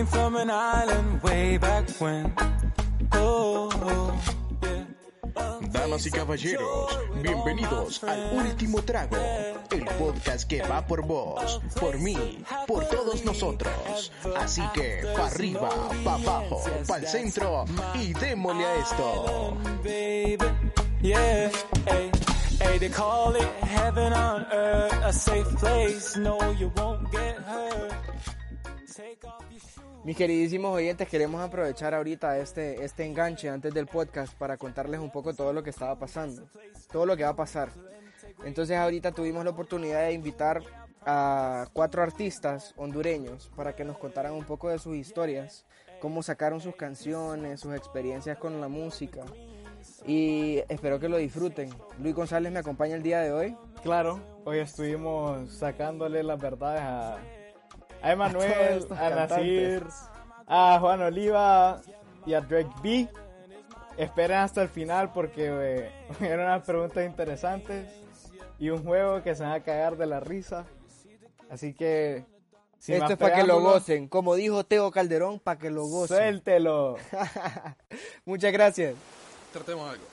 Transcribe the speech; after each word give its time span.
came 0.00 0.06
from 0.06 0.36
an 0.36 0.50
island 0.50 1.22
way 1.22 1.58
back 1.58 1.84
when. 2.00 2.32
Oh, 3.12 3.68
yeah. 4.62 4.86
Damas 5.72 6.06
y 6.06 6.10
caballeros, 6.10 6.98
bienvenidos 7.22 8.02
al 8.04 8.30
Último 8.32 8.80
Trago, 8.82 9.18
el 9.70 9.84
podcast 9.98 10.48
que 10.48 10.62
va 10.62 10.86
por 10.86 11.04
vos, 11.06 11.60
por 11.78 11.98
mí, 11.98 12.42
por 12.66 12.86
todos 12.88 13.24
nosotros. 13.26 14.10
Así 14.38 14.62
que, 14.72 15.02
pa' 15.14 15.26
arriba, 15.26 15.68
pa' 16.02 16.14
abajo, 16.14 16.62
pa' 16.88 16.96
el 16.96 17.06
centro 17.06 17.66
y 17.94 18.14
démosle 18.14 18.64
a 18.64 18.76
esto. 18.76 19.58
Mis 30.04 30.16
queridísimos 30.16 30.74
oyentes, 30.74 31.08
queremos 31.08 31.40
aprovechar 31.40 31.94
ahorita 31.94 32.38
este, 32.38 32.84
este 32.84 33.04
enganche 33.04 33.48
antes 33.48 33.72
del 33.74 33.86
podcast 33.86 34.34
para 34.34 34.56
contarles 34.56 35.00
un 35.00 35.10
poco 35.10 35.34
todo 35.34 35.52
lo 35.52 35.62
que 35.62 35.70
estaba 35.70 35.98
pasando, 35.98 36.48
todo 36.90 37.06
lo 37.06 37.16
que 37.16 37.24
va 37.24 37.30
a 37.30 37.36
pasar. 37.36 37.70
Entonces 38.44 38.76
ahorita 38.76 39.12
tuvimos 39.12 39.44
la 39.44 39.50
oportunidad 39.50 40.06
de 40.06 40.12
invitar 40.12 40.62
a 41.04 41.66
cuatro 41.72 42.02
artistas 42.02 42.74
hondureños 42.76 43.50
para 43.56 43.74
que 43.74 43.84
nos 43.84 43.98
contaran 43.98 44.32
un 44.32 44.44
poco 44.44 44.68
de 44.68 44.78
sus 44.78 44.96
historias, 44.96 45.64
cómo 46.00 46.22
sacaron 46.22 46.60
sus 46.60 46.76
canciones, 46.76 47.60
sus 47.60 47.74
experiencias 47.74 48.38
con 48.38 48.60
la 48.60 48.68
música. 48.68 49.22
Y 50.06 50.62
espero 50.68 50.98
que 50.98 51.08
lo 51.08 51.18
disfruten. 51.18 51.70
Luis 51.98 52.14
González 52.14 52.52
me 52.52 52.58
acompaña 52.58 52.96
el 52.96 53.02
día 53.02 53.20
de 53.20 53.32
hoy. 53.32 53.56
Claro, 53.82 54.20
hoy 54.44 54.58
estuvimos 54.58 55.50
sacándole 55.52 56.22
las 56.22 56.38
verdades 56.38 56.82
a, 56.82 57.18
a 58.02 58.12
Emanuel, 58.12 58.86
a. 58.90 59.10
Nasir, 59.10 59.84
a 60.46 60.78
Juan 60.80 61.02
Oliva 61.02 61.80
y 62.26 62.34
a 62.34 62.40
Drake 62.40 62.70
B. 62.82 63.08
Esperen 63.96 64.38
hasta 64.38 64.62
el 64.62 64.68
final 64.68 65.12
porque 65.12 65.48
eh, 65.50 65.92
eran 66.20 66.46
unas 66.46 66.64
preguntas 66.64 67.04
interesantes 67.04 67.86
y 68.58 68.70
un 68.70 68.82
juego 68.84 69.22
que 69.22 69.34
se 69.34 69.42
van 69.42 69.52
a 69.52 69.60
cagar 69.60 69.96
de 69.96 70.06
la 70.06 70.20
risa. 70.20 70.64
Así 71.50 71.74
que... 71.74 72.24
sin 72.78 72.96
Esto 72.96 73.12
es 73.12 73.18
para 73.18 73.36
que 73.36 73.46
lo 73.46 73.60
gocen. 73.60 74.08
Como 74.08 74.34
dijo 74.34 74.64
Teo 74.64 74.90
Calderón, 74.90 75.40
para 75.40 75.58
que 75.58 75.70
lo 75.70 75.84
gocen. 75.86 76.16
Suéltelo. 76.16 76.96
Muchas 78.24 78.52
gracias. 78.52 78.94
Tratemos 79.52 79.90
algo. 79.90 80.04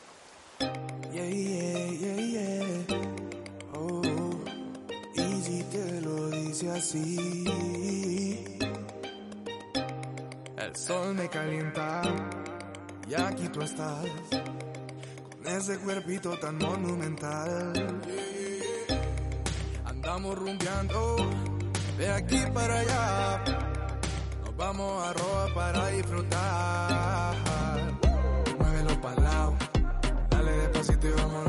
Yeah, 1.13 1.25
yeah, 1.25 1.87
yeah, 1.91 2.85
yeah. 2.87 3.16
Te 5.77 6.01
lo 6.01 6.29
dice 6.29 6.71
así. 6.71 8.43
El 10.57 10.75
sol 10.75 11.13
me 11.13 11.29
calienta 11.29 12.01
y 13.07 13.13
aquí 13.13 13.47
tú 13.49 13.61
estás 13.61 14.05
con 15.29 15.45
ese 15.45 15.77
cuerpito 15.77 16.35
tan 16.39 16.57
monumental. 16.57 18.01
Andamos 19.85 20.35
rumbeando 20.39 21.15
de 21.99 22.09
aquí 22.09 22.39
para 22.51 22.79
allá. 22.79 23.43
Nos 24.45 24.57
vamos 24.57 25.03
a 25.05 25.13
robar 25.13 25.53
para 25.53 25.87
disfrutar. 25.89 27.35
Muévelo 28.57 28.99
para 28.99 29.21
lado, 29.21 29.55
dale 30.31 30.51
despacito 30.53 31.07
y 31.07 31.11
vámonos 31.11 31.46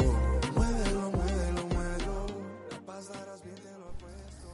eso. 0.00 0.52
Muévelo, 0.54 1.10
muévelo, 1.10 1.66
muévelo, 1.74 2.26
la 2.70 2.78
pasarás 2.86 3.42
bien, 3.44 3.56
te 3.56 3.70
lo 3.78 3.88
apuesto. 3.88 4.48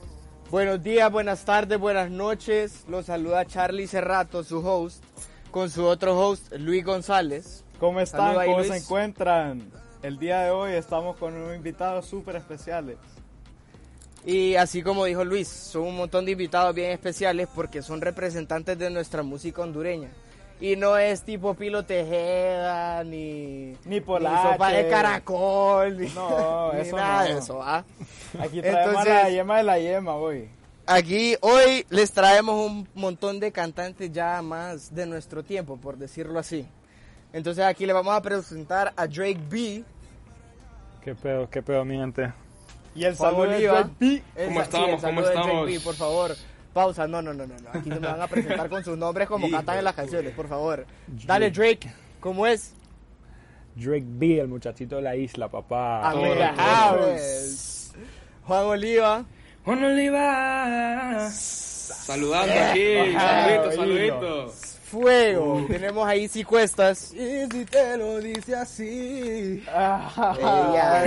Buenos 0.51 0.83
días, 0.83 1.11
buenas 1.11 1.45
tardes, 1.45 1.79
buenas 1.79 2.11
noches. 2.11 2.85
Los 2.89 3.07
saluda 3.07 3.45
Charlie 3.45 3.87
Cerrato, 3.87 4.45
su 4.45 4.59
host, 4.67 5.03
con 5.51 5.71
su 5.71 5.85
otro 5.85 6.19
host, 6.19 6.53
Luis 6.55 6.85
González. 6.85 7.65
¿Cómo 7.79 8.01
están? 8.01 8.39
Ahí, 8.39 8.47
¿Cómo 8.49 8.59
Luis. 8.59 8.71
se 8.71 8.79
encuentran? 8.79 9.71
El 10.03 10.19
día 10.19 10.41
de 10.41 10.51
hoy 10.51 10.73
estamos 10.73 11.17
con 11.17 11.35
unos 11.35 11.57
invitados 11.57 12.07
súper 12.07 12.37
especiales. 12.37 12.97
Y 14.25 14.57
así 14.57 14.83
como 14.83 15.05
dijo 15.05 15.25
Luis, 15.25 15.49
son 15.49 15.83
un 15.83 15.97
montón 15.97 16.25
de 16.25 16.33
invitados 16.33 16.75
bien 16.75 16.91
especiales 16.91 17.49
porque 17.55 17.83
son 17.83 18.01
representantes 18.01 18.79
de 18.79 18.91
nuestra 18.91 19.23
música 19.23 19.63
hondureña. 19.63 20.11
Y 20.61 20.75
no 20.75 20.97
es 20.99 21.23
tipo 21.23 21.55
Pilo 21.55 21.85
Tejeda, 21.85 23.05
ni, 23.05 23.77
Ni 23.85 24.01
Polache. 24.01 24.53
sopa 24.53 24.71
de 24.73 24.89
caracol, 24.89 25.97
ni, 25.99 26.09
No, 26.09 26.73
ni 26.75 26.81
eso 26.81 26.97
nada 26.97 27.23
no. 27.29 27.35
de 27.35 27.39
eso, 27.39 27.63
¿ah? 27.63 27.85
Aquí 28.41 28.61
traemos 28.61 28.87
Entonces- 28.89 29.15
la 29.23 29.31
yema 29.31 29.57
de 29.59 29.63
la 29.63 29.79
yema 29.79 30.15
hoy. 30.17 30.49
Aquí 30.87 31.37
hoy 31.43 31.85
les 31.91 32.11
traemos 32.13 32.55
un 32.67 32.89
montón 32.95 33.39
de 33.41 33.53
cantantes 33.53 34.11
ya 34.11 34.41
más 34.43 34.93
de 34.95 35.07
nuestro 35.07 35.43
tiempo, 35.45 35.77
por 35.77 35.97
decirlo 35.99 36.39
así. 36.39 36.67
Entonces 37.33 37.65
aquí 37.65 37.85
le 37.87 37.93
vamos 37.93 38.15
a 38.15 38.23
presentar 38.23 38.93
a 38.97 39.07
Drake 39.07 39.39
B. 39.51 39.85
¿Qué 41.05 41.15
pedo, 41.15 41.49
qué 41.51 41.63
pedo, 41.63 41.85
mi 41.85 41.97
gente? 41.99 42.33
Y 42.95 43.05
el 43.05 43.15
saludo 43.15 43.43
de. 43.43 43.67
Drake 43.67 43.91
B. 44.01 44.23
El- 44.35 44.47
¿Cómo 44.49 44.61
sí, 44.61 44.65
estamos? 44.65 44.89
el 44.91 45.01
saludo 45.01 45.01
¿Cómo 45.01 45.21
de 45.21 45.27
Drake 45.35 45.41
estamos? 45.49 45.67
B, 45.67 45.81
por 45.81 45.95
favor. 45.95 46.37
Pausa, 46.79 47.09
no, 47.09 47.21
no, 47.21 47.35
no, 47.35 47.45
no, 47.45 47.57
no. 47.59 47.71
Aquí 47.73 47.89
me 47.91 47.99
van 47.99 48.23
a 48.23 48.29
presentar 48.29 48.69
con 48.69 48.85
sus 48.85 48.97
nombres 48.97 49.27
como 49.27 49.51
cantan 49.51 49.79
en 49.79 49.85
las 49.85 49.97
canciones, 49.97 50.33
por 50.33 50.47
favor. 50.47 50.87
Dale 51.27 51.51
Drake, 51.51 51.93
¿cómo 52.21 52.47
es? 52.47 52.73
Drake 53.75 54.07
B, 54.07 54.39
el 54.39 54.47
muchachito 54.47 54.95
de 54.95 55.03
la 55.03 55.17
isla, 55.17 55.49
papá. 55.49 56.13
In 56.15 56.39
the 56.39 56.47
house. 56.57 57.93
Juan 58.45 58.65
Oliva. 58.67 59.25
Juan 59.65 59.85
Oliva. 59.87 61.29
Saludando 61.33 62.55
aquí. 62.55 63.13
Saludito, 63.13 63.73
saludito. 63.73 64.53
Fuego. 64.85 65.67
Tenemos 65.67 66.07
ahí 66.07 66.29
sí 66.29 66.45
cuestas. 66.45 67.13
Y 67.13 67.51
si 67.51 67.65
te 67.65 67.97
lo 67.97 68.21
dice 68.21 68.55
así. 68.55 69.65
Ella, 69.67 71.05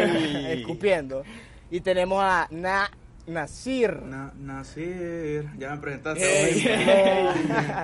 escupiendo. 0.51 1.23
Y 1.69 1.79
tenemos 1.79 2.21
a 2.21 2.49
Na 2.51 2.91
Nasir. 3.27 4.01
Na- 4.01 4.33
Nasir, 4.37 5.49
ya 5.57 5.71
me 5.75 5.77
presentaste. 5.77 6.69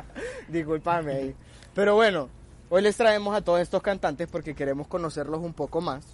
Disculpame 0.48 1.12
ahí. 1.14 1.36
Pero 1.74 1.96
bueno, 1.96 2.30
hoy 2.70 2.81
les 2.81 2.96
traemos 2.98 3.36
a 3.36 3.42
todos 3.42 3.59
estos 3.62 3.81
cantantes 3.81 4.28
porque 4.31 4.56
queremos 4.56 4.88
conocerlos 4.88 5.40
un 5.42 5.53
poco 5.53 5.81
más. 5.81 6.06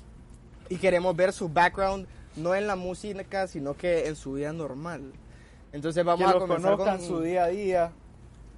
Y 0.69 0.77
queremos 0.77 1.15
ver 1.15 1.33
su 1.33 1.49
background, 1.49 2.07
no 2.35 2.55
en 2.55 2.67
la 2.67 2.75
música, 2.75 3.47
sino 3.47 3.75
que 3.75 4.07
en 4.07 4.15
su 4.15 4.33
vida 4.33 4.53
normal. 4.53 5.11
Entonces 5.71 6.01
Que 6.01 6.07
vamos 6.07 6.29
a 6.29 6.39
comenzar 6.39 6.71
conozcan 6.73 6.97
con 6.97 7.07
su 7.07 7.21
día 7.21 7.45
a 7.45 7.47
día. 7.47 7.91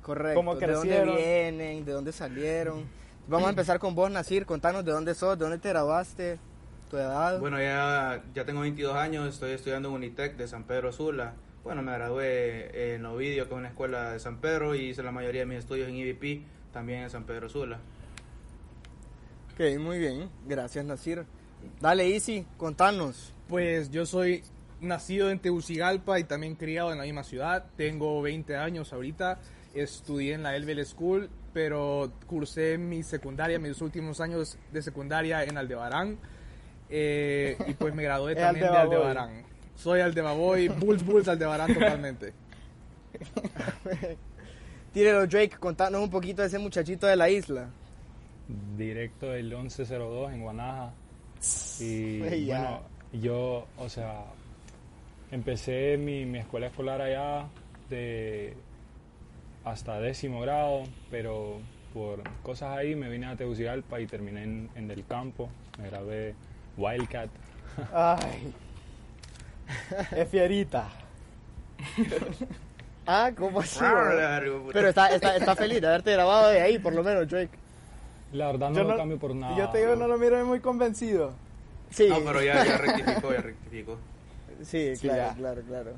Correcto. 0.01 0.35
cómo 0.35 0.55
¿De 0.55 0.67
dónde 0.67 1.03
vienen? 1.03 1.85
¿De 1.85 1.91
dónde 1.91 2.11
salieron? 2.11 2.83
Vamos 3.27 3.47
a 3.47 3.49
empezar 3.49 3.79
con 3.79 3.95
vos, 3.95 4.11
Nasir. 4.11 4.45
Contanos 4.45 4.85
de 4.85 4.91
dónde 4.91 5.15
sos, 5.15 5.37
de 5.37 5.45
dónde 5.45 5.57
te 5.57 5.69
graduaste, 5.69 6.37
tu 6.89 6.97
edad. 6.97 7.39
Bueno, 7.39 7.59
ya, 7.59 8.23
ya 8.33 8.45
tengo 8.45 8.61
22 8.61 8.95
años, 8.95 9.27
estoy 9.27 9.51
estudiando 9.51 9.89
en 9.89 9.95
Unitec 9.95 10.37
de 10.37 10.47
San 10.47 10.63
Pedro 10.63 10.91
Sula. 10.91 11.33
Bueno, 11.63 11.81
me 11.81 11.93
gradué 11.93 12.93
en 12.93 13.05
Ovidio, 13.05 13.47
que 13.47 13.53
es 13.53 13.57
una 13.57 13.69
escuela 13.69 14.11
de 14.11 14.19
San 14.19 14.37
Pedro, 14.37 14.75
y 14.75 14.89
hice 14.89 15.01
la 15.01 15.11
mayoría 15.11 15.41
de 15.41 15.47
mis 15.47 15.59
estudios 15.59 15.89
en 15.89 15.95
IBP, 15.95 16.43
también 16.71 17.01
en 17.01 17.09
San 17.09 17.23
Pedro 17.23 17.49
Sula. 17.49 17.79
Ok, 19.53 19.79
muy 19.79 19.97
bien. 19.97 20.29
Gracias, 20.47 20.85
Nasir. 20.85 21.25
Dale, 21.81 22.13
Easy, 22.13 22.45
contanos. 22.57 23.33
Pues 23.47 23.89
yo 23.89 24.05
soy 24.05 24.43
nacido 24.81 25.29
en 25.29 25.39
Tegucigalpa 25.39 26.19
y 26.19 26.23
también 26.23 26.55
criado 26.55 26.91
en 26.91 26.97
la 26.97 27.05
misma 27.05 27.23
ciudad. 27.23 27.65
Tengo 27.75 28.21
20 28.21 28.57
años 28.57 28.93
ahorita. 28.93 29.39
Estudié 29.73 30.33
en 30.33 30.43
la 30.43 30.55
Elvel 30.55 30.85
School, 30.85 31.29
pero 31.53 32.11
cursé 32.27 32.77
mi 32.77 33.03
secundaria, 33.03 33.59
mis 33.59 33.81
últimos 33.81 34.21
años 34.21 34.57
de 34.71 34.81
secundaria 34.81 35.43
en 35.43 35.57
Aldebarán. 35.57 36.17
Eh, 36.89 37.57
y 37.67 37.73
pues 37.73 37.93
me 37.95 38.03
gradué 38.03 38.35
también 38.35 38.71
de. 38.71 38.77
Aldebarán. 38.77 39.43
Soy 39.75 39.99
Aldebaboy, 39.99 40.69
Bulls 40.69 41.03
Bulls 41.05 41.27
Aldebarán 41.27 41.73
totalmente. 41.73 42.33
Tírelo, 44.93 45.27
Drake, 45.27 45.57
contanos 45.59 46.01
un 46.01 46.09
poquito 46.09 46.41
de 46.41 46.47
ese 46.47 46.59
muchachito 46.59 47.07
de 47.07 47.15
la 47.15 47.29
isla. 47.29 47.69
Directo 48.77 49.31
del 49.31 49.53
1102 49.53 50.31
en 50.31 50.41
Guanaja. 50.41 50.93
Y 51.79 52.45
bueno, 52.45 52.81
yo, 53.11 53.67
o 53.77 53.89
sea, 53.89 54.23
empecé 55.31 55.97
mi, 55.97 56.25
mi 56.25 56.39
escuela 56.39 56.67
escolar 56.67 57.01
allá 57.01 57.47
de 57.89 58.55
hasta 59.65 59.99
décimo 59.99 60.41
grado, 60.41 60.83
pero 61.09 61.59
por 61.93 62.23
cosas 62.43 62.77
ahí 62.77 62.95
me 62.95 63.09
vine 63.09 63.25
a 63.25 63.35
Tegucigalpa 63.35 63.99
y 63.99 64.07
terminé 64.07 64.43
en, 64.43 64.69
en 64.75 64.87
Del 64.87 65.05
Campo. 65.05 65.49
Me 65.79 65.89
grabé 65.89 66.35
Wildcat. 66.77 67.29
Ay. 67.93 68.53
Es 70.15 70.29
fierita. 70.29 70.87
Ah, 73.07 73.31
¿cómo 73.37 73.59
así? 73.59 73.79
Pero 74.73 74.87
está, 74.89 75.09
está, 75.13 75.35
está 75.37 75.55
feliz 75.55 75.79
de 75.81 75.87
haberte 75.87 76.11
grabado 76.13 76.49
de 76.49 76.61
ahí, 76.61 76.79
por 76.79 76.93
lo 76.93 77.03
menos, 77.03 77.27
Drake. 77.29 77.51
La 78.33 78.47
verdad 78.47 78.69
no 78.71 78.75
Yo 78.77 78.83
lo 78.83 78.97
cambio 78.97 79.19
por 79.19 79.35
nada. 79.35 79.55
Yo 79.57 79.69
te 79.69 79.79
digo, 79.79 79.95
no 79.95 80.07
lo 80.07 80.17
miro 80.17 80.43
muy 80.45 80.59
convencido. 80.59 81.33
Sí, 81.91 82.07
No, 82.09 82.19
pero 82.25 82.41
ya, 82.41 82.65
ya 82.65 82.77
rectificó, 82.77 83.31
ya 83.31 83.41
rectificó. 83.41 83.97
sí, 84.63 84.95
Sí, 84.95 85.07
claro, 85.07 85.21
ya. 85.29 85.33
claro, 85.35 85.61
claro. 85.67 85.91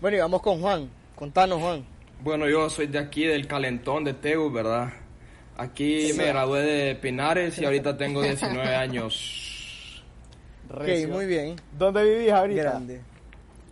Bueno, 0.00 0.16
y 0.16 0.20
vamos 0.20 0.40
con 0.42 0.60
Juan. 0.60 0.88
Contanos, 1.14 1.60
Juan. 1.60 1.84
Bueno, 2.22 2.48
yo 2.48 2.68
soy 2.70 2.86
de 2.86 2.98
aquí, 2.98 3.24
del 3.24 3.46
Calentón 3.46 4.02
de 4.04 4.14
Tegu, 4.14 4.50
¿verdad? 4.50 4.90
Aquí 5.56 6.12
me 6.16 6.26
gradué 6.26 6.62
de 6.62 6.94
Pinares 6.96 7.58
y 7.58 7.64
ahorita 7.64 7.96
tengo 7.96 8.22
19 8.22 8.74
años. 8.74 9.43
Ok, 10.74 10.82
Recio. 10.86 11.08
muy 11.08 11.26
bien. 11.26 11.56
¿Dónde 11.78 12.04
vivís 12.04 12.32
ahorita? 12.32 12.62
Grande. 12.62 13.00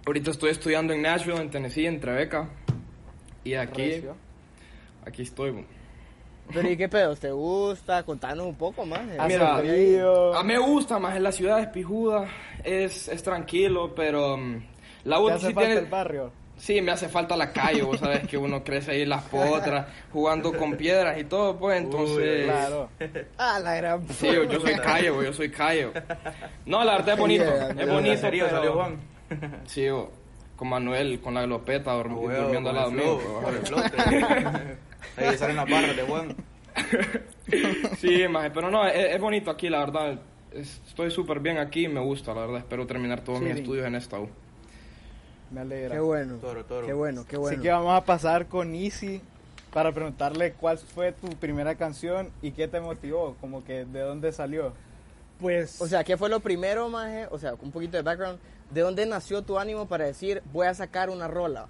Ahorita 0.07 0.31
estoy 0.31 0.51
estudiando 0.51 0.93
en 0.93 1.03
Nashville, 1.03 1.41
en 1.41 1.51
Tennessee, 1.51 1.87
en 1.87 2.01
Tribeca. 2.01 2.49
Y 3.45 3.55
aquí, 3.55 3.83
Recio. 3.91 4.17
aquí 5.07 5.23
estoy. 5.23 5.65
Pero 6.53 6.69
¿y 6.71 6.77
qué 6.77 6.89
pedos? 6.89 7.21
¿Te 7.21 7.31
gusta? 7.31 8.03
Contanos 8.05 8.47
un 8.47 8.57
poco 8.57 8.85
más. 8.85 9.01
Hace 9.19 9.29
Mira. 9.39 9.57
A 9.59 10.43
mí 10.43 10.53
me 10.53 10.59
gusta 10.59 10.99
más 10.99 11.17
en 11.17 11.23
la 11.23 11.33
ciudad, 11.33 11.61
es 11.61 11.69
pijuda, 11.69 12.27
es, 12.65 13.09
es 13.09 13.23
tranquilo, 13.23 13.95
pero 13.95 14.37
mm, 14.37 14.63
la 15.05 15.17
¿Te 15.17 15.23
U 15.23 15.29
hace 15.29 15.47
sí 15.49 15.55
tiene... 15.55 15.75
el 15.75 15.87
barrio? 15.87 16.33
Sí, 16.57 16.81
me 16.81 16.93
hace 16.93 17.09
falta 17.09 17.37
la 17.37 17.53
calle, 17.53 17.83
vos 17.83 17.99
sabes 17.99 18.27
que 18.29 18.37
uno 18.39 18.63
crece 18.63 18.93
ahí 18.93 19.03
en 19.03 19.09
las 19.09 19.23
potras, 19.25 19.87
jugando 20.13 20.53
con 20.57 20.77
piedras 20.77 21.19
y 21.19 21.25
todo, 21.25 21.59
pues 21.59 21.81
entonces... 21.83 22.45
Claro. 22.45 22.89
Ah, 23.37 23.59
la 23.59 23.75
gran... 23.75 24.09
Sí, 24.11 24.27
yo, 24.33 24.45
yo 24.45 24.61
soy 24.61 24.75
callo, 24.77 25.23
yo 25.25 25.33
soy 25.33 25.51
callo. 25.51 25.93
No, 26.65 26.85
la 26.85 26.93
verdad 26.93 27.15
es 27.15 27.19
bonito, 27.19 27.45
Yeah, 27.45 27.69
es 27.71 27.77
yeah. 27.77 27.87
bonito, 27.93 28.17
serio 28.19 28.45
pero- 28.45 28.57
salió 28.57 28.73
Juan? 28.75 28.97
Sí, 29.67 29.89
bo, 29.91 30.13
con 30.55 30.69
Manuel, 30.69 31.21
con 31.21 31.35
la 31.35 31.43
glopeta, 31.43 31.97
Huevo, 31.97 32.31
durmiendo 32.31 32.71
al 32.71 32.77
lado 32.77 32.91
mío. 32.93 33.19
Ahí 35.17 35.37
salen 35.37 35.57
las 35.57 35.69
barras 35.69 35.97
de 35.97 36.03
Juan. 36.03 36.37
Sí, 37.99 38.27
maje, 38.29 38.51
pero 38.51 38.71
no, 38.71 38.87
es, 38.87 39.15
es 39.15 39.21
bonito 39.21 39.51
aquí, 39.51 39.69
la 39.69 39.81
verdad. 39.81 40.19
Es- 40.53 40.81
estoy 40.87 41.11
súper 41.11 41.41
bien 41.41 41.59
aquí, 41.59 41.87
me 41.89 42.01
gusta, 42.01 42.33
la 42.35 42.43
verdad. 42.43 42.59
Espero 42.59 42.87
terminar 42.87 43.21
todos 43.23 43.41
mis 43.41 43.53
Sí. 43.55 43.59
estudios 43.61 43.87
en 43.87 43.95
esta 43.97 44.19
U. 44.21 44.29
Me 45.53 45.61
alegra. 45.61 45.95
Qué 45.95 46.01
bueno. 46.01 46.37
Toro, 46.37 46.65
toro. 46.65 46.87
Qué 46.87 46.93
bueno, 46.93 47.25
qué 47.29 47.37
bueno. 47.37 47.55
Así 47.55 47.63
que 47.63 47.71
vamos 47.71 47.95
a 47.95 48.05
pasar 48.05 48.47
con 48.47 48.75
Easy 48.75 49.21
para 49.73 49.93
preguntarle 49.93 50.53
cuál 50.53 50.79
fue 50.79 51.13
tu 51.13 51.29
primera 51.29 51.75
canción 51.75 52.31
y 52.43 52.53
qué 52.53 52.69
te 52.69 52.81
motivó, 52.81 53.37
como 53.41 53.65
que 53.65 53.85
de 53.85 54.01
dónde 54.01 54.33
salió. 54.33 54.73
Pues, 55.41 55.81
O 55.81 55.87
sea, 55.87 56.05
¿qué 56.05 56.17
fue 56.17 56.29
lo 56.29 56.41
primero, 56.41 56.89
maje? 56.89 57.27
O 57.31 57.39
sea, 57.39 57.55
un 57.55 57.73
poquito 57.73 57.97
de 57.97 58.03
background. 58.03 58.39
¿De 58.71 58.81
dónde 58.81 59.05
nació 59.07 59.43
tu 59.43 59.59
ánimo 59.59 59.87
para 59.87 60.05
decir, 60.05 60.43
voy 60.53 60.67
a 60.67 60.75
sacar 60.75 61.11
una 61.11 61.29
rola? 61.29 61.67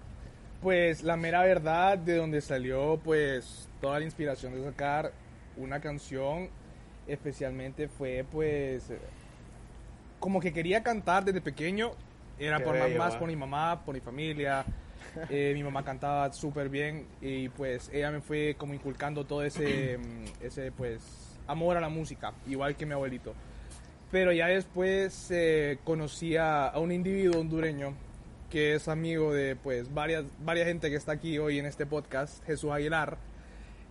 pues 0.62 1.02
la 1.02 1.16
mera 1.16 1.42
verdad 1.42 1.98
de 1.98 2.16
donde 2.16 2.40
salió 2.40 3.00
pues 3.02 3.68
toda 3.80 3.98
la 3.98 4.04
inspiración 4.04 4.54
de 4.54 4.62
sacar 4.62 5.12
una 5.56 5.80
canción 5.80 6.48
especialmente 7.08 7.88
fue 7.88 8.24
pues 8.30 8.84
como 10.20 10.38
que 10.38 10.52
quería 10.52 10.84
cantar 10.84 11.24
desde 11.24 11.40
pequeño 11.40 11.90
era 12.38 12.58
Qué 12.58 12.64
por 12.64 12.74
bello, 12.74 12.98
más 12.98 13.14
va. 13.14 13.18
por 13.18 13.28
mi 13.28 13.36
mamá 13.36 13.84
por 13.84 13.94
mi 13.94 14.00
familia 14.00 14.64
Eh, 15.28 15.52
mi 15.54 15.62
mamá 15.62 15.84
cantaba 15.84 16.32
súper 16.32 16.70
bien 16.70 17.06
y 17.20 17.50
pues 17.50 17.90
ella 17.92 18.10
me 18.10 18.20
fue 18.22 18.54
como 18.56 18.72
inculcando 18.72 19.26
todo 19.26 19.42
ese 19.44 19.98
mm, 19.98 20.44
ese 20.44 20.72
pues 20.72 21.00
amor 21.46 21.76
a 21.76 21.80
la 21.82 21.90
música 21.90 22.32
igual 22.46 22.76
que 22.76 22.86
mi 22.86 22.94
abuelito 22.94 23.34
pero 24.10 24.32
ya 24.32 24.46
después 24.46 25.28
eh, 25.30 25.78
conocí 25.84 26.36
a, 26.36 26.68
a 26.68 26.78
un 26.78 26.92
individuo 26.92 27.40
hondureño 27.40 27.94
que 28.48 28.74
es 28.74 28.88
amigo 28.88 29.34
de 29.34 29.54
pues 29.56 29.92
varias 29.92 30.24
varias 30.44 30.66
gente 30.68 30.88
que 30.88 30.96
está 30.96 31.12
aquí 31.12 31.38
hoy 31.38 31.58
en 31.58 31.66
este 31.66 31.84
podcast, 31.86 32.42
Jesús 32.46 32.70
Aguilar. 32.70 33.16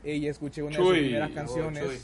eh, 0.04 0.16
Y 0.16 0.28
escuché 0.28 0.62
una 0.64 0.72
de 0.72 0.78
sus 0.78 0.88
Chuy. 0.88 1.00
primeras 1.02 1.32
Oh, 1.32 1.36
canciones. 1.36 1.84
Chuy. 1.84 1.98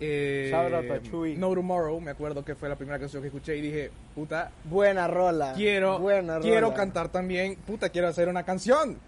eh, 0.00 0.48
Shout 0.50 0.72
out 0.72 0.90
a 0.90 1.02
Chuy. 1.02 1.36
no 1.36 1.54
Tomorrow, 1.54 2.00
me 2.00 2.10
acuerdo 2.10 2.44
que 2.44 2.54
fue 2.56 2.68
la 2.68 2.76
primera 2.76 2.98
canción 2.98 3.22
que 3.22 3.28
escuché 3.28 3.56
y 3.56 3.60
dije, 3.60 3.90
puta, 4.14 4.50
Buena 4.64 5.06
rola. 5.08 5.52
quiero, 5.54 5.98
Buena 5.98 6.38
quiero 6.40 6.72
cantar 6.74 7.08
también, 7.08 7.56
puta, 7.56 7.88
quiero 7.88 8.08
hacer 8.08 8.28
una 8.28 8.42
canción. 8.44 8.98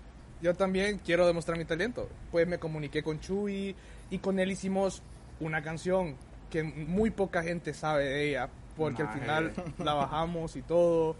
Yo 0.43 0.55
también 0.55 1.00
quiero 1.05 1.26
demostrar 1.26 1.56
mi 1.56 1.64
talento. 1.64 2.08
Pues 2.31 2.47
me 2.47 2.58
comuniqué 2.58 3.03
con 3.03 3.20
Chuy 3.20 3.75
y 4.11 4.19
con 4.19 4.38
él 4.38 4.50
hicimos 4.50 5.03
una 5.41 5.62
canción 5.62 6.14
que 6.50 6.62
muy 6.62 7.11
poca 7.11 7.43
gente 7.43 7.73
sabe 7.75 8.05
de 8.05 8.29
ella, 8.29 8.49
porque 8.76 9.03
al 9.03 9.08
final 9.08 9.53
la 9.79 9.94
bajamos 9.94 10.55
y 10.56 10.62
todo, 10.62 11.17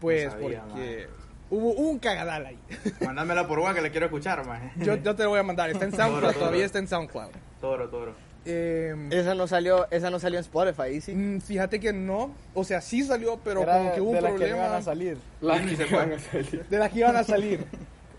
pues 0.00 0.24
No 0.26 0.30
sabía, 0.32 0.62
porque 0.62 1.08
hubo 1.50 1.72
un 1.72 1.98
cagadal 1.98 2.46
ahí. 2.46 2.58
Mándamela 3.04 3.46
por 3.46 3.58
WhatsApp 3.58 3.76
que 3.76 3.82
le 3.82 3.90
quiero 3.90 4.06
escuchar, 4.06 4.46
maje. 4.46 4.72
yo, 4.76 4.96
yo 4.96 5.14
te 5.14 5.22
lo 5.24 5.30
voy 5.30 5.38
a 5.40 5.42
mandar, 5.42 5.70
está 5.70 5.84
en 5.84 5.92
SoundCloud, 5.92 6.20
Toro, 6.20 6.26
toro. 6.32 6.38
todavía 6.40 6.64
está 6.64 6.78
en 6.78 6.88
SoundCloud. 6.88 7.30
Toro, 7.60 7.88
toro. 7.88 8.14
Eh, 8.46 8.94
Esa 9.10 9.34
no 9.34 9.46
salió, 9.48 9.86
esa 9.90 10.08
no 10.10 10.18
salió 10.20 10.38
en 10.38 10.44
Spotify, 10.44 11.00
¿sí? 11.00 11.12
mm, 11.12 11.40
fíjate 11.40 11.80
que 11.80 11.92
no, 11.92 12.30
o 12.54 12.62
sea, 12.64 12.80
sí 12.80 13.02
salió, 13.02 13.38
pero 13.42 13.62
Era 13.62 13.78
como 13.78 13.94
que 13.94 14.00
hubo 14.00 14.12
de 14.12 14.18
un 14.18 14.36
problema. 14.38 14.56
iban 14.66 14.74
salir. 14.82 15.18
Las 15.40 15.60
que 15.60 15.84
van 15.94 16.12
a 16.12 16.18
salir. 16.20 16.64
de 16.68 16.78
las 16.78 16.90
que 16.92 16.98
iban 17.00 17.16
a 17.16 17.24
salir. 17.24 17.64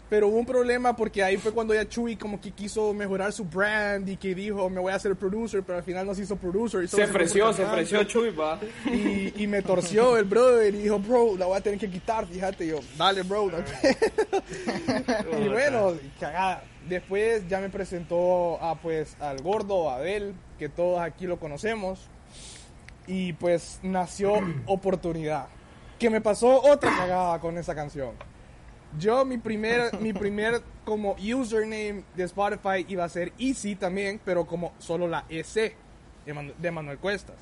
Pero 0.09 0.29
hubo 0.29 0.37
un 0.37 0.45
problema 0.45 0.95
porque 0.95 1.21
ahí 1.21 1.35
fue 1.37 1.51
cuando 1.51 1.73
ya 1.73 1.87
Chuy 1.87 2.15
como 2.15 2.39
que 2.39 2.51
quiso 2.51 2.93
mejorar 2.93 3.33
su 3.33 3.43
brand 3.43 4.07
y 4.07 4.15
que 4.15 4.33
dijo 4.33 4.69
me 4.69 4.79
voy 4.79 4.93
a 4.93 4.95
hacer 4.95 5.15
producer, 5.17 5.63
pero 5.63 5.79
al 5.79 5.83
final 5.83 6.05
no 6.05 6.15
se 6.15 6.23
hizo 6.23 6.37
producer. 6.37 6.83
y 6.83 6.87
Se 6.87 7.03
ofreció, 7.03 7.51
se 7.51 7.63
ofreció 7.65 8.03
Chuy, 8.05 8.29
va. 8.31 8.57
Y, 8.85 9.33
y 9.43 9.47
me 9.47 9.61
torció 9.61 10.17
el 10.17 10.23
brother 10.23 10.73
y 10.73 10.83
dijo, 10.83 10.97
bro, 10.99 11.35
la 11.37 11.45
voy 11.45 11.57
a 11.57 11.61
tener 11.61 11.77
que 11.77 11.89
quitar, 11.89 12.25
fíjate. 12.25 12.65
Y 12.65 12.69
yo, 12.69 12.79
dale, 12.97 13.23
bro. 13.23 13.51
no 13.51 13.57
hay-". 13.57 15.43
y 15.45 15.49
bueno, 15.49 15.93
cagada. 16.19 16.63
Después 16.87 17.45
ya 17.49 17.59
me 17.59 17.69
presentó 17.69 18.63
a, 18.63 18.75
pues, 18.75 19.17
al 19.19 19.41
gordo, 19.41 19.89
a 19.89 19.97
Abel, 19.97 20.33
que 20.57 20.69
todos 20.69 21.01
aquí 21.01 21.27
lo 21.27 21.37
conocemos. 21.37 22.07
Y 23.07 23.33
pues 23.33 23.79
nació 23.83 24.35
Oportunidad. 24.65 25.47
Que 25.99 26.09
me 26.09 26.21
pasó 26.21 26.61
otra 26.61 26.95
cagada 26.95 27.39
con 27.39 27.57
esa 27.57 27.73
canción. 27.75 28.11
Yo, 28.99 29.25
mi 29.25 29.37
primer, 29.37 29.99
mi 29.99 30.13
primer 30.13 30.61
como 30.85 31.15
username 31.15 32.03
de 32.15 32.23
Spotify 32.23 32.85
iba 32.87 33.03
a 33.03 33.09
ser 33.09 33.33
Easy 33.37 33.75
también, 33.75 34.19
pero 34.23 34.45
como 34.45 34.73
solo 34.79 35.07
la 35.07 35.25
EC 35.29 35.75
de, 36.25 36.33
Manu- 36.33 36.53
de 36.57 36.71
Manuel 36.71 36.97
Cuestas. 36.97 37.35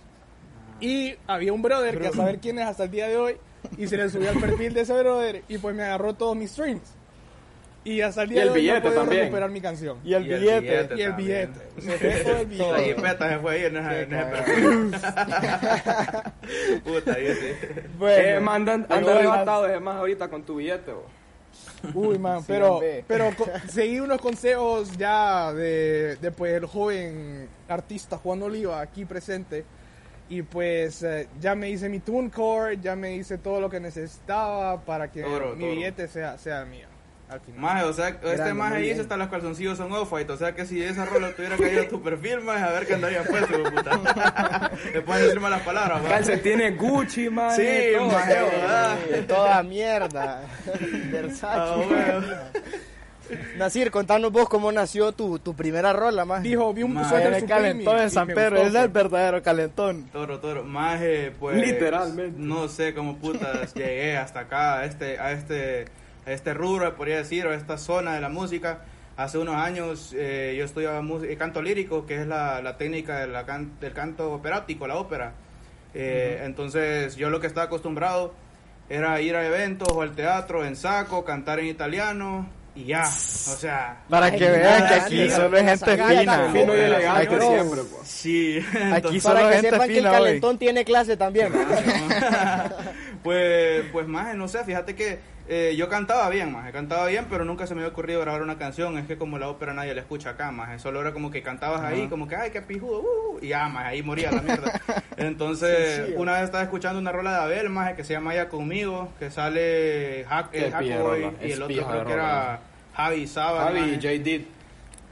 Y 0.81 1.16
había 1.28 1.54
un 1.54 1.62
brother 1.62 2.00
que 2.00 2.07
a 2.07 2.12
saber 2.12 2.40
quién 2.40 2.60
es 2.60 2.66
hasta 2.66 2.84
el 2.86 2.92
día 2.92 3.07
de 3.07 3.18
hoy, 3.18 3.38
y 3.78 3.88
se 3.88 3.98
le 3.98 4.10
subió 4.10 4.30
al 4.31 4.40
perfil 4.40 4.74
de 4.74 4.81
ese 4.81 4.94
brother, 4.94 5.44
y 5.48 5.57
pues 5.57 5.75
me 5.75 5.84
agarró 5.84 6.13
todos 6.13 6.36
mis 6.36 6.52
streams. 6.52 6.81
Y 7.84 8.01
hasta 8.01 8.24
el 8.24 8.30
día 8.30 8.38
Y 8.40 8.42
el 8.42 8.46
de 8.48 8.51
hoy 8.51 8.56
no 8.58 8.62
billete 8.63 8.81
puedo 8.81 8.96
también. 9.01 9.22
recuperar 9.22 9.50
mi 9.51 9.62
canción. 9.62 10.00
Y 10.04 10.13
el 10.16 10.25
Y 10.25 10.34
el 10.34 10.39
billete. 10.39 10.60
billete. 10.62 10.96
Y 10.98 11.01
el 11.03 11.10
también. 11.12 11.51
billete. 11.53 11.82
Se 11.82 11.91
fue 12.00 12.10
todo 12.24 12.32
el 12.32 12.58
La 12.58 12.65
billete. 12.77 12.96
jipeta 12.96 13.30
se 13.30 13.39
fue 13.39 13.51
ahí 13.56 13.63
en 13.65 13.77
ese, 13.77 14.01
en 14.01 14.13
ese 14.13 14.25
perfil. 14.25 14.91
Puta, 16.84 17.20
y 17.20 17.25
ese. 17.27 17.58
Eh, 18.01 18.39
mandan, 18.39 18.84
Pero 18.84 18.96
anda 19.00 19.13
bueno. 19.13 19.30
arrebatado, 19.32 19.68
es 19.68 19.82
más, 19.82 19.96
ahorita 19.98 20.27
con 20.30 20.44
tu 20.44 20.56
billete, 20.56 20.91
bo. 20.94 21.06
Uy, 21.94 22.18
man, 22.18 22.44
pero, 22.46 22.82
pero 23.08 23.32
seguí 23.70 24.00
unos 24.00 24.20
consejos 24.20 24.96
ya 24.98 25.54
de, 25.54 26.18
de, 26.18 26.32
pues, 26.32 26.54
el 26.54 26.66
joven 26.66 27.48
artista 27.68 28.18
Juan 28.18 28.42
Oliva 28.44 28.82
aquí 28.82 29.06
presente. 29.06 29.66
Y 30.28 30.42
pues 30.42 31.04
eh, 31.04 31.28
ya 31.40 31.54
me 31.54 31.70
hice 31.70 31.88
mi 31.88 32.00
TuneCore, 32.00 32.80
ya 32.82 32.96
me 32.96 33.14
hice 33.16 33.38
todo 33.38 33.62
lo 33.62 33.70
que 33.70 33.80
necesitaba 33.80 34.82
para 34.82 35.12
que 35.12 35.22
Toro, 35.22 35.56
mi 35.56 35.62
toro. 35.62 35.76
billete 35.76 36.08
sea, 36.08 36.38
sea 36.40 36.66
mío. 36.66 36.88
Al 37.27 37.39
final. 37.41 37.60
Maje, 37.60 37.84
o 37.86 37.94
sea, 37.94 38.10
este 38.10 38.53
maje 38.53 38.77
dice 38.77 39.01
hasta 39.01 39.17
los 39.17 39.29
calzoncillos 39.29 39.77
son 39.77 39.91
off-white. 39.91 40.32
O 40.32 40.38
sea 40.38 40.53
que 40.53 40.65
si 40.65 40.82
esa 40.84 41.05
rola 41.05 41.32
tuviera 41.36 41.58
caído 41.58 41.82
a 41.82 41.88
tu 41.88 42.01
perfil, 42.01 42.41
maje, 42.41 42.63
a 42.63 42.72
ver 42.72 42.86
qué 42.86 42.94
andaría 42.94 43.24
puesto, 43.24 43.63
puta. 43.63 44.72
Le 44.94 45.01
pueden 45.01 45.24
decir 45.25 45.39
malas 45.39 45.62
palabras, 45.63 46.03
maje. 46.03 46.13
Calcetines 46.13 46.77
Gucci, 46.77 47.29
man. 47.29 47.55
Sí, 47.55 47.67
todo, 47.98 48.08
maje. 48.12 48.34
¿verdad? 48.34 48.98
De 49.12 49.22
toda 49.24 49.63
mierda. 49.63 50.41
Ah, 50.67 51.12
Versace. 51.12 51.86
bueno. 51.86 52.27
Nasir, 53.58 53.89
contanos 53.89 54.32
vos 54.32 54.48
cómo 54.48 54.72
nació 54.72 55.12
tu, 55.12 55.39
tu 55.39 55.55
primera 55.55 55.94
rola, 55.94 56.25
más. 56.25 56.44
Dijo, 56.44 56.74
vi 56.74 56.84
un 56.84 56.94
Maje, 56.94 57.10
suéter 57.10 57.46
calentón 57.46 58.00
en 58.00 58.12
San 58.12 58.27
Pedro, 58.27 58.58
es 58.58 58.75
el 58.75 58.89
verdadero 58.89 59.41
calentón. 59.41 60.03
Toro, 60.12 60.39
toro. 60.39 60.63
Maje, 60.63 61.32
pues. 61.39 61.58
Literalmente. 61.58 62.36
No 62.39 62.67
sé 62.67 62.94
cómo 62.94 63.17
putas 63.17 63.74
llegué 63.74 64.17
hasta 64.17 64.41
acá, 64.41 64.79
a 64.79 64.86
este, 64.86 65.20
a 65.20 65.32
este, 65.32 65.86
a 66.25 66.32
este 66.32 66.53
rubro, 66.53 66.96
podría 66.96 67.17
decir, 67.17 67.46
o 67.48 67.51
a 67.51 67.55
esta 67.55 67.77
zona 67.77 68.15
de 68.15 68.22
la 68.22 68.29
música. 68.29 68.79
Hace 69.17 69.38
unos 69.38 69.55
años 69.55 70.13
eh, 70.17 70.55
yo 70.58 70.65
estudiaba 70.65 71.01
mus- 71.01 71.24
canto 71.38 71.62
lírico, 71.62 72.05
que 72.05 72.22
es 72.22 72.27
la, 72.27 72.62
la 72.62 72.77
técnica 72.77 73.20
de 73.20 73.27
la 73.27 73.46
can- 73.46 73.79
del 73.79 73.94
canto 73.94 74.34
operático, 74.34 74.88
la 74.88 74.98
ópera. 74.98 75.34
Eh, 75.94 76.41
Entonces 76.44 77.15
yo 77.15 77.29
lo 77.29 77.39
que 77.39 77.48
estaba 77.48 77.67
acostumbrado 77.67 78.34
era 78.89 79.20
ir 79.22 79.36
a 79.36 79.46
eventos 79.48 79.88
o 79.94 80.01
al 80.01 80.12
teatro 80.15 80.65
en 80.65 80.75
saco, 80.75 81.24
cantar 81.24 81.60
en 81.62 81.67
italiano 81.67 82.48
y 82.75 82.84
ya. 82.88 83.03
O 83.03 83.55
sea, 83.58 84.03
Para 84.10 84.29
que 84.32 84.50
vean 84.50 84.86
que 84.88 84.94
aquí 84.96 85.29
solo 85.29 85.58
es 85.58 85.63
gente 85.63 85.96
fina. 86.03 86.50
Fino 86.51 86.75
y 86.75 86.79
elegante 86.82 87.39
siempre, 87.39 87.82
bo. 87.84 88.01
sí. 88.03 88.60
Aquí 88.94 89.20
Para 89.24 89.48
que 89.48 89.53
gente 89.55 89.70
sepan 89.70 89.88
que 89.88 89.94
el 89.94 90.00
fina 90.00 90.12
hoy. 90.12 90.17
calentón 90.17 90.58
tiene 90.58 90.84
clase 90.84 91.15
también. 91.15 91.53
¿va? 91.53 92.70
pues, 93.24 93.86
pues 93.94 94.08
más, 94.08 94.36
no 94.36 94.48
sé, 94.50 94.63
fíjate 94.65 94.94
que 94.94 95.20
eh, 95.48 95.75
yo 95.78 95.90
cantaba 95.90 96.30
bien, 96.30 96.52
más, 96.52 96.72
cantaba 96.72 97.06
bien, 97.08 97.28
pero 97.30 97.46
nunca 97.46 97.68
se 97.68 97.75
me 97.75 97.82
había 97.82 97.92
ocurrido 97.92 98.20
grabar 98.22 98.42
una 98.42 98.58
canción. 98.58 98.98
Es 98.98 99.06
que 99.06 99.18
como 99.18 99.38
la 99.38 99.48
ópera 99.48 99.74
nadie 99.74 99.94
la 99.94 100.02
escucha 100.02 100.32
acá, 100.32 100.52
más. 100.52 100.82
Solo 100.82 101.02
era 101.02 101.14
como 101.14 101.30
que 101.30 101.44
cantabas 101.44 101.82
ahí, 101.82 102.08
como 102.08 102.28
que, 102.28 102.36
ay, 102.36 102.50
qué 102.52 102.62
pijudo, 102.62 103.02
uh, 103.02 103.40
y 103.42 103.50
ya, 103.50 103.68
más, 103.68 103.86
ahí 103.86 104.02
moría 104.02 104.32
la 104.32 104.42
mierda. 104.42 104.82
Entonces, 105.18 106.14
una 106.18 106.34
vez 106.34 106.44
estaba 106.46 106.64
escuchando 106.64 107.00
una 107.00 107.12
rola 107.12 107.32
de 107.32 107.44
Abel, 107.44 107.70
más, 107.70 107.94
que 107.94 108.04
se 108.04 108.14
llama 108.14 108.34
Ya 108.34 108.50
Conmigo, 108.50 109.10
que 109.20 109.30
sale 109.30 110.25
Hack, 110.28 110.50
el 110.54 110.72
Hackboy 110.72 111.32
y 111.42 111.52
el 111.52 111.62
otro 111.62 111.68
pija 111.68 111.92
creo 111.92 112.06
que 112.06 112.14
era 112.14 112.60
Javi 112.96 113.28
Saba. 113.28 113.64
Javi 113.66 113.80
maje. 113.82 113.92
y 113.92 113.96
J. 113.96 114.08
Did. 114.24 114.42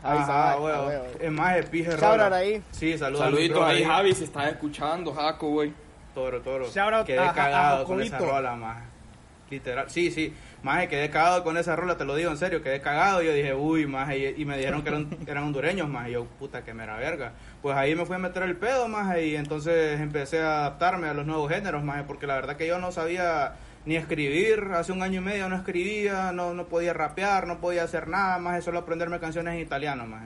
Javi 0.01 0.19
Ajá, 0.19 0.59
huevo. 0.59 0.91
Es 1.19 1.31
más, 1.31 1.57
es 1.57 1.69
pije 1.69 1.95
rola. 1.95 2.35
ahí. 2.35 2.61
Sí, 2.71 2.97
saludos. 2.97 3.25
Saluditos 3.25 3.63
al 3.63 3.69
ahí, 3.69 3.83
Javi, 3.83 4.13
si 4.13 4.23
estás 4.23 4.47
escuchando, 4.47 5.13
Jaco, 5.13 5.49
güey. 5.49 5.73
Toro, 6.13 6.41
toro. 6.41 6.69
Shout 6.69 6.93
out 6.93 7.05
quedé 7.05 7.17
cagado 7.17 7.83
a 7.83 7.85
con 7.85 8.01
esa 8.01 8.17
rola, 8.17 8.55
más. 8.55 8.92
Literal. 9.53 9.87
Sí, 9.89 10.09
sí. 10.09 10.33
Más 10.63 10.87
quedé 10.87 11.11
cagado 11.11 11.43
con 11.43 11.57
esa 11.57 11.75
rola, 11.75 11.95
te 11.95 12.05
lo 12.05 12.15
digo 12.15 12.31
en 12.31 12.37
serio. 12.37 12.63
Quedé 12.63 12.81
cagado. 12.81 13.21
Yo 13.21 13.31
dije, 13.33 13.53
uy, 13.53 13.85
más. 13.85 14.09
Y, 14.15 14.45
me 14.45 14.57
dijeron 14.57 14.81
que 14.81 14.89
eran, 14.89 15.07
eran 15.27 15.43
hondureños, 15.43 15.87
más. 15.87 16.09
Y 16.09 16.13
yo, 16.13 16.25
puta, 16.25 16.63
que 16.63 16.73
mera 16.73 16.97
verga. 16.97 17.33
Pues 17.61 17.77
ahí 17.77 17.95
me 17.95 18.05
fui 18.05 18.15
a 18.15 18.19
meter 18.19 18.43
el 18.43 18.55
pedo, 18.55 18.87
más. 18.87 19.15
Y 19.19 19.35
entonces 19.35 19.99
empecé 19.99 20.41
a 20.41 20.61
adaptarme 20.61 21.07
a 21.07 21.13
los 21.13 21.27
nuevos 21.27 21.51
géneros, 21.51 21.83
más. 21.83 22.03
Porque 22.03 22.25
la 22.25 22.35
verdad 22.35 22.57
que 22.57 22.65
yo 22.65 22.79
no 22.79 22.91
sabía 22.91 23.53
ni 23.85 23.95
escribir. 23.95 24.71
Hace 24.73 24.91
un 24.91 25.03
año 25.03 25.21
y 25.21 25.23
medio 25.23 25.47
no 25.49 25.55
escribía, 25.55 26.31
no, 26.31 26.55
no 26.55 26.65
podía 26.65 26.93
rapear, 26.93 27.45
no 27.45 27.59
podía 27.59 27.83
hacer 27.83 28.07
nada, 28.07 28.39
más. 28.39 28.63
Solo 28.63 28.79
aprenderme 28.79 29.19
canciones 29.19 29.53
en 29.53 29.59
italiano, 29.59 30.07
más. 30.07 30.23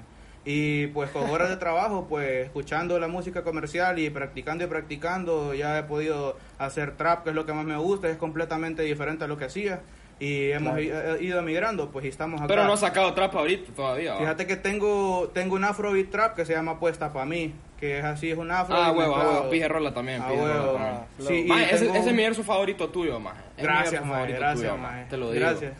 Y 0.49 0.87
pues 0.87 1.09
con 1.09 1.29
horas 1.29 1.49
de 1.49 1.57
trabajo, 1.57 2.05
pues 2.07 2.45
escuchando 2.45 2.97
la 2.99 3.09
música 3.09 3.43
comercial 3.43 3.99
y 3.99 4.09
practicando 4.09 4.63
y 4.63 4.67
practicando, 4.67 5.53
ya 5.53 5.77
he 5.77 5.83
podido 5.83 6.37
hacer 6.57 6.95
trap, 6.95 7.25
que 7.25 7.31
es 7.31 7.35
lo 7.35 7.45
que 7.45 7.51
más 7.51 7.65
me 7.65 7.75
gusta, 7.75 8.07
es 8.07 8.15
completamente 8.15 8.81
diferente 8.83 9.25
a 9.25 9.27
lo 9.27 9.37
que 9.37 9.43
hacía. 9.43 9.81
Y 10.21 10.51
hemos 10.51 10.79
i- 10.79 10.89
eh, 10.89 11.17
ido 11.19 11.39
emigrando, 11.39 11.91
pues 11.91 12.05
y 12.05 12.07
estamos 12.07 12.39
acá. 12.39 12.47
Pero 12.47 12.63
no 12.63 12.73
ha 12.73 12.77
sacado 12.77 13.13
trap 13.13 13.35
ahorita 13.35 13.73
todavía. 13.75 14.13
¿va? 14.13 14.19
Fíjate 14.19 14.47
que 14.47 14.55
tengo, 14.55 15.29
tengo 15.33 15.55
un 15.55 15.65
afrobeat 15.65 16.09
trap 16.09 16.35
que 16.37 16.45
se 16.45 16.53
llama 16.53 16.79
Puesta 16.79 17.11
Pa' 17.11 17.25
mí, 17.25 17.53
que 17.79 17.99
es 17.99 18.03
así, 18.05 18.31
es 18.31 18.37
un 18.37 18.49
afro. 18.51 18.75
Ah, 18.75 18.91
huevo, 18.91 19.13
ah, 19.15 19.17
mezclado- 19.17 19.37
huevo, 19.39 19.49
pije 19.51 19.67
rola 19.67 19.93
también. 19.93 20.21
Ah, 20.21 20.31
huevo. 20.31 20.79
Sí, 21.27 21.45
Maje, 21.47 21.75
ese, 21.75 21.85
tengo- 21.85 21.95
ese 21.99 22.09
es 22.09 22.15
mi 22.15 22.23
verso 22.23 22.43
favorito 22.43 22.89
tuyo, 22.89 23.19
maje. 23.19 23.37
Es 23.55 23.57
mi 23.57 23.63
Gracias, 23.63 23.91
verso 23.91 24.05
maje, 24.05 24.13
favorito 24.15 24.39
gracias, 24.39 24.61
tuyo, 24.71 24.77
maje. 24.77 25.05
Te 25.09 25.17
lo 25.17 25.31
digo. 25.31 25.45
Gracias. 25.45 25.73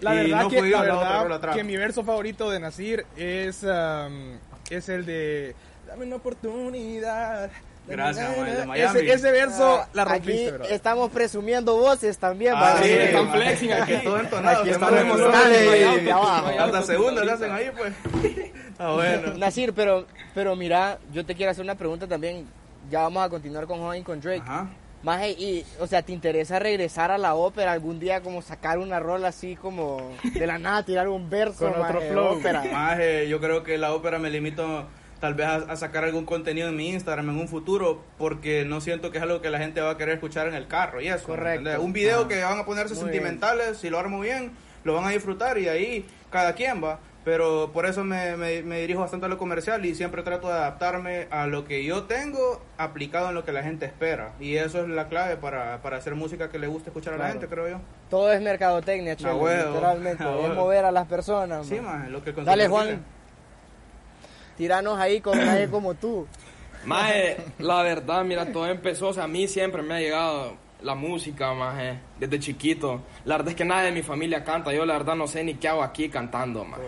La 0.00 0.14
Y 0.14 0.16
verdad, 0.30 0.42
no 0.42 0.48
que, 0.50 0.62
la 0.70 0.80
verdad 1.22 1.54
que 1.54 1.64
mi 1.64 1.76
verso 1.76 2.02
favorito 2.04 2.50
de 2.50 2.60
Nasir 2.60 3.04
es, 3.16 3.62
um, 3.62 4.38
es 4.70 4.88
el 4.88 5.04
de 5.06 5.54
Dame 5.86 6.06
una 6.06 6.16
oportunidad. 6.16 7.50
Gracias, 7.86 8.36
man, 8.38 8.48
el 8.48 8.56
de 8.56 8.64
Miami. 8.66 8.98
Ese, 9.00 9.12
ese 9.12 9.30
verso 9.30 9.80
Ah, 9.82 9.88
la 9.92 10.02
Aquí 10.04 10.12
rompiste, 10.12 10.50
bro. 10.52 10.64
estamos 10.64 11.10
presumiendo 11.10 11.76
voces 11.76 12.16
también, 12.16 12.54
Ah, 12.56 12.78
sí, 12.82 12.88
están 12.90 13.26
maje. 13.26 13.38
flexing 13.42 13.72
aquí. 13.74 13.92
Todo 14.02 14.20
entonado. 14.20 14.60
Aquí 14.62 14.70
estamos 14.70 15.20
abajo. 16.10 16.48
Hasta 16.58 16.82
segunda 16.82 17.22
le 17.24 17.30
hacen 17.32 17.52
ahí, 17.52 17.70
pues. 17.76 17.92
Ah, 18.78 18.92
bueno. 18.94 19.34
Nasir, 19.38 19.72
pero, 19.74 20.06
pero 20.34 20.56
mira, 20.56 20.98
yo 21.12 21.24
te 21.24 21.34
quiero 21.34 21.50
hacer 21.52 21.64
una 21.64 21.74
pregunta 21.76 22.06
también. 22.06 22.46
Ya 22.90 23.00
vamos 23.02 23.24
a 23.24 23.28
continuar 23.30 23.66
con 23.66 23.78
Juan 23.80 23.98
y 23.98 24.02
con 24.02 24.20
Drake. 24.20 24.42
Ajá. 24.42 24.68
Maje, 25.02 25.30
y, 25.32 25.64
o 25.80 25.86
sea, 25.86 26.00
¿te 26.02 26.12
interesa 26.12 26.58
regresar 26.58 27.10
a 27.10 27.18
la 27.18 27.34
ópera 27.34 27.72
algún 27.72 28.00
día 28.00 28.22
como 28.22 28.40
sacar 28.40 28.78
una 28.78 29.00
rola 29.00 29.28
así 29.28 29.54
como 29.54 30.10
de 30.34 30.46
la 30.46 30.56
nada, 30.58 30.82
tirar 30.82 31.08
un 31.08 31.28
verso 31.28 31.58
Con 31.70 31.72
otro 31.82 31.94
maje, 31.94 32.04
de 32.06 32.10
flow. 32.12 32.38
ópera? 32.38 32.64
Maje, 32.72 33.28
yo 33.28 33.38
creo 33.38 33.62
que 33.64 33.76
la 33.76 33.92
ópera 33.92 34.18
me 34.18 34.30
limito 34.30 34.86
tal 35.20 35.34
vez 35.34 35.46
a, 35.46 35.56
a 35.56 35.76
sacar 35.76 36.04
algún 36.04 36.24
contenido 36.24 36.68
en 36.68 36.76
mi 36.76 36.88
Instagram 36.88 37.28
en 37.30 37.38
un 37.38 37.48
futuro 37.48 38.02
porque 38.16 38.64
no 38.64 38.80
siento 38.80 39.10
que 39.10 39.18
es 39.18 39.22
algo 39.22 39.42
que 39.42 39.50
la 39.50 39.58
gente 39.58 39.82
va 39.82 39.90
a 39.90 39.96
querer 39.98 40.14
escuchar 40.14 40.48
en 40.48 40.54
el 40.54 40.66
carro 40.68 41.02
y 41.02 41.08
eso. 41.08 41.28
¿me 41.28 41.36
Correcto. 41.36 41.58
entendés? 41.60 41.78
Un 41.84 41.92
video 41.92 42.20
Ajá. 42.20 42.28
que 42.28 42.42
van 42.42 42.58
a 42.60 42.64
ponerse 42.64 42.94
Muy 42.94 43.02
sentimentales, 43.04 43.76
si 43.76 43.90
lo 43.90 43.98
armo 43.98 44.20
bien, 44.20 44.52
lo 44.84 44.94
van 44.94 45.04
a 45.04 45.10
disfrutar 45.10 45.58
y 45.58 45.68
ahí 45.68 46.06
cada 46.30 46.54
quien 46.54 46.82
va. 46.82 46.98
Pero 47.24 47.70
por 47.72 47.86
eso 47.86 48.04
me, 48.04 48.36
me- 48.36 48.62
me 48.62 48.80
dirijo 48.80 49.00
bastante 49.00 49.24
a 49.24 49.28
lo 49.30 49.38
comercial 49.38 49.82
y 49.86 49.94
siempre 49.94 50.22
trato 50.22 50.48
de 50.48 50.54
adaptarme 50.54 51.26
a 51.30 51.46
lo 51.46 51.64
que 51.64 51.82
yo 51.82 52.02
tengo 52.02 52.60
aplicado 52.76 53.30
en 53.30 53.34
lo 53.34 53.44
que 53.46 53.52
la 53.52 53.62
gente 53.62 53.86
espera. 53.86 54.32
Y 54.40 54.56
eso 54.56 54.82
es 54.82 54.88
la 54.88 55.08
clave 55.08 55.36
para, 55.38 55.80
para 55.80 55.96
hacer 55.96 56.14
música 56.14 56.50
que 56.50 56.58
le 56.58 56.66
guste 56.66 56.90
escuchar 56.90 57.14
a 57.14 57.16
la 57.16 57.24
Claro. 57.24 57.40
gente, 57.40 57.54
creo 57.54 57.68
yo. 57.70 57.80
Todo 58.10 58.30
es 58.30 58.42
mercadotecnia, 58.42 59.16
huevo, 59.34 59.70
literalmente. 59.74 60.22
es 60.22 60.54
mover 60.54 60.84
a 60.84 60.92
las 60.92 61.06
personas. 61.06 61.66
Sí, 61.66 61.80
man. 61.80 62.12
lo 62.12 62.22
que 62.22 62.30
el 62.30 62.44
Dale, 62.44 62.68
Juan. 62.68 62.86
quiere. 62.86 63.00
Tiranos 64.58 64.98
ahí 64.98 65.20
con 65.20 65.38
nadie 65.38 65.68
como 65.68 65.94
tú. 65.94 66.26
Maje, 66.84 67.38
la 67.58 67.82
verdad, 67.82 68.22
mira, 68.24 68.52
todo 68.52 68.66
empezó, 68.66 69.08
o 69.08 69.12
sea, 69.14 69.24
a 69.24 69.28
mí 69.28 69.48
siempre 69.48 69.82
me 69.82 69.94
ha 69.94 70.00
llegado 70.00 70.52
la 70.82 70.94
música, 70.94 71.54
maje, 71.54 71.98
desde 72.20 72.38
chiquito. 72.38 73.00
La 73.24 73.36
verdad 73.38 73.50
es 73.52 73.56
que 73.56 73.64
nadie 73.64 73.86
de 73.86 73.92
mi 73.92 74.02
familia 74.02 74.44
canta, 74.44 74.70
yo 74.74 74.84
la 74.84 74.92
verdad 74.98 75.14
no 75.14 75.26
sé 75.26 75.42
ni 75.42 75.54
qué 75.54 75.68
hago 75.68 75.82
aquí 75.82 76.10
cantando, 76.10 76.62
maje. 76.66 76.82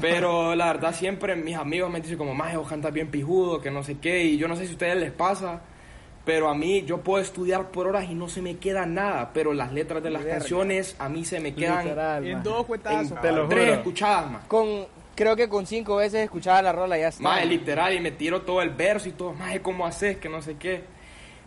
Pero 0.00 0.54
la 0.54 0.66
verdad 0.66 0.94
siempre 0.94 1.36
mis 1.36 1.56
amigos 1.56 1.90
me 1.90 2.00
dicen 2.00 2.18
como, 2.18 2.34
maje, 2.34 2.56
vos 2.56 2.68
cantas 2.68 2.92
bien 2.92 3.10
pijudo, 3.10 3.60
que 3.60 3.70
no 3.70 3.82
sé 3.82 3.98
qué, 3.98 4.24
y 4.24 4.36
yo 4.38 4.48
no 4.48 4.56
sé 4.56 4.64
si 4.64 4.70
a 4.70 4.72
ustedes 4.72 4.96
les 4.96 5.12
pasa, 5.12 5.60
pero 6.24 6.48
a 6.48 6.54
mí 6.54 6.82
yo 6.84 6.98
puedo 7.02 7.22
estudiar 7.22 7.70
por 7.70 7.86
horas 7.86 8.06
y 8.10 8.14
no 8.14 8.28
se 8.28 8.42
me 8.42 8.56
queda 8.56 8.84
nada, 8.86 9.30
pero 9.32 9.52
las 9.52 9.72
letras 9.72 10.02
de 10.02 10.10
las 10.10 10.22
Verga. 10.24 10.38
canciones 10.38 10.96
a 10.98 11.08
mí 11.08 11.24
se 11.24 11.40
me 11.40 11.54
quedan 11.54 11.84
Literal, 11.84 12.26
En 12.26 12.32
maje. 12.38 12.44
dos 12.48 12.58
en 12.60 12.64
cuetazos. 12.66 13.20
te 13.20 13.32
lo 13.32 13.48
tres 13.48 13.64
juro. 13.66 13.74
escuchadas, 13.74 14.30
más. 14.30 14.44
Con, 14.46 14.86
creo 15.14 15.36
que 15.36 15.48
con 15.48 15.66
cinco 15.66 15.96
veces 15.96 16.24
escuchaba 16.24 16.60
la 16.62 16.72
rola 16.72 16.98
ya 16.98 17.08
está. 17.08 17.22
Más 17.22 17.46
literal, 17.46 17.94
y 17.94 18.00
me 18.00 18.10
tiro 18.10 18.42
todo 18.42 18.60
el 18.62 18.70
verso 18.70 19.08
y 19.08 19.12
todo, 19.12 19.32
más 19.34 19.58
¿cómo 19.60 19.86
haces? 19.86 20.16
Que 20.16 20.28
no 20.28 20.42
sé 20.42 20.56
qué. 20.56 20.82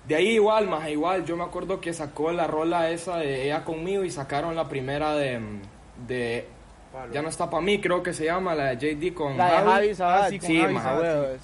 De 0.07 0.15
ahí 0.15 0.29
igual, 0.29 0.67
más 0.67 0.89
igual, 0.89 1.25
yo 1.25 1.35
me 1.37 1.43
acuerdo 1.43 1.79
que 1.81 1.93
sacó 1.93 2.31
la 2.31 2.47
rola 2.47 2.89
esa 2.89 3.17
de 3.17 3.43
ella 3.45 3.63
conmigo 3.65 4.03
y 4.05 4.09
sacaron 4.09 4.55
la 4.55 4.67
primera 4.69 5.13
de, 5.13 5.39
de 6.07 6.47
Palo. 6.91 7.13
Ya 7.13 7.21
no 7.21 7.29
está 7.29 7.49
para 7.49 7.61
mí, 7.61 7.79
creo 7.79 8.01
que 8.01 8.13
se 8.13 8.25
llama, 8.25 8.55
la 8.55 8.75
de 8.75 8.95
JD 8.95 9.13
con 9.13 9.37
La 9.37 9.45
de 9.45 9.51
Javi. 9.51 9.95
Javi. 9.95 9.95
Ah, 9.99 10.27
sí, 10.29 10.39
con 10.39 10.47
Sí, 10.47 10.59
Javi 10.59 10.75
huevos. 10.75 11.41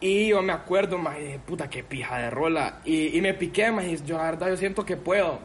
Y 0.00 0.28
yo 0.28 0.42
me 0.42 0.52
acuerdo, 0.52 0.98
más, 0.98 1.16
y 1.18 1.22
dije, 1.22 1.38
puta, 1.38 1.70
qué 1.70 1.84
pija 1.84 2.18
de 2.18 2.30
rola. 2.30 2.80
Y, 2.84 3.16
y 3.16 3.20
me 3.20 3.34
piqué, 3.34 3.70
más, 3.70 3.84
y 3.84 3.96
yo 4.04 4.16
la 4.18 4.24
verdad, 4.24 4.48
yo 4.48 4.56
siento 4.56 4.84
que 4.84 4.96
puedo. 4.96 5.38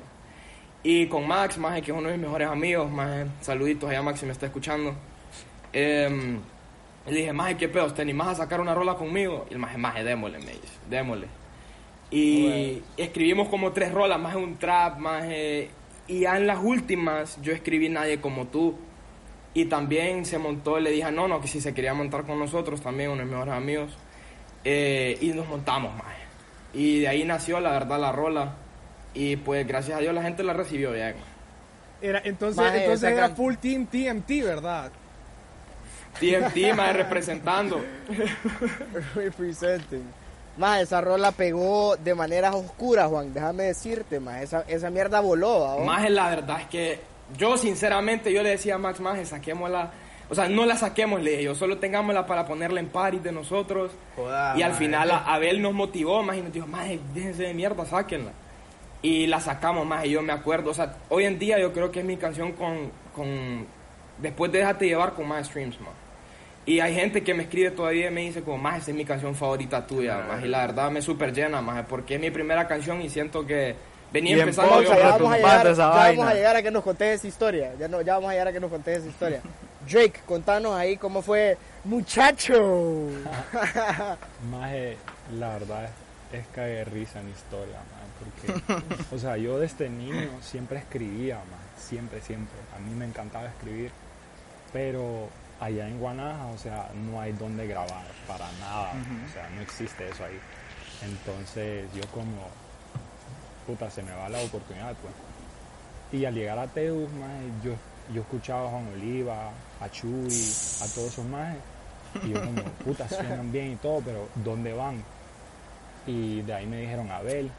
Y 0.81 1.07
con 1.07 1.27
Max, 1.27 1.57
más, 1.57 1.79
que 1.81 1.91
es 1.91 1.97
uno 1.97 2.09
de 2.09 2.17
mis 2.17 2.25
mejores 2.25 2.47
amigos, 2.47 2.89
más, 2.89 3.27
saluditos 3.41 3.89
allá, 3.89 4.01
Max, 4.01 4.19
si 4.19 4.25
me 4.25 4.31
está 4.31 4.47
escuchando. 4.47 4.95
Em, 5.73 6.39
le 7.05 7.17
dije, 7.17 7.33
más, 7.33 7.53
¿qué 7.55 7.67
pedo? 7.69 7.93
¿Te 7.93 8.01
animás 8.01 8.29
a 8.29 8.35
sacar 8.35 8.59
una 8.61 8.73
rola 8.73 8.95
conmigo? 8.95 9.45
Y 9.49 9.53
el 9.53 9.59
más, 9.59 9.77
más, 9.77 10.03
démosle, 10.03 10.39
me 10.39 10.53
dice, 10.53 10.79
démosle. 10.89 11.27
Y 12.09 12.81
escribimos 12.95 13.49
como 13.49 13.73
tres 13.73 13.91
rolas, 13.91 14.19
más 14.19 14.35
un 14.35 14.57
trap, 14.57 14.97
más. 14.97 15.25
y 16.07 16.19
ya 16.21 16.37
en 16.37 16.47
las 16.47 16.59
últimas, 16.63 17.37
yo 17.41 17.51
escribí 17.53 17.89
Nadie 17.89 18.19
como 18.21 18.47
tú. 18.47 18.75
Y 19.57 19.65
también 19.65 20.23
se 20.23 20.37
montó, 20.37 20.79
le 20.79 20.91
dije 20.91 21.05
a 21.05 21.09
Nono 21.11 21.41
que 21.41 21.47
si 21.47 21.59
se 21.61 21.73
quería 21.73 21.91
montar 21.95 22.25
con 22.25 22.37
nosotros, 22.37 22.79
también 22.79 23.09
uno 23.09 23.19
de 23.21 23.25
mis 23.25 23.31
mejores 23.33 23.55
amigos. 23.55 23.91
Eh, 24.63 25.17
y 25.19 25.29
nos 25.29 25.47
montamos, 25.47 25.95
más. 25.95 26.13
Y 26.75 26.99
de 26.99 27.07
ahí 27.07 27.23
nació, 27.23 27.59
la 27.59 27.71
verdad, 27.71 27.99
la 27.99 28.11
rola. 28.11 28.53
Y 29.15 29.35
pues 29.37 29.65
gracias 29.67 29.97
a 29.97 30.01
Dios 30.01 30.13
la 30.13 30.21
gente 30.21 30.43
la 30.43 30.53
recibió 30.53 30.91
bien. 30.91 31.15
maje. 31.15 31.23
Era, 32.03 32.21
entonces 32.23 32.63
Maje, 32.63 32.83
entonces 32.83 33.11
era 33.11 33.27
can- 33.29 33.35
full 33.35 33.55
team 33.55 33.87
TMT, 33.87 34.43
¿verdad? 34.43 34.91
TMT, 36.19 36.75
más 36.75 36.93
representando. 36.95 37.81
Representing. 39.15 40.03
Más 40.57 40.81
esa 40.81 41.01
rola 41.01 41.31
pegó 41.31 41.95
de 41.97 42.13
maneras 42.13 42.53
oscuras, 42.53 43.07
Juan. 43.09 43.33
Déjame 43.33 43.63
decirte, 43.63 44.19
más 44.19 44.41
esa, 44.43 44.61
esa 44.67 44.91
mierda 44.91 45.19
voló. 45.19 45.79
Más 45.79 46.07
la 46.11 46.29
verdad 46.29 46.61
es 46.61 46.67
que 46.67 46.99
yo 47.37 47.57
sinceramente 47.57 48.31
yo 48.31 48.43
le 48.43 48.49
decía 48.51 48.75
a 48.75 48.77
Max 48.77 48.99
Maje, 48.99 49.25
saquémosla. 49.25 49.91
O 50.29 50.35
sea, 50.35 50.49
no 50.49 50.65
la 50.65 50.75
saquemos, 50.75 51.21
le 51.21 51.31
dije 51.31 51.43
yo, 51.43 51.55
solo 51.55 51.77
tengámosla 51.77 52.25
para 52.25 52.45
ponerla 52.45 52.81
en 52.81 52.87
party 52.87 53.19
de 53.19 53.31
nosotros. 53.31 53.91
Joda, 54.15 54.57
y 54.57 54.61
al 54.61 54.71
maje. 54.71 54.83
final 54.85 55.11
a- 55.11 55.19
Abel 55.33 55.61
nos 55.61 55.73
motivó 55.73 56.21
más 56.21 56.35
y 56.37 56.41
nos 56.41 56.51
dijo, 56.51 56.67
Maje, 56.67 56.99
déjense 57.13 57.43
de 57.43 57.53
mierda, 57.53 57.85
sáquenla. 57.85 58.31
Y 59.01 59.27
la 59.27 59.39
sacamos 59.39 59.85
más 59.85 60.05
y 60.05 60.09
yo 60.09 60.21
me 60.21 60.33
acuerdo, 60.33 60.71
o 60.71 60.73
sea, 60.73 60.95
hoy 61.09 61.23
en 61.25 61.39
día 61.39 61.57
yo 61.59 61.71
creo 61.71 61.91
que 61.91 61.99
es 61.99 62.05
mi 62.05 62.17
canción 62.17 62.51
con, 62.53 62.91
con 63.15 63.65
después 64.17 64.51
de 64.51 64.59
Déjate 64.59 64.85
llevar 64.87 65.13
con 65.13 65.27
más 65.29 65.47
streams, 65.47 65.79
más. 65.79 65.91
Y 66.65 66.81
hay 66.81 66.93
gente 66.93 67.23
que 67.23 67.33
me 67.33 67.43
escribe 67.43 67.71
todavía 67.71 68.07
y 68.07 68.11
me 68.11 68.21
dice 68.21 68.41
como, 68.41 68.57
más 68.57 68.79
esa 68.81 68.91
es 68.91 68.97
mi 68.97 69.05
canción 69.05 69.33
favorita 69.33 69.87
tuya, 69.87 70.25
más. 70.27 70.43
Y 70.43 70.49
la 70.49 70.59
verdad 70.67 70.91
me 70.91 71.01
super 71.01 71.31
llena, 71.31 71.61
más, 71.61 71.85
porque 71.85 72.15
es 72.15 72.19
mi 72.19 72.31
primera 72.31 72.67
canción 72.67 73.01
y 73.01 73.09
siento 73.09 73.45
que 73.45 73.75
venía 74.11 74.35
Bien 74.35 74.47
empezando 74.47 74.71
Pausa, 74.71 74.95
yo, 74.95 74.99
ya 74.99 75.09
vamos, 75.09 75.33
a 75.33 75.37
llegar, 75.37 75.67
esa 75.67 75.75
ya 75.75 75.87
vaina. 75.87 76.17
vamos 76.17 76.31
a 76.31 76.35
llegar 76.35 76.55
a 76.55 76.63
que 76.63 76.71
nos 76.71 76.83
contes 76.83 77.19
esa 77.19 77.27
historia. 77.27 77.73
Ya, 77.79 77.87
no, 77.87 78.01
ya 78.01 78.13
vamos 78.15 78.29
a 78.29 78.33
llegar 78.33 78.47
a 78.47 78.53
que 78.53 78.59
nos 78.59 78.71
contes 78.71 78.99
esa 78.99 79.07
historia. 79.07 79.41
Drake, 79.89 80.21
contanos 80.25 80.75
ahí 80.75 80.97
cómo 80.97 81.21
fue 81.21 81.57
Muchacho. 81.83 83.07
Maje, 84.51 84.97
la 85.37 85.49
verdad 85.49 85.89
es, 86.31 86.39
es 86.39 86.55
de 86.55 86.83
risa 86.85 87.21
mi 87.21 87.31
historia, 87.31 87.77
maje, 87.91 88.61
porque, 88.67 88.85
o 89.15 89.19
sea, 89.19 89.37
yo 89.37 89.59
desde 89.59 89.89
niño 89.89 90.29
siempre 90.41 90.79
escribía, 90.79 91.35
maje, 91.35 91.81
siempre, 91.81 92.21
siempre. 92.21 92.57
A 92.75 92.79
mí 92.79 92.93
me 92.93 93.05
encantaba 93.05 93.47
escribir, 93.47 93.91
pero 94.73 95.29
allá 95.59 95.87
en 95.87 95.99
Guanaja, 95.99 96.47
o 96.47 96.57
sea, 96.57 96.89
no 96.93 97.21
hay 97.21 97.31
donde 97.33 97.67
grabar 97.67 98.05
para 98.27 98.51
nada, 98.59 98.91
o 99.27 99.33
sea, 99.33 99.49
no 99.55 99.61
existe 99.61 100.09
eso 100.09 100.23
ahí. 100.25 100.39
Entonces 101.03 101.85
yo 101.93 102.01
como, 102.11 102.49
puta, 103.67 103.89
se 103.91 104.01
me 104.01 104.11
va 104.13 104.29
la 104.29 104.39
oportunidad, 104.39 104.95
pues. 105.01 105.13
Y 106.19 106.23
al 106.25 106.33
llegar 106.33 106.57
a 106.57 106.65
Teus, 106.67 107.11
maje, 107.11 107.43
yo, 107.63 107.73
yo 108.13 108.21
escuchaba 108.21 108.67
a 108.67 108.71
Juan 108.71 108.87
Oliva, 108.93 109.51
a 109.81 109.89
Chuy, 109.89 110.27
a 110.81 110.85
todos 110.95 111.11
esos 111.11 111.25
majes. 111.25 111.59
Y 112.23 112.29
yo 112.29 112.39
como, 112.41 112.63
puta, 112.85 113.07
suenan 113.09 113.51
bien 113.51 113.73
y 113.73 113.75
todo, 113.75 114.01
pero 114.03 114.27
¿dónde 114.35 114.71
van? 114.73 115.03
Y 116.07 116.41
de 116.43 116.53
ahí 116.53 116.65
me 116.65 116.79
dijeron 116.81 117.11
Abel, 117.11 117.51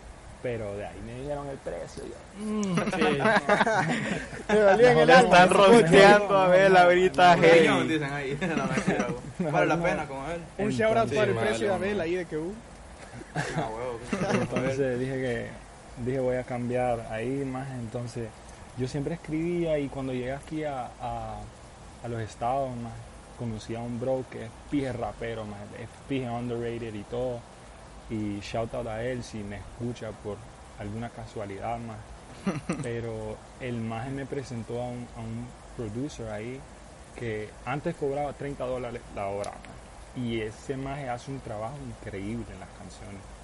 pero 0.42 0.74
de 0.76 0.86
ahí 0.86 0.98
me 1.04 1.20
dijeron 1.20 1.46
el 1.48 1.58
precio. 1.58 2.02
y 2.06 2.08
yo, 2.08 2.46
Me 4.48 4.58
dolía 4.58 4.92
en 4.92 4.98
el 4.98 5.06
Le 5.06 5.12
alma. 5.12 5.28
están 5.36 5.50
rosteando 5.50 6.38
a 6.38 6.48
ver 6.48 6.74
ahorita, 6.74 7.36
dicen 7.36 8.02
ahí. 8.04 8.38
Vale 9.38 9.66
la 9.66 9.76
pena 9.82 10.06
con 10.06 10.18
él. 10.30 10.40
Un 10.56 10.70
shout 10.70 10.96
out 10.96 11.12
para 11.12 11.30
el 11.30 11.36
precio 11.36 11.68
de. 11.68 11.74
Abel 11.74 12.00
ahí 12.00 12.14
de 12.14 12.24
que 12.24 12.38
hubo. 12.38 12.54
Ah, 13.34 13.68
huevo. 13.68 13.98
Entonces 14.40 14.98
dije 14.98 15.12
que 15.12 15.67
dije 16.04 16.20
voy 16.20 16.36
a 16.36 16.44
cambiar 16.44 17.06
ahí 17.10 17.44
más. 17.44 17.68
Entonces 17.70 18.28
yo 18.76 18.88
siempre 18.88 19.14
escribía 19.14 19.78
y 19.78 19.88
cuando 19.88 20.12
llegué 20.12 20.32
aquí 20.32 20.64
a, 20.64 20.90
a, 21.00 21.40
a 22.02 22.08
los 22.08 22.20
estados 22.20 22.74
más 22.76 22.92
conocí 23.38 23.74
a 23.76 23.80
un 23.80 24.00
bro 24.00 24.24
que 24.30 24.46
es 24.46 24.50
pije 24.70 24.92
rapero 24.92 25.44
más, 25.44 25.60
es 25.78 25.88
pije 26.08 26.28
underrated 26.28 26.94
y 26.94 27.04
todo. 27.04 27.40
Y 28.10 28.40
shout 28.40 28.74
out 28.74 28.86
a 28.86 29.04
él 29.04 29.22
si 29.22 29.38
me 29.38 29.56
escucha 29.56 30.10
por 30.10 30.36
alguna 30.78 31.10
casualidad 31.10 31.78
más. 31.78 31.98
Pero 32.82 33.36
el 33.60 33.80
maje 33.80 34.10
me 34.10 34.26
presentó 34.26 34.80
a 34.82 34.88
un, 34.88 35.06
a 35.16 35.20
un 35.20 35.46
producer 35.76 36.28
ahí 36.30 36.60
que 37.16 37.50
antes 37.64 37.94
cobraba 37.96 38.32
30 38.32 38.64
dólares 38.64 39.02
la 39.14 39.28
hora. 39.28 39.50
maje. 39.50 40.20
Y 40.26 40.40
ese 40.40 40.76
maje 40.76 41.08
hace 41.08 41.30
un 41.30 41.40
trabajo 41.40 41.76
increíble 41.76 42.46
en 42.52 42.60
las 42.60 42.70
canciones 42.70 43.37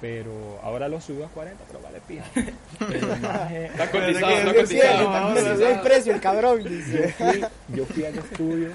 pero 0.00 0.60
ahora 0.62 0.88
lo 0.88 1.00
subió 1.00 1.26
a 1.26 1.28
40, 1.28 1.64
pero 1.66 1.80
vale 1.80 2.00
pija. 2.06 2.24
Pero 2.78 3.12
el 3.14 3.20
maje- 3.20 3.66
Está 3.66 3.90
cotizado, 3.90 4.30
está 4.32 4.54
cotizado. 4.54 5.34
doy 5.56 5.72
el 5.72 5.80
precio, 5.80 6.14
el 6.14 6.20
cabrón, 6.20 6.62
dice. 6.62 7.14
yo 7.18 7.26
fui, 7.26 7.44
yo 7.76 7.84
fui 7.86 8.04
al 8.04 8.18
estudio 8.18 8.68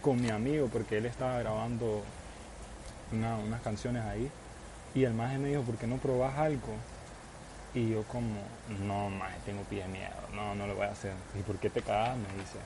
con 0.00 0.20
mi 0.20 0.30
amigo 0.30 0.68
porque 0.72 0.98
él 0.98 1.06
estaba 1.06 1.38
grabando 1.40 2.02
una- 3.12 3.36
unas 3.38 3.60
canciones 3.62 4.02
ahí 4.04 4.30
y 4.94 5.04
el 5.04 5.14
maje 5.14 5.38
me 5.38 5.48
dijo, 5.48 5.62
¿por 5.62 5.76
qué 5.76 5.86
no 5.86 5.96
probas 5.96 6.36
algo? 6.38 6.74
Y 7.74 7.90
yo 7.90 8.02
como, 8.04 8.36
no, 8.86 9.08
maje, 9.10 9.36
tengo 9.46 9.62
pie 9.62 9.82
de 9.82 9.88
miedo, 9.88 10.12
no, 10.34 10.54
no 10.54 10.66
lo 10.66 10.74
voy 10.76 10.86
a 10.86 10.90
hacer. 10.90 11.12
¿Y 11.38 11.42
por 11.42 11.56
qué 11.56 11.70
te 11.70 11.80
cagas? 11.82 12.16
Me 12.18 12.28
dice. 12.40 12.58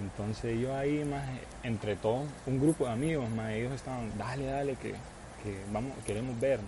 Entonces 0.00 0.58
yo 0.58 0.74
ahí, 0.76 1.04
maje, 1.04 1.38
entre 1.62 1.94
todos, 1.96 2.26
un 2.46 2.58
grupo 2.60 2.86
de 2.86 2.92
amigos, 2.92 3.28
maje, 3.30 3.58
ellos 3.60 3.72
estaban, 3.74 4.10
dale, 4.16 4.46
dale, 4.46 4.74
que, 4.76 4.92
que 5.42 5.60
vamos, 5.72 5.92
queremos 6.06 6.38
ver. 6.40 6.60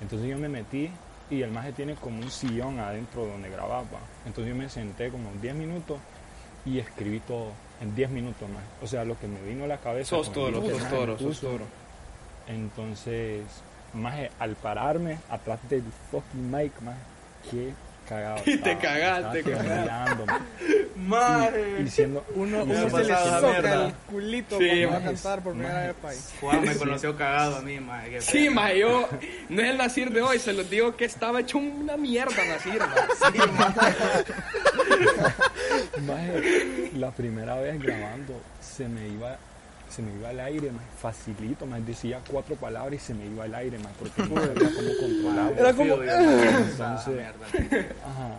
Entonces 0.00 0.28
yo 0.28 0.38
me 0.38 0.48
metí 0.48 0.90
y 1.30 1.42
el 1.42 1.50
maje 1.50 1.72
tiene 1.72 1.94
como 1.94 2.20
un 2.20 2.30
sillón 2.30 2.78
adentro 2.78 3.26
donde 3.26 3.50
grababa. 3.50 3.84
Entonces 4.26 4.52
yo 4.52 4.58
me 4.58 4.68
senté 4.68 5.10
como 5.10 5.30
10 5.40 5.54
minutos 5.54 5.98
y 6.64 6.78
escribí 6.78 7.20
todo 7.20 7.52
en 7.80 7.94
10 7.94 8.10
minutos 8.10 8.48
más. 8.48 8.62
O 8.82 8.86
sea, 8.86 9.04
lo 9.04 9.18
que 9.18 9.26
me 9.26 9.40
vino 9.42 9.64
a 9.64 9.66
la 9.66 9.78
cabeza. 9.78 10.10
Sos 10.10 10.32
toro, 10.32 10.62
sos 10.66 10.88
toro, 10.88 11.18
sos 11.18 11.40
toro. 11.40 11.64
Entonces, 12.46 13.44
maje, 13.92 14.30
al 14.38 14.54
pararme 14.56 15.18
atrás 15.28 15.58
del 15.68 15.84
fucking 16.10 16.50
mic, 16.50 16.72
maje, 16.80 16.98
qué 17.50 17.72
cagado. 18.08 18.38
Y 18.46 18.56
te 18.58 18.72
estaba. 18.72 18.80
cagaste, 18.80 19.42
Madre. 21.06 21.80
Y 21.82 21.88
siendo 21.88 22.24
Uno, 22.34 22.64
uno 22.64 22.90
se 22.90 23.04
le 23.04 23.14
soca 23.14 23.84
el 23.86 23.92
culito 24.10 24.58
Sí, 24.58 24.66
cuando 24.68 24.90
va 24.90 24.96
a 24.96 25.02
cantar 25.02 25.42
por 25.42 25.52
primera 25.54 25.86
vez 25.86 25.94
país. 26.02 26.34
Juan 26.40 26.62
me 26.64 26.76
conoció 26.76 27.16
cagado 27.16 27.56
a 27.56 27.60
mí, 27.62 27.78
qué 28.10 28.20
Sí, 28.20 28.32
pena. 28.44 28.50
ma, 28.52 28.72
yo 28.72 29.08
no 29.48 29.62
es 29.62 29.70
el 29.70 29.76
Nacir 29.78 30.10
de 30.12 30.22
hoy, 30.22 30.38
se 30.38 30.52
los 30.52 30.68
digo 30.68 30.96
que 30.96 31.04
estaba 31.04 31.40
hecho 31.40 31.58
una 31.58 31.96
mierda 31.96 32.44
Nacir, 32.44 32.80
ma. 32.80 33.74
Maje, 36.06 36.90
la 36.96 37.10
primera 37.10 37.54
vez 37.56 37.80
grabando 37.82 38.34
se 38.60 38.88
me 38.88 39.08
iba 39.08 39.36
se 39.88 40.02
me 40.02 40.12
iba 40.14 40.28
al 40.28 40.40
aire 40.40 40.70
más 40.70 40.84
facilito 41.00 41.64
más 41.64 41.84
decía 41.86 42.20
cuatro 42.30 42.56
palabras 42.56 42.94
y 42.94 42.98
se 42.98 43.14
me 43.14 43.24
iba 43.24 43.44
al 43.44 43.54
aire 43.54 43.78
más 43.78 43.92
porque 43.98 44.22
no 44.22 44.40
sabía 44.40 44.70
cómo 44.74 44.90
controlarlo 45.00 45.58
Era 45.58 45.72
como- 45.72 45.94
Entonces- 46.02 47.14
mierda. 47.14 47.46
Ajá. 48.04 48.38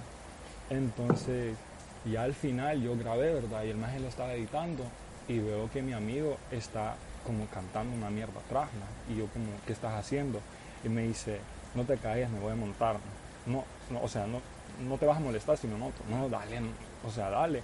Entonces, 0.69 1.55
ya 2.05 2.23
al 2.23 2.33
final 2.33 2.81
yo 2.81 2.97
grabé, 2.97 3.33
¿verdad? 3.33 3.63
Y 3.63 3.69
el 3.69 3.77
maje 3.77 3.99
lo 3.99 4.07
estaba 4.07 4.33
editando 4.33 4.83
y 5.27 5.39
veo 5.39 5.69
que 5.71 5.81
mi 5.81 5.93
amigo 5.93 6.37
está 6.51 6.95
como 7.25 7.45
cantando 7.47 7.95
una 7.95 8.09
mierda 8.09 8.39
atrás. 8.39 8.69
Y 9.09 9.17
yo 9.17 9.27
como, 9.27 9.47
¿qué 9.65 9.73
estás 9.73 9.93
haciendo? 9.93 10.39
Y 10.83 10.89
me 10.89 11.03
dice, 11.03 11.39
no 11.75 11.83
te 11.83 11.97
caigas, 11.97 12.29
me 12.31 12.39
voy 12.39 12.53
a 12.53 12.55
montar. 12.55 12.97
No, 13.45 13.63
no, 13.89 14.01
o 14.01 14.07
sea, 14.07 14.25
no, 14.27 14.41
no 14.87 14.97
te 14.97 15.05
vas 15.05 15.17
a 15.17 15.21
molestar 15.21 15.57
si 15.57 15.67
me 15.67 15.75
monto. 15.75 16.01
No, 16.09 16.29
dale, 16.29 16.59
o 17.05 17.11
sea, 17.11 17.29
dale. 17.29 17.61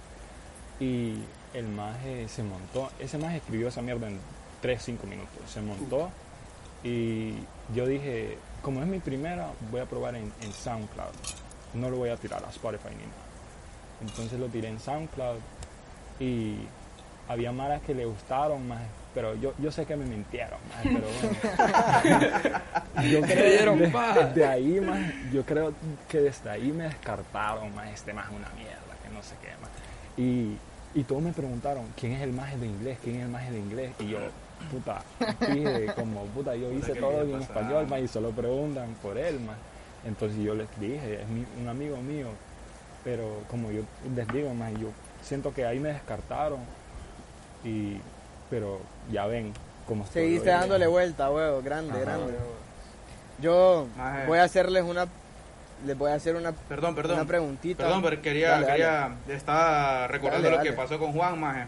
Y 0.78 1.14
el 1.54 1.68
maje 1.68 2.28
se 2.28 2.42
montó, 2.42 2.90
ese 2.98 3.18
maje 3.18 3.38
escribió 3.38 3.68
esa 3.68 3.82
mierda 3.82 4.08
en 4.08 4.20
3, 4.60 4.82
5 4.82 5.06
minutos. 5.06 5.50
Se 5.50 5.60
montó 5.62 6.10
y 6.84 7.34
yo 7.74 7.86
dije, 7.86 8.38
como 8.62 8.82
es 8.82 8.86
mi 8.86 8.98
primera, 8.98 9.50
voy 9.70 9.80
a 9.80 9.86
probar 9.86 10.14
en, 10.14 10.32
en 10.42 10.52
SoundCloud. 10.52 11.14
No 11.74 11.90
lo 11.90 11.96
voy 11.96 12.10
a 12.10 12.16
tirar 12.16 12.44
a 12.44 12.50
Spotify 12.50 12.90
ni 12.90 13.06
nada. 13.06 13.25
Entonces 14.00 14.38
lo 14.38 14.46
tiré 14.48 14.68
en 14.68 14.78
SoundCloud 14.80 15.38
y 16.20 16.56
había 17.28 17.52
maras 17.52 17.82
que 17.82 17.94
le 17.94 18.04
gustaron 18.04 18.66
más, 18.68 18.82
pero 19.14 19.34
yo, 19.36 19.52
yo 19.58 19.70
sé 19.72 19.84
que 19.86 19.96
me 19.96 20.04
mintieron, 20.04 20.58
maje, 20.68 20.90
pero 20.92 21.06
bueno. 21.08 22.58
yo 23.10 23.20
creo 23.22 23.50
dieron 23.50 23.78
de, 24.34 24.46
ahí 24.46 24.80
más, 24.80 25.00
yo 25.32 25.42
creo 25.44 25.72
que 26.08 26.20
desde 26.20 26.50
ahí 26.50 26.72
me 26.72 26.84
descartaron 26.84 27.74
más 27.74 27.88
este 27.90 28.12
más 28.12 28.28
una 28.28 28.48
mierda, 28.50 28.94
que 29.02 29.08
no 29.14 29.22
sé 29.22 29.34
qué 29.42 29.48
más. 29.60 29.70
Y, 30.16 30.56
y 30.98 31.04
todos 31.04 31.22
me 31.22 31.32
preguntaron, 31.32 31.84
¿quién 31.98 32.12
es 32.12 32.22
el 32.22 32.32
maje 32.32 32.56
de 32.58 32.66
inglés? 32.66 32.98
¿Quién 33.02 33.16
es 33.16 33.22
el 33.22 33.28
maje 33.28 33.50
de 33.50 33.58
inglés? 33.58 33.92
Y 33.98 34.08
yo, 34.08 34.18
puta, 34.70 35.02
dije 35.52 35.92
como, 35.96 36.24
puta, 36.26 36.54
yo 36.54 36.70
hice 36.72 36.94
todo 36.94 37.22
en 37.22 37.40
español, 37.40 37.86
más, 37.88 38.00
y 38.00 38.08
solo 38.08 38.30
preguntan 38.30 38.94
por 39.02 39.18
él, 39.18 39.40
más. 39.40 39.56
Entonces 40.06 40.38
yo 40.42 40.54
les 40.54 40.68
dije, 40.78 41.22
es 41.22 41.28
mi- 41.28 41.46
un 41.60 41.68
amigo 41.68 41.96
mío, 41.98 42.28
pero 43.06 43.44
como 43.48 43.70
yo 43.70 43.82
les 44.16 44.26
digo, 44.32 44.52
más, 44.52 44.72
yo 44.72 44.88
siento 45.22 45.54
que 45.54 45.64
ahí 45.64 45.78
me 45.78 45.90
descartaron, 45.90 46.58
y, 47.62 47.98
pero 48.50 48.80
ya 49.12 49.26
ven 49.26 49.52
cómo 49.86 50.02
estoy 50.02 50.22
Seguiste 50.24 50.50
dándole 50.50 50.88
vuelta, 50.88 51.30
huevo, 51.30 51.62
grande, 51.62 51.92
Ajá. 51.92 52.00
grande. 52.00 52.34
Yo 53.40 53.86
voy 54.26 54.38
a 54.40 54.42
hacerles 54.42 54.82
una, 54.82 55.06
les 55.86 55.96
voy 55.96 56.10
a 56.10 56.14
hacer 56.14 56.34
una, 56.34 56.50
Perdón, 56.50 56.96
perdón. 56.96 57.18
una 57.18 57.28
preguntita. 57.28 57.84
Perdón, 57.84 58.02
pero 58.02 58.20
quería, 58.20 58.50
Dale, 58.50 58.66
dale. 58.66 58.72
quería, 58.76 59.16
estaba 59.28 60.08
recordando 60.08 60.48
Dale, 60.50 60.56
lo 60.58 60.62
que 60.64 60.72
pasó 60.72 60.98
con 60.98 61.12
Juan, 61.12 61.38
maje. 61.38 61.66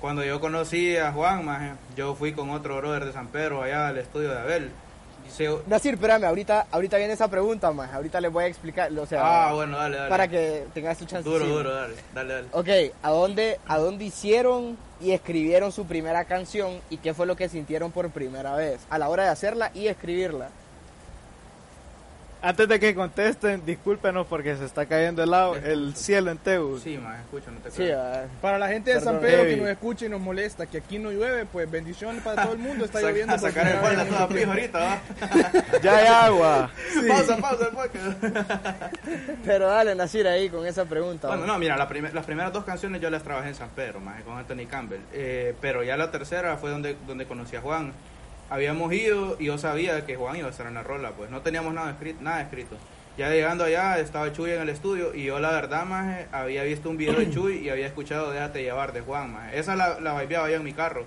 Cuando 0.00 0.24
yo 0.24 0.40
conocí 0.40 0.96
a 0.96 1.12
Juan, 1.12 1.44
maje, 1.44 1.70
yo 1.96 2.16
fui 2.16 2.32
con 2.32 2.50
otro 2.50 2.78
brother 2.78 3.04
de 3.04 3.12
San 3.12 3.28
Pedro 3.28 3.62
allá 3.62 3.86
al 3.86 3.98
estudio 3.98 4.30
de 4.30 4.38
Abel. 4.40 4.70
Se- 5.30 5.48
Nasir, 5.66 5.94
espérame, 5.94 6.24
ahorita, 6.24 6.66
ahorita 6.70 6.96
viene 6.96 7.12
esa 7.14 7.28
pregunta, 7.28 7.70
más. 7.72 7.92
Ahorita 7.92 8.20
les 8.20 8.32
voy 8.32 8.44
a 8.44 8.46
explicar, 8.46 8.92
o 8.96 9.06
sea, 9.06 9.48
ah, 9.48 9.52
bueno, 9.54 9.76
dale, 9.78 9.96
dale. 9.96 10.08
para 10.10 10.28
que 10.28 10.66
tengas 10.74 10.98
tu 10.98 11.04
chance. 11.04 11.28
Duro, 11.28 11.44
sí. 11.44 11.50
duro, 11.50 11.74
dale, 11.74 11.94
dale, 12.14 12.34
dale. 12.34 12.48
Ok, 12.52 12.94
¿a 13.02 13.10
dónde, 13.10 13.58
¿a 13.66 13.78
dónde 13.78 14.04
hicieron 14.04 14.76
y 15.00 15.12
escribieron 15.12 15.72
su 15.72 15.86
primera 15.86 16.24
canción 16.24 16.80
y 16.90 16.98
qué 16.98 17.14
fue 17.14 17.26
lo 17.26 17.36
que 17.36 17.48
sintieron 17.48 17.90
por 17.90 18.10
primera 18.10 18.54
vez 18.54 18.80
a 18.90 18.98
la 18.98 19.08
hora 19.08 19.24
de 19.24 19.30
hacerla 19.30 19.70
y 19.74 19.86
escribirla? 19.88 20.48
Antes 22.42 22.68
de 22.68 22.80
que 22.80 22.94
contesten, 22.94 23.64
discúlpenos 23.66 24.26
porque 24.26 24.56
se 24.56 24.64
está 24.64 24.86
cayendo 24.86 25.22
el, 25.22 25.30
lado, 25.30 25.56
el 25.56 25.94
cielo 25.94 26.30
en 26.30 26.38
Teus. 26.38 26.82
Sí, 26.82 26.96
maje, 26.96 27.20
escucha, 27.20 27.50
no 27.50 27.58
te 27.60 27.70
Sí, 27.70 27.90
ah, 27.90 28.24
Para 28.40 28.58
la 28.58 28.68
gente 28.68 28.94
de 28.94 29.00
San. 29.00 29.20
Pedro 29.20 29.44
que 29.44 29.56
nos 29.56 29.68
escucha 29.68 30.06
y 30.06 30.08
nos 30.08 30.20
molesta, 30.20 30.66
que 30.66 30.78
aquí 30.78 30.98
no 30.98 31.10
llueve, 31.10 31.44
pues 31.44 31.70
bendiciones 31.70 32.22
para 32.22 32.44
todo 32.44 32.54
el 32.54 32.58
mundo. 32.58 32.86
Está 32.86 33.00
lloviendo 33.02 33.34
a 33.34 33.38
sacar 33.38 33.66
el 33.66 33.96
vez. 33.96 34.08
toda 34.08 34.28
pija 34.28 34.48
ahorita, 34.48 34.78
va. 34.78 35.00
Ya 35.82 35.96
hay 35.96 36.06
agua. 36.06 36.70
Pausa, 37.08 37.36
pausa 37.36 37.66
el 37.66 37.74
podcast. 37.74 38.24
Pero 39.44 39.66
dale, 39.66 39.94
Nasir, 39.94 40.26
ahí 40.26 40.48
con 40.48 40.66
esa 40.66 40.86
pregunta. 40.86 41.28
Bueno, 41.28 41.46
¿no? 41.46 41.52
no, 41.54 41.58
mira, 41.58 41.76
la 41.76 41.90
las 41.90 42.24
primeras 42.24 42.52
dos 42.52 42.64
canciones 42.64 43.02
yo 43.02 43.10
las 43.10 43.22
trabajé 43.22 43.48
en 43.48 43.54
San 43.54 43.68
Pedro, 43.70 44.00
maje, 44.00 44.22
con 44.22 44.38
Anthony 44.38 44.66
Campbell. 44.66 45.00
Eh, 45.12 45.54
pero 45.60 45.82
ya 45.82 45.96
la 45.96 46.10
tercera 46.10 46.56
fue 46.56 46.70
donde, 46.70 46.96
donde 47.06 47.26
conocí 47.26 47.56
a 47.56 47.60
Juan. 47.60 47.92
Habíamos 48.50 48.92
ido 48.92 49.36
y 49.38 49.46
yo 49.46 49.58
sabía 49.58 50.04
que 50.04 50.16
Juan 50.16 50.36
iba 50.36 50.48
a 50.48 50.50
estar 50.50 50.66
en 50.66 50.74
la 50.74 50.82
rola, 50.82 51.12
pues 51.12 51.30
no 51.30 51.40
teníamos 51.40 51.72
nada 51.72 51.90
escrito. 51.92 52.22
Nada 52.22 52.42
escrito. 52.42 52.76
Ya 53.16 53.28
llegando 53.30 53.64
allá 53.64 53.98
estaba 53.98 54.32
Chuy 54.32 54.50
en 54.50 54.62
el 54.62 54.68
estudio 54.68 55.14
y 55.14 55.24
yo 55.24 55.40
la 55.40 55.50
verdad, 55.50 55.84
maje, 55.84 56.26
había 56.32 56.62
visto 56.64 56.88
un 56.90 56.96
video 56.96 57.14
de 57.14 57.30
Chuy 57.34 57.58
y 57.58 57.68
había 57.70 57.86
escuchado 57.86 58.30
Déjate 58.30 58.62
llevar 58.62 58.92
de 58.92 59.00
Juan, 59.02 59.32
maje. 59.32 59.58
Esa 59.58 59.76
la, 59.76 60.00
la 60.00 60.18
vibeaba 60.20 60.48
yo 60.50 60.56
en 60.56 60.64
mi 60.64 60.72
carro. 60.72 61.04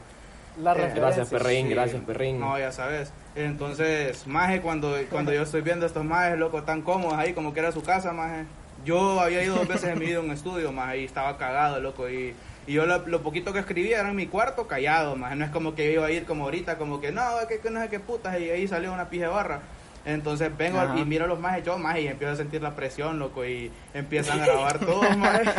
La 0.61 0.73
Eh. 0.73 0.93
Gracias, 0.95 1.29
Perrín, 1.29 1.67
Sí. 1.67 1.73
gracias, 1.73 2.01
Perrín. 2.03 2.39
No, 2.39 2.57
ya 2.59 2.71
sabes. 2.71 3.11
Entonces, 3.35 4.27
maje, 4.27 4.61
cuando, 4.61 4.95
cuando 5.09 5.33
yo 5.33 5.41
estoy 5.41 5.61
viendo 5.61 5.85
a 5.85 5.87
estos 5.87 6.05
majes, 6.05 6.37
loco, 6.37 6.63
tan 6.63 6.81
cómodos 6.81 7.15
ahí, 7.17 7.33
como 7.33 7.53
que 7.53 7.59
era 7.59 7.71
su 7.71 7.81
casa, 7.81 8.13
maje. 8.13 8.45
Yo 8.85 9.19
había 9.19 9.43
ido 9.43 9.55
dos 9.55 9.67
veces 9.67 9.89
en 9.89 9.99
mi 9.99 10.05
vida 10.05 10.17
a 10.17 10.21
un 10.21 10.31
estudio, 10.31 10.71
maje, 10.71 10.99
y 10.99 11.05
estaba 11.05 11.37
cagado, 11.37 11.79
loco. 11.79 12.07
Y, 12.09 12.35
y 12.67 12.73
yo 12.73 12.85
lo, 12.85 13.05
lo 13.07 13.21
poquito 13.21 13.53
que 13.53 13.59
escribía 13.59 13.99
era 13.99 14.09
en 14.09 14.15
mi 14.15 14.27
cuarto 14.27 14.67
callado, 14.67 15.15
maje. 15.15 15.35
No 15.35 15.45
es 15.45 15.51
como 15.51 15.75
que 15.75 15.91
iba 15.91 16.05
a 16.05 16.11
ir 16.11 16.25
como 16.25 16.45
ahorita, 16.45 16.77
como 16.77 17.01
que 17.01 17.11
no, 17.11 17.23
que, 17.47 17.59
que 17.59 17.69
no 17.69 17.81
sé 17.81 17.89
qué 17.89 17.99
putas, 17.99 18.39
y 18.39 18.49
ahí 18.49 18.67
salió 18.67 18.93
una 18.93 19.09
pija 19.09 19.25
de 19.25 19.31
barra. 19.31 19.59
Entonces 20.05 20.55
vengo 20.57 20.79
Ajá. 20.79 20.99
y 20.99 21.05
miro 21.05 21.25
a 21.25 21.27
los 21.27 21.39
majes 21.39 21.63
yo, 21.63 21.77
majes, 21.77 22.03
y 22.03 22.07
empiezo 22.07 22.33
a 22.33 22.35
sentir 22.35 22.61
la 22.61 22.75
presión, 22.75 23.19
loco, 23.19 23.45
y 23.45 23.71
empiezan 23.93 24.41
a 24.41 24.45
grabar 24.47 24.79
todos, 24.79 25.17
majes. 25.17 25.49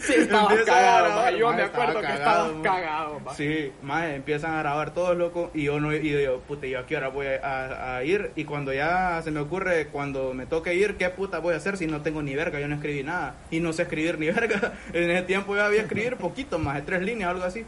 Sí, 0.00 0.14
estabas 0.18 0.54
cagado, 0.64 1.04
grabar, 1.06 1.24
maje. 1.24 1.38
Yo 1.38 1.46
maje, 1.48 1.56
me 1.56 1.62
acuerdo 1.64 2.00
que 2.00 2.06
cagado, 2.06 2.18
estabas 2.18 2.52
maje. 2.52 2.62
cagado, 2.62 3.20
maje. 3.20 3.36
Sí, 3.36 3.72
majes, 3.82 4.14
empiezan 4.14 4.54
a 4.54 4.58
grabar 4.58 4.94
todos, 4.94 5.16
loco, 5.16 5.50
y 5.52 5.64
yo 5.64 5.80
no, 5.80 5.92
y 5.92 6.10
yo, 6.10 6.40
puta, 6.40 6.66
¿yo 6.66 6.78
a 6.78 6.86
qué 6.86 6.96
hora 6.96 7.08
voy 7.08 7.26
a, 7.26 8.02
ir? 8.04 8.30
Y 8.36 8.44
cuando 8.44 8.72
ya 8.72 9.20
se 9.22 9.32
me 9.32 9.40
ocurre, 9.40 9.88
cuando 9.88 10.32
me 10.32 10.46
toque 10.46 10.74
ir, 10.74 10.96
¿qué 10.96 11.08
puta 11.10 11.40
voy 11.40 11.54
a 11.54 11.56
hacer 11.56 11.76
si 11.76 11.86
no 11.86 12.02
tengo 12.02 12.22
ni 12.22 12.34
verga? 12.36 12.60
Yo 12.60 12.68
no 12.68 12.76
escribí 12.76 13.02
nada, 13.02 13.34
y 13.50 13.58
no 13.58 13.72
sé 13.72 13.82
escribir 13.82 14.18
ni 14.18 14.26
verga. 14.30 14.74
En 14.92 15.10
ese 15.10 15.22
tiempo 15.22 15.56
yo 15.56 15.64
había 15.64 15.82
escribir 15.82 16.16
poquito, 16.16 16.58
más 16.58 16.84
tres 16.86 17.02
líneas, 17.02 17.30
algo 17.30 17.44
así. 17.44 17.64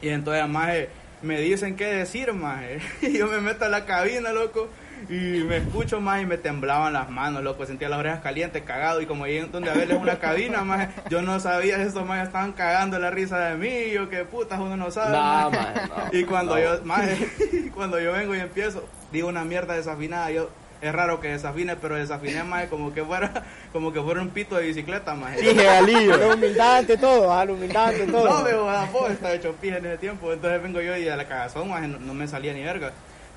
Y 0.00 0.08
entonces, 0.08 0.46
maje, 0.48 0.88
me 1.22 1.40
dicen 1.40 1.76
qué 1.76 1.86
decir, 1.86 2.32
maje. 2.32 2.78
Y 3.02 3.18
yo 3.18 3.26
me 3.26 3.40
meto 3.40 3.64
a 3.64 3.68
la 3.68 3.86
cabina, 3.86 4.32
loco. 4.32 4.68
Y 5.08 5.44
me 5.44 5.58
escucho 5.58 6.00
más 6.00 6.22
y 6.22 6.26
me 6.26 6.38
temblaban 6.38 6.92
las 6.92 7.10
manos, 7.10 7.42
loco. 7.42 7.66
Sentía 7.66 7.88
las 7.88 7.98
orejas 7.98 8.20
calientes, 8.20 8.62
cagado. 8.62 9.00
Y 9.00 9.06
como 9.06 9.24
ahí 9.24 9.38
en 9.38 9.52
donde 9.52 9.70
Abel 9.70 9.90
es 9.90 9.98
una 9.98 10.18
cabina, 10.18 10.64
maje, 10.64 10.88
yo 11.08 11.22
no 11.22 11.40
sabía 11.40 11.76
si 11.76 11.82
estos 11.82 12.06
majes 12.06 12.28
estaban 12.28 12.52
cagando 12.52 12.98
la 12.98 13.10
risa 13.10 13.38
de 13.38 13.56
mí. 13.56 13.90
Yo 13.92 14.08
qué 14.08 14.24
putas, 14.24 14.60
uno 14.60 14.76
no 14.76 14.90
sabe. 14.90 15.12
No, 15.12 15.50
maje. 15.50 15.80
maje, 15.88 15.88
no, 16.12 16.18
y 16.18 16.24
cuando 16.24 16.54
no. 16.54 16.60
yo, 16.60 16.84
maje, 16.84 17.70
cuando 17.74 18.00
yo 18.00 18.12
vengo 18.12 18.34
y 18.34 18.40
empiezo, 18.40 18.84
digo 19.10 19.28
una 19.28 19.44
mierda 19.44 19.74
desafinada. 19.74 20.30
Yo, 20.30 20.50
es 20.82 20.92
raro 20.92 21.20
que 21.20 21.28
desafine, 21.28 21.76
pero 21.76 21.94
desafiné, 21.94 22.42
maje, 22.42 22.68
como 22.68 22.92
que 22.92 23.04
fuera, 23.04 23.44
como 23.72 23.92
que 23.92 24.02
fuera 24.02 24.20
un 24.20 24.30
pito 24.30 24.56
de 24.56 24.66
bicicleta, 24.66 25.14
maje. 25.14 25.40
Dije. 25.40 26.08
La 26.18 26.34
humildad 26.34 26.78
ante 26.78 26.96
todo, 26.96 27.32
ah, 27.32 27.44
la 27.44 27.52
humildad 27.52 27.90
ante 27.90 28.06
todo. 28.06 28.28
No, 28.28 28.44
pero 28.44 28.64
vos 28.92 29.10
estaba 29.10 29.34
hecho 29.34 29.54
pija 29.60 29.76
en 29.76 29.86
ese 29.86 29.98
tiempo. 29.98 30.32
Entonces 30.32 30.60
vengo 30.60 30.80
yo 30.80 30.96
y 30.96 31.08
a 31.08 31.16
la 31.16 31.28
cagazón, 31.28 31.68
no, 31.68 31.98
no 31.98 32.14
me 32.14 32.26
salía 32.26 32.52
ni 32.52 32.62
verga. 32.62 32.92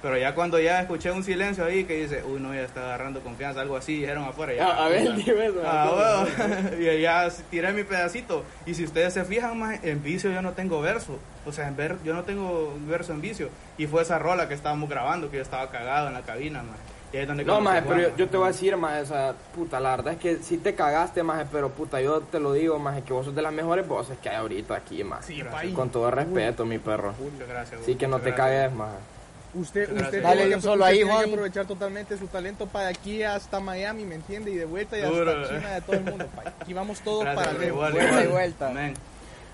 Pero 0.06 0.20
ya 0.20 0.36
cuando 0.36 0.60
ya 0.60 0.82
escuché 0.82 1.10
un 1.10 1.24
silencio 1.24 1.66
ahí 1.66 1.84
que 1.86 2.04
dice, 2.04 2.24
uy, 2.24 2.40
no, 2.40 2.54
ya 2.54 2.62
está 2.62 2.82
agarrando 2.82 3.22
confianza, 3.22 3.62
algo 3.62 3.76
así, 3.76 4.02
dijeron 4.02 4.24
afuera. 4.26 4.54
Ya, 4.54 4.68
A, 4.68 4.86
a 4.86 4.90
ver, 4.90 5.16
dime 5.16 5.48
eso. 5.48 5.64
Ah, 5.66 6.28
bueno. 6.38 6.78
y 6.80 7.02
ya 7.02 7.28
tiré 7.50 7.74
mi 7.74 7.84
pedacito. 7.84 8.44
Y 8.68 8.76
si 8.76 8.84
ustedes 8.84 9.16
se 9.16 9.26
fijan, 9.26 9.58
más 9.58 9.84
en 9.84 10.04
vicio 10.04 10.30
yo 10.32 10.44
no 10.44 10.52
tengo 10.52 10.80
verso. 10.80 11.18
O 11.44 11.52
sea, 11.52 11.68
en 11.68 11.76
ver, 11.76 11.96
yo 12.04 12.14
no 12.14 12.22
tengo 12.22 12.78
verso 12.88 13.14
en 13.14 13.22
vicio. 13.22 13.50
Y 13.80 13.88
fue 13.88 14.04
esa 14.04 14.20
rola 14.20 14.48
que 14.48 14.54
estábamos 14.54 14.92
grabando, 14.92 15.32
que 15.32 15.38
yo 15.38 15.42
estaba 15.42 15.72
cagado 15.72 16.10
en 16.10 16.14
la 16.14 16.22
cabina, 16.22 16.62
más. 16.62 16.78
Y 17.12 17.18
ahí 17.18 17.24
es 17.24 17.28
donde 17.28 17.44
No, 17.44 17.60
maje, 17.60 17.82
pero 17.88 18.02
yo, 18.02 18.16
yo 18.16 18.30
te 18.30 18.38
voy 18.38 18.46
a 18.46 18.52
decir, 18.52 18.78
maje, 18.78 19.02
o 19.02 19.06
sea, 19.08 19.34
puta, 19.56 19.80
la 19.80 19.96
verdad 19.96 20.14
es 20.14 20.20
que 20.20 20.38
sí 20.38 20.60
te 20.60 20.76
cagaste, 20.76 21.24
maje, 21.24 21.46
pero 21.52 21.70
puta, 21.72 22.00
yo 22.00 22.22
te 22.22 22.40
lo 22.40 22.54
digo, 22.54 22.78
maje, 22.78 23.02
que 23.02 23.12
vos 23.12 23.26
sos 23.26 23.34
de 23.34 23.42
las 23.42 23.54
mejores 23.54 23.88
voces 23.88 24.20
que 24.20 24.30
hay 24.30 24.36
ahorita 24.36 24.76
aquí, 24.76 25.04
maje. 25.04 25.34
Sí. 25.34 25.74
Con 25.74 25.90
todo 25.90 26.12
respeto, 26.12 26.64
mi 26.64 26.78
perro. 26.78 27.16
Muchas 27.20 27.48
gracias. 27.48 27.82
Sí, 27.84 27.96
que 27.96 28.08
no 28.08 28.20
te 28.20 28.30
gracias. 28.30 28.48
cagues, 28.48 28.72
maje. 28.72 29.15
Usted, 29.56 29.90
usted 29.92 30.22
Dale 30.22 30.36
tiene 30.42 30.56
un 30.56 30.62
que- 30.62 30.68
solo 30.68 30.84
usted 30.84 30.86
ahí, 30.88 30.96
tiene 30.98 31.10
que 31.12 31.16
Juan. 31.18 31.30
aprovechar 31.30 31.66
totalmente 31.66 32.18
su 32.18 32.28
talento 32.28 32.68
para 32.68 32.90
aquí 32.90 33.24
hasta 33.24 33.60
Miami, 33.60 34.04
¿me 34.06 34.16
entiende? 34.16 34.52
Y 34.52 34.56
de 34.56 34.66
vuelta 34.66 34.98
y 34.98 35.02
Duro, 35.02 35.32
hasta 35.32 35.44
eh. 35.56 35.58
China 35.60 35.72
de 35.74 35.82
todo 35.82 35.96
el 35.96 36.04
mundo. 36.04 36.28
pa. 36.36 36.44
Aquí 36.62 36.74
vamos 36.74 37.00
todos 37.02 37.24
Gracias, 37.24 37.48
para 37.48 37.66
igual, 37.66 37.92
Vuelta 37.94 38.12
igual. 38.12 38.26
y 38.26 38.32
vuelta. 38.32 38.74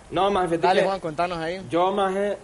No, 0.09 0.29
fíjate 0.29 0.57
Dale, 0.57 0.79
que 0.81 0.85
Juan, 0.87 0.99
contanos 0.99 1.37
ahí. 1.37 1.61
yo, 1.69 1.91
maje, 1.93 2.37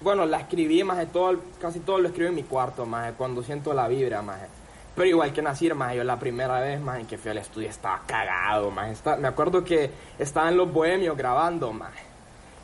bueno, 0.00 0.24
la 0.24 0.38
escribí, 0.40 0.82
maje, 0.84 1.06
todo, 1.06 1.38
casi 1.60 1.80
todo 1.80 1.98
lo 1.98 2.08
escribí 2.08 2.28
en 2.28 2.34
mi 2.36 2.44
cuarto, 2.44 2.86
maje, 2.86 3.12
cuando 3.18 3.42
siento 3.42 3.74
la 3.74 3.88
vibra, 3.88 4.22
maje. 4.22 4.46
Pero 4.94 5.08
igual 5.08 5.32
que 5.32 5.42
Nacir, 5.42 5.74
maje, 5.74 5.96
yo 5.96 6.04
la 6.04 6.18
primera 6.18 6.60
vez, 6.60 6.80
maje, 6.80 7.04
que 7.04 7.18
fui 7.18 7.30
al 7.30 7.38
estudio 7.38 7.68
estaba 7.68 8.02
cagado, 8.06 8.70
maje. 8.70 8.92
Está- 8.92 9.16
me 9.16 9.28
acuerdo 9.28 9.62
que 9.64 9.90
estaban 10.18 10.56
los 10.56 10.72
bohemios 10.72 11.16
grabando, 11.16 11.72
maje. 11.72 12.04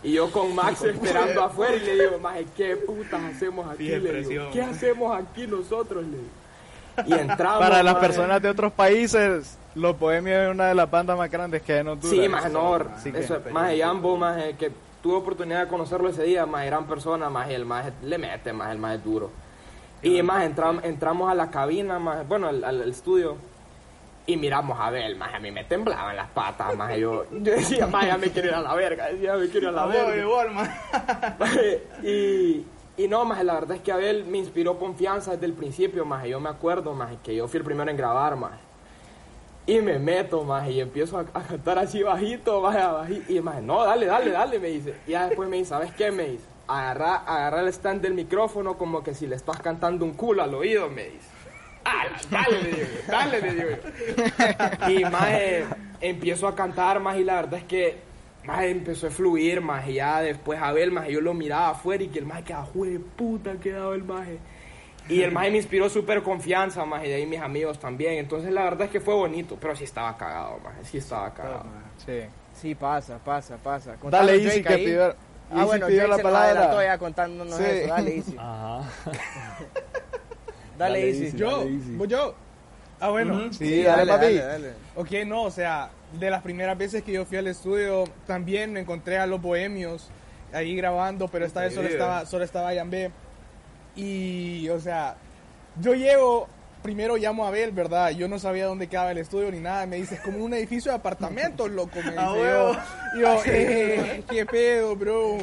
Y 0.02 0.12
yo 0.12 0.30
con 0.30 0.54
Max 0.54 0.82
esperando 0.85 1.42
afuera 1.42 1.74
y 1.76 1.80
le 1.80 2.04
digo, 2.04 2.18
maje, 2.18 2.46
¿qué 2.56 2.76
putas 2.76 3.20
hacemos 3.24 3.68
aquí? 3.68 3.88
Le 3.88 4.22
digo, 4.22 4.44
¿qué 4.52 4.62
hacemos 4.62 5.18
aquí 5.18 5.46
nosotros? 5.46 6.04
Le 6.04 6.16
digo. 6.18 7.16
Y 7.16 7.20
entramos. 7.20 7.59
Para 7.59 7.82
las 7.82 7.94
maje. 7.94 8.06
personas 8.06 8.40
de 8.42 8.48
otros 8.50 8.72
países, 8.72 9.59
Los 9.74 9.98
Bohemios 9.98 10.38
es 10.46 10.50
una 10.54 10.68
de 10.68 10.74
las 10.74 10.90
bandas 10.90 11.16
más 11.18 11.30
grandes 11.30 11.62
que 11.62 11.72
hay 11.74 11.80
en 11.80 11.88
Honduras. 11.88 12.18
Sí, 12.18 12.28
más 12.28 12.50
no, 12.52 12.76
eso, 13.14 13.40
más 13.52 13.76
Yambo, 13.76 14.16
más 14.16 14.37
que 14.59 14.70
tuve 15.02 15.14
oportunidad 15.16 15.62
de 15.64 15.68
conocerlo 15.68 16.09
ese 16.09 16.22
día, 16.24 16.46
más 16.46 16.64
gran 16.66 16.87
persona, 16.87 17.28
más 17.30 17.48
el 17.50 17.64
más 17.64 17.87
le 18.02 18.18
mete, 18.18 18.52
más 18.52 18.70
el 18.72 18.78
más 18.78 18.96
es 18.96 19.04
duro. 19.04 19.30
Y 20.02 20.22
más 20.22 20.44
entram- 20.48 20.80
entramos 20.85 21.30
a 21.30 21.35
la 21.35 21.50
cabina, 21.50 21.98
más 21.98 22.26
bueno, 22.28 22.48
al, 22.48 22.62
al 22.64 22.88
estudio 22.88 23.37
y 24.26 24.36
miramos 24.36 24.78
a 24.78 24.86
Abel, 24.86 25.16
más 25.16 25.34
a 25.34 25.38
mí 25.38 25.50
me 25.50 25.64
temblaban 25.64 26.16
las 26.16 26.28
patas, 26.30 26.76
más 26.76 26.96
yo, 26.96 27.24
yo 27.30 27.52
decía, 27.52 27.86
más 27.86 28.06
ya 28.06 28.18
me 28.18 28.30
quiero 28.30 28.48
ir 28.48 28.54
a 28.54 28.60
la 28.60 28.74
verga, 28.74 29.06
decía, 29.06 29.34
me 29.34 29.48
quiero 29.48 29.60
ir 29.60 29.68
a 29.68 29.72
la 29.72 29.86
verga. 29.86 30.16
igual, 30.16 30.48
y, 32.02 32.66
y 32.96 33.08
no, 33.08 33.24
más 33.24 33.44
la 33.44 33.54
verdad 33.54 33.76
es 33.76 33.82
que 33.82 33.92
Abel 33.92 34.24
me 34.24 34.38
inspiró 34.38 34.78
confianza 34.78 35.32
desde 35.32 35.46
el 35.46 35.52
principio, 35.52 36.04
más 36.04 36.26
yo 36.26 36.40
me 36.40 36.48
acuerdo, 36.48 36.92
más 36.92 37.14
que 37.22 37.36
yo 37.36 37.46
fui 37.46 37.58
el 37.58 37.64
primero 37.64 37.90
en 37.90 37.96
grabar, 37.96 38.36
más 38.36 38.52
y 39.66 39.80
me 39.80 39.98
meto, 39.98 40.44
más 40.44 40.68
y 40.68 40.80
empiezo 40.80 41.18
a, 41.18 41.22
a 41.22 41.42
cantar 41.42 41.78
así 41.78 42.02
bajito, 42.02 42.60
más 42.60 42.76
bajito, 42.76 43.32
y 43.32 43.40
más, 43.40 43.60
no, 43.62 43.84
dale, 43.84 44.06
dale, 44.06 44.30
dale, 44.30 44.60
me 44.60 44.68
dice. 44.68 44.94
Y 45.06 45.10
ya 45.10 45.26
después 45.26 45.48
me 45.48 45.56
dice, 45.56 45.70
¿sabes 45.70 45.92
qué? 45.92 46.12
Me 46.12 46.28
dice, 46.28 46.44
agarra, 46.68 47.16
agarra 47.16 47.62
el 47.62 47.68
stand 47.68 48.00
del 48.00 48.14
micrófono 48.14 48.78
como 48.78 49.02
que 49.02 49.12
si 49.14 49.26
le 49.26 49.34
estás 49.34 49.58
cantando 49.60 50.04
un 50.04 50.12
culo 50.12 50.44
al 50.44 50.54
oído, 50.54 50.88
me 50.88 51.04
dice. 51.04 51.36
Ah, 51.88 52.07
dale, 52.31 52.62
le 52.62 52.70
digo 52.72 52.87
yo, 52.88 53.12
dale, 53.12 53.40
le 53.40 53.55
digo 53.55 53.68
yo. 53.70 54.88
Y 54.90 55.05
más 55.05 55.29
empiezo 56.01 56.49
a 56.49 56.55
cantar 56.57 56.99
más 57.01 57.16
y 57.16 57.22
la 57.25 57.37
verdad 57.37 57.61
es 57.61 57.64
que 57.64 57.96
más 58.44 58.62
empezó 58.64 59.07
a 59.07 59.11
fluir 59.11 59.61
más 59.61 59.87
y 59.88 59.94
ya 59.94 60.20
después 60.20 60.61
a 60.61 60.72
ver 60.72 60.90
más 60.90 61.09
yo 61.09 61.20
lo 61.20 61.33
miraba 61.35 61.70
afuera 61.70 62.03
y 62.03 62.09
que 62.09 62.18
el 62.18 62.27
más 62.27 62.42
quedaba 62.42 62.64
jue 62.66 62.99
puta 63.16 63.53
quedaba 63.61 63.94
el 63.94 64.05
maje 64.05 64.38
y 65.09 65.22
el 65.22 65.33
maje 65.33 65.51
me 65.51 65.57
inspiró 65.59 65.88
súper 65.88 66.22
confianza 66.22 66.85
más 66.85 67.05
y 67.05 67.09
de 67.09 67.14
ahí 67.16 67.27
mis 67.27 67.40
amigos 67.40 67.79
también 67.79 68.14
entonces 68.14 68.53
la 68.53 68.64
verdad 68.64 68.83
es 68.83 68.90
que 68.90 69.01
fue 69.01 69.14
bonito 69.14 69.57
pero 69.61 69.75
sí 69.77 69.85
estaba 69.85 70.16
cagado 70.16 70.59
más 70.59 70.75
sí 70.88 70.99
estaba 70.99 71.33
cagado 71.35 71.64
Sí. 72.05 72.20
Sí, 72.55 72.75
pasa, 72.75 73.18
pasa, 73.18 73.57
pasa. 73.57 73.90
Dale, 73.90 74.01
Contanos, 74.01 74.31
Easy, 74.33 74.62
que 74.62 74.68
ahí. 74.72 74.85
pidió, 74.87 75.05
Ah, 75.51 75.55
Easy 75.57 75.66
bueno, 75.66 75.87
pidió 75.88 76.07
la 76.09 76.18
palabra. 76.18 76.85
ya 76.85 76.99
contándonos 76.99 77.55
Sí. 77.57 77.62
eso. 77.64 77.88
Dale, 77.88 78.16
Easy. 78.16 78.37
Ajá. 78.38 78.83
Dale, 80.78 80.98
Dale, 81.00 81.08
Easy. 81.10 81.24
Easy. 81.26 81.36
Yo, 81.36 81.58
Dale, 81.58 81.70
Easy. 81.74 81.92
voy 81.96 82.08
yo. 82.08 82.34
Ah, 83.00 83.10
bueno. 83.10 83.52
Sí, 83.52 83.82
dale, 83.82 84.06
papi. 84.10 84.40
Ok, 84.94 85.10
no, 85.26 85.42
o 85.42 85.50
sea, 85.50 85.90
de 86.18 86.30
las 86.30 86.42
primeras 86.42 86.78
veces 86.78 87.02
que 87.02 87.12
yo 87.12 87.24
fui 87.26 87.36
al 87.36 87.46
estudio, 87.46 88.04
también 88.26 88.72
me 88.72 88.80
encontré 88.80 89.18
a 89.18 89.26
los 89.26 89.40
bohemios 89.42 90.08
ahí 90.52 90.74
grabando, 90.76 91.28
pero 91.28 91.44
esta 91.44 91.60
vez 91.60 91.74
solo 91.74 91.88
Sí. 91.88 91.94
estaba, 91.94 92.24
solo 92.24 92.44
estaba 92.44 92.72
Yambé. 92.72 93.10
Y, 93.94 94.68
o 94.70 94.80
sea, 94.80 95.16
yo 95.80 95.94
llego, 95.94 96.48
primero 96.82 97.16
llamo 97.16 97.44
a 97.44 97.48
Abel, 97.48 97.72
¿verdad? 97.72 98.10
Yo 98.10 98.28
no 98.28 98.38
sabía 98.38 98.66
dónde 98.66 98.88
quedaba 98.88 99.10
el 99.10 99.18
estudio 99.18 99.50
ni 99.50 99.60
nada. 99.60 99.86
Me 99.86 99.96
dice, 99.96 100.16
es 100.16 100.20
como 100.20 100.38
un 100.44 100.54
edificio 100.54 100.90
de 100.92 100.96
apartamentos, 100.98 101.70
loco. 101.70 101.96
Me 101.96 102.02
dice 102.12 102.14
yo, 102.16 102.72
yo, 103.18 103.42
eh, 103.46 104.22
qué 104.28 104.46
pedo, 104.46 104.96
bro. 104.96 105.36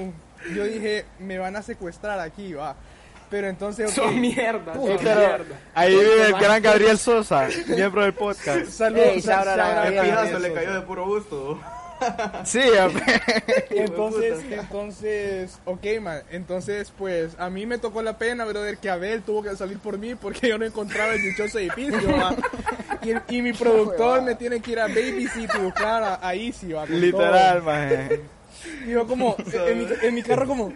Yo 0.55 0.65
dije, 0.65 1.05
me 1.19 1.37
van 1.37 1.55
a 1.55 1.61
secuestrar 1.61 2.19
aquí, 2.19 2.53
va. 2.53 2.75
Pero 3.29 3.47
entonces, 3.47 3.89
ok. 3.89 3.95
son 3.95 4.21
mierda 4.21 4.73
son 4.73 4.87
Sí, 4.87 4.93
pero 5.03 5.19
mierda 5.19 5.59
ahí 5.73 5.91
vive 5.95 6.25
el 6.27 6.33
gran 6.33 6.61
Gabriel 6.61 6.97
Sosa, 6.97 7.47
miembro 7.67 8.03
del 8.03 8.13
podcast. 8.13 8.65
Saludos, 8.69 9.05
Ey, 9.07 9.21
shout 9.21 9.47
out 9.47 9.47
a 9.47 9.55
shout 9.55 9.59
out 9.59 9.93
Gabriel. 9.93 10.17
a 10.17 10.29
El 10.29 10.41
le 10.41 10.53
cayó 10.53 10.73
de 10.73 10.81
puro 10.81 11.05
gusto. 11.05 11.59
Sí, 12.43 12.59
Entonces, 13.69 14.39
entonces, 14.51 15.59
ok, 15.63 15.85
man. 16.01 16.21
Entonces, 16.31 16.91
pues, 16.97 17.31
a 17.39 17.49
mí 17.49 17.65
me 17.65 17.77
tocó 17.77 18.01
la 18.01 18.17
pena, 18.17 18.43
brother, 18.45 18.77
que 18.77 18.89
Abel 18.89 19.21
tuvo 19.21 19.41
que 19.43 19.55
salir 19.55 19.79
por 19.79 19.97
mí 19.97 20.15
porque 20.15 20.49
yo 20.49 20.57
no 20.57 20.65
encontraba 20.65 21.13
el 21.13 21.21
dichoso 21.21 21.59
edificio, 21.59 22.11
va. 22.11 22.35
Y, 23.03 23.37
y 23.37 23.41
mi 23.41 23.53
productor 23.53 24.21
me 24.21 24.35
tiene 24.35 24.59
que 24.59 24.71
ir 24.71 24.79
a 24.79 24.87
babysit 24.87 25.49
y 25.55 25.57
buscar 25.59 26.03
a, 26.03 26.27
a 26.27 26.35
Easy, 26.35 26.73
va. 26.73 26.85
con 26.85 26.99
literal, 26.99 27.59
todo. 27.59 27.65
maje. 27.71 28.21
Y 28.85 28.91
yo 28.91 29.07
como, 29.07 29.35
en 29.39 29.77
mi, 29.79 29.87
en 30.01 30.15
mi 30.15 30.23
carro 30.23 30.47
como, 30.47 30.73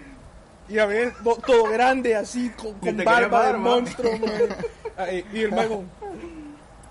y 0.70 0.80
Abel, 0.80 1.14
to- 1.24 1.38
todo 1.46 1.64
grande, 1.72 2.16
así, 2.16 2.50
con, 2.52 2.74
con 2.74 2.98
barba 3.04 3.48
de 3.48 3.58
monstruo. 3.58 4.12
Ah, 4.98 5.08
Y 5.12 5.42
el 5.42 5.52
mago, 5.52 5.84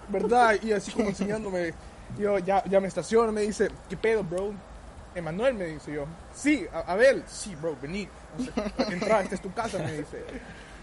¿verdad? 0.09 0.57
Y 0.63 0.73
así 0.73 0.91
como 0.93 1.09
enseñándome. 1.09 1.75
Yo 2.19 2.39
ya, 2.39 2.63
ya 2.65 2.81
me 2.81 2.87
estaciono, 2.89 3.33
me 3.33 3.43
dice, 3.43 3.69
¿qué 3.91 3.97
pedo, 3.97 4.23
bro? 4.23 4.53
Emanuel 5.15 5.55
me 5.55 5.65
dice 5.67 5.93
yo. 5.93 6.05
Sí, 6.35 6.67
a- 6.73 6.93
Abel. 6.93 7.23
Sí, 7.27 7.55
bro, 7.57 7.77
vení. 7.83 8.09
Entra, 8.91 9.23
esta 9.23 9.35
es 9.35 9.41
tu 9.41 9.53
casa, 9.53 9.79
me 9.79 9.93
dice. 9.99 10.23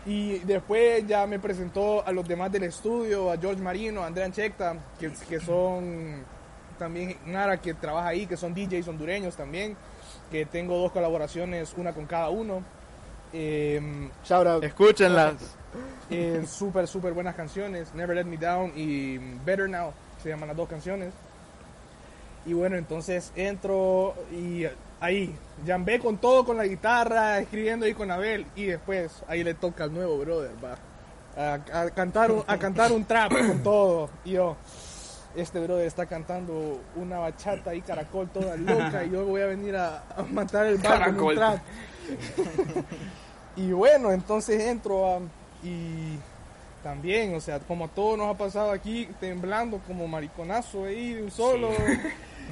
Y 0.06 0.40
después 0.40 1.08
ya 1.08 1.26
me 1.26 1.40
presentó 1.40 2.06
a 2.06 2.12
los 2.12 2.28
demás 2.28 2.52
del 2.52 2.64
estudio, 2.64 3.32
a 3.32 3.38
George 3.38 3.62
Marino, 3.62 4.04
a 4.04 4.08
Andrea 4.08 4.26
Anchecta, 4.26 4.76
que, 5.00 5.12
que 5.30 5.40
son 5.40 6.24
también 6.78 7.16
Nara, 7.26 7.62
que 7.62 7.74
trabaja 7.74 8.10
ahí, 8.10 8.26
que 8.28 8.36
son 8.36 8.54
DJs 8.54 8.88
hondureños 8.90 9.38
también, 9.38 9.78
que 10.30 10.46
tengo 10.46 10.78
dos 10.78 10.92
colaboraciones, 10.92 11.74
una 11.78 11.94
con 11.94 12.06
cada 12.06 12.30
uno. 12.30 12.64
Em, 13.34 14.10
Shout 14.24 14.48
out. 14.48 14.64
Escúchenlas. 14.64 15.36
eh, 16.10 16.44
súper, 16.48 16.88
súper 16.88 17.14
buenas 17.14 17.36
canciones. 17.36 17.94
Never 17.96 18.16
Let 18.16 18.26
Me 18.26 18.38
Down 18.38 18.72
y 18.76 19.18
Better 19.44 19.68
Now 19.70 19.92
se 20.22 20.30
llaman 20.30 20.48
las 20.50 20.58
dos 20.58 20.70
canciones. 20.70 21.14
Y 22.46 22.54
bueno, 22.54 22.76
entonces 22.76 23.32
entro 23.36 24.14
y 24.32 24.66
ahí, 25.00 25.34
Jambé 25.66 26.00
con 26.00 26.18
todo, 26.18 26.44
con 26.46 26.58
la 26.58 26.66
guitarra, 26.66 27.40
escribiendo 27.40 27.86
ahí 27.86 27.94
con 27.94 28.12
Abel. 28.12 28.46
Y 28.56 28.66
después 28.66 29.24
ahí 29.28 29.44
le 29.44 29.54
toca 29.54 29.86
al 29.86 29.94
nuevo 29.94 30.18
brother, 30.20 30.52
va. 30.64 30.78
a, 31.36 31.54
a 31.82 31.90
cantar 31.92 32.32
un, 32.32 32.44
a 32.46 32.58
cantar 32.58 32.92
un 32.92 33.06
trap 33.06 33.32
con 33.32 33.64
todo. 33.64 34.10
Y 34.26 34.32
yo, 34.32 34.58
este 35.36 35.60
brother 35.60 35.86
está 35.88 36.06
cantando 36.06 36.80
una 36.96 37.20
bachata 37.20 37.74
y 37.76 37.82
caracol 37.82 38.30
toda 38.30 38.56
loca 38.58 39.04
y 39.06 39.12
yo 39.12 39.26
voy 39.26 39.42
a 39.42 39.48
venir 39.48 39.76
a, 39.76 40.04
a 40.16 40.24
matar 40.24 40.66
el 40.68 40.78
bar 40.78 41.14
con 41.16 41.28
Caracol. 41.28 41.34
un 41.34 41.36
trap. 41.36 41.60
y 43.56 43.72
bueno, 43.72 44.12
entonces 44.12 44.62
entro 44.64 45.08
a- 45.16 45.20
y 45.64 46.18
también, 46.84 47.34
o 47.36 47.40
sea, 47.40 47.60
como 47.60 47.86
a 47.86 47.88
todos 47.88 48.18
nos 48.18 48.34
ha 48.34 48.38
pasado 48.38 48.72
aquí, 48.72 49.08
temblando 49.20 49.80
como 49.88 50.08
mariconazo 50.08 50.86
ahí 50.86 51.14
de 51.14 51.24
un 51.24 51.32
solo 51.32 51.70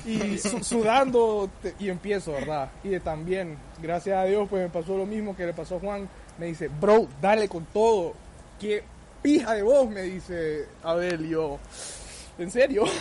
y 0.05 0.37
su- 0.37 0.63
sudando 0.63 1.49
te- 1.61 1.75
y 1.79 1.89
empiezo, 1.89 2.31
¿verdad? 2.31 2.69
Y 2.83 2.97
también, 2.99 3.57
gracias 3.81 4.17
a 4.17 4.23
Dios, 4.23 4.47
pues 4.49 4.63
me 4.63 4.69
pasó 4.69 4.97
lo 4.97 5.05
mismo 5.05 5.35
que 5.35 5.45
le 5.45 5.53
pasó 5.53 5.75
a 5.75 5.79
Juan. 5.79 6.07
Me 6.37 6.45
dice, 6.45 6.69
bro, 6.69 7.07
dale 7.21 7.49
con 7.49 7.65
todo. 7.65 8.13
Qué 8.59 8.83
pija 9.21 9.53
de 9.53 9.63
voz, 9.63 9.89
me 9.89 10.03
dice 10.03 10.65
Abel. 10.81 11.25
Y 11.25 11.29
yo, 11.29 11.59
¿en 12.41 12.51
serio? 12.51 12.83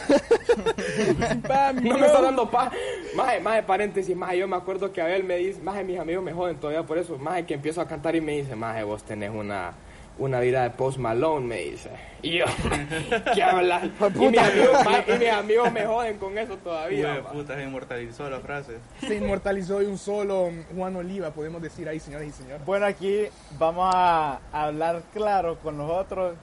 No 1.82 1.98
me 1.98 2.06
está 2.06 2.20
dando 2.20 2.50
paz. 2.50 2.72
Maje, 3.14 3.40
maje, 3.40 3.62
paréntesis, 3.62 4.16
maje, 4.16 4.38
yo 4.38 4.48
me 4.48 4.56
acuerdo 4.56 4.92
que 4.92 5.00
Abel 5.00 5.24
me 5.24 5.36
dice, 5.36 5.60
maje, 5.62 5.84
mis 5.84 5.98
amigos 5.98 6.22
me 6.24 6.32
joden 6.32 6.56
todavía 6.56 6.82
por 6.84 6.98
eso, 6.98 7.16
maje, 7.18 7.46
que 7.46 7.54
empiezo 7.54 7.80
a 7.80 7.86
cantar 7.86 8.14
y 8.16 8.20
me 8.20 8.32
dice, 8.32 8.54
maje, 8.56 8.82
vos 8.82 9.02
tenés 9.02 9.30
una, 9.30 9.72
una 10.18 10.40
vida 10.40 10.62
de 10.62 10.70
Post 10.70 10.98
Malone, 10.98 11.46
me 11.46 11.56
dice. 11.58 11.90
Y 12.22 12.38
yo, 12.38 12.44
¿qué 13.34 13.42
hablas? 13.42 13.84
Y 13.84 14.18
mis, 14.28 14.38
amigos, 14.38 14.84
maje, 14.84 15.14
y 15.14 15.18
mis 15.18 15.28
amigos 15.30 15.72
me 15.72 15.86
joden 15.86 16.18
con 16.18 16.36
eso 16.38 16.56
todavía. 16.58 17.22
Uy, 17.32 17.38
puta, 17.38 17.54
se 17.56 17.62
inmortalizó 17.62 18.28
la 18.30 18.40
frase. 18.40 18.78
Se 19.00 19.14
inmortalizó 19.16 19.78
de 19.78 19.86
un 19.86 19.98
solo 19.98 20.50
Juan 20.76 20.96
Oliva, 20.96 21.30
podemos 21.30 21.62
decir 21.62 21.88
ahí, 21.88 22.00
señoras 22.00 22.26
y 22.28 22.32
señores. 22.32 22.64
Bueno, 22.66 22.86
aquí 22.86 23.24
vamos 23.58 23.90
a 23.94 24.40
hablar 24.52 25.02
claro 25.14 25.58
con 25.58 25.76
nosotros. 25.78 26.34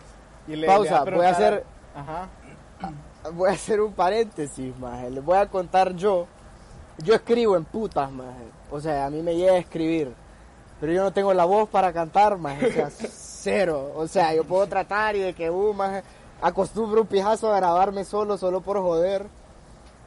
Y 0.47 0.55
le, 0.55 0.65
Pausa, 0.67 1.03
le 1.05 1.11
voy 1.11 1.25
a 1.25 1.29
hacer- 1.29 1.63
Ajá. 1.95 2.29
Voy 3.33 3.49
a 3.49 3.53
hacer 3.53 3.81
un 3.81 3.91
paréntesis, 3.93 4.77
maje. 4.79 5.09
Les 5.09 5.23
voy 5.23 5.37
a 5.37 5.47
contar 5.47 5.93
yo. 5.95 6.27
Yo 7.03 7.13
escribo 7.13 7.55
en 7.57 7.65
putas, 7.65 8.11
maje. 8.11 8.45
O 8.71 8.79
sea, 8.79 9.05
a 9.05 9.09
mí 9.09 9.21
me 9.21 9.35
llega 9.35 9.53
a 9.53 9.57
escribir. 9.57 10.13
Pero 10.79 10.93
yo 10.93 11.03
no 11.03 11.11
tengo 11.11 11.33
la 11.33 11.45
voz 11.45 11.67
para 11.69 11.91
cantar, 11.91 12.37
maje. 12.37 12.67
O 12.67 12.71
sea, 12.71 12.89
cero. 13.11 13.91
O 13.95 14.07
sea, 14.07 14.33
yo 14.33 14.43
puedo 14.43 14.65
tratar 14.67 15.15
y 15.15 15.19
de 15.19 15.33
que, 15.33 15.49
uh, 15.49 15.73
maje, 15.73 16.03
acostumbro 16.41 17.01
un 17.01 17.07
pijazo 17.07 17.51
a 17.53 17.57
grabarme 17.57 18.03
solo, 18.05 18.37
solo 18.37 18.61
por 18.61 18.77
joder. 18.81 19.25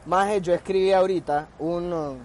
Maje, 0.05 0.41
yo 0.41 0.53
escribí 0.53 0.91
ahorita 0.93 1.47
un, 1.59 1.93
uh, 1.93 2.15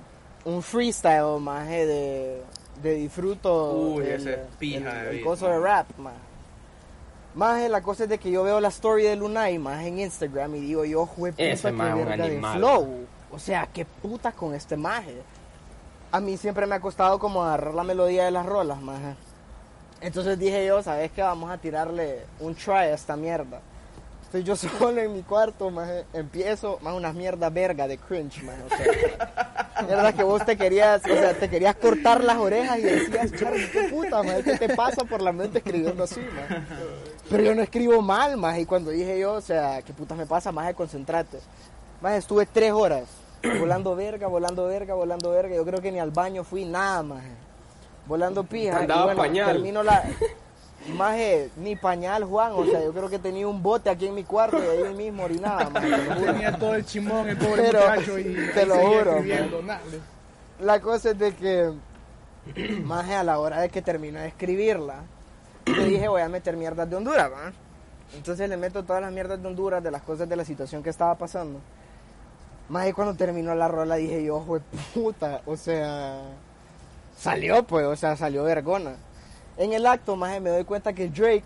un 0.46 0.62
freestyle, 0.62 1.38
maje, 1.40 1.84
de, 1.86 2.42
de 2.82 2.94
disfruto. 2.94 3.72
Uy, 3.72 4.04
el- 4.06 4.12
ese 4.12 4.40
pija 4.58 5.00
el- 5.02 5.10
de 5.10 5.18
el 5.18 5.24
coso 5.24 5.46
de 5.48 5.58
rap, 5.58 5.86
maje. 5.98 6.16
Maje, 7.36 7.68
la 7.68 7.82
cosa 7.82 8.04
es 8.04 8.08
de 8.08 8.16
que 8.16 8.30
yo 8.30 8.42
veo 8.44 8.60
la 8.60 8.68
story 8.68 9.02
de 9.02 9.14
Lunay, 9.14 9.58
más 9.58 9.84
en 9.84 9.98
Instagram 9.98 10.54
y 10.54 10.60
digo 10.60 10.86
yo, 10.86 11.04
jue 11.04 11.32
puta, 11.32 11.42
de 11.44 12.40
flow. 12.54 13.06
O 13.30 13.38
sea, 13.38 13.68
qué 13.74 13.84
puta 13.84 14.32
con 14.32 14.54
este 14.54 14.74
maje. 14.74 15.20
A 16.12 16.18
mí 16.18 16.38
siempre 16.38 16.64
me 16.64 16.76
ha 16.76 16.80
costado 16.80 17.18
como 17.18 17.44
agarrar 17.44 17.74
la 17.74 17.84
melodía 17.84 18.24
de 18.24 18.30
las 18.30 18.46
rolas, 18.46 18.80
maje. 18.80 19.16
Entonces 20.00 20.38
dije 20.38 20.64
yo, 20.64 20.82
¿sabes 20.82 21.12
qué? 21.12 21.20
Vamos 21.20 21.50
a 21.50 21.58
tirarle 21.58 22.20
un 22.40 22.54
try 22.54 22.72
a 22.72 22.94
esta 22.94 23.16
mierda. 23.16 23.60
Estoy 24.22 24.42
yo 24.42 24.56
solo 24.78 24.98
en 24.98 25.12
mi 25.12 25.22
cuarto, 25.22 25.70
maje. 25.70 26.06
Empiezo, 26.14 26.78
más 26.80 26.94
unas 26.94 27.14
mierdas 27.14 27.52
verga 27.52 27.86
de 27.86 27.98
cringe, 27.98 28.42
maje. 28.44 28.62
O 28.62 28.68
sea, 28.68 29.82
mierda 29.82 30.14
que 30.14 30.22
vos 30.22 30.42
te 30.42 30.56
querías, 30.56 31.02
o 31.04 31.08
sea, 31.08 31.34
te 31.34 31.50
querías 31.50 31.74
cortar 31.74 32.24
las 32.24 32.38
orejas 32.38 32.78
y 32.78 32.82
decías, 32.82 33.30
Charlie, 33.38 33.70
qué 33.70 33.82
puta, 33.90 34.22
maje, 34.22 34.42
¿qué 34.42 34.56
te 34.56 34.74
pasa 34.74 35.04
por 35.04 35.20
la 35.20 35.32
mente 35.32 35.58
escribiendo 35.58 36.02
así, 36.02 36.20
maje? 36.34 36.62
Pero 37.28 37.42
yo 37.42 37.54
no 37.54 37.62
escribo 37.62 38.00
mal, 38.02 38.36
más. 38.36 38.58
Y 38.58 38.66
cuando 38.66 38.90
dije 38.90 39.18
yo, 39.18 39.34
o 39.34 39.40
sea, 39.40 39.82
¿qué 39.82 39.92
puta 39.92 40.14
me 40.14 40.26
pasa, 40.26 40.52
más? 40.52 40.72
Concentrate. 40.74 41.38
Más 42.00 42.14
estuve 42.14 42.46
tres 42.46 42.72
horas 42.72 43.04
volando 43.60 43.96
verga, 43.96 44.26
volando 44.26 44.66
verga, 44.66 44.94
volando 44.94 45.30
verga. 45.30 45.54
Yo 45.56 45.64
creo 45.64 45.80
que 45.80 45.92
ni 45.92 45.98
al 45.98 46.10
baño 46.10 46.44
fui 46.44 46.64
nada, 46.64 47.02
más. 47.02 47.22
Volando 48.06 48.44
pija. 48.44 48.78
Andaba 48.78 49.00
y 49.00 49.04
bueno, 49.04 49.22
pañal. 49.22 49.52
termino 49.52 49.82
la. 49.82 50.04
Maje, 50.94 51.50
ni 51.56 51.74
pañal, 51.74 52.24
Juan. 52.24 52.52
O 52.52 52.64
sea, 52.64 52.80
yo 52.80 52.92
creo 52.92 53.08
que 53.08 53.18
tenía 53.18 53.48
un 53.48 53.60
bote 53.60 53.90
aquí 53.90 54.06
en 54.06 54.14
mi 54.14 54.22
cuarto 54.22 54.58
y 54.62 54.84
ahí 54.84 54.94
mismo 54.94 55.24
orinaba, 55.24 55.64
juro. 55.64 56.32
Tenía 56.32 56.56
todo 56.56 56.74
el 56.76 56.84
chimón, 56.84 57.28
el 57.28 57.36
pobre 57.36 57.62
Pero, 57.62 57.80
muchacho, 57.80 58.18
y 58.20 58.50
te 58.54 58.66
lo 58.66 58.76
juro. 58.76 59.24
La 60.60 60.80
cosa 60.80 61.10
es 61.10 61.18
de 61.18 61.34
que, 61.34 61.72
más 62.84 63.10
a 63.10 63.24
la 63.24 63.40
hora 63.40 63.60
de 63.60 63.68
que 63.68 63.82
termino 63.82 64.20
de 64.20 64.28
escribirla, 64.28 65.02
yo 65.66 65.84
dije 65.84 66.08
voy 66.08 66.22
a 66.22 66.28
meter 66.28 66.56
mierdas 66.56 66.88
de 66.88 66.96
Honduras, 66.96 67.30
¿va? 67.30 67.52
Entonces 68.14 68.48
le 68.48 68.56
meto 68.56 68.84
todas 68.84 69.02
las 69.02 69.12
mierdas 69.12 69.40
de 69.40 69.48
Honduras, 69.48 69.82
de 69.82 69.90
las 69.90 70.02
cosas 70.02 70.28
de 70.28 70.36
la 70.36 70.44
situación 70.44 70.82
que 70.82 70.90
estaba 70.90 71.16
pasando. 71.16 71.60
Más 72.68 72.92
cuando 72.94 73.14
terminó 73.14 73.54
la 73.54 73.68
rola 73.68 73.96
dije 73.96 74.24
yo, 74.24 74.40
jue 74.40 74.60
puta, 74.94 75.42
o 75.46 75.56
sea, 75.56 76.22
salió 77.16 77.62
pues, 77.64 77.86
o 77.86 77.96
sea, 77.96 78.16
salió 78.16 78.44
vergona. 78.44 78.96
En 79.56 79.72
el 79.72 79.86
acto, 79.86 80.16
más 80.16 80.40
me 80.40 80.50
doy 80.50 80.64
cuenta 80.64 80.92
que 80.92 81.08
Drake 81.08 81.44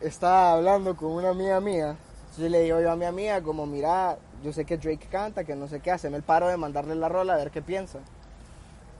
estaba 0.00 0.52
hablando 0.52 0.96
con 0.96 1.12
una 1.12 1.30
amiga 1.30 1.60
mía. 1.60 1.96
Entonces 2.22 2.50
le 2.50 2.62
digo 2.62 2.80
yo 2.80 2.92
a 2.92 2.96
mi 2.96 3.04
amiga, 3.04 3.42
como, 3.42 3.66
mira, 3.66 4.18
yo 4.44 4.52
sé 4.52 4.64
que 4.64 4.76
Drake 4.76 5.08
canta, 5.10 5.44
que 5.44 5.56
no 5.56 5.66
sé 5.66 5.80
qué, 5.80 5.90
haceme 5.90 6.16
el 6.16 6.22
paro 6.22 6.48
de 6.48 6.56
mandarle 6.56 6.94
la 6.94 7.08
rola 7.08 7.34
a 7.34 7.36
ver 7.36 7.50
qué 7.50 7.60
piensa. 7.60 7.98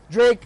Drake, 0.08 0.40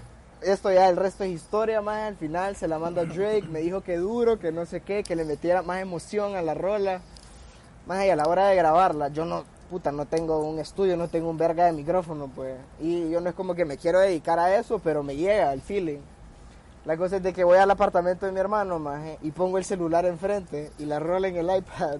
esto 0.44 0.70
ya 0.72 0.88
el 0.88 0.96
resto 0.96 1.24
es 1.24 1.30
historia, 1.30 1.80
más 1.80 2.02
al 2.02 2.16
final 2.16 2.56
se 2.56 2.68
la 2.68 2.78
manda 2.78 3.02
a 3.02 3.04
Drake, 3.04 3.46
me 3.50 3.60
dijo 3.60 3.80
que 3.80 3.96
duro, 3.96 4.38
que 4.38 4.52
no 4.52 4.66
sé 4.66 4.80
qué, 4.80 5.02
que 5.02 5.16
le 5.16 5.24
metiera 5.24 5.62
más 5.62 5.80
emoción 5.80 6.36
a 6.36 6.42
la 6.42 6.54
rola. 6.54 7.00
Más 7.86 8.04
y 8.04 8.10
a 8.10 8.16
la 8.16 8.26
hora 8.26 8.48
de 8.48 8.56
grabarla, 8.56 9.08
yo 9.08 9.24
no, 9.26 9.44
puta, 9.68 9.92
no 9.92 10.06
tengo 10.06 10.40
un 10.40 10.58
estudio, 10.58 10.96
no 10.96 11.08
tengo 11.08 11.28
un 11.28 11.36
verga 11.36 11.66
de 11.66 11.72
micrófono, 11.72 12.30
pues. 12.34 12.56
Y 12.80 13.10
yo 13.10 13.20
no 13.20 13.28
es 13.28 13.34
como 13.34 13.54
que 13.54 13.64
me 13.64 13.76
quiero 13.76 13.98
dedicar 14.00 14.38
a 14.38 14.56
eso, 14.56 14.78
pero 14.78 15.02
me 15.02 15.16
llega 15.16 15.52
el 15.52 15.60
feeling. 15.60 15.98
La 16.84 16.96
cosa 16.96 17.16
es 17.16 17.22
de 17.22 17.32
que 17.32 17.44
voy 17.44 17.58
al 17.58 17.70
apartamento 17.70 18.26
de 18.26 18.32
mi 18.32 18.40
hermano, 18.40 18.78
maje, 18.78 19.18
y 19.22 19.30
pongo 19.30 19.58
el 19.58 19.64
celular 19.64 20.04
enfrente 20.06 20.70
y 20.78 20.84
la 20.84 20.98
rola 20.98 21.28
en 21.28 21.36
el 21.36 21.56
iPad. 21.56 21.98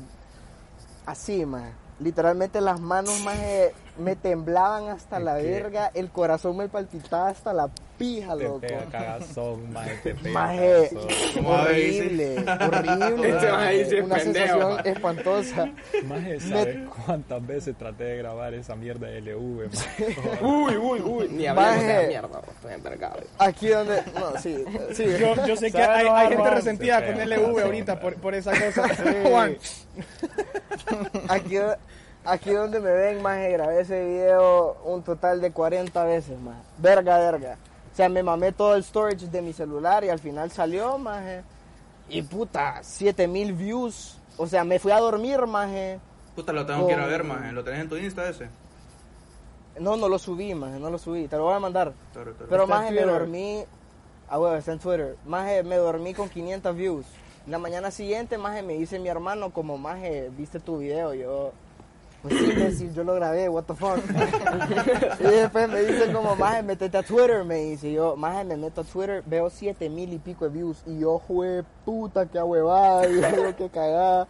Así, 1.07 1.44
maje. 1.44 1.72
Literalmente 2.00 2.61
las 2.61 2.80
manos, 2.80 3.20
maje, 3.24 3.74
me 3.98 4.16
temblaban 4.16 4.88
hasta 4.88 5.20
la 5.20 5.35
verga, 5.35 5.90
el 5.94 6.11
corazón 6.11 6.57
me 6.57 6.68
palpitaba 6.68 7.28
hasta 7.28 7.52
la 7.52 7.70
pija, 7.98 8.37
Te 8.37 8.44
loco. 8.44 8.61
pega 8.61 8.85
cagazón, 8.90 9.72
maje, 9.72 9.96
te 10.02 10.14
pega 10.14 10.33
Maje, 10.40 10.88
cagazón. 10.90 11.09
¿Cómo 11.35 11.48
horrible, 11.50 12.37
horrible. 12.38 13.28
Este 13.30 13.52
maje 13.52 13.78
dice 13.85 14.02
una 14.02 14.14
pendejo, 14.16 14.35
sensación 14.46 14.74
maje. 14.76 14.90
espantosa. 14.90 15.68
Maje, 16.04 16.40
¿sabes 16.40 16.76
cuántas 17.04 17.46
veces 17.46 17.76
traté 17.76 18.04
de 18.04 18.16
grabar 18.18 18.54
esa 18.54 18.76
mierda 18.76 19.07
de 19.09 19.20
LV? 19.20 19.68
maje? 19.72 20.16
Uy, 20.42 20.76
uy, 20.76 21.00
uy. 21.00 21.28
Ni 21.30 21.46
hablamos 21.46 21.83
de 21.83 22.02
la 22.02 22.09
mierda, 22.09 22.40
estoy 22.54 22.72
envergado. 22.74 23.20
Aquí 23.38 23.68
donde, 23.68 24.02
no, 24.14 24.38
sí, 24.40 24.64
sí. 24.92 25.04
Yo, 25.18 25.46
yo 25.46 25.57
sé 25.57 25.70
que 25.70 25.83
hay, 25.83 26.07
hay 26.09 26.28
gente 26.28 26.50
resentida 26.50 27.00
Se 27.00 27.07
con 27.07 27.14
pega, 27.16 27.37
LV 27.37 27.61
ahorita 27.62 27.92
pega. 27.94 28.00
por, 28.00 28.14
por 28.20 28.35
esa 28.35 28.50
cosa. 28.52 28.88
Juan, 29.28 29.57
Aquí, 31.28 31.57
aquí 32.24 32.50
donde 32.50 32.80
me 32.80 32.90
ven, 32.90 33.22
más 33.22 33.38
grabé 33.48 33.80
ese 33.80 34.04
video 34.04 34.76
un 34.85 35.02
total 35.02 35.40
de 35.40 35.50
40 35.52 36.04
veces, 36.04 36.38
más. 36.40 36.57
Verga, 36.78 37.18
verga. 37.18 37.57
O 37.94 37.96
sea, 37.96 38.09
me 38.09 38.24
mamé 38.24 38.50
todo 38.50 38.74
el 38.74 38.83
storage 38.83 39.28
de 39.28 39.40
mi 39.40 39.52
celular 39.52 40.02
y 40.02 40.09
al 40.09 40.18
final 40.18 40.50
salió, 40.50 40.98
más. 40.98 41.22
Y 42.09 42.22
puta, 42.22 42.83
7000 42.83 43.52
views. 43.52 44.18
O 44.37 44.48
sea, 44.48 44.64
me 44.64 44.80
fui 44.80 44.90
a 44.90 44.98
dormir, 44.98 45.46
más. 45.46 45.70
Puta, 46.35 46.52
lo 46.52 46.66
tengo 46.66 46.88
que 46.88 46.94
ir 46.94 46.98
a 46.98 47.07
ver, 47.07 47.22
maje. 47.22 47.52
¿Lo 47.52 47.62
tenés 47.62 47.83
en 47.83 47.88
tu 47.88 47.96
Insta 47.96 48.28
ese? 48.28 48.48
No, 49.78 49.96
no 49.96 50.09
lo 50.09 50.18
subí, 50.18 50.57
más, 50.57 50.72
no 50.80 50.90
lo 50.90 50.98
subí. 50.98 51.28
Te 51.28 51.37
lo 51.37 51.44
voy 51.44 51.54
a 51.54 51.61
mandar. 51.61 51.92
Pero 52.50 52.64
en 52.64 52.68
más 52.68 52.90
me 52.90 53.02
dormí. 53.02 53.64
Ah, 54.28 54.38
bueno, 54.38 54.57
está 54.57 54.72
en 54.72 54.80
Twitter. 54.80 55.16
Más 55.24 55.46
me 55.64 55.76
dormí 55.76 56.14
con 56.14 56.28
500 56.28 56.74
views. 56.74 57.07
La 57.46 57.59
mañana 57.59 57.92
siguiente, 57.92 58.38
más 58.38 58.61
me 58.64 58.72
dice 58.72 58.98
mi 58.98 59.09
hermano, 59.09 59.50
como 59.50 59.78
más 59.78 60.00
viste 60.37 60.59
tu 60.59 60.78
video. 60.78 61.14
Yo, 61.14 61.52
pues 62.24 62.38
sí, 62.38 62.44
imbécil, 62.52 62.94
yo 62.94 63.04
lo 63.04 63.14
grabé, 63.16 63.50
what 63.50 63.64
the 63.64 63.74
fuck. 63.74 63.98
y 65.20 65.24
después 65.24 65.68
me 65.68 65.82
dice, 65.82 66.10
como 66.10 66.34
más 66.37 66.64
métete 66.64 66.96
a 66.96 67.02
Twitter. 67.02 67.44
Me 67.44 67.56
dice, 67.56 67.92
yo, 67.92 68.16
más 68.16 68.46
me 68.46 68.56
meto 68.56 68.80
a 68.80 68.84
Twitter, 68.84 69.22
veo 69.26 69.50
7 69.50 69.90
mil 69.90 70.10
y 70.10 70.18
pico 70.18 70.46
de 70.46 70.50
views. 70.50 70.82
Y 70.87 71.00
yo, 71.00 71.18
jue 71.18 71.64
puta, 71.84 72.24
qué 72.24 72.40
huevada. 72.40 73.06
Y 73.10 73.52
qué 73.58 73.68
cagada. 73.68 74.26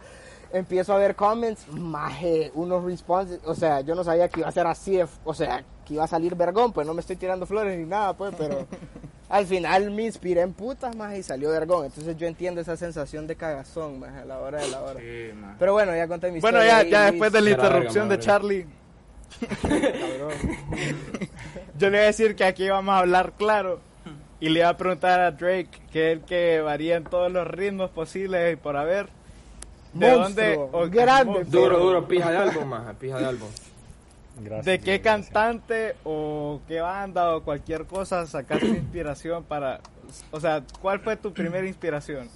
Empiezo 0.55 0.93
a 0.93 0.97
ver 0.97 1.15
comments, 1.15 1.67
maje, 1.69 2.49
unos 2.55 2.83
responses, 2.83 3.39
o 3.45 3.53
sea, 3.55 3.81
yo 3.81 3.93
no 3.93 4.03
sabía 4.05 4.29
que 4.29 4.39
iba 4.39 4.47
a 4.47 4.51
ser 4.53 4.65
así, 4.67 4.95
de- 4.95 5.05
o 5.25 5.33
sea, 5.33 5.65
que 5.85 5.95
iba 5.95 6.05
a 6.05 6.07
salir 6.07 6.33
vergón, 6.35 6.71
pues 6.71 6.87
no 6.87 6.93
me 6.93 7.01
estoy 7.01 7.17
tirando 7.17 7.45
flores 7.45 7.77
ni 7.77 7.85
nada, 7.85 8.13
pues, 8.13 8.33
pero 8.37 8.65
al 9.29 9.45
final 9.47 9.91
me 9.91 10.03
inspiré 10.03 10.39
en 10.41 10.53
putas, 10.53 10.95
más 10.95 11.13
y 11.17 11.23
salió 11.23 11.49
vergón, 11.49 11.85
entonces 11.87 12.15
yo 12.15 12.25
entiendo 12.25 12.61
esa 12.61 12.77
sensación 12.77 13.27
de 13.27 13.35
cagazón, 13.35 13.99
más 13.99 14.15
a 14.15 14.23
la 14.23 14.39
hora 14.39 14.61
de 14.61 14.67
la 14.69 14.81
hora. 14.81 14.99
Sí, 14.99 15.33
maje. 15.35 15.55
Pero 15.59 15.73
bueno, 15.73 15.93
ya 15.93 16.07
conté 16.07 16.31
mi 16.31 16.39
Bueno, 16.39 16.59
historia. 16.59 16.71
ya, 16.71 16.77
ahí, 16.85 16.89
ya 16.89 16.99
Luis. 17.01 17.11
después 17.11 17.31
de 17.33 17.41
la 17.41 17.49
interrupción 17.49 18.07
de 18.09 18.19
Charlie, 18.19 18.65
yo 21.77 21.89
le 21.89 21.89
voy 21.89 21.99
a 21.99 22.03
decir 22.03 22.35
que 22.35 22.45
aquí 22.45 22.69
vamos 22.69 22.93
a 22.93 22.99
hablar 22.99 23.33
claro. 23.37 23.79
Y 24.39 24.49
le 24.49 24.59
iba 24.59 24.69
a 24.69 24.77
preguntar 24.77 25.19
a 25.21 25.31
Drake, 25.31 25.69
que 25.91 26.11
es 26.11 26.17
el 26.17 26.23
que 26.23 26.61
varía 26.61 26.97
en 26.97 27.03
todos 27.05 27.31
los 27.31 27.47
ritmos 27.47 27.89
posibles 27.89 28.53
y 28.53 28.55
por 28.57 28.77
haber. 28.77 29.07
¿De 29.95 30.11
dónde? 30.11 30.57
O- 30.57 30.89
grande, 30.89 31.31
monstruo. 31.39 31.63
Duro, 31.63 31.79
duro, 31.79 32.07
pija 32.07 32.29
de 32.29 32.37
álbum, 32.37 32.65
maje, 32.65 32.93
pija 32.95 33.17
de 33.17 33.25
álbum. 33.25 33.47
Gracias. 34.37 34.65
¿De 34.65 34.79
qué 34.79 34.97
gracias. 34.97 35.31
cantante 35.31 35.95
o 36.03 36.59
qué 36.67 36.81
banda 36.81 37.35
o 37.35 37.43
cualquier 37.43 37.85
cosa 37.85 38.25
sacaste 38.27 38.67
inspiración 38.67 39.43
para... 39.45 39.79
O 40.31 40.39
sea, 40.41 40.61
¿cuál 40.81 40.99
fue 40.99 41.15
tu 41.15 41.33
primera 41.33 41.65
inspiración? 41.65 42.29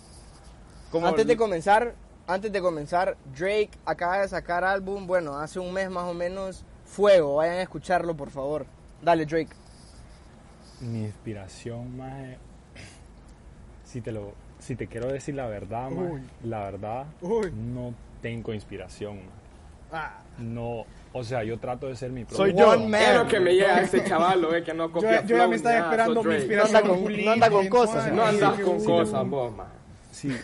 Como 0.89 1.05
Antes 1.07 1.27
de 1.27 1.35
comenzar, 1.35 1.93
antes 2.25 2.51
de 2.51 2.61
comenzar, 2.61 3.17
Drake 3.37 3.71
acaba 3.85 4.19
de 4.21 4.27
sacar 4.29 4.63
álbum, 4.63 5.05
bueno, 5.05 5.37
hace 5.37 5.59
un 5.59 5.73
mes 5.73 5.89
más 5.89 6.05
o 6.05 6.13
menos, 6.13 6.63
Fuego, 6.85 7.35
vayan 7.35 7.57
a 7.57 7.61
escucharlo 7.61 8.15
por 8.15 8.29
favor. 8.31 8.65
Dale 9.01 9.25
Drake. 9.25 9.55
Mi 10.79 11.01
inspiración 11.01 11.97
más 11.97 12.37
si 13.83 13.99
te 13.99 14.13
lo 14.13 14.33
si 14.59 14.75
te 14.75 14.87
quiero 14.87 15.07
decir 15.07 15.35
la 15.35 15.47
verdad, 15.47 15.91
Uy. 15.91 16.21
la 16.43 16.59
verdad 16.65 17.05
Uy. 17.21 17.51
no 17.51 17.93
tengo 18.21 18.53
inspiración. 18.53 19.17
maje. 19.17 19.29
Ah, 19.91 20.19
No, 20.37 20.85
o 21.13 21.23
sea, 21.23 21.43
yo 21.43 21.57
trato 21.57 21.87
de 21.87 21.95
ser 21.95 22.11
mi 22.11 22.23
propio. 22.23 22.37
Soy 22.45 22.53
yo. 22.53 22.69
One 22.69 22.87
man. 22.87 23.15
Lo 23.15 23.27
que 23.27 23.39
me 23.39 23.53
llega 23.55 23.81
ese 23.81 24.03
chaval, 24.03 24.41
lo 24.41 24.51
ve 24.51 24.63
que 24.63 24.73
no 24.73 24.87
yo, 24.87 24.93
copia 24.93 25.21
yo 25.23 25.29
ya 25.29 25.35
flow 25.37 25.49
me 25.49 25.55
estaba 25.55 25.77
esperando 25.77 26.23
mi 26.23 26.35
inspiración. 26.35 26.71
No 26.73 26.77
anda 26.77 26.89
con- 26.89 26.99
Julín, 27.01 27.25
no 27.25 27.31
anda 27.31 27.49
con 27.49 27.57
Juan, 27.59 27.69
cosas, 27.69 28.13
No 28.13 28.23
andas 28.25 28.59
con 28.59 28.79
sí, 28.79 28.85
cosas, 28.85 29.27
vos. 29.27 29.53
Sí, 30.11 30.35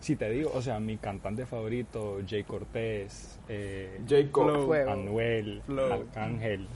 sí 0.00 0.14
te 0.16 0.28
digo, 0.30 0.50
o 0.54 0.60
sea, 0.62 0.78
mi 0.78 0.98
cantante 0.98 1.46
favorito, 1.46 2.18
Jay 2.28 2.44
Cortés, 2.44 3.38
eh, 3.48 4.00
Jacob. 4.08 4.50
Flow. 4.50 4.66
Fuego. 4.66 4.90
Anuel, 4.90 5.62
Flow. 5.64 5.92
Arcángel, 5.92 6.66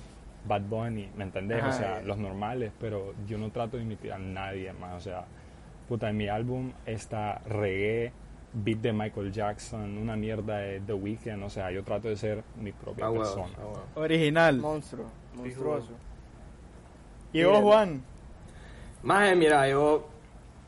Bad 0.47 0.62
Bunny, 0.62 1.11
¿me 1.16 1.25
entendés? 1.25 1.59
Ajá. 1.62 1.69
O 1.69 1.73
sea, 1.73 2.03
los 2.03 2.16
normales, 2.19 2.73
pero 2.81 3.14
yo 3.29 3.37
no 3.37 3.51
trato 3.51 3.77
de 3.77 3.83
imitar 3.83 4.12
a 4.12 4.19
nadie 4.19 4.73
más, 4.73 4.95
o 4.97 5.01
sea, 5.01 5.25
puta, 5.90 6.09
en 6.09 6.16
mi 6.16 6.29
álbum 6.29 6.72
está 6.87 7.40
reggae, 7.46 8.12
beat 8.53 8.79
de 8.79 8.92
Michael 8.92 9.33
Jackson, 9.33 9.98
una 9.98 10.14
mierda 10.14 10.59
de 10.59 10.81
The 10.81 10.92
Weeknd, 10.92 11.42
o 11.42 11.50
sea, 11.50 11.70
yo 11.72 11.83
trato 11.83 12.07
de 12.09 12.16
ser 12.16 12.44
mi 12.61 12.70
propia 12.70 13.07
Ah, 13.07 13.12
persona. 13.12 13.48
ah, 13.59 13.64
huevo. 13.66 13.83
Original. 13.96 14.57
Monstruo, 14.59 15.07
monstruoso. 15.35 15.90
¿Y 17.33 17.42
vos, 17.42 17.59
Juan? 17.61 18.03
Maje, 19.03 19.35
mira, 19.35 19.68
yo. 19.68 20.07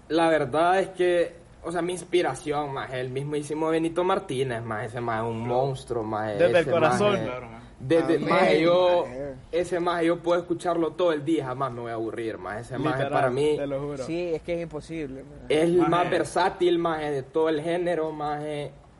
La 0.08 0.28
verdad 0.28 0.80
es 0.80 0.88
que. 0.88 1.36
O 1.64 1.70
sea, 1.70 1.82
mi 1.82 1.92
inspiración, 1.92 2.72
más 2.74 2.92
el 2.92 3.10
mismísimo 3.10 3.68
Benito 3.68 4.02
Martínez, 4.02 4.62
más 4.64 4.86
ese 4.86 5.00
más 5.00 5.22
es 5.22 5.30
un 5.30 5.46
monstruo, 5.46 6.02
más 6.02 6.36
Desde 6.36 6.58
el 6.58 6.66
corazón. 6.70 7.20
Claro, 7.22 7.48
man. 7.48 7.61
Desde, 7.82 8.18
maje, 8.20 8.60
yo, 8.62 9.04
maje. 9.08 9.34
ese 9.50 9.80
más 9.80 10.02
yo 10.04 10.20
puedo 10.20 10.40
escucharlo 10.40 10.92
todo 10.92 11.12
el 11.12 11.24
día, 11.24 11.46
jamás 11.46 11.72
me 11.72 11.80
voy 11.80 11.90
a 11.90 11.94
aburrir, 11.94 12.38
más 12.38 12.60
ese 12.60 12.78
más 12.78 12.94
para 13.10 13.28
mí 13.28 13.56
Te 13.56 13.66
lo 13.66 13.80
juro. 13.80 14.04
Sí, 14.04 14.32
es 14.34 14.42
que 14.42 14.54
es 14.54 14.62
imposible. 14.62 15.24
man. 15.24 15.32
es 15.48 15.62
el 15.64 15.76
Maje. 15.78 15.90
más 15.90 16.10
versátil, 16.10 16.78
más 16.78 17.00
de 17.00 17.22
todo 17.22 17.48
el 17.48 17.60
género, 17.60 18.12
más 18.12 18.40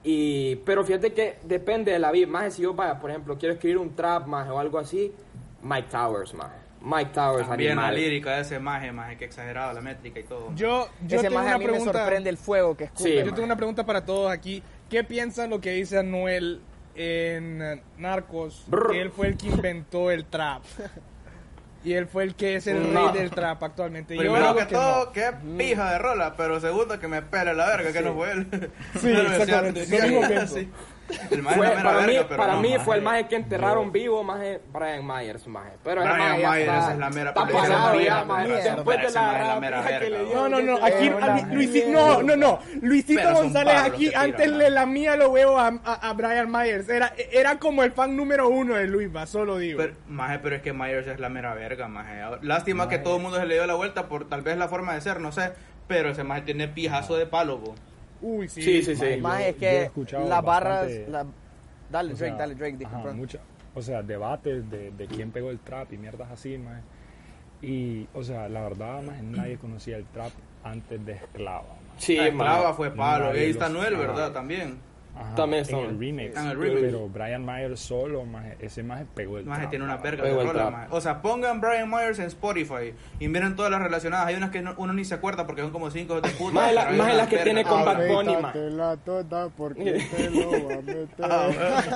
y 0.04 0.56
pero 0.56 0.84
fíjate 0.84 1.12
que 1.12 1.36
depende 1.44 1.92
de 1.92 1.98
la 2.00 2.10
vida, 2.10 2.26
más 2.26 2.54
si 2.54 2.62
yo 2.62 2.74
vaya, 2.74 2.98
por 2.98 3.10
ejemplo, 3.10 3.38
quiero 3.38 3.54
escribir 3.54 3.78
un 3.78 3.94
trap, 3.94 4.26
más 4.26 4.48
o 4.48 4.58
algo 4.58 4.78
así, 4.78 5.12
Mike 5.62 5.88
Towers, 5.90 6.34
más 6.34 6.50
Mike 6.84 7.12
Towers, 7.14 7.46
También 7.46 7.76
la 7.76 7.92
lírica 7.92 8.34
de 8.34 8.42
ese 8.42 8.58
maje, 8.58 8.90
maje, 8.90 9.16
que 9.16 9.24
exagerado, 9.24 9.72
la 9.72 9.80
métrica 9.80 10.18
y 10.18 10.24
todo. 10.24 10.52
Yo, 10.56 10.88
yo 11.06 11.18
Ese 11.18 11.28
tengo 11.28 11.36
más 11.36 11.44
una 11.46 11.54
a 11.54 11.58
mí 11.58 11.64
me 11.66 11.70
pregunta. 11.70 12.00
sorprende 12.00 12.28
el 12.30 12.36
fuego 12.36 12.76
que 12.76 12.84
escucha. 12.84 13.04
Sí, 13.04 13.14
Yo 13.18 13.26
tengo 13.32 13.44
una 13.44 13.54
pregunta 13.54 13.86
para 13.86 14.04
todos 14.04 14.32
aquí. 14.32 14.60
¿Qué 14.90 15.04
piensan 15.04 15.50
lo 15.50 15.60
que 15.60 15.70
dice 15.70 15.98
Anuel 15.98 16.60
en 16.94 17.62
eh, 17.62 17.82
Narcos? 17.98 18.64
Brr. 18.66 18.90
Que 18.92 19.00
él 19.00 19.10
fue 19.10 19.28
el 19.28 19.36
que 19.36 19.46
inventó 19.48 20.10
el 20.10 20.24
trap. 20.26 20.62
Y 21.84 21.94
él 21.94 22.06
fue 22.06 22.22
el 22.22 22.36
que 22.36 22.54
es 22.56 22.66
el 22.68 22.92
No. 22.92 23.08
rey 23.10 23.18
del 23.20 23.30
trap 23.30 23.60
actualmente. 23.64 24.14
Yo 24.14 24.20
Primero 24.20 24.54
que, 24.54 24.66
que 24.66 24.74
todo, 24.74 25.06
no. 25.06 25.12
qué 25.12 25.32
pija 25.58 25.92
de 25.92 25.98
rola, 25.98 26.34
pero 26.36 26.60
segundo 26.60 27.00
que 27.00 27.08
me 27.08 27.22
pele 27.22 27.54
la 27.54 27.66
verga, 27.66 27.92
que 27.92 28.02
no 28.02 28.14
fue 28.14 28.30
él. 28.30 28.70
Sí, 29.00 29.10
exactamente, 29.10 29.86
sí. 30.46 30.70
El 31.30 31.42
maje 31.42 31.56
Fue- 31.56 31.66
es 31.66 31.74
la 31.74 31.82
mera 31.82 31.90
para 31.92 32.06
mí, 32.06 32.14
pero 32.28 32.36
para 32.36 32.52
no, 32.54 32.60
mí 32.60 32.70
maje. 32.72 32.84
fue 32.84 32.96
el 32.96 33.02
maje 33.02 33.26
que 33.28 33.36
enterraron 33.36 33.92
vivo, 33.92 34.22
maje 34.24 34.60
Brian 34.72 35.06
Myers, 35.06 35.46
maje. 35.46 35.72
Pero 35.84 36.00
Brian 36.02 36.18
maje 36.18 36.38
Myers 36.38 36.58
está- 36.60 36.92
es 36.92 36.98
la 36.98 37.10
mera 37.10 37.30
está 37.30 38.00
ya, 38.02 38.24
maje. 38.24 38.48
Después 38.52 38.98
de 39.02 39.10
la 39.12 39.32
la 39.48 39.60
mera 39.60 39.78
pija 39.82 39.98
que 39.98 40.04
verga, 40.04 40.18
le 40.18 40.24
dio. 40.24 40.34
No, 40.34 40.48
no, 40.48 40.60
no, 40.62 40.84
aquí, 40.84 41.06
Es 41.06 41.14
una 41.14 41.34
a- 41.34 41.40
Luisi- 41.40 41.84
mierda. 41.86 41.92
no, 41.92 42.22
no, 42.22 42.36
no, 42.36 42.58
Luisito 42.80 43.34
González 43.34 43.74
aquí, 43.76 44.12
antes 44.14 44.50
man. 44.50 44.58
de 44.58 44.70
la 44.70 44.86
mía 44.86 45.16
lo 45.16 45.32
veo 45.32 45.58
a, 45.58 45.68
a, 45.84 46.08
a 46.10 46.12
Brian 46.14 46.50
Myers, 46.50 46.88
era, 46.88 47.12
era 47.30 47.58
como 47.58 47.82
el 47.82 47.92
fan 47.92 48.16
número 48.16 48.48
uno 48.48 48.74
de 48.74 48.86
Luis, 48.86 49.14
va, 49.14 49.26
solo 49.26 49.58
digo. 49.58 49.78
Pero, 49.78 49.94
maje, 50.08 50.38
pero 50.38 50.56
es 50.56 50.62
que 50.62 50.72
Myers 50.72 51.06
es 51.06 51.20
la 51.20 51.28
mera 51.28 51.54
verga, 51.54 51.88
maje. 51.88 52.20
Lástima 52.42 52.88
que 52.88 52.98
todo 52.98 53.16
el 53.16 53.22
mundo 53.22 53.38
se 53.38 53.46
le 53.46 53.54
dio 53.54 53.66
la 53.66 53.74
vuelta 53.74 54.08
por 54.08 54.28
tal 54.28 54.42
vez 54.42 54.56
la 54.56 54.68
forma 54.68 54.94
de 54.94 55.00
ser, 55.00 55.20
no 55.20 55.32
sé. 55.32 55.52
Pero 55.88 56.10
ese 56.10 56.24
maje 56.24 56.42
tiene 56.42 56.68
pijazo 56.68 57.16
de 57.16 57.26
palo, 57.26 57.58
bo. 57.58 57.74
Uy, 58.22 58.48
sí. 58.48 58.62
Sí, 58.62 58.82
sí, 58.82 58.96
sí. 58.96 59.16
Más 59.20 59.40
es 59.42 59.56
que 59.56 59.90
las 60.26 60.42
barras... 60.42 60.88
la- 61.08 61.26
Dale 61.90 62.14
Drake, 62.14 62.30
sea, 62.30 62.36
dale 62.38 62.54
Drake, 62.54 62.76
disculpa. 62.78 63.12
mucha- 63.12 63.40
o 63.74 63.82
sea, 63.82 64.02
debates 64.02 64.70
de, 64.70 64.90
de 64.92 65.06
quién 65.06 65.30
pegó 65.30 65.50
el 65.50 65.58
trap 65.58 65.92
y 65.92 65.98
mierdas 65.98 66.30
así, 66.30 66.56
maje. 66.56 66.80
Y, 67.60 68.08
o 68.14 68.22
sea, 68.24 68.48
la 68.48 68.62
verdad, 68.62 69.02
maje, 69.02 69.22
nadie 69.22 69.56
conocía 69.58 69.96
el 69.98 70.06
trap 70.06 70.30
antes 70.64 71.04
de 71.04 71.12
Esclava, 71.12 71.62
maje. 71.68 71.78
Sí, 71.98 72.16
La 72.16 72.28
esclava 72.28 72.72
fue 72.74 72.90
palo. 72.92 73.30
Ahí 73.30 73.50
está 73.50 73.68
Noel. 73.68 73.96
¿verdad? 73.96 74.32
También. 74.32 74.78
Ajá, 75.14 75.34
También 75.34 75.64
en 75.68 75.76
el 75.76 75.98
remix. 75.98 76.36
en 76.36 76.46
el 76.46 76.58
remix. 76.58 76.80
Pero 76.80 77.08
Brian 77.08 77.44
Myers 77.44 77.80
solo, 77.80 78.24
maje, 78.24 78.56
ese 78.60 78.82
maje 78.82 79.04
pegó 79.14 79.36
el 79.38 79.44
Maje 79.44 79.60
trap. 79.60 79.70
tiene 79.70 79.84
una 79.84 79.96
verga 79.98 80.22
Pegó 80.24 80.40
de 80.40 80.46
rola, 80.46 80.70
maje. 80.70 80.86
O 80.90 81.00
sea, 81.02 81.20
pongan 81.20 81.60
Brian 81.60 81.90
Myers 81.90 82.18
en 82.18 82.26
Spotify 82.26 82.94
y 83.20 83.28
miren 83.28 83.54
todas 83.54 83.70
las 83.70 83.82
relacionadas. 83.82 84.26
Hay 84.28 84.36
unas 84.36 84.50
que 84.50 84.62
no- 84.62 84.74
uno 84.78 84.92
ni 84.94 85.04
se 85.04 85.14
acuerda 85.14 85.46
porque 85.46 85.60
son 85.60 85.70
como 85.70 85.90
cinco 85.90 86.20
de 86.20 86.30
puta. 86.30 86.54
Maje, 86.54 86.72
la- 86.72 86.80
pero 86.82 86.92
hay 86.92 86.98
maje, 86.98 87.10
unas 87.10 87.16
las 87.18 87.28
que 87.28 87.36
vergas. 87.36 87.44
tiene 87.44 87.64
con 87.68 87.80
Ah, 87.80 87.84
Bad. 87.84 88.08
Bunny, 88.08 88.36
maje. 88.40 88.70
la 88.70 88.96
toda 88.96 89.48
porque 89.50 89.84
te 90.16 90.30
lo 90.30 90.60
voy 90.62 90.72
a 90.72 90.76
meter. 90.80 91.08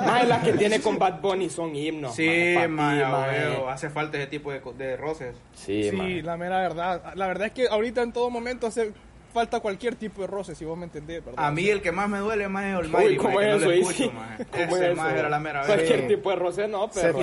Maje, 0.04 0.26
las 0.26 0.44
que 0.44 0.52
tiene 0.52 0.80
con 0.80 0.98
Bad 0.98 1.20
Bunny 1.22 1.48
son 1.48 1.74
himnos. 1.74 2.14
Sí, 2.14 2.54
maje, 2.68 3.02
a 3.02 3.18
huevo. 3.18 3.68
hace 3.70 3.88
falta 3.90 4.18
ese 4.18 4.26
tipo 4.26 4.52
de, 4.52 4.60
co- 4.60 4.72
de 4.74 4.96
roces. 4.96 5.34
Sí, 5.54 5.84
Sí, 5.90 6.22
la 6.22 6.36
mera 6.36 6.58
verdad. 6.60 7.14
La 7.14 7.26
verdad 7.26 7.46
es 7.46 7.52
que 7.54 7.66
ahorita 7.68 8.02
en 8.02 8.12
todo 8.12 8.28
momento 8.30 8.66
hace 8.66 8.92
falta 9.36 9.60
cualquier 9.60 9.96
tipo 9.96 10.22
de 10.22 10.26
roce, 10.28 10.54
si 10.54 10.64
vos 10.64 10.78
me 10.78 10.84
entendés, 10.84 11.22
¿verdad? 11.22 11.44
A 11.44 11.50
mí 11.50 11.68
el 11.68 11.82
que 11.82 11.92
más 11.92 12.08
me 12.08 12.18
duele 12.18 12.48
más 12.48 12.64
es 12.64 12.76
Olmairi, 12.76 13.16
¿cómo 13.18 13.38
es 13.40 13.56
eso? 13.62 13.70
Ese 13.70 14.90
eso? 14.92 15.08
era 15.08 15.28
la 15.28 15.38
mera 15.38 15.62
Cualquier 15.66 16.08
tipo 16.08 16.30
de 16.30 16.36
roce, 16.36 16.66
no, 16.68 16.88
Se 16.90 17.12
pero... 17.12 17.18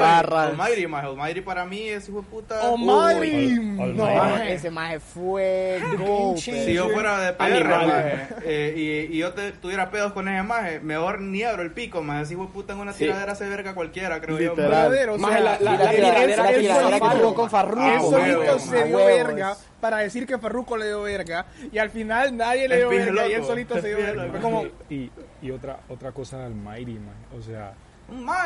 barras. 0.00 0.50
Olmairi, 0.50 0.86
maje. 0.88 1.06
Olmairi 1.06 1.40
para 1.42 1.64
mí 1.64 1.88
es 1.88 2.08
hijo 2.08 2.20
de 2.22 2.26
puta. 2.26 2.60
Almighty. 2.68 3.58
Uy, 3.58 3.78
Ol- 3.80 3.96
No. 3.96 4.36
Ese 4.42 4.70
maje 4.70 4.98
fue 5.00 5.80
go, 5.98 6.34
Si 6.36 6.72
yo 6.72 6.88
fuera 6.90 7.20
de 7.20 7.32
PR, 7.32 8.38
eh, 8.44 9.08
y, 9.10 9.14
y 9.14 9.18
yo 9.18 9.32
te, 9.32 9.52
tuviera 9.52 9.90
pedos 9.90 10.12
con 10.12 10.26
ese 10.28 10.42
maje, 10.42 10.80
mejor 10.80 11.20
ni 11.20 11.42
abro 11.44 11.62
el 11.62 11.70
pico. 11.70 12.04
Así 12.10 12.34
hijo 12.34 12.46
de 12.46 12.52
puta 12.52 12.72
en 12.72 12.80
una 12.80 12.92
Sí. 12.92 13.04
tiradera 13.04 13.34
se 13.34 13.48
verga 13.48 13.74
cualquiera, 13.74 14.20
creo 14.20 14.38
yo. 14.38 14.50
Literal. 14.50 14.90
sea, 15.18 15.40
la- 15.40 15.90
tiradera, 15.90 16.46
que 16.48 17.18
tuvo 17.18 17.34
con 17.34 17.50
Farruko. 17.50 17.80
Ah, 17.82 18.00
solito 18.00 18.38
huevo, 18.40 18.58
se 18.58 18.84
dio 18.84 18.96
verga 18.98 19.56
para 19.80 19.98
decir 19.98 20.26
que 20.26 20.38
Farruko 20.38 20.76
le 20.76 20.86
dio 20.86 21.02
verga 21.02 21.46
y 21.72 21.78
al 21.78 21.90
final 21.90 22.36
nadie 22.36 22.68
le 22.68 22.78
dio 22.78 22.88
verga 22.88 23.28
y 23.28 23.32
él 23.32 23.44
solito 23.44 23.80
se 23.80 23.88
dio 23.88 23.98
verga. 23.98 24.40
como, 24.40 24.64
Y, 24.88 25.10
y 25.42 25.50
otra 25.50 25.80
otra 25.88 26.12
cosa 26.12 26.38
del 26.40 26.54
Mighty, 26.54 26.94
maje. 26.94 27.38
O 27.38 27.42
sea. 27.42 27.74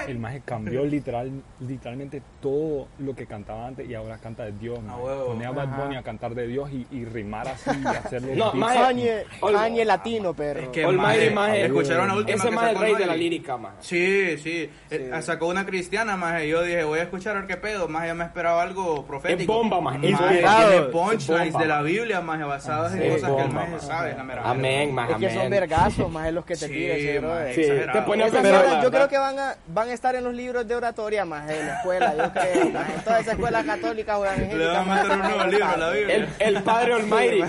El 0.08 0.18
maje 0.18 0.42
cambió 0.44 0.84
literal, 0.86 1.30
literalmente 1.60 2.22
todo 2.40 2.88
lo 2.98 3.14
que 3.14 3.26
cantaba 3.26 3.66
antes 3.66 3.88
y 3.88 3.94
ahora 3.94 4.18
canta 4.18 4.44
de 4.44 4.52
Dios, 4.52 4.80
maje. 4.82 5.00
huevo. 5.02 5.26
Ponía 5.26 5.48
a 5.48 5.52
Bad 5.52 5.76
Bunny 5.76 5.96
a 5.96 6.02
cantar 6.02 6.34
de 6.34 6.46
Dios 6.46 6.70
y, 6.72 6.86
y 6.90 7.04
rimar 7.04 7.46
así 7.48 7.70
y 7.82 7.86
hacerlo 7.86 8.34
No, 8.36 8.52
maje, 8.54 9.24
Kanye, 9.52 9.84
latino, 9.84 10.34
perro. 10.34 10.60
Es 10.60 10.68
que 10.68 10.84
Almighty, 10.84 11.00
maje, 11.02 11.30
maje. 11.30 11.64
escucharon 11.66 12.08
la 12.08 12.14
última 12.14 12.36
Ese 12.36 12.48
que 12.48 12.54
maje 12.54 12.66
es 12.66 12.72
el 12.72 12.76
sacó 12.78 12.84
rey 12.86 12.94
de 12.96 13.06
la 13.06 13.16
lírica, 13.16 13.56
maje. 13.56 13.76
Sí, 13.80 14.38
sí, 14.38 14.70
Eh, 14.90 15.10
sacó 15.22 15.46
una 15.48 15.66
cristiana, 15.66 16.16
maje. 16.16 16.48
Yo 16.48 16.62
dije, 16.62 16.84
voy 16.84 16.98
a 16.98 17.02
escuchar 17.02 17.36
a 17.36 17.46
qué 17.46 17.56
pedo. 17.56 17.88
Maje, 17.88 18.08
yo 18.08 18.14
me 18.14 18.24
esperaba 18.24 18.62
algo 18.62 19.04
profético. 19.06 19.40
Es 19.52 19.58
bomba, 19.58 19.80
maje. 19.80 19.98
Maje, 19.98 20.08
Inspirado. 20.10 20.68
tiene 20.68 20.76
Es 20.84 20.90
punchlines 20.92 21.58
de 21.58 21.66
la 21.66 21.76
maje. 21.80 21.92
Biblia, 21.92 22.20
maje, 22.20 22.44
basadas 22.44 22.94
en 22.94 23.12
cosas 23.12 23.30
que 23.30 23.42
el 23.42 23.52
maje 23.52 23.70
maje. 23.72 23.86
sabe. 23.86 24.16
Amén, 24.44 24.94
maje, 24.94 25.12
Es 25.12 25.18
que 25.18 25.30
son 25.34 25.50
vergazos, 25.50 26.10
más 26.10 26.32
los 26.32 26.44
que 26.44 26.54
te 26.54 26.66
Sí, 26.66 26.72
tira 26.72 26.94
ese 26.94 27.06
maje, 27.06 27.18
brother. 27.20 27.54
Sí, 27.54 27.62
te 27.62 28.82
yo 28.82 28.90
creo 28.90 29.08
que 29.08 29.18
van 29.18 29.38
a, 29.38 29.49
van 29.68 29.88
a 29.88 29.92
estar 29.92 30.14
en 30.14 30.24
los 30.24 30.34
libros 30.34 30.66
de 30.66 30.74
oratoria 30.74 31.24
más 31.24 31.48
en 31.50 31.66
la 31.66 31.76
escuela, 31.76 32.14
yo 32.16 32.32
creo. 32.32 32.70
maje. 32.70 32.94
En 32.94 33.04
todas 33.04 33.20
esas 33.20 33.34
escuelas 33.34 33.64
católicas 33.64 34.16
o 34.18 34.24
Le 34.24 34.66
van 34.66 34.88
a 34.90 34.94
meter 34.94 35.10
un 35.10 35.18
nuevo 35.20 35.44
libro 35.44 35.66
a 35.66 35.76
la 35.76 35.90
Biblia. 35.90 36.14
El, 36.16 36.28
el 36.38 36.62
padre 36.62 36.94
Almighty. 36.94 37.42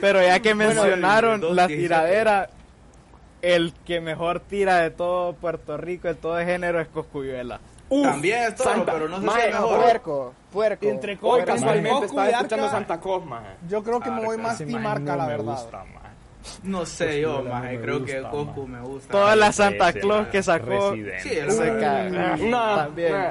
Pero 0.00 0.22
ya 0.22 0.40
que 0.40 0.54
mencionaron 0.54 1.54
la 1.54 1.66
tiradera, 1.66 2.48
el 3.42 3.72
que 3.84 4.00
mejor 4.00 4.40
tira 4.40 4.78
de 4.78 4.90
todo 4.90 5.34
Puerto 5.34 5.76
Rico, 5.76 6.08
de 6.08 6.14
todo 6.14 6.38
género, 6.38 6.80
es 6.80 6.88
Coscuyuela. 6.88 7.60
Uf, 7.88 8.06
También 8.06 8.44
es 8.44 8.54
todo, 8.54 8.68
Santa- 8.72 8.92
pero 8.94 9.08
no 9.08 9.20
sé 9.20 9.28
si 9.28 9.40
es 9.40 9.46
mejor. 9.54 9.80
Puerco, 9.82 10.34
puerco. 10.50 10.86
Entre 10.86 11.18
Hoy 11.20 11.42
casualmente 11.44 12.06
estaba 12.06 12.28
escuchando 12.30 12.70
Santa 12.70 12.98
Cos, 13.00 13.24
maje. 13.26 13.48
Yo 13.68 13.82
creo 13.82 14.00
que 14.00 14.10
me 14.10 14.24
voy 14.24 14.38
más 14.38 14.54
Ese 14.54 14.64
Team 14.66 14.82
maje 14.82 14.96
Arca, 14.96 15.12
no 15.12 15.16
la 15.18 15.26
verdad. 15.26 15.58
No 16.64 16.84
sé 16.86 17.20
yo, 17.20 17.42
maje. 17.42 17.80
Creo 17.80 18.04
que 18.04 18.14
gusta, 18.20 18.30
Coscu 18.30 18.66
maje. 18.66 18.82
me 18.82 18.88
gusta. 18.88 19.12
Toda 19.12 19.36
la 19.36 19.52
Santa 19.52 19.88
Ese, 19.90 20.00
Claus 20.00 20.26
que 20.28 20.42
sacó. 20.42 20.90
Residente. 20.92 21.20
Sí, 21.22 21.50
se 21.56 21.68
caga. 21.78 22.36
No, 22.36 22.76
También. 22.76 23.12
no, 23.12 23.28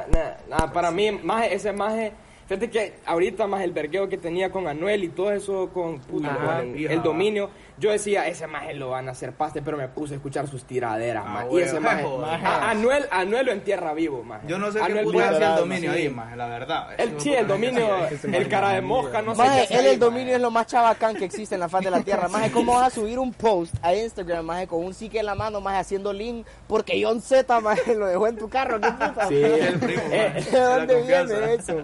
no, 0.49 0.57
no, 0.57 0.73
para 0.73 0.91
mí, 0.91 1.11
maje, 1.11 1.53
ese 1.55 1.73
maje, 1.73 2.13
Fíjate 2.51 2.69
que 2.69 2.93
ahorita 3.05 3.47
más 3.47 3.61
el 3.61 3.71
vergueo 3.71 4.09
que 4.09 4.17
tenía 4.17 4.51
con 4.51 4.67
Anuel 4.67 5.05
y 5.05 5.07
todo 5.07 5.31
eso 5.31 5.69
con, 5.73 5.99
puta, 5.99 6.31
Ajá, 6.33 6.57
con 6.59 6.77
hija. 6.77 6.91
el 6.91 7.01
dominio, 7.01 7.49
yo 7.77 7.91
decía, 7.91 8.27
ese 8.27 8.45
maje 8.45 8.73
lo 8.73 8.89
van 8.89 9.07
a 9.07 9.11
hacer 9.11 9.31
paste, 9.31 9.61
pero 9.61 9.77
me 9.77 9.87
puse 9.87 10.15
a 10.15 10.17
escuchar 10.17 10.49
sus 10.49 10.65
tiraderas, 10.65 11.23
Ah, 11.25 11.29
maje. 11.29 11.47
Y 11.53 11.59
ese 11.61 11.79
maje, 11.79 12.05
a- 12.43 12.71
Anuel, 12.71 13.05
Anuel 13.09 13.45
lo 13.45 13.51
entierra 13.53 13.93
vivo, 13.93 14.21
maje. 14.21 14.47
Yo 14.49 14.59
no 14.59 14.69
sé 14.69 14.79
qué 14.79 14.83
Anuel 14.83 15.05
puta 15.05 15.29
hacía 15.29 15.51
el 15.53 15.59
dominio 15.61 15.93
sí. 15.93 15.97
ahí, 15.99 16.09
más, 16.09 16.35
la 16.35 16.47
verdad. 16.47 16.87
El, 16.97 17.21
sí, 17.21 17.33
el 17.33 17.47
dominio, 17.47 17.87
el 18.33 18.49
cara 18.49 18.71
de 18.71 18.81
mosca, 18.81 19.21
no 19.21 19.33
sé 19.33 19.41
Maje, 19.43 19.67
qué 19.69 19.73
él 19.75 19.85
ahí, 19.85 19.93
el 19.93 19.99
dominio 19.99 20.25
maje. 20.25 20.35
es 20.35 20.41
lo 20.41 20.51
más 20.51 20.67
chabacán 20.67 21.15
que 21.15 21.23
existe 21.23 21.55
en 21.55 21.61
la 21.61 21.69
faz 21.69 21.85
de 21.85 21.91
la 21.91 22.01
tierra. 22.03 22.27
Maje, 22.27 22.51
¿cómo 22.51 22.73
vas 22.73 22.87
a 22.87 22.89
subir 22.89 23.17
un 23.17 23.31
post 23.31 23.73
a 23.81 23.95
Instagram, 23.95 24.45
maje, 24.45 24.67
con 24.67 24.83
un 24.83 24.93
psique 24.93 25.19
en 25.19 25.25
la 25.25 25.35
mano, 25.35 25.61
maje, 25.61 25.77
haciendo 25.77 26.11
link? 26.11 26.45
Porque 26.67 27.01
John 27.01 27.21
Z, 27.21 27.61
maje, 27.61 27.95
lo 27.95 28.07
dejó 28.07 28.27
en 28.27 28.35
tu 28.35 28.49
carro. 28.49 28.81
¿Qué 28.81 28.91
puta? 28.91 29.27
Sí. 29.29 29.35
maje? 29.41 29.67
El 29.69 29.79
primo, 29.79 30.01
maje, 30.09 30.51
¿De 30.51 30.59
dónde 30.59 31.01
viene 31.03 31.53
eso? 31.53 31.81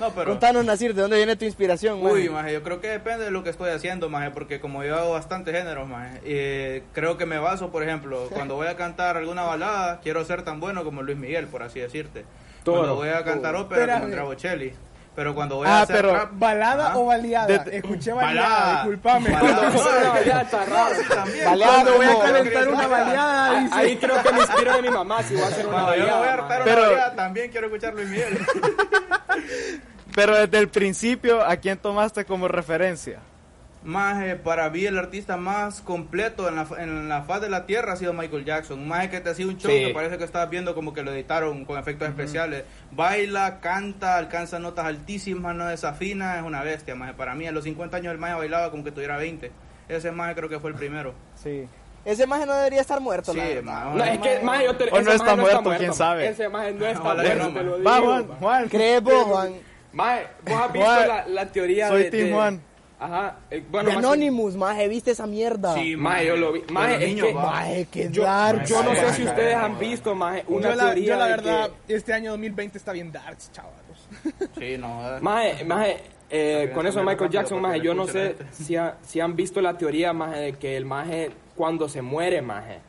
No, 0.00 0.10
pero... 0.10 0.30
Contanos, 0.30 0.64
Nasir, 0.64 0.94
¿de 0.94 1.02
dónde 1.02 1.16
viene 1.16 1.36
tu 1.36 1.44
inspiración, 1.44 2.02
maje? 2.02 2.14
Uy, 2.14 2.28
maje, 2.28 2.52
yo 2.52 2.62
creo 2.62 2.80
que 2.80 2.88
depende 2.88 3.24
de 3.26 3.30
lo 3.30 3.42
que 3.44 3.50
estoy 3.50 3.70
haciendo, 3.70 4.08
maje, 4.08 4.30
porque 4.30 4.60
como 4.60 4.82
yo 4.84 4.96
hago 4.96 5.12
bastantes 5.12 5.54
géneros, 5.54 5.88
maje, 5.88 6.20
eh, 6.24 6.82
creo 6.92 7.16
que 7.16 7.26
me 7.26 7.38
baso, 7.38 7.70
por 7.70 7.82
ejemplo, 7.82 8.28
cuando 8.32 8.54
voy 8.56 8.66
a 8.66 8.76
cantar 8.76 9.16
alguna 9.16 9.42
balada, 9.42 10.00
quiero 10.02 10.24
ser 10.24 10.42
tan 10.42 10.60
bueno 10.60 10.84
como 10.84 11.02
Luis 11.02 11.16
Miguel, 11.18 11.46
por 11.46 11.62
así 11.62 11.80
decirte. 11.80 12.24
Todo. 12.64 12.76
Cuando 12.76 12.94
voy 12.96 13.08
a 13.10 13.22
cantar 13.24 13.54
ópera, 13.56 13.80
Espérame. 13.82 14.00
como 14.00 14.04
Andrea 14.06 14.24
Bocelli. 14.24 14.72
Pero 15.16 15.32
cuando 15.32 15.54
voy 15.58 15.68
a 15.68 15.78
Ah, 15.78 15.82
hacer 15.82 15.94
pero. 15.94 16.28
¿Balada 16.32 16.96
o 16.98 17.06
baleada? 17.06 17.46
De- 17.46 17.76
Escuché 17.76 18.12
Balada. 18.12 18.48
baleada, 18.50 18.74
disculpame. 18.82 19.30
Balada. 19.30 19.70
No. 19.94 21.44
Baleada 21.44 21.72
Cuando 21.72 21.94
voy 21.96 22.06
a 22.06 22.18
calentar 22.18 22.68
una 22.68 22.86
baleada, 22.88 23.50
Ah. 23.60 23.68
Ahí 23.74 23.96
creo 23.96 24.20
que 24.24 24.32
me 24.32 24.40
inspiro 24.40 24.72
de 24.74 24.82
mi 24.82 24.90
mamá, 24.90 25.22
si 25.22 25.34
voy 25.34 25.44
a 25.44 25.46
hacer 25.46 25.66
una 25.68 25.82
Cuando 25.84 25.96
yo 26.04 26.18
voy 26.18 26.26
a 26.28 26.32
hartar 26.32 26.62
una 26.62 26.64
Pero- 26.64 26.82
baleada, 26.82 27.14
también 27.14 27.50
quiero 27.52 27.66
escuchar 27.68 27.94
Luis 27.94 28.08
Miguel. 28.08 28.38
Pero 30.14 30.36
desde 30.36 30.58
el 30.58 30.68
principio, 30.68 31.44
¿a 31.44 31.56
quién 31.56 31.78
tomaste 31.78 32.24
como 32.24 32.46
referencia? 32.48 33.18
Más 33.82 34.16
para 34.36 34.70
mí 34.70 34.86
el 34.86 34.96
artista 34.96 35.36
más 35.36 35.82
completo 35.82 36.48
en 36.48 36.56
la, 36.56 36.66
en 36.78 37.08
la 37.08 37.22
faz 37.24 37.42
de 37.42 37.50
la 37.50 37.66
tierra 37.66 37.92
ha 37.92 37.96
sido 37.96 38.14
Michael 38.14 38.44
Jackson. 38.46 38.88
Más 38.88 39.08
que 39.08 39.20
te 39.20 39.28
hacía 39.28 39.46
un 39.46 39.58
show 39.58 39.70
Sí. 39.70 39.84
que 39.86 39.92
parece 39.92 40.16
que 40.16 40.24
estabas 40.24 40.48
viendo 40.48 40.74
como 40.74 40.94
que 40.94 41.02
lo 41.02 41.12
editaron 41.12 41.66
con 41.66 41.78
efectos 41.78 42.08
especiales. 42.08 42.64
Baila, 42.92 43.60
canta, 43.60 44.16
alcanza 44.16 44.58
notas 44.58 44.86
altísimas, 44.86 45.54
no 45.54 45.66
desafina, 45.66 46.36
es 46.38 46.42
una 46.44 46.62
bestia. 46.62 46.94
Más 46.94 47.12
para 47.12 47.34
mí 47.34 47.46
a 47.46 47.52
los 47.52 47.64
50 47.64 47.98
años 47.98 48.12
el 48.12 48.18
maje 48.18 48.34
bailaba 48.34 48.70
como 48.70 48.84
que 48.84 48.92
tuviera 48.92 49.18
20. 49.18 49.52
Ese 49.88 50.10
maje 50.12 50.34
creo 50.34 50.48
que 50.48 50.58
fue 50.60 50.70
el 50.70 50.76
primero. 50.76 51.12
Sí. 51.34 51.66
Ese 52.04 52.26
maje 52.26 52.44
no 52.46 52.54
debería 52.54 52.80
estar 52.82 53.00
muerto, 53.00 53.32
Sí, 53.32 53.38
la 53.38 53.44
verdad. 53.44 53.62
maje. 53.62 53.96
No, 53.98 54.04
es 54.04 54.18
que, 54.18 54.44
maje, 54.44 54.64
yo 54.64 54.76
te, 54.76 54.84
O 54.90 55.00
no 55.02 55.12
está 55.12 55.24
maje 55.36 55.40
muerto, 55.40 55.72
quién 55.78 55.94
sabe. 55.94 56.28
Ese 56.28 56.48
maje 56.48 56.72
no 56.72 56.86
está 56.86 57.00
Ojalá 57.00 57.22
muerto, 57.22 57.38
que 57.38 57.44
no, 57.52 57.54
te 57.58 57.64
lo 57.64 57.78
digo. 57.78 57.90
Va, 57.90 58.00
Juan, 58.00 58.26
Juan. 58.40 58.68
¿Crees 58.68 59.02
vos, 59.02 59.24
Juan? 59.24 59.54
Maje, 59.92 60.26
vos 60.44 60.60
has 60.60 60.72
visto 60.72 60.86
Juan, 60.88 61.08
la, 61.08 61.26
la 61.28 61.46
teoría 61.52 61.88
soy 61.88 62.02
de... 62.04 62.10
Team 62.10 62.26
de- 62.26 62.32
Juan. 62.34 62.62
Ajá. 62.98 63.36
el- 63.50 63.62
bueno, 63.62 63.88
De 63.90 63.96
más- 63.96 64.04
Anonymous, 64.04 64.54
maje, 64.56 64.88
¿viste 64.88 65.10
esa 65.10 65.26
mierda? 65.26 65.74
Sí, 65.74 65.94
Maje, 65.96 66.26
yo 66.26 66.36
lo 66.36 66.52
vi. 66.52 66.62
Maje, 66.70 66.94
es 66.94 67.00
niños, 67.10 67.26
que... 67.28 67.34
va. 67.34 67.42
Maje, 67.50 67.88
qué 67.90 68.08
Yo, 68.10 68.22
dark. 68.22 68.64
yo 68.64 68.82
no 68.82 68.94
sé 68.94 69.12
si 69.12 69.24
ustedes 69.24 69.54
han 69.56 69.78
visto, 69.78 70.14
maje, 70.14 70.44
una 70.48 70.70
Yo 70.70 70.74
la, 70.74 70.84
teoría 70.86 71.06
yo 71.06 71.16
la 71.16 71.24
de 71.24 71.30
verdad, 71.30 71.70
que- 71.86 71.94
este 71.96 72.12
año 72.12 72.30
2020 72.30 72.78
está 72.78 72.92
bien 72.92 73.12
dark, 73.12 73.36
chavalos. 73.52 74.08
Sí, 74.58 74.76
no. 74.78 75.16
eh. 75.16 75.20
Maje, 75.20 75.64
maje, 75.64 76.02
eh, 76.36 76.70
con 76.74 76.84
eso 76.86 77.02
Michael 77.04 77.30
Jackson, 77.30 77.60
maje, 77.62 77.80
yo 77.80 77.94
no 77.94 78.06
sé 78.06 78.34
si, 78.50 78.74
ha- 78.76 78.96
si 79.02 79.20
han 79.20 79.36
visto 79.36 79.60
la 79.60 79.78
teoría, 79.78 80.12
maje, 80.12 80.40
de 80.40 80.52
que 80.54 80.76
el 80.76 80.84
maje, 80.84 81.30
cuando 81.54 81.88
se 81.88 82.02
muere, 82.02 82.42
maje, 82.42 82.80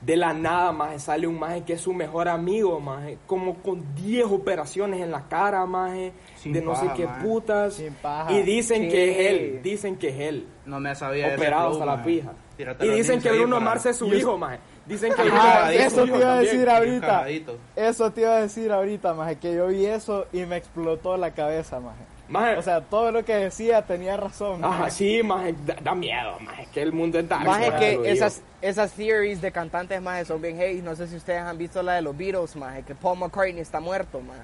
de 0.00 0.16
la 0.16 0.32
nada, 0.34 0.70
maje, 0.70 0.98
sale 0.98 1.26
un 1.26 1.38
maje 1.38 1.62
que 1.64 1.72
es 1.72 1.80
su 1.80 1.92
mejor 1.94 2.28
amigo, 2.28 2.78
maje, 2.78 3.18
como 3.26 3.54
con 3.62 3.94
10 3.94 4.26
operaciones 4.26 5.00
en 5.00 5.10
la 5.10 5.22
cara, 5.28 5.64
maje, 5.66 6.12
Sin 6.36 6.52
de 6.52 6.60
no 6.62 6.76
sé 6.76 6.86
qué 6.94 7.06
maje. 7.06 7.24
putas, 7.26 7.74
Sin 7.74 7.94
paja. 7.94 8.30
y 8.30 8.42
dicen 8.42 8.82
Sí. 8.82 8.88
que 8.90 9.10
es 9.10 9.30
él, 9.32 9.60
dicen 9.62 9.96
que 9.96 10.08
es 10.10 10.20
él, 10.20 10.46
No 10.66 10.78
me 10.78 10.94
sabía 10.94 11.34
operado 11.34 11.72
hasta 11.72 11.86
la 11.86 12.02
pija. 12.04 12.32
Tírate 12.56 12.86
Y 12.86 12.90
dicen 12.90 13.20
que 13.20 13.32
Bruno 13.32 13.56
para- 13.56 13.64
Mars 13.70 13.86
es 13.86 13.96
su 13.96 14.12
hijo, 14.14 14.38
maje. 14.38 14.58
Dicen 14.86 15.12
que 15.14 15.22
es 15.22 15.80
eso 15.86 15.90
su 15.90 16.02
te 16.02 16.06
hijo 16.08 16.16
iba 16.18 16.26
a 16.26 16.34
también. 16.36 16.52
decir 16.54 16.68
ahorita. 16.70 17.26
Eso 17.74 18.10
te 18.12 18.20
iba 18.20 18.36
a 18.36 18.40
decir 18.42 18.70
ahorita, 18.72 19.14
maje, 19.14 19.36
que 19.36 19.54
yo 19.54 19.66
vi 19.68 19.86
eso 19.86 20.26
y 20.32 20.44
me 20.46 20.56
explotó 20.58 21.16
la 21.16 21.32
cabeza, 21.32 21.80
maje. 21.80 22.04
Maje, 22.28 22.56
O 22.56 22.62
sea, 22.62 22.80
todo 22.80 23.12
lo 23.12 23.24
que 23.24 23.34
decía 23.36 23.82
tenía 23.82 24.16
razón. 24.16 24.60
maje. 24.60 24.74
Ajá, 24.82 24.90
sí, 24.90 25.22
maje, 25.22 25.54
da, 25.66 25.76
da 25.82 25.94
miedo, 25.94 26.38
maje, 26.40 26.66
que 26.72 26.80
el 26.82 26.92
mundo 26.92 27.18
es 27.18 27.28
dark. 27.28 27.44
Maje, 27.46 27.70
maje, 27.70 27.78
que 27.78 27.90
digo. 27.90 28.04
esas, 28.04 28.40
esas 28.62 28.92
theories 28.92 29.40
de 29.42 29.52
cantantes, 29.52 30.00
maje, 30.00 30.24
son 30.24 30.40
bien 30.40 30.56
heavy. 30.56 30.80
No 30.80 30.96
sé 30.96 31.06
si 31.06 31.16
ustedes 31.16 31.42
han 31.42 31.58
visto 31.58 31.82
la 31.82 31.94
de 31.94 32.02
los 32.02 32.16
Beatles, 32.16 32.56
maje, 32.56 32.82
que 32.82 32.94
Paul 32.94 33.18
McCartney 33.18 33.60
está 33.60 33.78
muerto, 33.80 34.20
maje. 34.20 34.40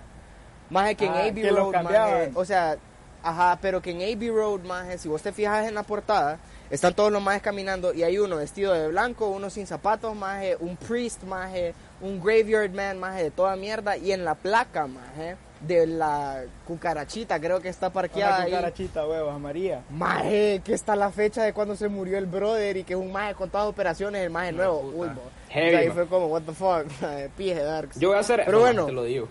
Maje, 0.68 0.94
que 0.94 1.06
en 1.06 1.12
Ah, 1.14 1.20
Abbey 1.20 1.42
que 1.42 1.50
lo 1.50 1.72
Road, 1.72 1.82
maje, 1.82 2.30
o 2.34 2.44
sea, 2.44 2.76
ajá, 3.22 3.58
pero 3.60 3.80
que 3.82 3.90
en 3.92 3.96
Abbey 4.16 4.28
Road, 4.30 4.60
maje, 4.60 4.98
si 4.98 5.08
vos 5.08 5.22
te 5.22 5.32
fijas 5.32 5.66
en 5.66 5.74
la 5.74 5.82
portada, 5.82 6.38
están 6.70 6.94
todos 6.94 7.10
los 7.10 7.20
majes 7.22 7.42
caminando 7.42 7.92
y 7.94 8.02
hay 8.04 8.18
uno 8.18 8.36
vestido 8.36 8.72
de 8.74 8.88
blanco, 8.88 9.26
uno 9.28 9.48
sin 9.50 9.66
zapatos, 9.66 10.14
maje, 10.14 10.54
un 10.60 10.76
priest, 10.76 11.22
maje, 11.24 11.74
un 12.02 12.20
graveyard 12.22 12.70
man, 12.72 12.98
maje, 13.00 13.22
de 13.24 13.30
toda 13.30 13.56
mierda, 13.56 13.96
y 13.96 14.12
en 14.12 14.24
la 14.24 14.34
placa, 14.36 14.86
maje, 14.86 15.36
de 15.60 15.86
la 15.86 16.42
cucarachita, 16.66 17.38
creo 17.38 17.60
que 17.60 17.68
está 17.68 17.90
parqueada 17.90 18.38
Una 18.38 18.44
cucarachita, 18.46 19.06
huevos, 19.06 19.38
María. 19.40 19.82
Maje, 19.90 20.62
que 20.64 20.72
está 20.72 20.96
la 20.96 21.10
fecha 21.10 21.42
de 21.42 21.52
cuando 21.52 21.76
se 21.76 21.88
murió 21.88 22.16
el 22.16 22.26
brother 22.26 22.78
y 22.78 22.84
que 22.84 22.94
es 22.94 22.98
un 22.98 23.12
maje 23.12 23.34
con 23.34 23.50
todas 23.50 23.66
las 23.66 23.72
operaciones, 23.72 24.22
el 24.22 24.30
maje 24.30 24.52
nuevo. 24.52 24.80
Uy, 24.94 25.08
bo. 25.08 25.22
Heavy, 25.50 25.72
Y 25.72 25.74
ahí 25.76 25.86
man. 25.88 25.96
fue 25.96 26.06
como, 26.06 26.26
what 26.28 26.42
the 26.42 26.52
fuck, 26.52 26.86
pije 27.36 27.62
darks. 27.62 27.98
Yo 28.00 28.08
voy 28.08 28.16
a 28.16 28.20
hacer 28.20 28.42
Pero 28.46 28.60
bueno. 28.60 28.86
te 28.86 28.92
lo 28.92 29.04
digo. 29.04 29.28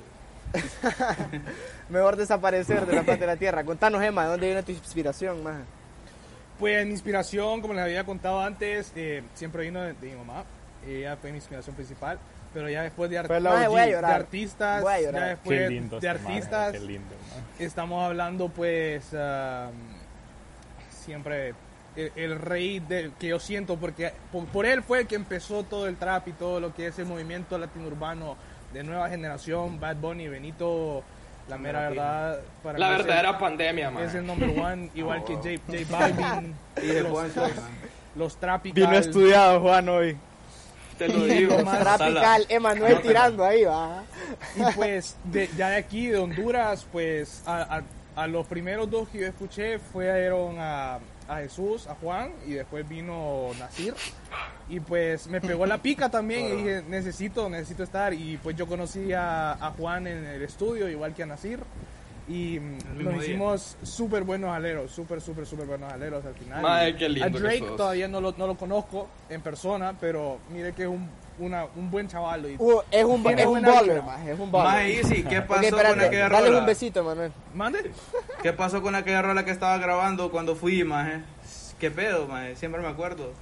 Mejor 1.89 2.15
desaparecer 2.15 2.85
de 2.85 2.95
la 2.95 3.03
faz 3.03 3.19
de 3.19 3.25
la 3.27 3.35
tierra. 3.37 3.63
Contanos, 3.63 4.01
Emma, 4.03 4.23
¿de 4.25 4.29
dónde 4.31 4.45
viene 4.47 4.63
tu 4.63 4.71
inspiración, 4.71 5.43
maje? 5.43 5.63
Pues 6.59 6.85
mi 6.85 6.91
inspiración, 6.91 7.61
como 7.61 7.73
les 7.73 7.83
había 7.83 8.03
contado 8.03 8.41
antes, 8.41 8.91
eh, 8.95 9.23
siempre 9.33 9.63
vino 9.63 9.81
de, 9.81 9.93
de 9.93 10.09
mi 10.11 10.15
mamá. 10.15 10.43
Ella 10.87 11.17
fue 11.17 11.31
mi 11.31 11.37
inspiración 11.37 11.75
principal. 11.75 12.19
Pero 12.53 12.69
ya 12.69 12.81
después 12.83 13.09
de, 13.09 13.19
art- 13.19 13.29
voy 13.29 13.79
a 13.79 13.99
artistas, 14.15 14.81
Voy 14.81 14.93
a 14.93 15.01
ya 15.01 15.11
después 15.11 15.59
Qué 15.59 15.69
lindo 15.69 15.99
de 15.99 16.09
artistas, 16.09 16.71
Qué 16.71 16.79
lindo, 16.79 17.15
maje. 17.35 17.65
estamos 17.65 18.03
hablando 18.03 18.49
pues 18.49 19.13
am, 19.13 19.71
siempre 20.89 21.53
el, 21.95 22.11
el 22.15 22.39
rey 22.39 22.79
de, 22.79 23.11
que 23.19 23.27
yo 23.27 23.39
siento 23.39 23.77
porque 23.77 24.13
por, 24.31 24.45
por 24.45 24.65
él 24.65 24.81
fue 24.83 25.01
el 25.01 25.07
que 25.07 25.15
empezó 25.15 25.63
todo 25.63 25.87
el 25.87 25.97
trap 25.97 26.27
y 26.27 26.31
todo 26.33 26.59
lo 26.59 26.73
que 26.73 26.87
es 26.87 26.97
el 26.99 27.05
movimiento 27.05 27.57
latino 27.57 27.87
urbano 27.87 28.35
de 28.73 28.83
nueva 28.83 29.09
generación 29.09 29.79
Bad 29.79 29.97
Bunny 29.97 30.27
Benito 30.27 31.03
la 31.47 31.57
mera 31.57 31.89
verdad 31.89 32.39
para 32.63 32.77
La 32.77 32.91
es 32.91 32.97
verdadera 32.99 33.37
pandemia, 33.39 33.89
man. 33.89 34.03
es 34.03 34.13
el 34.15 34.25
number 34.25 34.49
one 34.59 34.89
igual 34.95 35.23
que 35.23 35.35
J, 35.35 35.49
J 35.67 35.77
Balvin 35.89 36.53
Dije, 36.79 37.01
los, 37.01 37.35
los, 38.15 38.37
los 38.37 38.37
Vino 38.63 38.91
estudiado, 38.93 39.59
Juan, 39.61 39.89
hoy. 39.89 40.17
Te 40.99 41.07
lo 41.07 41.23
digo. 41.25 41.57
más 41.63 41.79
Tropical, 41.79 42.45
Emanuel 42.49 43.01
tirando 43.01 43.43
ahí, 43.43 43.63
va. 43.63 44.03
Y 44.55 44.61
pues 44.75 45.15
de, 45.23 45.49
ya 45.57 45.69
de 45.69 45.77
aquí, 45.77 46.07
de 46.07 46.17
Honduras, 46.19 46.85
pues 46.91 47.41
a, 47.47 47.77
a- 47.77 47.83
a 48.23 48.27
los 48.27 48.45
primeros 48.47 48.89
dos 48.91 49.07
que 49.09 49.19
yo 49.19 49.27
escuché 49.27 49.79
fueron 49.79 50.57
a, 50.59 50.99
a 51.29 51.37
Jesús, 51.37 51.87
a 51.87 51.95
Juan 51.95 52.33
y 52.45 52.51
después 52.51 52.87
vino 52.87 53.51
Nasir. 53.57 53.93
Y 54.67 54.81
pues 54.81 55.27
me 55.27 55.39
pegó 55.39 55.65
la 55.65 55.77
pica 55.77 56.09
también 56.09 56.45
y 56.47 56.51
dije, 56.57 56.83
necesito, 56.89 57.49
necesito 57.49 57.81
estar. 57.83 58.13
Y 58.13 58.37
pues 58.43 58.55
yo 58.57 58.67
conocí 58.67 59.13
a, 59.13 59.53
a 59.53 59.71
Juan 59.71 60.05
en 60.05 60.25
el 60.25 60.41
estudio, 60.41 60.89
igual 60.89 61.13
que 61.15 61.23
a 61.23 61.27
Nasir. 61.27 61.59
Y 62.29 62.59
mm, 62.59 63.03
nos 63.03 63.23
hicimos 63.23 63.75
súper 63.81 64.23
buenos 64.23 64.51
aleros, 64.51 64.91
súper, 64.91 65.19
súper, 65.19 65.47
súper 65.47 65.65
buenos 65.65 65.91
aleros 65.91 66.23
al 66.23 66.35
final. 66.35 66.61
Madre, 66.61 66.95
qué 66.95 67.09
lindo 67.09 67.25
A 67.27 67.31
que 67.31 67.39
Drake 67.39 67.59
sos. 67.59 67.75
todavía 67.75 68.07
no 68.07 68.21
lo, 68.21 68.33
no 68.37 68.45
lo 68.45 68.55
conozco 68.55 69.07
en 69.29 69.41
persona, 69.41 69.95
pero 69.99 70.37
mire 70.51 70.73
que 70.73 70.83
es 70.83 70.87
un, 70.87 71.09
una- 71.39 71.65
un 71.75 71.89
buen 71.89 72.07
chaval. 72.07 72.45
Y, 72.45 72.55
Uh, 72.59 72.81
es 72.91 73.03
un, 73.03 73.25
es 73.27 73.45
un 73.47 73.61
baller, 73.63 74.03
maje, 74.03 74.31
es 74.33 74.39
un 74.39 74.51
baller. 74.51 74.71
Maje, 74.73 74.97
Easy, 74.99 75.23
¿qué 75.23 75.41
pasó 75.41 75.59
Ok, 75.59 75.65
espérate, 75.65 75.95
con 75.97 76.05
aquella 76.05 76.29
dale 76.29 76.47
rola? 76.47 76.59
un 76.59 76.65
besito, 76.67 76.99
Emanuel. 76.99 77.31
¿Mande? 77.55 77.91
¿Qué 78.43 78.53
pasó 78.53 78.81
con 78.83 78.93
aquella 78.93 79.23
rola 79.23 79.43
que 79.43 79.51
estaba 79.51 79.77
grabando 79.79 80.29
cuando 80.29 80.55
fui, 80.55 80.83
maje? 80.83 81.23
¿Qué 81.79 81.89
pedo, 81.89 82.27
maje? 82.27 82.55
Siempre 82.57 82.79
me 82.81 82.89
acuerdo. 82.89 83.33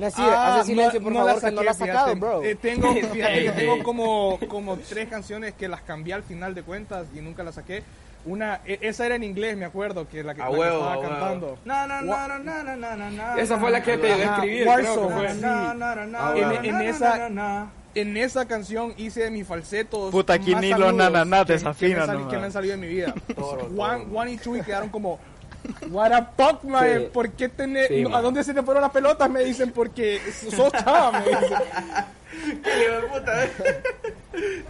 Nasir, 0.00 0.24
Ah, 0.26 0.56
hace 0.56 0.66
silencio, 0.66 1.02
por 1.02 1.12
no 1.12 1.18
favor, 1.20 1.34
la 1.42 1.48
que 1.50 1.54
no 1.54 1.62
la 1.62 1.70
has 1.70 1.78
saqué, 1.78 1.92
sacado, 1.92 2.06
fíjate. 2.14 2.20
bro. 2.20 2.42
Eh, 2.44 2.54
tengo, 2.56 2.92
fíjate 2.94 3.44
que 3.44 3.50
tengo 3.52 3.82
como, 3.82 4.38
como 4.48 4.76
tres 4.78 5.08
canciones 5.08 5.54
que 5.54 5.68
las 5.68 5.82
cambié 5.82 6.14
al 6.14 6.22
final 6.22 6.54
de 6.54 6.62
cuentas 6.62 7.06
y 7.14 7.20
nunca 7.20 7.42
las 7.42 7.54
saqué. 7.56 7.82
Una, 8.26 8.60
e- 8.66 8.78
esa 8.82 9.06
era 9.06 9.14
en 9.14 9.22
inglés, 9.24 9.56
me 9.56 9.64
acuerdo, 9.64 10.06
que 10.06 10.22
la 10.22 10.34
que, 10.34 10.42
A 10.42 10.46
la 10.46 10.50
que 10.50 10.56
huevo, 10.58 10.74
estaba 10.76 10.92
a 10.92 10.98
huevo. 10.98 11.10
cantando. 11.10 11.58
Na, 11.64 11.86
na, 11.86 12.02
na, 12.02 12.28
na, 12.28 12.38
na, 12.38 12.76
na, 12.76 12.96
na, 12.96 13.10
na, 13.10 13.40
Esa 13.40 13.58
fue 13.58 13.70
la 13.70 13.82
que 13.82 13.96
te 13.96 14.12
ayudé 14.12 14.24
a 14.26 14.34
escribir, 14.34 14.64
que 14.64 14.70
Ah. 16.14 16.34
En- 16.62 16.80
esa-. 16.82 17.70
En 17.92 18.16
esa 18.16 18.46
canción 18.46 18.94
hice 18.98 19.28
mis 19.32 19.44
falsetos. 19.46 20.12
Puta, 20.12 20.34
aquí 20.34 20.54
ni 20.54 20.68
los 20.70 20.92
que- 20.92 20.96
que 21.10 21.24
me 21.24 21.44
desafinan, 21.44 22.28
Que 22.28 22.36
me 22.38 22.44
han 22.44 22.52
salido 22.52 22.74
en 22.74 22.80
mi 22.80 22.86
vida. 22.86 23.12
Juan. 23.74 24.08
Juan 24.10 24.28
y 24.28 24.38
Chuy 24.38 24.60
quedaron 24.62 24.90
como. 24.90 25.18
What 25.90 26.12
a 26.12 26.24
fuck, 26.36 26.64
man. 26.64 26.98
Sí. 27.00 27.08
¿Por 27.12 27.30
qué 27.32 27.50
Sí, 27.88 28.04
¿A 28.12 28.20
dónde 28.20 28.42
se 28.44 28.54
te 28.54 28.62
fueron 28.62 28.82
las 28.82 28.90
pelotas? 28.92 29.28
Me 29.30 29.44
dicen, 29.44 29.72
porque 29.72 30.20
sos 30.50 30.72
chava, 30.72 31.12
me 31.12 31.26
dicen. 31.28 31.58
Qué 32.62 32.82
hijo 32.84 32.94
de 32.94 33.02
puta, 33.20 33.44
eh. 33.44 33.52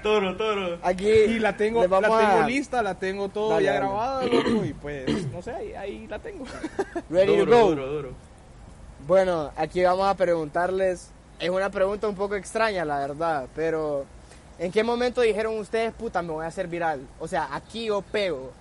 Toro, 0.02 0.36
toro. 0.36 0.78
Aquí 0.82 1.06
Y 1.08 1.38
la 1.38 1.56
tengo, 1.56 1.86
la 1.86 2.00
tengo 2.00 2.14
a- 2.16 2.46
lista, 2.46 2.82
la 2.82 2.94
tengo 2.94 3.28
todo 3.28 3.50
Dale, 3.50 3.64
ya 3.64 3.72
dale. 3.74 3.86
grabada, 3.86 4.22
loco, 4.26 4.64
y 4.64 4.72
pues, 4.72 5.26
no 5.30 5.42
sé, 5.42 5.52
ahí, 5.52 5.74
ahí 5.74 6.06
la 6.08 6.18
tengo. 6.18 6.44
Ready 7.10 7.36
duro, 7.36 7.50
to 7.52 7.58
go. 7.60 7.68
duro, 7.70 7.86
duro. 7.86 8.08
Bueno, 9.06 9.50
aquí 9.56 9.82
vamos 9.82 10.08
a 10.08 10.14
preguntarles. 10.14 11.10
Es 11.38 11.50
una 11.50 11.70
pregunta 11.70 12.08
un 12.08 12.14
poco 12.16 12.34
extraña, 12.34 12.84
la 12.84 12.98
verdad, 12.98 13.46
pero 13.54 14.04
¿en 14.58 14.72
qué 14.72 14.82
momento 14.82 15.20
dijeron 15.20 15.58
ustedes, 15.58 15.92
puta, 15.92 16.20
me 16.22 16.32
voy 16.32 16.44
a 16.44 16.48
hacer 16.48 16.66
viral? 16.66 17.00
O 17.18 17.28
sea, 17.28 17.48
aquí 17.54 17.90
o 17.90 18.02
pego. 18.02 18.52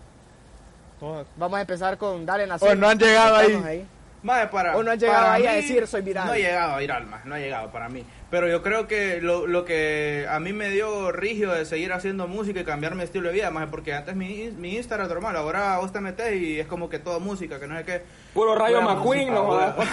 Todas. 1.00 1.28
Vamos 1.38 1.58
a 1.58 1.62
empezar 1.62 1.98
con 1.98 2.26
Dale 2.26 2.46
Nacer. 2.46 2.70
O 2.70 2.76
no 2.76 2.90
han 2.90 3.00
llegado 3.00 3.36
ahí. 3.38 3.88
Mae, 4.22 4.48
para, 4.48 4.76
O 4.76 4.84
no 4.84 4.92
han 4.92 5.00
llegado 5.00 5.20
para 5.20 5.34
ahí 5.34 5.48
a 5.48 5.54
decir, 5.54 5.88
soy 5.88 6.02
viral. 6.02 6.28
No 6.28 6.34
he 6.34 6.42
llegado 6.42 6.74
a 6.74 6.78
viral, 6.78 7.06
más, 7.08 7.26
no 7.26 7.36
ha 7.36 7.40
llegado 7.40 7.72
para 7.72 7.88
mí. 7.88 8.06
Pero 8.32 8.48
yo 8.48 8.62
creo 8.62 8.88
que 8.88 9.20
lo, 9.22 9.48
lo 9.48 9.66
que 9.66 10.28
a 10.30 10.40
mí 10.40 10.54
me 10.54 10.70
dio 10.70 11.12
rigio 11.12 11.52
de 11.52 11.66
seguir 11.66 11.92
haciendo 11.94 12.28
música 12.28 12.60
y 12.60 12.64
cambiar 12.64 12.94
mi 12.94 13.02
estilo 13.04 13.30
de 13.30 13.34
vida, 13.34 13.50
más 13.50 13.68
porque 13.70 13.92
antes 13.94 14.16
mi, 14.16 14.52
mi 14.58 14.76
Instagram 14.78 15.08
normal, 15.08 15.36
ahora 15.36 15.78
vos 15.80 15.92
te 15.92 16.00
metes 16.00 16.36
y 16.40 16.60
es 16.60 16.68
como 16.68 16.90
que 16.90 17.00
toda 17.00 17.18
música, 17.18 17.60
que 17.60 17.66
no 17.66 17.76
sé 17.78 17.86
qué. 17.86 18.02
Puro 18.36 18.54
Rayo 18.56 18.82
McQueen, 18.84 19.34
no 19.34 19.46
jodas. 19.46 19.76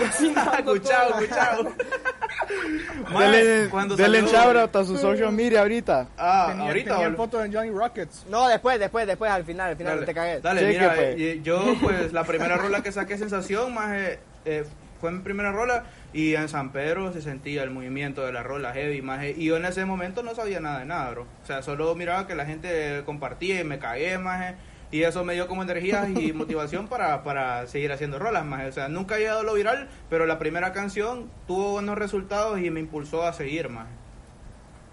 Mae, 3.12 3.30
Dele, 3.30 3.68
cuando 3.70 3.97
dele 3.97 4.20
salió- 4.22 4.32
shoutout 4.32 4.76
a 4.76 4.84
su 4.84 4.97
social 4.99 5.32
media 5.32 5.61
ahorita. 5.61 6.09
Ah, 6.18 6.47
Tenía, 6.51 6.66
ahorita. 6.66 6.97
tenía 6.99 7.16
foto 7.16 7.39
de 7.39 7.53
Johnny 7.53 7.70
Rockets. 7.70 8.26
No, 8.28 8.49
después, 8.49 8.78
después, 8.78 9.07
después, 9.07 9.30
al 9.30 9.45
final, 9.45 9.70
al 9.70 9.76
final, 9.76 9.93
Dale, 9.95 10.01
no 10.01 10.07
te 10.07 10.14
cagues. 10.14 10.43
Dale, 10.43 10.61
Cheque, 10.61 10.72
mira, 10.78 10.95
pues. 10.95 11.43
yo 11.43 11.74
pues 11.82 12.12
la 12.12 12.24
primera 12.24 12.57
rola 12.57 12.82
que 12.82 12.93
saqué 12.93 13.18
Sensación 13.18 13.74
más 13.74 13.93
eh, 13.95 14.18
eh, 14.45 14.64
fue 15.01 15.11
mi 15.11 15.20
primera 15.20 15.53
rola 15.53 15.84
y 16.17 16.35
en 16.35 16.49
San 16.49 16.73
Pedro 16.73 17.12
se 17.12 17.21
sentía 17.21 17.62
el 17.62 17.71
movimiento 17.71 18.25
de 18.25 18.33
la 18.33 18.43
rola 18.43 18.73
heavy 18.73 19.03
más 19.03 19.23
y 19.23 19.45
yo 19.45 19.59
en 19.59 19.67
ese 19.67 19.85
momento 19.85 20.23
no 20.23 20.35
sabía 20.35 20.61
nada 20.61 20.79
de 20.79 20.87
nada, 20.87 21.11
bro. 21.11 21.27
O 21.43 21.47
sea, 21.47 21.62
solo 21.62 21.95
miraba 21.95 22.27
que 22.27 22.35
la 22.35 22.47
gente 22.47 23.03
compartía 23.05 23.61
y 23.61 23.64
me 23.64 23.79
cagué 23.79 24.17
más 24.17 24.55
y 24.91 25.03
eso 25.03 25.25
me 25.25 25.35
dio 25.35 25.47
como 25.47 25.62
energía 25.62 26.09
y 26.09 26.33
motivación 26.35 26.89
para, 26.89 27.23
para 27.23 27.67
seguir 27.67 27.93
haciendo 27.93 28.19
rolas 28.19 28.47
más. 28.47 28.67
O 28.67 28.73
sea, 28.73 28.89
nunca 28.89 29.17
he 29.17 29.21
llegado 29.21 29.41
a 29.41 29.43
lo 29.43 29.53
viral, 29.53 29.91
pero 30.09 30.25
la 30.25 30.39
primera 30.39 30.73
canción 30.73 31.31
tuvo 31.47 31.73
buenos 31.73 31.99
resultados 31.99 32.61
y 32.61 32.71
me 32.71 32.81
impulsó 32.81 33.27
a 33.27 33.35
seguir 33.35 33.69
más. 33.69 33.89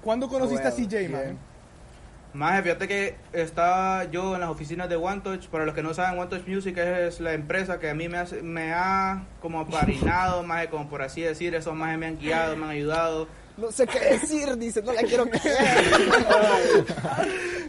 ¿Cuándo 0.01 0.28
conociste 0.28 0.67
a 0.67 0.71
CJ, 0.71 1.09
man? 1.09 1.39
Más 2.34 2.63
fíjate 2.63 2.88
que 2.88 3.15
estaba 3.31 4.05
yo 4.05 4.34
en 4.34 4.41
las 4.41 4.49
oficinas 4.49 4.89
de 4.89 4.95
One 4.95 5.21
Touch. 5.21 5.47
Para 5.47 5.65
los 5.65 5.75
que 5.75 5.84
no 5.84 5.93
saben, 5.93 6.17
One 6.19 6.29
Touch 6.29 6.47
Music 6.47 6.75
es 6.77 7.19
la 7.19 7.34
empresa 7.34 7.79
que 7.79 7.89
a 7.89 7.93
mí 7.93 8.09
me, 8.09 8.17
hace- 8.17 8.41
me 8.41 8.73
ha 8.73 9.23
como 9.39 9.59
aparinado, 9.61 10.41
más 10.43 10.65
como 10.71 10.89
por 10.89 11.01
así 11.03 11.21
decir. 11.21 11.53
Esos 11.53 11.75
más 11.75 11.95
me 11.97 12.07
han 12.07 12.17
guiado, 12.17 12.55
me 12.55 12.65
han 12.65 12.71
ayudado. 12.71 13.27
No 13.55 13.71
sé 13.71 13.86
qué 13.86 13.99
decir, 13.99 14.57
dice, 14.57 14.81
no 14.81 14.93
la 14.93 15.03
quiero 15.03 15.25
creer. 15.29 15.45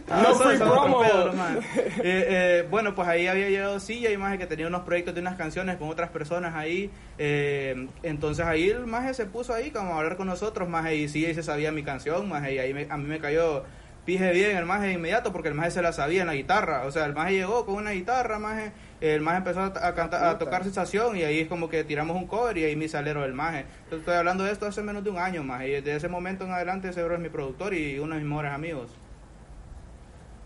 No 0.07 0.35
free 0.35 0.35
eso 0.35 0.51
es 0.51 0.61
otro 0.61 0.81
promo. 0.81 0.99
pedo, 1.01 1.25
¿no, 1.27 1.33
maje? 1.33 1.59
Eh, 1.77 2.01
eh, 2.03 2.67
bueno, 2.69 2.95
pues 2.95 3.07
ahí 3.07 3.27
había 3.27 3.49
llegado 3.49 3.79
Silla 3.79 4.09
y 4.11 4.17
más 4.17 4.35
que 4.39 4.47
tenía 4.47 4.65
unos 4.65 4.81
proyectos 4.81 5.13
de 5.13 5.21
unas 5.21 5.35
canciones 5.35 5.77
con 5.77 5.89
otras 5.89 6.09
personas 6.09 6.55
ahí. 6.55 6.89
eh, 7.19 7.87
entonces 8.01 8.45
ahí 8.47 8.69
el 8.69 8.87
maje 8.87 9.13
se 9.13 9.25
puso 9.25 9.53
ahí 9.53 9.69
como 9.69 9.93
a 9.93 9.97
hablar 9.99 10.17
con 10.17 10.25
nosotros, 10.25 10.67
más 10.67 10.91
y 10.91 11.07
Silla 11.07 11.29
y 11.29 11.35
se 11.35 11.43
sabía 11.43 11.71
mi 11.71 11.83
canción, 11.83 12.27
más 12.29 12.49
y 12.49 12.57
ahí 12.57 12.73
me- 12.73 12.87
a 12.89 12.97
mí 12.97 13.05
me 13.07 13.19
cayó 13.19 13.63
pije 14.05 14.31
bien 14.31 14.55
el 14.55 14.65
maje 14.65 14.87
de 14.87 14.93
inmediato 14.93 15.31
porque 15.31 15.49
el 15.49 15.55
maje 15.55 15.71
se 15.71 15.81
la 15.81 15.91
sabía 15.91 16.21
en 16.21 16.27
la 16.27 16.35
guitarra. 16.35 16.85
O 16.85 16.91
sea, 16.91 17.05
el 17.05 17.13
maje 17.13 17.33
llegó 17.33 17.65
con 17.65 17.75
una 17.75 17.91
guitarra, 17.91 18.39
maje, 18.39 18.71
el 19.01 19.21
maje 19.21 19.37
empezó 19.37 19.61
a, 19.61 19.65
a 19.65 19.95
cantar, 19.95 20.23
a 20.23 20.37
tocar 20.37 20.63
sensación 20.63 21.17
y 21.17 21.23
ahí 21.23 21.39
es 21.39 21.47
como 21.47 21.69
que 21.69 21.83
tiramos 21.83 22.15
un 22.15 22.27
cover 22.27 22.57
y 22.57 22.63
ahí 22.63 22.75
mi 22.75 22.87
salero 22.87 23.21
del 23.21 23.33
maje. 23.33 23.65
Entonces, 23.83 23.99
estoy 23.99 24.15
hablando 24.15 24.43
de 24.43 24.51
esto 24.51 24.67
hace 24.67 24.83
menos 24.83 25.03
de 25.03 25.09
un 25.09 25.17
año 25.17 25.43
más 25.43 25.63
y 25.63 25.71
desde 25.71 25.95
ese 25.95 26.07
momento 26.07 26.45
en 26.45 26.51
adelante 26.51 26.89
ese 26.89 27.03
bro 27.03 27.15
es 27.15 27.21
mi 27.21 27.29
productor 27.29 27.73
y 27.73 27.99
uno 27.99 28.13
de 28.13 28.21
mis 28.21 28.29
mejores 28.29 28.51
amigos. 28.51 28.91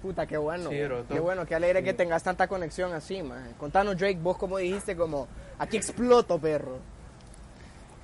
Puta, 0.02 0.26
qué 0.26 0.38
bueno. 0.38 0.70
Sí, 0.70 0.82
bro, 0.82 1.06
qué 1.08 1.20
bueno, 1.20 1.46
qué 1.46 1.56
alegre 1.56 1.84
que 1.84 1.94
tengas 1.94 2.24
tanta 2.24 2.48
conexión 2.48 2.94
así, 2.94 3.22
man. 3.22 3.54
Contanos, 3.58 3.98
Drake, 3.98 4.20
vos 4.22 4.38
como 4.38 4.58
dijiste, 4.58 4.96
como, 4.96 5.28
aquí 5.58 5.76
exploto, 5.76 6.40
perro. 6.40 6.80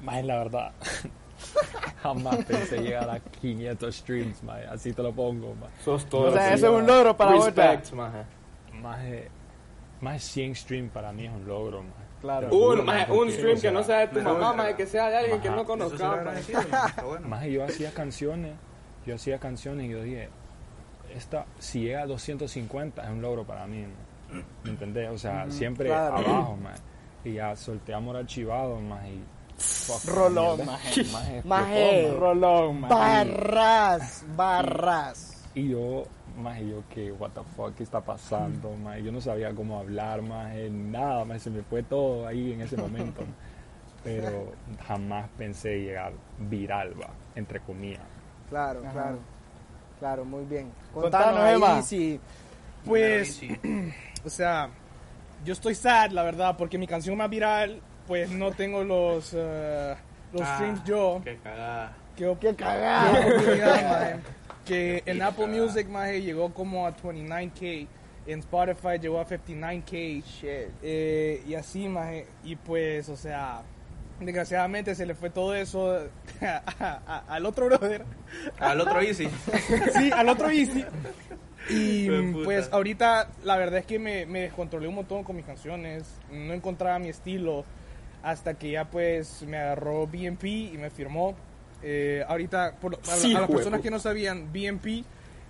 Más 0.02 0.24
la 0.26 0.38
verdad. 0.38 0.72
Jamás 2.04 2.46
pensé 2.46 2.78
llegar 2.80 3.10
a 3.10 3.20
500 3.20 3.96
streams, 3.96 4.44
mae. 4.44 4.66
así 4.66 4.94
te 4.94 5.02
lo 5.02 5.12
pongo. 5.14 5.56
mae. 5.56 5.70
Sos 5.84 6.06
todo. 6.06 6.30
O 6.30 6.32
sea, 6.32 6.54
eso 6.54 6.68
es 6.68 6.82
un 6.82 6.88
logro 6.88 7.16
para. 7.16 7.32
Respect, 7.32 7.92
maje. 7.94 8.24
Más 8.74 9.02
de, 9.04 9.30
más 10.02 10.14
de 10.14 10.20
100 10.20 10.56
streams 10.56 10.92
para 10.92 11.12
mí 11.12 11.26
es 11.26 11.32
un 11.32 11.48
logro. 11.48 11.84
mae. 11.84 12.06
Claro. 12.22 12.50
Un, 12.56 12.86
maje, 12.86 13.12
un 13.12 13.32
stream 13.32 13.60
que 13.60 13.72
no 13.72 13.84
sea 13.84 14.00
de 14.00 14.08
tu 14.08 14.22
mamá, 14.22 14.54
maje, 14.54 14.76
que 14.76 14.86
sea 14.86 15.10
de 15.10 15.18
alguien 15.18 15.42
que 15.42 15.50
no 15.50 15.66
conozca. 15.66 16.24
maje. 16.24 16.54
maje, 17.28 17.52
yo 17.52 17.64
hacía 17.64 17.94
canciones, 17.94 18.54
yo 19.06 19.16
hacía 19.16 19.38
canciones 19.38 19.86
y 19.86 19.90
yo 19.90 20.02
dije, 20.02 20.30
esta, 21.14 21.46
si 21.60 21.82
llega 21.82 22.02
a 22.02 22.08
250 22.08 23.04
es 23.04 23.10
un 23.10 23.22
logro 23.22 23.44
para 23.44 23.68
mí, 23.68 23.82
mae. 23.82 24.44
¿me 24.64 24.70
entendés? 24.72 25.10
O 25.12 25.18
sea, 25.18 25.50
siempre 25.50 25.88
claro. 25.88 26.18
abajo, 26.18 26.58
mae. 26.58 26.76
y 27.24 27.34
ya 27.34 27.56
solté 27.56 27.94
amor 27.94 28.18
archivado, 28.18 28.80
más 28.80 29.06
y... 29.08 29.22
Rolón, 30.08 30.66
maje. 30.66 31.04
Maje, 31.06 31.42
Maje. 31.44 32.12
Rolón, 32.18 32.82
man. 32.82 32.90
Barras, 32.90 34.26
barras. 34.36 35.48
Y 35.54 35.70
yo, 35.70 36.04
más 36.38 36.60
yo 36.60 36.84
que, 36.90 37.12
what 37.12 37.32
the 37.32 37.42
fuck, 37.56 37.74
¿qué 37.76 37.84
está 37.84 38.02
pasando? 38.02 38.76
Más 38.76 39.02
yo 39.02 39.12
no 39.12 39.22
sabía 39.22 39.54
cómo 39.54 39.80
hablar, 39.80 40.22
más 40.22 40.54
nada, 40.70 41.24
más 41.24 41.42
se 41.42 41.50
me 41.50 41.64
fue 41.64 41.84
todo 41.84 42.28
ahí 42.28 42.54
en 42.54 42.62
ese 42.62 42.78
momento. 42.78 43.22
Pero 44.04 44.54
jamás 44.86 45.28
pensé 45.38 45.80
llegar 45.80 46.14
viral, 46.38 46.94
va, 47.02 47.10
entre 47.36 47.60
comillas. 47.62 48.04
Claro, 48.50 48.82
Ajá. 48.82 48.92
claro. 48.92 49.20
Claro, 50.00 50.26
muy 50.26 50.46
bien. 50.46 50.72
Contanos, 50.94 51.54
Contanos, 51.54 51.86
si... 51.86 52.20
Pues, 52.86 53.42
o 54.26 54.30
sea, 54.30 54.70
yo 55.44 55.54
estoy 55.54 55.74
sad, 55.74 56.12
la 56.12 56.22
verdad, 56.24 56.56
porque 56.58 56.78
mi 56.78 56.86
canción 56.86 57.18
más 57.18 57.30
viral, 57.30 57.82
pues 58.08 58.30
no 58.32 58.52
tengo 58.52 58.84
los, 58.84 59.32
eh, 59.36 59.96
los 60.34 60.42
Ah, 60.42 60.56
streams 60.56 60.84
yo. 60.84 61.22
Qué 61.24 61.38
cagada. 61.44 61.94
Qué, 62.16 62.28
op- 62.28 62.40
¡Qué 62.40 62.50
qué 62.50 62.56
cagada! 62.56 64.20
Que 64.66 65.04
en 65.06 65.22
Apple 65.22 65.46
cagada. 65.46 65.64
Music, 65.64 65.88
maje, 65.90 66.22
llegó 66.24 66.52
como 66.54 66.88
a 66.88 66.96
29k. 66.98 67.88
En 68.26 68.40
Spotify 68.40 68.98
llegó 69.00 69.20
a 69.20 69.26
59k. 69.28 70.24
Shit. 70.24 70.70
Eh, 70.82 71.44
y 71.48 71.54
así, 71.54 71.88
maje. 71.88 72.26
Y 72.44 72.56
pues, 72.56 73.08
o 73.10 73.16
sea, 73.16 73.62
desgraciadamente 74.20 74.96
se 74.96 75.06
le 75.06 75.14
fue 75.14 75.30
todo 75.30 75.54
eso 75.54 75.96
a- 76.42 76.62
a- 76.80 77.24
al 77.28 77.46
otro 77.46 77.68
brother. 77.68 78.06
Al 78.58 78.82
otro 78.82 79.00
Easy. 79.02 79.30
Sí, 79.98 80.10
al 80.12 80.30
otro 80.30 80.50
Easy. 80.50 80.84
Y 81.70 82.10
pues 82.44 82.70
ahorita 82.72 83.28
la 83.44 83.58
verdad 83.58 83.80
es 83.80 83.86
que 83.86 83.98
me, 84.00 84.26
me 84.26 84.42
descontrolé 84.42 84.88
un 84.88 84.96
montón 84.96 85.24
con 85.24 85.36
mis 85.36 85.46
canciones. 85.46 86.06
No 86.32 86.54
encontraba 86.54 86.98
mi 86.98 87.10
estilo 87.10 87.66
hasta 88.26 88.56
que 88.56 88.72
ya 88.72 88.86
pues 88.90 89.44
me 89.44 89.58
agarró 89.58 90.08
BNP 90.08 90.48
y 90.48 90.78
me 90.78 90.90
firmó. 90.90 91.36
Eh, 91.84 92.24
ahorita, 92.28 92.76
por 92.82 92.96
a, 92.96 92.98
Sí, 93.16 93.36
a 93.36 93.42
las 93.42 93.50
personas 93.50 93.82
que 93.82 93.92
no 93.92 94.00
sabían, 94.00 94.52
BNP 94.52 95.04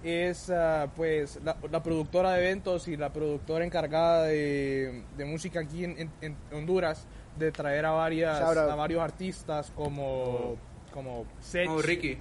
es 0.04 0.50
ah, 0.50 0.88
pues 0.96 1.40
la, 1.44 1.56
la 1.72 1.82
productora 1.82 2.34
de 2.34 2.40
eventos 2.46 2.88
y 2.90 2.98
la 2.98 3.12
productora 3.14 3.64
encargada 3.66 4.24
de, 4.26 5.04
de 5.18 5.26
música 5.26 5.62
aquí 5.62 5.86
en, 5.86 5.98
en- 5.98 6.12
en 6.22 6.36
Honduras 6.52 7.08
de 7.40 7.52
traer 7.52 7.86
a 7.86 7.92
varias 7.92 8.40
a 8.72 8.76
varios 8.76 9.02
artistas 9.02 9.72
como 9.76 10.56
como 10.94 11.26
Sech, 11.42 11.70
Oh, 11.70 11.82
Ricky. 11.82 12.18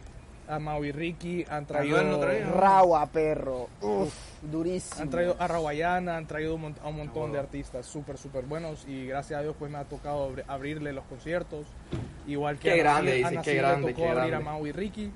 A 0.49 0.59
Mau 0.59 0.85
y 0.85 0.93
Ricky 0.93 1.45
han 1.49 1.63
no 1.63 1.67
traído 1.69 2.21
traía. 2.21 2.47
Rawa, 2.51 3.07
perro. 3.07 3.69
Uf, 3.81 4.13
durísimo. 4.43 5.03
han 5.03 5.11
traído 5.11 5.37
a 5.39 5.49
Rawayana, 5.49 6.17
han 6.17 6.27
traído 6.27 6.53
a 6.53 6.89
un 6.89 6.97
montón 6.97 7.31
Ah, 7.31 7.33
de 7.35 7.39
artistas 7.39 7.87
súper, 7.87 8.19
súper 8.19 8.45
buenos 8.45 8.85
y 8.87 9.07
gracias 9.07 9.41
a 9.41 9.43
Dios 9.43 9.57
pues 9.59 9.71
me 9.71 9.79
ha 9.79 9.85
tocado 9.85 10.31
abri- 10.31 10.45
abrirle 10.47 10.93
los 10.93 11.05
conciertos. 11.07 11.67
Igual 12.27 12.57
que 12.59 12.69
Qué 12.69 12.75
a 12.75 12.77
grande, 12.77 13.21
Nasir- 13.23 13.25
a 13.27 13.31
dice, 13.31 13.43
qué 13.43 13.51
le 13.53 13.57
grande, 13.59 13.93
tocó 13.93 14.03
qué 14.05 14.09
abrir 14.11 14.31
grande. 14.31 14.49
a 14.49 14.53
Mau 14.53 14.67
y 14.67 14.73
Ricky. 14.73 15.11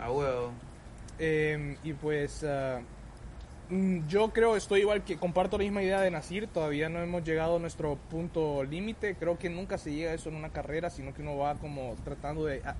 A 0.00 0.10
huevo. 0.12 0.50
Eh, 1.18 1.76
y 1.82 1.92
pues 1.94 2.44
ah, 2.44 2.80
mm, 3.70 4.06
yo 4.06 4.30
creo, 4.32 4.54
estoy 4.56 4.80
igual 4.82 5.02
que 5.02 5.16
comparto 5.16 5.58
la 5.58 5.64
misma 5.64 5.82
idea 5.82 6.00
de 6.00 6.10
Nasir, 6.12 6.46
todavía 6.46 6.88
no 6.88 7.00
hemos 7.02 7.24
llegado 7.24 7.56
a 7.56 7.58
nuestro 7.58 7.96
punto 8.10 8.62
límite, 8.62 9.16
creo 9.16 9.36
que 9.38 9.50
nunca 9.50 9.76
se 9.78 9.92
llega 9.92 10.12
a 10.12 10.14
eso 10.14 10.28
en 10.28 10.36
una 10.36 10.50
carrera, 10.50 10.88
sino 10.90 11.12
que 11.12 11.22
uno 11.22 11.36
va 11.36 11.56
como 11.56 11.96
tratando 12.04 12.44
de 12.44 12.62
ah, 12.64 12.76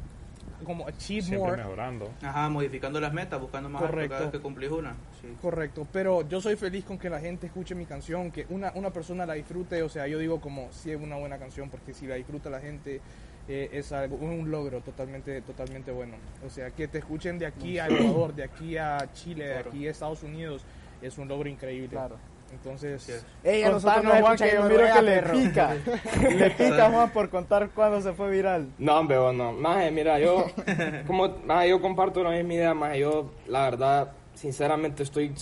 como 0.64 0.86
achieve 0.86 1.22
Siempre 1.22 1.38
more. 1.50 1.62
mejorando. 1.62 2.10
Ajá, 2.22 2.48
modificando 2.48 3.00
las 3.00 3.12
metas, 3.12 3.40
buscando 3.40 3.68
más 3.68 3.82
Correcto. 3.82 4.10
cada 4.10 4.20
vez 4.22 4.30
que 4.32 4.40
cumplís 4.40 4.70
una. 4.70 4.94
Sí. 5.20 5.28
Correcto, 5.40 5.86
pero 5.92 6.28
yo 6.28 6.40
soy 6.40 6.56
feliz 6.56 6.84
con 6.84 6.98
que 6.98 7.08
la 7.10 7.20
gente 7.20 7.46
escuche 7.46 7.74
mi 7.74 7.86
canción, 7.86 8.30
que 8.30 8.46
una, 8.50 8.72
una 8.74 8.90
persona 8.90 9.24
la 9.26 9.34
disfrute, 9.34 9.82
o 9.82 9.88
sea, 9.88 10.06
yo 10.06 10.18
digo 10.18 10.40
como 10.40 10.68
si 10.72 10.90
es 10.90 11.00
una 11.00 11.16
buena 11.16 11.38
canción, 11.38 11.70
porque 11.70 11.94
si 11.94 12.06
la 12.06 12.14
disfruta 12.16 12.50
la 12.50 12.60
gente 12.60 13.00
eh, 13.48 13.70
es 13.72 13.92
algo, 13.92 14.16
un 14.16 14.50
logro 14.50 14.80
totalmente, 14.82 15.40
totalmente 15.42 15.90
bueno. 15.90 16.14
O 16.46 16.50
sea, 16.50 16.70
que 16.70 16.86
te 16.88 16.98
escuchen 16.98 17.38
de 17.38 17.46
aquí 17.46 17.78
a 17.78 17.86
Ecuador, 17.88 18.34
de 18.34 18.44
aquí 18.44 18.76
a 18.76 18.98
Chile, 19.14 19.46
de 19.46 19.52
Claro. 19.54 19.70
aquí 19.70 19.86
a 19.86 19.90
Estados 19.90 20.22
Unidos, 20.22 20.62
es 21.00 21.16
un 21.16 21.28
logro 21.28 21.48
increíble. 21.48 21.88
Claro. 21.88 22.16
Entonces, 22.52 23.24
Ey, 23.44 23.62
a 23.62 23.70
nosotros 23.70 24.04
nos 24.04 24.20
Juan, 24.20 24.36
que 24.36 24.50
yo 24.52 24.62
miro 24.64 24.84
que 24.94 25.02
le 25.02 25.14
perro. 25.20 25.32
pica. 25.32 25.74
le 26.28 26.50
pica, 26.50 26.90
Juan, 26.90 27.10
por 27.10 27.28
contar 27.28 27.70
cuándo 27.70 28.00
se 28.00 28.12
fue 28.12 28.30
viral. 28.30 28.68
No, 28.78 28.98
hombre, 28.98 29.18
vos 29.18 29.34
no. 29.34 29.52
Maje, 29.52 29.90
mira, 29.90 30.18
yo, 30.18 30.46
como, 31.06 31.28
maje, 31.44 31.68
yo 31.70 31.80
comparto 31.80 32.22
la 32.22 32.30
misma 32.30 32.54
idea, 32.54 32.74
maje, 32.74 33.00
yo, 33.00 33.30
la 33.46 33.62
verdad, 33.62 34.12
sinceramente 34.34 35.02
estoy 35.02 35.32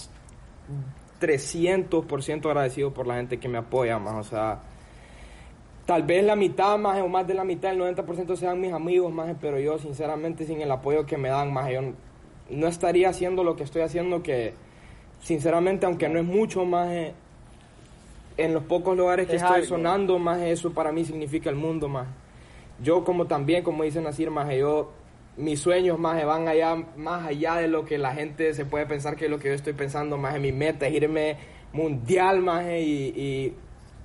300% 1.21 2.47
agradecido 2.47 2.93
por 2.93 3.07
la 3.07 3.17
gente 3.17 3.39
que 3.39 3.49
me 3.49 3.59
apoya, 3.59 3.99
más, 3.99 4.27
o 4.27 4.29
sea, 4.29 4.61
tal 5.87 6.03
vez 6.03 6.25
la 6.25 6.37
mitad, 6.37 6.77
más 6.77 7.01
o 7.01 7.09
más 7.09 7.27
de 7.27 7.35
la 7.35 7.45
mitad, 7.45 7.71
el 7.73 7.81
90% 7.81 8.37
sean 8.37 8.61
mis 8.61 8.73
amigos, 8.73 9.13
más, 9.13 9.35
pero 9.41 9.59
yo, 9.59 9.79
sinceramente, 9.79 10.45
sin 10.45 10.61
el 10.61 10.71
apoyo 10.71 11.07
que 11.07 11.17
me 11.17 11.29
dan, 11.29 11.53
más, 11.53 11.71
yo 11.71 11.81
no 12.51 12.67
estaría 12.67 13.09
haciendo 13.09 13.45
lo 13.45 13.57
que 13.57 13.65
estoy 13.65 13.83
haciendo, 13.83 14.23
que, 14.23 14.55
sinceramente, 15.27 15.87
aunque 15.87 16.09
no 16.09 16.21
es 16.21 16.25
mucho, 16.25 16.65
más, 16.65 16.89
en 18.37 18.55
los 18.55 18.63
pocos 18.63 18.97
lugares 18.97 19.27
que 19.27 19.35
Es 19.35 19.43
estoy 19.43 19.57
algo. 19.63 19.67
sonando, 19.67 20.21
más, 20.21 20.41
eso 20.41 20.73
para 20.73 20.93
mí 20.93 21.05
significa 21.05 21.51
el 21.51 21.57
mundo, 21.57 21.89
más. 21.89 22.07
Yo 22.81 23.03
como 23.03 23.27
también, 23.27 23.65
como 23.65 23.83
dice 23.83 24.01
Nasir, 24.01 24.31
más 24.31 24.55
yo, 24.55 24.93
mis 25.37 25.59
sueños 25.59 25.99
más 25.99 26.25
van 26.25 26.47
allá, 26.47 26.77
más 26.97 27.27
allá 27.27 27.57
de 27.57 27.67
lo 27.67 27.85
que 27.85 27.99
la 27.99 28.15
gente 28.15 28.55
se 28.55 28.67
puede 28.67 28.87
pensar 28.87 29.17
que 29.17 29.25
es 29.25 29.31
lo 29.31 29.41
que 29.41 29.49
yo 29.49 29.55
estoy 29.55 29.73
pensando, 29.73 30.17
más 30.17 30.39
mi 30.39 30.53
meta 30.53 30.87
es 30.87 30.95
irme 30.95 31.39
mundial, 31.73 32.41
más 32.41 32.65
y, 32.67 33.13
y 33.17 33.55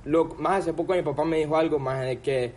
lo, 0.05 0.26
más 0.39 0.61
hace 0.61 0.74
poco 0.74 0.95
mi 0.95 1.03
papá 1.03 1.24
me 1.24 1.38
dijo 1.38 1.55
algo, 1.55 1.78
más 1.78 2.01
de 2.03 2.17
que, 2.19 2.51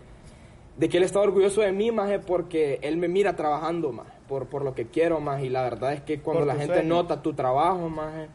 de 0.79 0.89
que 0.89 0.97
él 0.97 1.03
está 1.03 1.21
orgulloso 1.21 1.61
de 1.61 1.73
mí, 1.73 1.91
más 1.93 2.11
porque 2.27 2.79
él 2.81 2.97
me 2.97 3.09
mira 3.09 3.37
trabajando, 3.37 3.93
más 3.93 4.07
por, 4.27 4.47
por 4.47 4.65
lo 4.65 4.75
que 4.75 4.87
quiero, 4.87 5.21
más 5.21 5.43
y 5.43 5.51
la 5.51 5.63
verdad 5.65 5.93
es 5.93 6.01
que 6.01 6.21
cuando 6.21 6.47
Por 6.47 6.47
la 6.47 6.55
gente 6.55 6.77
sueño. 6.77 6.95
nota 6.95 7.21
tu 7.21 7.35
trabajo, 7.35 7.91
más 7.91 8.29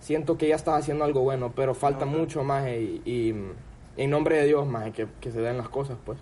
siento 0.00 0.36
que 0.38 0.48
ya 0.48 0.56
estás 0.56 0.78
haciendo 0.80 1.04
algo 1.04 1.20
bueno, 1.22 1.52
pero 1.54 1.74
falta 1.74 2.04
mucho, 2.04 2.44
más 2.44 2.66
y, 2.68 3.02
y 3.04 3.34
en 3.96 4.10
nombre 4.10 4.36
de 4.36 4.46
Dios, 4.46 4.66
más 4.66 4.90
que, 4.92 5.06
que 5.20 5.32
se 5.32 5.40
den 5.40 5.56
las 5.58 5.68
cosas, 5.68 5.96
pues. 6.04 6.18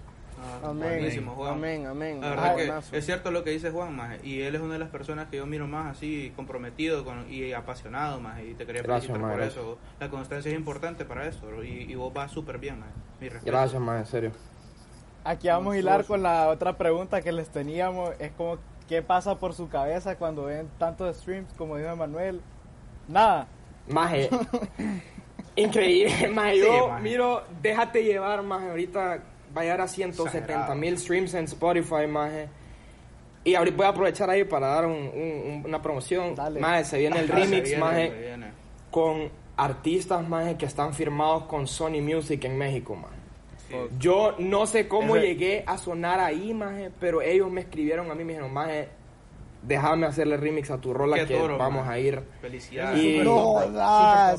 Ah, 0.63 0.69
Amén, 0.69 0.99
buenísimo, 0.99 1.33
Juan. 1.35 1.53
amén, 1.55 1.87
amén. 1.87 2.21
La 2.21 2.31
verdad 2.31 2.57
que 2.57 2.67
Buenazo. 2.67 2.97
es 2.97 3.07
cierto 3.07 3.31
lo 3.31 3.45
que 3.45 3.51
dice 3.51 3.71
Juan, 3.71 3.97
maje, 3.97 4.21
y 4.23 4.43
él 4.43 4.55
es 4.55 4.61
una 4.61 4.75
de 4.75 4.79
las 4.79 4.91
personas 4.91 5.29
que 5.29 5.39
yo 5.39 5.47
miro 5.47 5.67
más 5.67 5.97
así 5.97 6.33
comprometido 6.37 7.03
con, 7.05 7.33
y 7.33 7.53
apasionado, 7.55 8.21
más 8.21 8.41
y 8.43 8.53
te 8.55 8.67
quería 8.67 8.83
Gracias, 8.83 9.13
felicitar 9.13 9.21
maje, 9.23 9.33
por 9.33 9.41
gracias. 9.41 9.65
eso. 9.65 9.79
La 10.01 10.11
constancia 10.11 10.51
es 10.51 10.57
importante 10.57 11.05
para 11.07 11.27
eso, 11.27 11.47
bro, 11.47 11.65
y, 11.65 11.85
y 11.91 11.95
vos 11.95 12.13
vas 12.13 12.31
súper 12.31 12.59
bien, 12.59 12.79
maje. 12.81 13.41
Gracias, 13.45 13.81
más 13.81 14.01
en 14.01 14.07
serio. 14.07 14.33
Aquí 15.25 15.49
vamos 15.49 15.75
a 15.75 15.79
hilar 15.79 16.05
con 16.05 16.23
la 16.23 16.49
otra 16.49 16.77
pregunta 16.77 17.23
que 17.23 17.33
les 17.33 17.49
teníamos. 17.49 18.11
Es 18.19 18.31
como, 18.33 18.59
¿qué 18.87 19.01
pasa 19.01 19.39
por 19.39 19.55
su 19.55 19.71
cabeza 19.71 20.17
cuando 20.17 20.45
ven 20.45 20.69
tantos 20.79 21.17
streams 21.17 21.51
como 21.55 21.79
dijo 21.79 21.97
Manuel? 21.97 22.43
Nada. 23.09 23.47
Maje, 23.89 24.31
increíble, 25.57 26.29
maje. 26.29 26.55
Sí, 26.55 26.61
Yo 26.61 26.89
maje. 26.89 27.03
miro, 27.03 27.43
déjate 27.63 28.03
llevar, 28.05 28.43
maje. 28.43 28.69
Ahorita 28.71 29.19
va 29.57 29.61
a 29.61 29.65
llegar 29.65 29.81
a 29.83 29.89
170 29.89 30.39
Exagerado. 30.39 30.75
mil 30.75 30.99
streams 30.99 31.35
en 31.35 31.45
Spotify, 31.45 32.07
maje. 32.09 32.49
Y 33.45 33.55
ahorita 33.55 33.77
voy 33.77 33.87
a 33.87 33.89
aprovechar 33.91 34.31
ahí 34.31 34.45
para 34.45 34.69
dar 34.69 34.87
un- 34.87 34.93
un- 34.93 35.53
un- 35.53 35.63
una 35.67 35.83
promoción. 35.83 36.35
Dale. 36.35 36.61
Maje, 36.61 36.85
se 36.85 36.99
viene 36.99 37.21
el 37.21 37.29
remix, 37.29 37.65
viene, 37.69 37.79
maje, 37.79 38.13
con 38.91 39.29
artistas, 39.57 40.27
maje, 40.27 40.57
que 40.57 40.65
están 40.67 40.95
firmados 40.95 41.45
con 41.45 41.67
Sony 41.67 42.01
Music 42.01 42.43
en 42.45 42.57
México, 42.57 42.95
maje. 42.97 43.15
Sí. 43.69 43.77
Yo 43.99 44.35
no 44.39 44.67
sé 44.67 44.89
cómo 44.89 45.17
Ese- 45.17 45.27
llegué 45.27 45.65
a 45.67 45.77
sonar 45.79 46.21
ahí, 46.21 46.53
maje, 46.55 46.91
pero 46.99 47.21
ellos 47.23 47.51
me 47.51 47.61
escribieron 47.63 48.11
a 48.11 48.15
mí, 48.15 48.25
me 48.25 48.33
dijeron, 48.33 48.53
maje, 48.53 48.89
déjame 49.67 50.07
hacerle 50.07 50.37
remix 50.37 50.71
a 50.71 50.79
tu 50.79 50.93
rola 50.93 51.17
Qué 51.17 51.27
que 51.27 51.39
vamos 51.41 51.89
a 51.89 51.99
ir. 51.99 52.21
Felicidades. 52.41 53.03
Y- 53.03 53.19
No, 53.19 53.59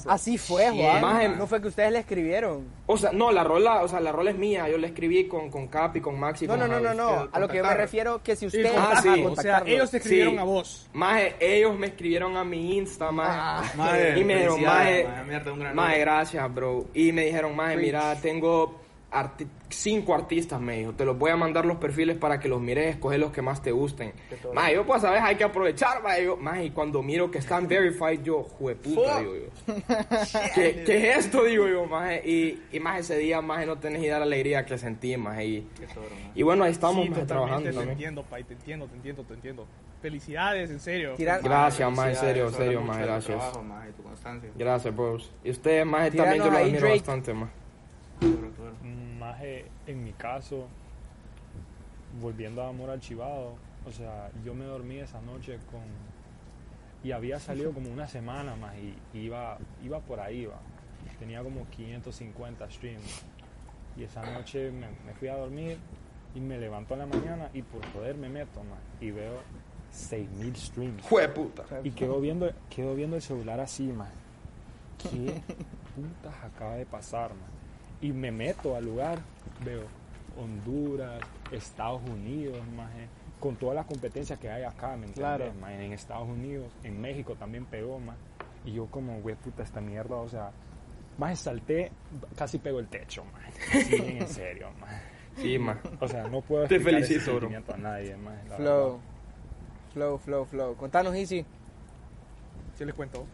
así 0.08 0.38
fue, 0.38 0.70
Juan. 0.72 1.38
No 1.38 1.48
fue 1.48 1.62
que 1.62 1.68
ustedes 1.68 1.92
le 1.92 2.00
escribieron. 2.00 2.68
O 2.88 2.98
sea, 2.98 3.12
no, 3.12 3.32
la 3.32 3.44
rola, 3.44 3.82
o 3.84 3.88
sea, 3.88 4.00
la 4.00 4.12
rola 4.12 4.32
es 4.32 4.38
mía, 4.38 4.70
yo 4.70 4.78
la 4.78 4.88
escribí 4.88 5.28
con, 5.28 5.50
con 5.50 5.68
Capi, 5.68 6.00
con 6.02 6.20
Maxi, 6.20 6.46
No, 6.46 6.54
con 6.58 6.60
no, 6.60 6.68
no, 6.68 6.80
no, 6.80 6.94
no. 6.94 7.28
A 7.32 7.40
lo 7.40 7.48
que 7.48 7.58
yo 7.58 7.64
me 7.64 7.74
refiero 7.74 8.22
que 8.22 8.36
si 8.36 8.46
ustedes 8.46 8.72
Ah, 8.78 8.94
contactar- 9.02 9.16
sí. 9.16 9.26
o 9.26 9.36
sea, 9.36 9.64
ellos 9.66 9.92
te 9.92 9.98
escribieron 9.98 10.34
Sí. 10.34 10.40
a 10.40 10.44
vos. 10.44 10.90
Maje, 10.94 11.36
ellos 11.40 11.78
me 11.78 11.88
escribieron 11.88 12.38
a 12.38 12.44
mi 12.44 12.78
Insta, 12.78 13.12
maje. 13.12 13.78
Maje, 13.78 14.20
y 14.20 14.24
me 14.24 14.36
dijeron, 14.36 14.62
maje, 14.64 15.04
maje, 15.08 15.24
mierda, 15.24 15.52
un 15.54 15.60
gran 15.60 15.76
maje, 15.76 15.98
logro. 15.98 16.12
gracias, 16.12 16.54
bro. 16.54 16.86
Y 16.94 17.12
me 17.12 17.26
dijeron, 17.26 17.56
maje, 17.56 17.78
mira, 17.78 18.16
tengo 18.22 18.80
cinco 19.76 20.14
artistas, 20.16 20.60
me 20.62 20.78
dijo. 20.80 20.94
Te 20.94 21.06
los 21.06 21.18
voy 21.18 21.32
a 21.32 21.36
mandar 21.36 21.66
los 21.66 21.78
perfiles 21.78 22.18
para 22.18 22.40
que 22.40 22.48
los 22.48 22.62
mires, 22.62 22.96
escoge 22.96 23.18
los 23.18 23.32
que 23.32 23.42
más 23.42 23.62
te 23.62 23.72
gusten. 23.72 24.14
Maje, 24.54 24.76
yo 24.76 24.86
pues, 24.86 25.02
sabes, 25.02 25.22
hay 25.22 25.36
que 25.36 25.44
aprovechar, 25.44 26.02
maje. 26.04 26.26
Yo, 26.26 26.38
maje, 26.38 26.66
y 26.66 26.70
cuando 26.72 27.02
miro 27.04 27.30
que 27.30 27.38
están 27.40 27.68
verified, 27.68 28.22
yo, 28.24 28.44
jueputa, 28.44 29.20
digo 29.20 29.34
yo. 29.36 29.74
¿Qué, 30.56 30.84
¿Qué 30.86 31.10
es 31.12 31.26
esto, 31.26 31.44
digo 31.44 31.68
yo, 31.68 31.86
maje? 31.86 32.22
Y, 32.28 32.64
y 32.72 32.80
más 32.80 33.00
ese 33.02 33.18
día, 33.18 33.42
maje, 33.42 33.66
no 33.66 33.78
tenés 33.78 34.02
idea 34.02 34.16
de 34.16 34.20
la 34.22 34.26
alegría 34.26 34.66
que 34.66 34.78
sentí, 34.78 35.16
maje. 35.18 35.46
Y, 35.46 35.68
y 36.36 36.44
bueno, 36.44 36.64
ahí 36.64 36.72
estamos, 36.72 37.04
Sí, 37.04 37.10
maje, 37.10 37.22
totalmente, 37.22 37.26
trabajando 37.72 37.84
te 37.86 37.92
entiendo, 37.92 38.24
Pai, 38.24 38.44
te 38.44 38.54
entiendo, 38.54 38.88
te 38.88 38.96
entiendo, 38.96 39.24
te 39.24 39.34
entiendo. 39.34 39.68
Felicidades, 40.02 40.70
en 40.70 40.80
serio. 40.80 41.16
Tirar- 41.16 41.42
Gracias, 41.42 41.88
en 41.90 41.96
Felicidades, 41.96 42.20
serio, 42.20 42.48
en 42.48 42.54
serio, 42.54 42.80
de 42.80 42.86
tu 42.86 42.92
gracias. 42.94 43.26
trabajo, 43.38 43.64
maje, 43.64 43.90
y 43.90 43.94
tu 43.94 44.04
constancia. 44.04 44.50
Gracias, 44.56 44.96
bros. 44.96 45.32
Y 45.44 45.50
ustedes, 45.52 45.84
Tíranos 45.84 46.16
también 46.16 46.44
yo 46.44 46.52
lo 46.52 46.58
admiro 46.58 46.80
Drake. 46.80 46.96
bastante. 46.98 47.34
Más 47.34 47.50
en 49.88 50.04
mi 50.04 50.12
caso, 50.14 50.68
volviendo 52.22 52.64
a 52.64 52.70
Amor 52.70 52.90
Archivado, 52.90 53.56
o 53.86 53.92
sea, 53.92 54.32
yo 54.44 54.54
me 54.54 54.66
dormí 54.66 54.98
esa 54.98 55.22
noche 55.22 55.60
con... 55.72 55.82
Y 57.04 57.12
había 57.12 57.40
salido 57.40 57.72
como 57.72 57.92
una 57.92 58.08
semana 58.08 58.56
más 58.56 58.74
y 59.14 59.20
iba, 59.20 59.60
iba 59.84 60.00
por 60.00 60.20
ahí, 60.20 60.48
va. 60.48 60.60
Tenía 61.20 61.44
como 61.44 61.68
550 61.70 62.70
streams. 62.72 63.26
Y 63.96 64.04
esa 64.04 64.24
noche 64.34 64.72
me, 64.72 64.88
me 65.06 65.14
fui 65.14 65.28
a 65.28 65.38
dormir 65.38 65.78
y 66.34 66.40
me 66.40 66.58
levanto 66.58 66.96
en 66.96 67.00
la 67.02 67.06
mañana 67.06 67.50
y 67.54 67.62
por 67.62 67.86
joder 67.94 68.18
me 68.18 68.28
meto 68.28 68.64
más 68.64 68.80
y 69.00 69.12
veo 69.12 69.40
6000 69.92 70.56
streams. 70.56 71.04
Jueputa. 71.04 71.64
Y 71.84 71.92
quedo 71.92 72.20
viendo, 72.20 72.52
quedo 72.70 72.96
viendo 72.96 73.16
el 73.16 73.22
celular 73.22 73.60
así, 73.60 73.84
man. 73.84 74.10
¿Qué 74.98 75.42
putas 75.96 76.44
acaba 76.44 76.76
de 76.76 76.86
pasar, 76.86 77.30
man? 77.30 77.55
Y 78.06 78.14
me 78.14 78.32
meto 78.32 78.76
al 78.76 78.86
lugar, 78.86 79.20
veo 79.64 79.82
Honduras, 80.38 81.20
Estados 81.52 82.02
Unidos, 82.08 82.58
maje, 82.76 83.08
con 83.40 83.56
todas 83.56 83.76
las 83.76 83.86
competencias 83.86 84.38
que 84.38 84.50
hay 84.50 84.64
acá, 84.64 84.90
¿me 84.90 85.08
entiendes? 85.08 85.16
Claro. 85.16 85.54
maje? 85.60 85.86
En 85.86 85.94
Estados 85.94 86.28
Unidos, 86.30 86.72
en 86.84 87.02
México 87.02 87.36
también 87.36 87.66
pegó, 87.66 88.00
más. 88.00 88.18
Y 88.64 88.74
yo 88.74 88.86
como, 88.88 89.20
güey, 89.22 89.36
puta, 89.36 89.64
esta 89.64 89.82
mierda, 89.82 90.18
o 90.18 90.28
sea, 90.30 90.52
más 91.18 91.40
salté, 91.40 91.92
casi 92.38 92.60
pego 92.60 92.80
el 92.80 92.88
techo, 92.88 93.24
man. 93.26 93.42
Sí, 93.86 93.96
en 94.20 94.28
serio, 94.28 94.70
man. 94.80 94.90
Sí, 95.38 95.58
maje. 95.58 95.90
O 96.00 96.08
sea, 96.08 96.28
no 96.28 96.42
puedo 96.42 96.68
Te 96.68 96.80
felicito, 96.80 97.36
bro. 97.38 97.50
a 97.74 97.78
nadie, 97.78 98.16
maje, 98.18 98.48
la 98.50 98.56
Flow. 98.58 98.92
verdad. 98.94 99.00
Flow, 99.94 100.18
flow, 100.20 100.46
flow. 100.46 100.76
Contanos, 100.76 101.16
Easy. 101.16 101.44
¿Qué 102.78 102.86
les 102.86 102.94
cuento? 102.94 103.26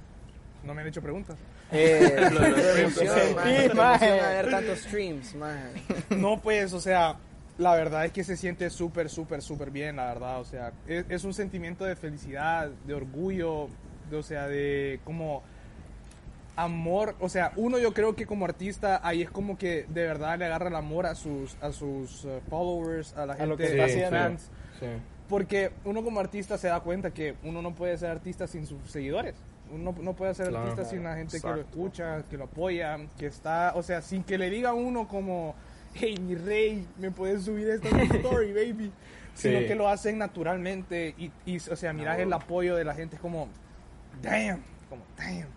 No 0.63 0.73
me 0.73 0.81
han 0.81 0.87
hecho 0.87 1.01
preguntas. 1.01 1.37
Eh, 1.71 2.89
sí, 2.93 3.75
maje, 3.75 4.19
tantos 4.49 4.79
streams, 4.79 5.35
maje. 5.35 5.69
No, 6.09 6.39
pues, 6.41 6.73
o 6.73 6.81
sea, 6.81 7.15
la 7.57 7.75
verdad 7.75 8.05
es 8.05 8.11
que 8.11 8.23
se 8.23 8.35
siente 8.37 8.69
súper, 8.69 9.09
súper, 9.09 9.41
súper 9.41 9.71
bien, 9.71 9.95
la 9.97 10.05
verdad. 10.07 10.39
O 10.41 10.45
sea, 10.45 10.71
es, 10.87 11.05
es 11.09 11.23
un 11.23 11.33
sentimiento 11.33 11.85
de 11.85 11.95
felicidad, 11.95 12.69
de 12.85 12.93
orgullo, 12.93 13.69
de, 14.09 14.17
o 14.17 14.23
sea, 14.23 14.47
de 14.47 14.99
como 15.03 15.43
amor. 16.55 17.15
O 17.19 17.29
sea, 17.29 17.53
uno 17.55 17.79
yo 17.79 17.93
creo 17.93 18.15
que 18.15 18.25
como 18.25 18.45
artista 18.45 18.99
ahí 19.03 19.21
es 19.21 19.29
como 19.31 19.57
que 19.57 19.85
de 19.87 20.03
verdad 20.03 20.37
le 20.37 20.45
agarra 20.45 20.67
el 20.67 20.75
amor 20.75 21.05
a 21.05 21.15
sus, 21.15 21.55
a 21.61 21.71
sus 21.71 22.25
uh, 22.25 22.41
followers, 22.49 23.15
a 23.15 23.25
la 23.25 23.33
gente, 23.35 23.43
A 23.43 23.47
lo 23.47 23.57
que 23.57 23.63
a 23.63 23.67
está 23.67 23.83
sus 23.83 23.91
haciendo. 23.95 24.17
fans. 24.17 24.41
Sí. 24.79 24.87
Porque 25.29 25.71
uno 25.85 26.03
como 26.03 26.19
artista 26.19 26.57
se 26.57 26.67
da 26.67 26.81
cuenta 26.81 27.11
que 27.11 27.35
uno 27.43 27.61
no 27.61 27.73
puede 27.73 27.97
ser 27.97 28.09
artista 28.09 28.47
sin 28.47 28.67
sus 28.67 28.79
seguidores. 28.91 29.35
Uno 29.73 29.95
no 30.01 30.13
puede 30.13 30.33
ser 30.33 30.49
Claro. 30.49 30.69
artista 30.69 30.89
sin 30.89 31.03
la 31.03 31.15
gente 31.15 31.39
que 31.39 31.47
lo 31.47 31.61
escucha, 31.61 32.23
que 32.29 32.37
lo 32.37 32.43
apoya, 32.45 32.97
que 33.17 33.25
está, 33.27 33.73
o 33.75 33.83
sea, 33.83 34.01
sin 34.01 34.23
que 34.23 34.37
le 34.37 34.49
diga 34.49 34.71
a 34.71 34.73
uno 34.73 35.07
como, 35.07 35.55
hey, 35.93 36.17
mi 36.19 36.35
rey, 36.35 36.85
me 36.97 37.11
puedes 37.11 37.43
subir 37.43 37.69
esta 37.69 37.87
story, 38.15 38.51
baby. 38.53 38.91
Sino 39.33 39.59
que 39.59 39.75
lo 39.75 39.87
hacen 39.87 40.17
naturalmente 40.17 41.15
y, 41.17 41.31
y, 41.45 41.57
o 41.57 41.75
sea, 41.75 41.93
miras 41.93 42.19
el 42.19 42.31
apoyo 42.33 42.75
de 42.75 42.83
la 42.83 42.93
gente 42.93 43.15
es 43.15 43.21
como, 43.21 43.47
damn, 44.21 44.61
como, 44.89 45.03
damn. 45.17 45.47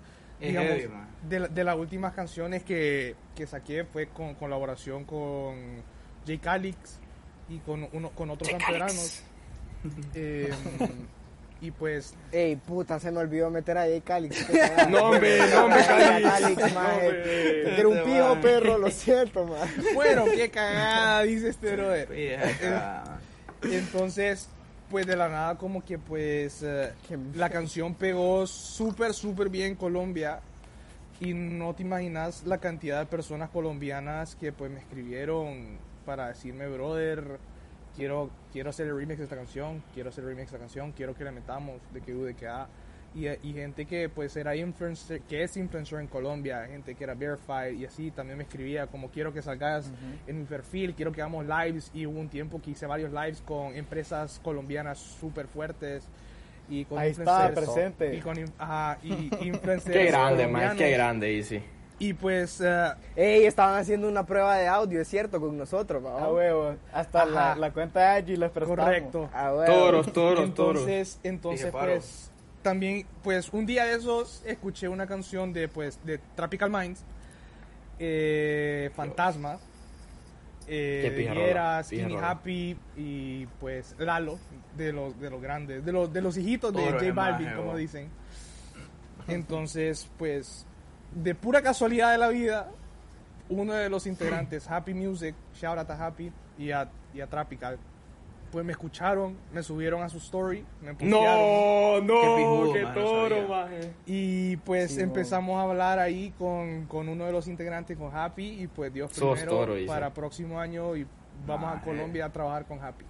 Digamos, 0.41 0.73
heavy, 0.73 0.93
de, 1.29 1.41
la- 1.41 1.49
de 1.49 1.65
las 1.65 1.77
últimas 1.77 2.13
canciones 2.15 2.63
que, 2.63 3.15
que 3.35 3.47
saqué 3.47 3.85
fue 3.85 4.07
con 4.09 4.35
colaboración 4.35 5.05
con 5.05 5.57
Jay 6.27 6.39
Calix 6.39 6.99
y 7.49 7.59
con, 7.59 7.89
uno, 7.93 8.11
con 8.11 8.31
otros 8.31 8.51
canteranos. 8.51 9.23
Eh, 10.15 10.51
y 11.65 11.71
pues 11.71 12.15
Ey, 12.31 12.57
puta, 12.57 12.99
se 13.01 13.11
me 13.11 13.19
olvidó 13.19 13.51
meter 13.51 13.79
a 13.79 13.83
Jay 13.83 14.01
Calix. 14.01 14.47
No, 14.91 15.11
hombre, 15.11 15.39
no, 15.51 15.65
hombre, 15.65 15.83
Calix. 15.87 16.31
Calix, 16.31 17.85
un 17.85 18.03
pijo, 18.05 18.41
perro, 18.41 18.79
lo 18.79 18.91
siento, 18.91 19.47
maje. 19.47 19.95
bueno 19.95 20.25
qué 20.35 20.51
cagada 20.51 21.23
dice 21.23 21.49
este 21.49 21.75
brother 21.77 22.09
entonces 23.63 24.49
pues 24.91 25.07
de 25.07 25.17
la 25.17 25.29
nada 25.29 25.55
como 25.57 25.85
que 25.85 25.99
pues 25.99 26.63
eh, 26.63 26.93
la 27.35 27.49
canción 27.49 27.95
pegó 27.95 28.47
súper 28.47 29.15
súper 29.15 29.49
bien 29.49 29.69
en 29.69 29.75
Colombia 29.77 30.41
Y 31.21 31.33
no 31.33 31.75
te 31.75 31.83
imaginas 31.83 32.43
la 32.45 32.59
cantidad 32.59 32.99
de 33.01 33.07
personas 33.07 33.49
colombianas 33.51 34.35
que 34.35 34.53
pues 34.53 34.71
me 34.71 34.81
escribieron 34.81 35.79
para 36.05 36.29
decirme, 36.29 36.69
brother, 36.69 37.39
quiero, 37.97 38.31
quiero 38.53 38.71
hacer 38.71 38.87
el 38.87 38.97
remix 38.97 39.19
de 39.19 39.25
esta 39.25 39.37
canción, 39.37 39.83
quiero 39.95 40.09
hacer 40.11 40.25
el 40.25 40.31
remix 40.31 40.51
de 40.51 40.57
esta 40.57 40.59
canción, 40.59 40.93
quiero 40.93 41.15
que 41.15 41.25
la 41.25 41.33
metamos, 41.33 41.81
de 41.93 42.01
que 42.01 42.15
U, 42.15 42.25
de 42.25 42.35
que 42.35 42.47
A. 42.49 42.67
Y, 43.15 43.29
y 43.29 43.53
gente 43.53 43.87
que 43.87 44.09
pues 44.09 44.35
era 44.37 44.57
influencer, 44.57 45.21
que 45.21 45.45
es 45.45 45.57
influencer 45.57 46.01
en 46.01 46.09
Colombia, 46.09 46.67
gente 46.67 46.97
que 46.97 47.05
era 47.05 47.15
verified 47.15 47.79
y 47.79 47.85
así 47.85 48.11
también 48.11 48.37
me 48.39 48.43
escribía 48.43 48.89
como 48.89 49.09
quiero 49.09 49.33
que 49.33 49.41
salgas 49.41 49.93
en 50.27 50.41
mi 50.41 50.45
perfil, 50.47 50.95
quiero 50.97 51.13
que 51.13 51.23
hagamos 51.23 51.47
lives 51.47 51.93
y 51.95 52.07
hubo 52.07 52.19
un 52.19 52.29
tiempo 52.29 52.61
que 52.61 52.73
hice 52.73 52.87
varios 52.87 53.13
lives 53.13 53.41
con 53.43 53.73
empresas 53.77 54.41
colombianas 54.43 54.99
súper 54.99 55.47
fuertes 55.47 56.09
y 56.69 56.85
con 56.87 56.99
Ahí 56.99 57.13
influencers- 57.13 57.55
presente. 57.55 58.17
y 58.17 58.21
con 58.21 58.37
ajá, 58.59 58.99
y 59.05 59.31
influencers 59.47 59.97
Qué 59.97 60.07
grande, 60.07 60.49
man, 60.49 60.77
qué 60.77 60.91
grande, 60.91 61.37
Easy. 61.37 61.63
Y 61.99 62.13
pues 62.15 62.61
eh, 62.61 62.93
Ey, 63.15 63.47
estaban 63.47 63.79
haciendo 63.79 64.09
una 64.09 64.27
prueba 64.27 64.57
de 64.57 64.67
audio, 64.67 65.01
es 65.01 65.09
cierto, 65.09 65.41
con 65.41 65.57
nosotros. 65.57 66.05
A 66.05 66.31
huevo. 66.31 66.75
Hasta 66.93 67.25
la, 67.25 67.71
cuenta 67.73 68.01
de 68.01 68.07
Agile 68.19 68.39
les 68.39 68.51
prestamos. 68.51 68.85
correcto. 68.85 69.31
A 69.33 69.55
huevo. 69.55 69.73
Toros, 69.73 70.13
toros, 70.13 70.55
toros. 70.55 70.81
Entonces, 70.83 71.21
entonces 71.23 71.61
Dije 71.67 71.73
paro. 71.73 71.93
pues 71.93 72.31
también 72.65 73.07
pues 73.23 73.53
un 73.53 73.67
día 73.67 73.85
de 73.85 73.95
esos 73.95 74.43
escuché 74.47 74.89
una 74.89 75.07
canción 75.07 75.53
de 75.53 75.69
pues 75.69 76.01
de 76.05 76.19
Tropical 76.35 76.71
Minds 76.71 77.05
eh, 77.99 78.91
Fantasma 78.97 79.59
eh, 80.67 81.01
Qué 81.05 81.11
de 81.11 81.17
pija 81.17 81.35
Viera, 81.35 81.63
rola, 81.77 81.85
pija 81.89 82.05
Skinny. 82.07 82.17
Happy 82.17 82.77
y 82.97 83.47
pues 83.61 83.95
Lalo 83.99 84.39
de 84.77 84.93
los 84.95 85.21
de 85.21 85.29
los 85.31 85.43
grandes 85.43 85.85
de 85.85 85.93
los 85.93 86.11
de 86.11 86.23
los 86.23 86.37
hijitos 86.39 86.73
de 86.73 86.83
Toro 86.83 86.99
J 86.99 87.13
Balvin 87.13 87.53
como 87.55 87.77
dicen 87.77 88.09
entonces 89.29 90.09
pues 90.19 90.67
de 91.15 91.35
pura 91.35 91.63
casualidad 91.63 92.13
de 92.13 92.19
la 92.19 92.29
vida 92.29 92.69
uno 93.49 93.73
de 93.75 93.89
los 93.89 94.07
integrantes 94.07 94.71
Happy 94.71 94.95
Music 94.95 95.35
shout 95.55 95.79
out 95.79 95.91
a 95.91 96.07
Happy 96.07 96.33
y 96.59 96.71
a, 96.71 96.91
y 97.13 97.21
a 97.21 97.27
Tropical 97.27 97.79
pues 98.55 98.65
me 98.65 98.71
escucharon, 98.71 99.37
me 99.53 99.65
subieron 99.65 100.01
a 100.05 100.09
su 100.09 100.19
story, 100.19 100.65
me. 100.81 100.93
No, 100.93 100.97
Qué 100.97 102.03
no, 102.05 102.37
pijudo, 102.37 102.73
qué 102.73 102.83
man, 102.85 102.95
no 102.95 103.01
toro, 103.01 103.49
maje. 103.49 103.93
Y 104.07 104.57
pues 104.59 104.95
Sí, 104.95 105.01
empezamos 105.01 105.57
a 105.59 105.63
hablar 105.63 105.99
ahí 105.99 106.33
con, 106.39 106.87
con 106.87 107.09
uno 107.09 107.25
de 107.25 107.33
los 107.33 107.49
integrantes, 107.49 107.99
con 107.99 108.17
Happy, 108.17 108.63
y 108.63 108.69
pues 108.69 108.95
Dios 108.95 109.11
primero 109.13 109.51
toro, 109.51 109.75
para 109.89 110.15
próximo 110.15 110.61
año 110.61 110.95
y 110.95 111.05
vamos 111.45 111.75
a. 111.75 111.81
Colombia 111.81 112.27
a 112.27 112.33
trabajar 112.33 112.65
con 112.65 112.81
Happy. 112.81 113.05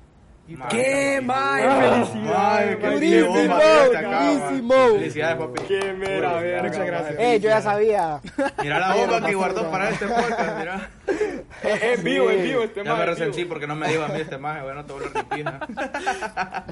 Maje. 0.47 0.77
¿Qué, 0.77 1.21
maje? 1.23 1.67
Maje. 1.67 2.21
maje, 2.21 2.73
acá, 2.73 4.11
maje. 4.11 4.35
durísimo. 4.35 4.75
Felicidades, 4.75 5.37
papi. 5.39 5.63
Qué 5.67 5.93
mera 5.95 6.35
verga, 6.35 6.69
Muchas 6.69 6.87
gracias. 6.87 7.19
Ey, 7.19 7.41
yo 7.41 7.49
ya 7.49 7.63
sabía. 7.63 8.21
Mira 8.63 8.79
la 8.79 8.95
bomba 8.95 9.27
que 9.27 9.35
guardó 9.35 9.71
para 9.71 9.89
este 9.89 10.07
podcast, 10.07 10.59
mira. 10.59 10.91
Es, 11.63 12.03
vivo, 12.03 12.29
es 12.31 12.43
vivo 12.43 12.63
este 12.63 12.85
Ya 12.85 12.93
me 12.93 12.99
maje, 12.99 13.07
resentí 13.07 13.45
porque 13.47 13.67
no 13.67 13.75
me 13.75 13.89
dijo 13.89 14.03
a 14.03 14.09
mí 14.09 14.21
este 14.21 14.37
maje, 14.37 14.63
bueno, 14.63 14.85
te 14.85 14.93
vuelvo 14.93 15.19
a 15.19 15.23
pija. 15.23 15.61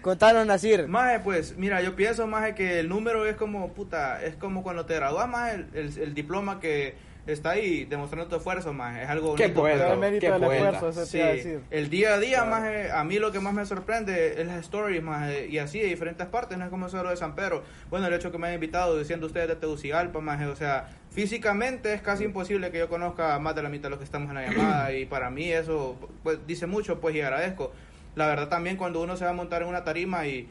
Contanos, 0.00 0.46
Nasir. 0.46 0.88
Maje, 0.88 1.20
pues, 1.20 1.58
mira, 1.58 1.82
yo 1.82 1.94
pienso, 1.94 2.26
maje, 2.26 2.54
que 2.54 2.80
el 2.80 2.88
número 2.88 3.26
es 3.26 3.36
como, 3.36 3.74
puta, 3.74 4.22
es 4.24 4.36
como 4.36 4.62
cuando 4.62 4.86
te 4.86 4.94
gradúas, 4.94 5.28
maje, 5.28 5.56
el, 5.56 5.68
el, 5.74 5.98
el 5.98 6.14
diploma 6.14 6.58
que 6.58 6.96
está 7.32 7.50
ahí 7.50 7.84
demostrando 7.84 8.28
tu 8.28 8.36
esfuerzo, 8.36 8.72
maje, 8.72 9.02
es 9.02 9.08
algo 9.08 9.34
Qué 9.34 9.44
bonito. 9.44 9.60
poeta, 9.60 9.78
pero- 9.78 9.92
el 9.94 9.98
mérito 10.00 10.26
qué 10.26 10.32
del 10.32 10.42
poeta. 10.42 10.70
esfuerzo, 10.70 10.88
eso 10.88 11.00
te 11.00 11.06
Sí, 11.06 11.18
iba 11.18 11.26
a 11.26 11.30
decir. 11.32 11.60
el 11.70 11.90
día 11.90 12.14
a 12.14 12.18
día, 12.18 12.44
maje, 12.44 12.90
a 12.90 13.04
mí 13.04 13.18
lo 13.18 13.32
que 13.32 13.40
más 13.40 13.52
me 13.54 13.64
sorprende 13.66 14.40
es 14.40 14.46
las 14.46 14.60
stories, 14.60 15.02
maje, 15.02 15.46
y 15.48 15.58
así 15.58 15.78
de 15.78 15.86
diferentes 15.86 16.26
partes, 16.26 16.56
no 16.58 16.64
es 16.64 16.70
como 16.70 16.88
solo 16.88 17.10
de 17.10 17.16
San 17.16 17.34
Pedro. 17.34 17.62
Bueno, 17.90 18.06
el 18.06 18.14
hecho 18.14 18.32
que 18.32 18.38
me 18.38 18.48
han 18.48 18.54
invitado 18.54 18.98
diciendo 18.98 19.26
ustedes 19.26 19.48
de 19.48 19.56
Tegucigalpa, 19.56 20.20
maje, 20.20 20.46
o 20.46 20.56
sea, 20.56 20.88
físicamente 21.10 21.92
es 21.94 22.00
casi 22.00 22.24
imposible 22.24 22.70
que 22.70 22.78
yo 22.78 22.88
conozca 22.88 23.34
a 23.34 23.38
más 23.38 23.54
de 23.54 23.62
la 23.62 23.68
mitad 23.68 23.84
de 23.84 23.90
los 23.90 23.98
que 23.98 24.04
estamos 24.04 24.28
en 24.30 24.36
la 24.36 24.46
llamada, 24.46 24.92
y 24.94 25.04
para 25.04 25.30
mí 25.30 25.52
eso 25.52 25.96
pues, 26.22 26.38
dice 26.46 26.66
mucho, 26.66 27.00
pues, 27.00 27.14
y 27.14 27.20
agradezco. 27.20 27.72
La 28.14 28.26
verdad 28.26 28.48
también 28.48 28.76
cuando 28.76 29.00
uno 29.02 29.16
se 29.16 29.24
va 29.24 29.30
a 29.30 29.34
montar 29.34 29.62
en 29.62 29.68
una 29.68 29.84
tarima 29.84 30.26
y, 30.26 30.48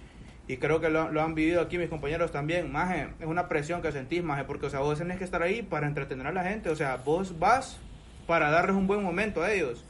y 0.47 0.57
creo 0.57 0.79
que 0.79 0.89
lo, 0.89 1.11
lo 1.11 1.21
han 1.21 1.35
vivido 1.35 1.61
aquí 1.61 1.77
mis 1.77 1.89
compañeros 1.89 2.31
también, 2.31 2.71
maje, 2.71 3.09
es 3.19 3.25
una 3.25 3.47
presión 3.47 3.81
que 3.81 3.91
sentís, 3.91 4.23
maje, 4.23 4.43
porque, 4.43 4.67
o 4.67 4.69
sea, 4.69 4.79
vos 4.79 4.97
tenés 4.97 5.17
que 5.17 5.23
estar 5.23 5.41
ahí 5.41 5.61
para 5.61 5.87
entretener 5.87 6.27
a 6.27 6.31
la 6.31 6.43
gente, 6.43 6.69
o 6.69 6.75
sea, 6.75 6.97
vos 6.97 7.37
vas 7.39 7.79
para 8.25 8.49
darles 8.49 8.75
un 8.75 8.87
buen 8.87 9.03
momento 9.03 9.43
a 9.43 9.51
ellos 9.51 9.83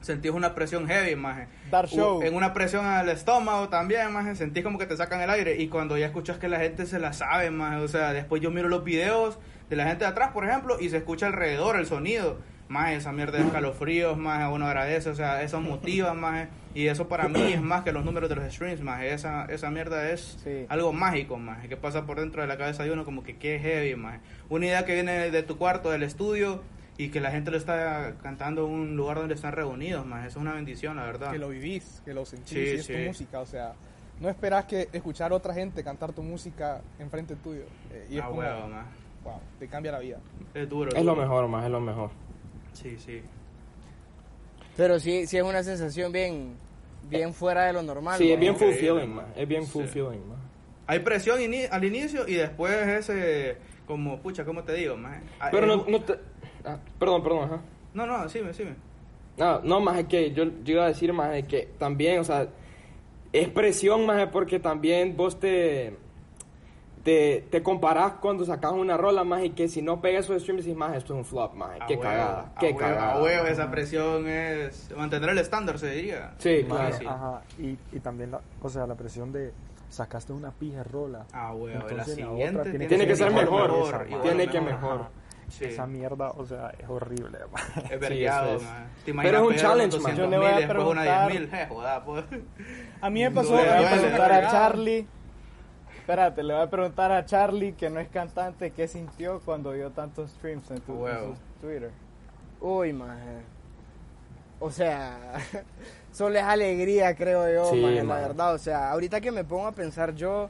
sentís 0.00 0.30
una 0.30 0.54
presión 0.54 0.86
heavy, 0.86 1.16
maje. 1.16 1.46
Dar 1.70 1.88
show. 1.88 2.22
En 2.22 2.34
una 2.34 2.52
presión 2.54 2.86
al 2.86 3.08
estómago 3.08 3.68
también, 3.68 4.12
maje. 4.12 4.34
Sentís 4.34 4.64
como 4.64 4.78
que 4.78 4.86
te 4.86 4.96
sacan 4.96 5.20
el 5.20 5.30
aire. 5.30 5.60
Y 5.60 5.68
cuando 5.68 5.96
ya 5.96 6.06
escuchas 6.06 6.38
que 6.38 6.48
la 6.48 6.58
gente 6.58 6.86
se 6.86 6.98
la 6.98 7.12
sabe, 7.12 7.50
maje. 7.50 7.76
O 7.76 7.88
sea, 7.88 8.12
después 8.12 8.42
yo 8.42 8.50
miro 8.50 8.68
los 8.68 8.84
videos 8.84 9.38
de 9.68 9.76
la 9.76 9.84
gente 9.84 10.04
de 10.04 10.10
atrás, 10.10 10.30
por 10.32 10.44
ejemplo, 10.46 10.78
y 10.80 10.90
se 10.90 10.98
escucha 10.98 11.26
alrededor 11.26 11.76
el 11.76 11.86
sonido. 11.86 12.38
Maje, 12.68 12.96
esa 12.96 13.12
mierda 13.12 13.38
de 13.38 13.44
escalofríos, 13.44 14.18
maje. 14.18 14.46
Uno 14.52 14.66
agradece, 14.66 15.08
o 15.10 15.14
sea, 15.14 15.42
eso 15.42 15.60
motiva, 15.60 16.12
maje. 16.14 16.48
Y 16.74 16.86
eso 16.88 17.08
para 17.08 17.26
mí 17.28 17.40
es 17.52 17.62
más 17.62 17.82
que 17.82 17.92
los 17.92 18.04
números 18.04 18.28
de 18.28 18.36
los 18.36 18.52
streams, 18.52 18.82
maje. 18.82 19.12
Esa, 19.14 19.46
esa 19.46 19.70
mierda 19.70 20.10
es 20.10 20.38
Sí. 20.44 20.66
algo 20.68 20.92
mágico, 20.92 21.38
maje. 21.38 21.68
Que 21.68 21.76
pasa 21.78 22.04
por 22.04 22.20
dentro 22.20 22.42
de 22.42 22.48
la 22.48 22.58
cabeza 22.58 22.84
de 22.84 22.90
uno 22.92 23.04
como 23.06 23.22
que 23.22 23.36
qué 23.36 23.58
heavy, 23.58 23.96
maje. 23.96 24.20
Una 24.50 24.66
idea 24.66 24.84
que 24.84 24.94
viene 24.94 25.30
de 25.30 25.42
tu 25.42 25.56
cuarto, 25.56 25.90
del 25.90 26.02
estudio. 26.02 26.62
Y 27.00 27.10
que 27.10 27.20
la 27.20 27.30
gente 27.30 27.52
lo 27.52 27.56
está 27.56 28.14
cantando 28.24 28.66
en 28.66 28.72
un 28.72 28.96
lugar 28.96 29.18
donde 29.18 29.34
están 29.34 29.52
reunidos, 29.52 30.04
más. 30.04 30.26
Eso 30.26 30.40
es 30.40 30.42
una 30.42 30.52
bendición, 30.54 30.96
la 30.96 31.04
verdad. 31.04 31.30
Que 31.30 31.38
lo 31.38 31.48
vivís, 31.48 32.02
que 32.04 32.12
lo 32.12 32.26
sentís, 32.26 32.48
Sí, 32.50 32.58
y 32.58 32.68
es 32.70 32.86
sí. 32.86 32.92
tu 32.92 32.98
música, 32.98 33.38
o 33.38 33.46
sea, 33.46 33.74
no 34.20 34.28
esperas 34.28 34.64
que 34.64 34.88
escuchar 34.92 35.30
a 35.30 35.36
otra 35.36 35.54
gente 35.54 35.84
cantar 35.84 36.12
tu 36.12 36.24
música 36.24 36.80
enfrente 36.98 37.36
tuyo. 37.36 37.62
eh, 37.92 38.08
y 38.10 38.16
es 38.18 38.22
Ah, 38.24 38.26
como, 38.26 38.40
huevo, 38.40 38.66
ma. 38.66 38.84
wow, 39.22 39.38
te 39.60 39.68
cambia 39.68 39.92
la 39.92 40.00
vida. 40.00 40.18
Es 40.52 40.68
duro. 40.68 40.90
Es 40.92 41.04
lo 41.04 41.14
mejor, 41.14 41.46
más 41.46 41.64
es 41.66 41.70
lo 41.70 41.80
mejor. 41.80 42.10
Sí, 42.82 42.96
sí. 42.98 43.20
Pero 44.76 45.00
sí, 45.00 45.26
sí 45.26 45.36
es 45.36 45.42
una 45.42 45.62
sensación 45.62 46.12
bien, 46.12 46.54
bien 47.08 47.34
fuera 47.34 47.64
de 47.66 47.72
lo 47.72 47.82
normal. 47.82 48.18
Sí, 48.18 48.30
es 48.30 48.38
bien 48.38 48.56
fulfilling, 48.56 49.08
man. 49.14 49.14
man. 49.16 49.26
Es 49.36 49.48
bien 49.48 49.64
Sí. 49.64 49.70
fulfilling, 49.72 50.28
man. 50.28 50.38
Hay 50.86 51.00
presión 51.00 51.38
ini- 51.40 51.68
al 51.70 51.84
inicio 51.84 52.26
y 52.26 52.34
después 52.34 52.72
ese, 52.86 53.56
como, 53.86 54.18
pucha, 54.20 54.44
¿cómo 54.44 54.62
te 54.62 54.72
digo, 54.74 54.96
más? 54.96 55.20
Pero 55.50 55.66
no, 55.66 55.84
no 55.86 56.00
te... 56.02 56.14
ah, 56.64 56.78
perdón, 56.98 57.22
perdón, 57.22 57.44
ajá. 57.44 57.60
No, 57.94 58.06
no, 58.06 58.22
decime, 58.22 58.48
decime. 58.48 58.74
No, 59.36 59.60
no, 59.60 59.80
más 59.80 59.98
es 59.98 60.06
que 60.06 60.32
yo, 60.32 60.44
yo 60.64 60.74
iba 60.74 60.84
a 60.84 60.88
decir 60.88 61.12
más 61.12 61.34
es 61.36 61.44
que 61.46 61.68
también, 61.78 62.20
o 62.20 62.24
sea, 62.24 62.48
es 63.32 63.48
presión 63.48 64.06
más 64.06 64.22
es 64.22 64.28
porque 64.28 64.58
también 64.58 65.16
vos 65.16 65.38
te, 65.38 65.96
te, 67.08 67.46
te 67.50 67.62
comparás 67.62 68.12
cuando 68.20 68.44
sacas 68.44 68.72
una 68.72 68.98
rola 68.98 69.24
más 69.24 69.42
y 69.42 69.48
que 69.50 69.66
si 69.66 69.80
no 69.80 70.02
pegas 70.02 70.26
esos 70.26 70.42
streams 70.42 70.62
decís 70.62 70.76
más 70.76 70.94
esto 70.94 71.14
es 71.14 71.18
un 71.20 71.24
flop 71.24 71.54
más, 71.54 71.70
qué 71.86 71.94
huevo, 71.94 72.02
cagada, 72.02 72.52
a 72.54 72.58
qué 72.60 72.66
huevo, 72.66 72.78
cagada. 72.80 73.12
A 73.14 73.22
huevo, 73.22 73.46
esa 73.46 73.70
presión 73.70 74.28
es 74.28 74.90
mantener 74.94 75.30
el 75.30 75.38
estándar, 75.38 75.78
se 75.78 75.90
diría. 75.90 76.34
Sí, 76.36 76.66
Más 76.68 76.78
claro. 76.78 76.94
así. 76.96 77.06
Ajá, 77.06 77.42
y, 77.58 77.78
y 77.96 78.00
también, 78.00 78.32
la, 78.32 78.42
o 78.60 78.68
sea, 78.68 78.86
la 78.86 78.94
presión 78.94 79.32
de 79.32 79.54
sacaste 79.88 80.34
una 80.34 80.50
pija 80.50 80.82
rola. 80.84 81.24
A 81.32 81.54
huevo, 81.54 81.68
la 81.68 81.74
Entonces, 81.76 81.96
la 81.96 82.04
siguiente 82.26 82.60
otra 82.60 82.72
Tiene 82.88 83.06
que 83.06 83.16
ser 83.16 83.30
mejor, 83.32 83.70
esa, 83.86 84.04
tiene 84.04 84.18
bueno, 84.18 84.52
que 84.52 84.60
mejor. 84.60 84.64
mejor. 84.82 85.00
Ajá. 85.00 85.10
Sí. 85.48 85.64
Esa 85.64 85.86
mierda, 85.86 86.32
o 86.32 86.44
sea, 86.44 86.74
es 86.78 86.86
horrible. 86.90 87.38
man. 87.50 87.84
Es 87.90 87.98
vergueado. 87.98 88.58
¿Te 89.02 89.14
Pero 89.14 89.38
es 89.38 89.48
un 89.48 89.54
challenge, 89.56 89.96
man. 89.98 90.14
200 90.14 90.16
Yo 90.18 90.26
le 90.30 90.36
voy 90.36 90.46
a 90.46 90.58
una 90.58 90.68
preguntar- 90.68 91.30
10 91.30 91.40
mil? 91.40 91.54
Eh, 91.54 91.66
joda, 91.70 92.04
pues. 92.04 92.24
A 93.00 93.08
mí 93.08 93.22
me 93.22 93.30
pasó, 93.30 93.52
voy 93.54 93.62
a. 93.66 94.48
Charlie. 94.50 95.06
Espérate, 96.08 96.42
le 96.42 96.54
voy 96.54 96.62
a 96.62 96.70
preguntar 96.70 97.12
a 97.12 97.26
Charlie, 97.26 97.74
que 97.74 97.90
no 97.90 98.00
es 98.00 98.08
cantante, 98.08 98.70
qué 98.70 98.88
sintió 98.88 99.42
cuando 99.44 99.72
vio 99.72 99.90
tantos 99.90 100.30
streams 100.30 100.70
en 100.70 100.80
tu, 100.80 100.92
en 100.92 101.00
Huevo. 101.02 101.34
su 101.34 101.66
Twitter. 101.66 101.90
Uy, 102.62 102.94
maje. 102.94 103.42
O 104.58 104.70
sea, 104.70 105.34
solo 106.10 106.38
es 106.38 106.44
alegría, 106.44 107.14
creo 107.14 107.52
yo, 107.52 107.70
Sí, 107.70 107.82
maje, 107.82 108.02
la 108.04 108.20
verdad. 108.20 108.54
O 108.54 108.58
sea, 108.58 108.90
ahorita 108.90 109.20
que 109.20 109.30
me 109.30 109.44
pongo 109.44 109.66
a 109.66 109.72
pensar 109.72 110.14
yo, 110.14 110.48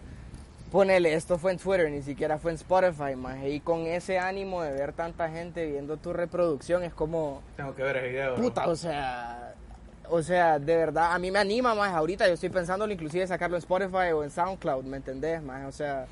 ponele, 0.71 1.13
esto 1.15 1.39
fue 1.39 1.51
en 1.51 1.59
Twitter, 1.59 1.91
ni 1.91 2.03
siquiera 2.03 2.39
fue 2.39 2.53
en 2.53 2.59
Spotify, 2.59 3.17
maje. 3.17 3.51
Y 3.51 3.59
con 3.59 3.81
ese 3.81 4.17
ánimo 4.17 4.63
de 4.63 4.71
ver 4.71 4.93
tanta 4.93 5.29
gente 5.29 5.67
viendo 5.67 5.97
tu 5.97 6.13
reproducción, 6.13 6.85
es 6.85 6.95
como, 6.95 7.43
Tengo 7.57 7.75
que 7.75 7.83
ver 7.83 7.97
el 7.97 8.13
video. 8.13 8.35
puta, 8.37 8.69
o 8.69 8.77
sea... 8.77 9.48
O 10.11 10.23
sea, 10.23 10.59
de 10.59 10.77
verdad, 10.77 11.13
a 11.13 11.19
mí 11.19 11.31
me 11.31 11.39
anima 11.39 11.75
más 11.75 11.95
ahorita. 11.95 12.27
Yo 12.27 12.35
estoy 12.35 12.49
pensando 12.49 12.91
inclusive 12.91 13.27
sacarlo 13.27 13.57
en 13.57 13.61
Spotify 13.61 14.13
o 14.15 14.25
en 14.25 14.31
SoundCloud, 14.31 14.85
¿me 14.85 14.97
entendés? 14.97 15.43
Más, 15.43 15.67
o 15.67 15.73
sea, 15.73 16.07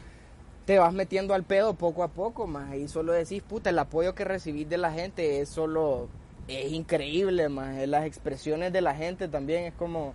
te 0.65 0.79
vas 0.79 0.93
metiendo 0.93 1.35
al 1.35 1.45
pedo 1.45 1.75
poco 1.75 2.03
a 2.03 2.09
poco, 2.09 2.47
más. 2.47 2.75
Y 2.75 2.89
solo 2.89 3.13
decís, 3.13 3.43
puta, 3.43 3.71
el 3.71 3.79
apoyo 3.79 4.15
que 4.15 4.25
recibís 4.25 4.69
de 4.69 4.79
la 4.79 4.93
gente 4.93 5.41
es 5.41 5.49
solo, 5.49 6.09
es 6.49 6.73
increíble, 6.73 7.49
más. 7.49 7.87
Las 7.87 8.05
expresiones 8.05 8.73
de 8.73 8.81
la 8.81 8.95
gente 8.95 9.29
también 9.29 9.65
es 9.65 9.75
como, 9.75 10.15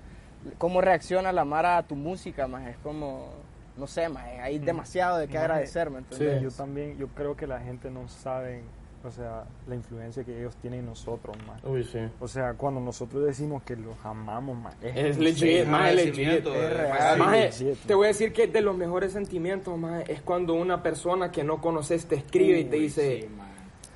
cómo 0.57 0.81
reacciona 0.81 1.31
la 1.31 1.45
Mara 1.45 1.77
a 1.77 1.83
tu 1.83 1.95
música, 1.95 2.47
más. 2.47 2.67
Es 2.67 2.77
como, 2.77 3.29
no 3.77 3.87
sé, 3.87 4.09
más. 4.09 4.25
Hay 4.41 4.59
demasiado 4.59 5.17
de 5.17 5.27
qué 5.27 5.37
agradecer, 5.37 5.89
¿me 5.89 5.99
entendés? 5.99 6.41
Yo 6.41 6.51
también, 6.51 6.97
yo 6.97 7.07
creo 7.07 7.35
que 7.35 7.47
la 7.47 7.59
gente 7.59 7.89
no 7.89 8.07
sabe 8.07 8.63
o 9.03 9.11
sea, 9.11 9.43
la 9.67 9.75
influencia 9.75 10.23
que 10.23 10.37
ellos 10.39 10.55
tienen 10.57 10.81
en 10.81 10.85
nosotros, 10.87 11.35
man. 11.47 11.59
Uy, 11.63 11.83
sí. 11.83 11.99
O 12.19 12.27
sea, 12.27 12.53
cuando 12.53 12.79
nosotros 12.79 13.25
decimos 13.25 13.63
que 13.63 13.75
los 13.75 13.95
amamos, 14.03 14.57
man, 14.57 14.73
Es 14.81 15.17
legit, 15.17 15.65
más 15.67 15.89
es 15.91 15.95
legit. 15.95 16.27
agradecimiento, 16.27 16.55
Es 16.55 16.71
eh, 16.71 17.15
más- 17.17 17.55
sí, 17.55 17.73
sí. 17.75 17.79
te 17.87 17.93
voy 17.95 18.05
a 18.05 18.07
decir 18.09 18.31
que 18.33 18.47
de 18.47 18.61
los 18.61 18.75
mejores 18.75 19.11
sentimientos, 19.13 19.77
maje, 19.77 20.11
es 20.11 20.21
cuando 20.21 20.53
una 20.53 20.83
persona 20.83 21.31
que 21.31 21.43
no 21.43 21.59
conoces 21.61 22.05
te 22.05 22.15
escribe 22.15 22.59
y 22.59 22.65
te 22.65 22.75
dice, 22.77 23.29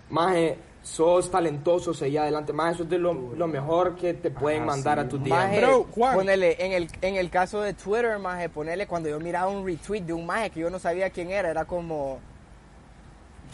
maje, 0.09 0.57
sos 0.81 1.31
talentoso, 1.31 1.93
seguí 1.93 2.17
adelante. 2.17 2.53
Maje, 2.53 2.73
eso 2.75 2.83
es 2.83 2.89
de 2.89 2.99
lo, 2.99 3.13
lo 3.13 3.47
mejor 3.47 3.95
que 3.95 4.13
te 4.13 4.29
pueden 4.29 4.63
Ah, 4.63 4.65
mandar 4.67 4.99
sí, 4.99 5.05
a 5.05 5.09
tu 5.09 5.17
día. 5.17 5.33
Maje, 5.35 5.61
Bro, 5.61 5.85
ponele, 6.13 6.63
en 6.63 6.71
el, 6.73 6.87
en 7.01 7.15
el 7.15 7.29
caso 7.31 7.61
de 7.61 7.73
Twitter, 7.73 8.19
maje, 8.19 8.49
ponele 8.49 8.85
cuando 8.85 9.09
yo 9.09 9.19
miraba 9.19 9.49
un 9.49 9.65
retweet 9.65 10.01
de 10.01 10.13
un 10.13 10.25
maje 10.27 10.51
que 10.51 10.59
yo 10.59 10.69
no 10.69 10.77
sabía 10.77 11.09
quién 11.09 11.31
era, 11.31 11.49
era 11.49 11.65
como, 11.65 12.19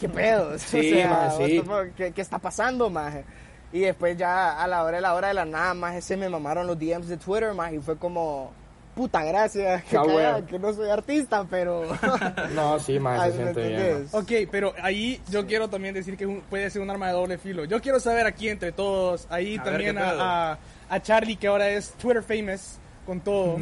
¿qué 0.02 0.08
pedo? 0.08 0.58
Sí, 0.58 1.02
maje, 1.08 1.46
sí. 1.48 1.58
what 1.58 1.82
the 1.82 1.86
fuck, 1.88 1.96
¿qué, 1.96 2.12
qué 2.12 2.20
está 2.20 2.38
pasando, 2.38 2.90
maje? 2.90 3.24
Y 3.72 3.80
después 3.80 4.18
ya 4.18 4.62
a 4.62 4.66
la 4.66 4.82
hora 4.84 4.96
de 4.96 5.00
la 5.00 5.14
hora 5.14 5.28
de 5.28 5.34
la 5.34 5.44
nada, 5.46 5.72
maje, 5.74 6.02
se 6.02 6.16
me 6.16 6.28
mamaron 6.28 6.66
los 6.66 6.78
DMs 6.78 7.08
de 7.08 7.16
Twitter, 7.16 7.54
maje, 7.54 7.76
y 7.76 7.78
fue 7.78 7.96
como, 7.96 8.52
puta 8.94 9.24
gracias, 9.24 9.82
que, 9.90 9.96
Ah, 9.96 10.02
bueno. 10.02 10.46
que 10.46 10.58
no 10.58 10.72
soy 10.74 10.90
artista, 10.90 11.46
pero... 11.48 11.84
No, 12.54 12.78
sí, 12.80 12.98
maje, 12.98 13.32
se 13.32 13.38
¿me 13.38 13.54
siente 13.54 13.68
bien. 13.68 14.08
Ok, 14.12 14.48
pero 14.50 14.74
ahí 14.82 15.20
yo 15.30 15.46
quiero 15.46 15.68
también 15.70 15.94
decir 15.94 16.16
que 16.16 16.26
puede 16.50 16.68
ser 16.68 16.82
un 16.82 16.90
arma 16.90 17.06
de 17.06 17.12
doble 17.12 17.38
filo. 17.38 17.64
Yo 17.64 17.80
quiero 17.80 17.98
saber 18.00 18.26
aquí 18.26 18.48
entre 18.48 18.72
todos, 18.72 19.26
ahí 19.30 19.56
A 19.56 19.62
también 19.62 19.96
a, 19.96 20.52
a, 20.52 20.58
a 20.90 21.00
Charlie, 21.02 21.36
que 21.36 21.46
ahora 21.46 21.70
es 21.70 21.92
Twitter 21.92 22.22
famous 22.22 22.76
con 23.06 23.20
todo. 23.20 23.58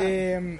Eh, 0.00 0.58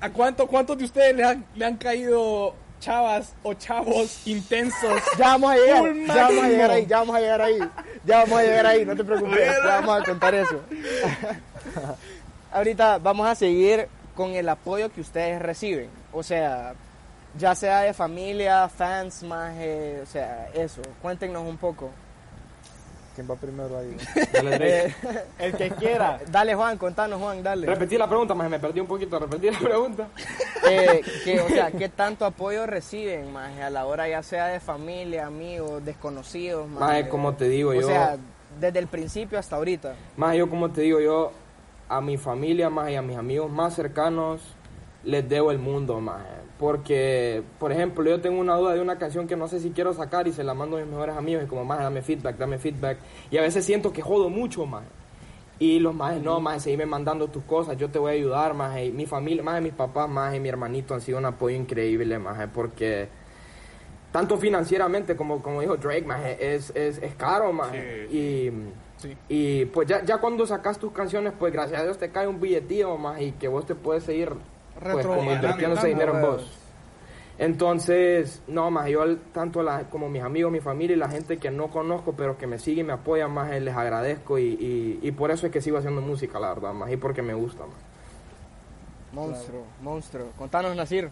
¿A 0.00 0.10
cuánto, 0.10 0.46
cuántos 0.46 0.78
de 0.78 0.84
ustedes 0.84 1.16
le 1.16 1.24
han, 1.24 1.44
le 1.56 1.64
han 1.64 1.76
caído 1.76 2.54
chavas 2.80 3.34
o 3.42 3.54
chavos 3.54 4.26
intensos? 4.26 5.02
Ya 5.18 5.28
vamos 5.28 5.50
a 5.52 5.56
llegar, 5.56 5.94
ya 6.06 6.22
vamos 6.24 6.44
a 6.44 6.48
llegar 6.48 6.70
ahí, 6.70 6.86
ya 6.86 6.98
vamos 6.98 7.16
a 7.16 7.20
llegar 7.20 7.42
ahí, 7.42 7.58
ya 8.04 8.18
vamos 8.18 8.38
a 8.38 8.42
llegar 8.42 8.66
ahí, 8.66 8.84
no 8.84 8.96
te 8.96 9.04
preocupes, 9.04 9.56
ya 9.64 9.80
vamos 9.80 10.00
a 10.00 10.04
contar 10.04 10.34
eso. 10.34 10.60
Ahorita 12.52 12.98
vamos 12.98 13.26
a 13.26 13.34
seguir 13.34 13.88
con 14.14 14.32
el 14.32 14.48
apoyo 14.48 14.90
que 14.92 15.00
ustedes 15.00 15.40
reciben, 15.40 15.88
o 16.12 16.22
sea, 16.22 16.74
ya 17.38 17.54
sea 17.54 17.80
de 17.82 17.92
familia, 17.94 18.68
fans, 18.68 19.22
más, 19.22 19.54
eh, 19.58 20.00
o 20.02 20.06
sea, 20.06 20.48
eso, 20.54 20.82
cuéntenos 21.02 21.42
un 21.42 21.56
poco. 21.56 21.90
¿Quién 23.18 23.28
va 23.28 23.34
primero 23.34 23.76
ahí? 23.76 23.96
Dale. 24.32 24.86
Eh, 24.86 24.94
El 25.40 25.56
que 25.56 25.70
quiera. 25.70 26.20
dale 26.30 26.54
Juan, 26.54 26.78
contanos 26.78 27.20
Juan, 27.20 27.42
dale. 27.42 27.66
Repetí 27.66 27.98
la 27.98 28.08
pregunta, 28.08 28.32
maje, 28.32 28.48
me 28.48 28.60
perdí 28.60 28.78
un 28.78 28.86
poquito. 28.86 29.18
Repetí 29.18 29.50
la 29.50 29.58
pregunta. 29.58 30.06
Eh, 30.70 31.02
que, 31.24 31.40
o 31.40 31.48
sea, 31.48 31.72
¿qué 31.72 31.88
tanto 31.88 32.24
apoyo 32.24 32.64
reciben, 32.64 33.32
más 33.32 33.58
a 33.58 33.70
la 33.70 33.86
hora 33.86 34.08
ya 34.08 34.22
sea 34.22 34.46
de 34.46 34.60
familia, 34.60 35.26
amigos, 35.26 35.84
desconocidos, 35.84 36.68
maje? 36.68 36.84
Maje, 36.84 37.08
como 37.08 37.34
te 37.34 37.48
digo, 37.48 37.70
O 37.70 37.74
yo... 37.74 37.88
sea, 37.88 38.18
desde 38.60 38.78
el 38.78 38.86
principio 38.86 39.36
hasta 39.36 39.56
ahorita. 39.56 39.96
Más 40.16 40.36
yo 40.36 40.48
como 40.48 40.70
te 40.70 40.82
digo, 40.82 41.00
yo 41.00 41.32
a 41.88 42.00
mi 42.00 42.18
familia 42.18 42.70
más 42.70 42.88
y 42.90 42.94
a 42.94 43.02
mis 43.02 43.16
amigos 43.16 43.50
más 43.50 43.74
cercanos 43.74 44.42
les 45.08 45.26
debo 45.26 45.50
el 45.50 45.58
mundo 45.58 46.00
más. 46.00 46.22
Porque, 46.58 47.42
por 47.58 47.72
ejemplo, 47.72 48.04
yo 48.04 48.20
tengo 48.20 48.38
una 48.40 48.56
duda 48.56 48.74
de 48.74 48.80
una 48.80 48.98
canción 48.98 49.26
que 49.26 49.36
no 49.36 49.48
sé 49.48 49.58
si 49.58 49.70
quiero 49.70 49.94
sacar 49.94 50.28
y 50.28 50.32
se 50.32 50.44
la 50.44 50.52
mando 50.52 50.76
a 50.76 50.80
mis 50.80 50.88
mejores 50.88 51.16
amigos 51.16 51.44
y 51.44 51.46
como, 51.46 51.64
más 51.64 51.78
dame 51.78 52.02
feedback, 52.02 52.36
dame 52.36 52.58
feedback. 52.58 52.98
Y 53.30 53.38
a 53.38 53.42
veces 53.42 53.64
siento 53.64 53.92
que 53.92 54.02
jodo 54.02 54.28
mucho 54.28 54.66
más. 54.66 54.84
Y 55.58 55.78
los 55.78 55.94
más, 55.94 56.20
no, 56.20 56.40
más, 56.40 56.62
seguime 56.62 56.84
mandando 56.84 57.28
tus 57.28 57.42
cosas, 57.44 57.76
yo 57.78 57.88
te 57.88 57.98
voy 57.98 58.10
a 58.10 58.14
ayudar, 58.14 58.52
más. 58.54 58.78
Y 58.80 58.90
mi 58.90 59.06
familia, 59.06 59.42
más, 59.42 59.62
mis 59.62 59.72
papás, 59.72 60.10
más, 60.10 60.34
y 60.34 60.40
mi 60.40 60.48
hermanito 60.50 60.94
han 60.94 61.00
sido 61.00 61.18
un 61.18 61.24
apoyo 61.24 61.56
increíble, 61.56 62.18
más, 62.18 62.48
porque 62.52 63.08
tanto 64.12 64.36
financieramente 64.36 65.16
como, 65.16 65.42
como 65.42 65.62
dijo 65.62 65.76
Drake, 65.76 66.04
más, 66.04 66.20
es, 66.38 66.70
es, 66.76 66.98
es 66.98 67.14
caro, 67.14 67.52
más. 67.52 67.74
Y, 67.74 68.50
Sí. 68.98 69.16
y 69.28 69.64
pues 69.66 69.86
ya, 69.86 70.04
ya 70.04 70.18
cuando 70.18 70.44
sacas 70.44 70.76
tus 70.76 70.90
canciones, 70.90 71.32
pues 71.38 71.52
gracias 71.52 71.80
a 71.80 71.84
Dios 71.84 71.98
te 71.98 72.10
cae 72.10 72.26
un 72.26 72.40
billetío 72.40 72.96
más 72.98 73.20
y 73.20 73.30
que 73.30 73.46
vos 73.46 73.64
te 73.64 73.76
puedes 73.76 74.02
seguir 74.02 74.32
pues, 74.80 74.96
Retro- 75.04 75.16
como 75.16 75.32
invirtiendo 75.32 75.76
ese 75.76 75.88
dinero 75.88 76.14
en 76.16 76.22
vos. 76.22 76.54
Entonces, 77.38 78.42
no, 78.48 78.70
más 78.70 78.88
yo 78.88 79.02
al- 79.02 79.18
tanto 79.32 79.62
la, 79.62 79.84
como 79.90 80.08
mis 80.08 80.22
amigos, 80.22 80.50
mi 80.50 80.60
familia 80.60 80.96
y 80.96 80.98
la 80.98 81.08
gente 81.08 81.38
que 81.38 81.50
no 81.52 81.68
conozco, 81.68 82.14
pero 82.14 82.36
que 82.36 82.46
me 82.48 82.58
sigue 82.58 82.80
y 82.80 82.84
me 82.84 82.92
apoya 82.92 83.28
más, 83.28 83.52
eh, 83.52 83.60
les 83.60 83.76
agradezco 83.76 84.38
y, 84.40 84.44
y, 84.54 84.98
y 85.02 85.12
por 85.12 85.30
eso 85.30 85.46
es 85.46 85.52
que 85.52 85.60
sigo 85.60 85.78
haciendo 85.78 86.00
música, 86.00 86.40
la 86.40 86.48
verdad, 86.48 86.72
más 86.72 86.90
y 86.90 86.96
porque 86.96 87.22
me 87.22 87.34
gusta 87.34 87.64
más. 87.64 87.76
Monstruo, 89.12 89.64
monstruo. 89.82 90.26
Contanos, 90.36 90.74
Nasir. 90.76 91.10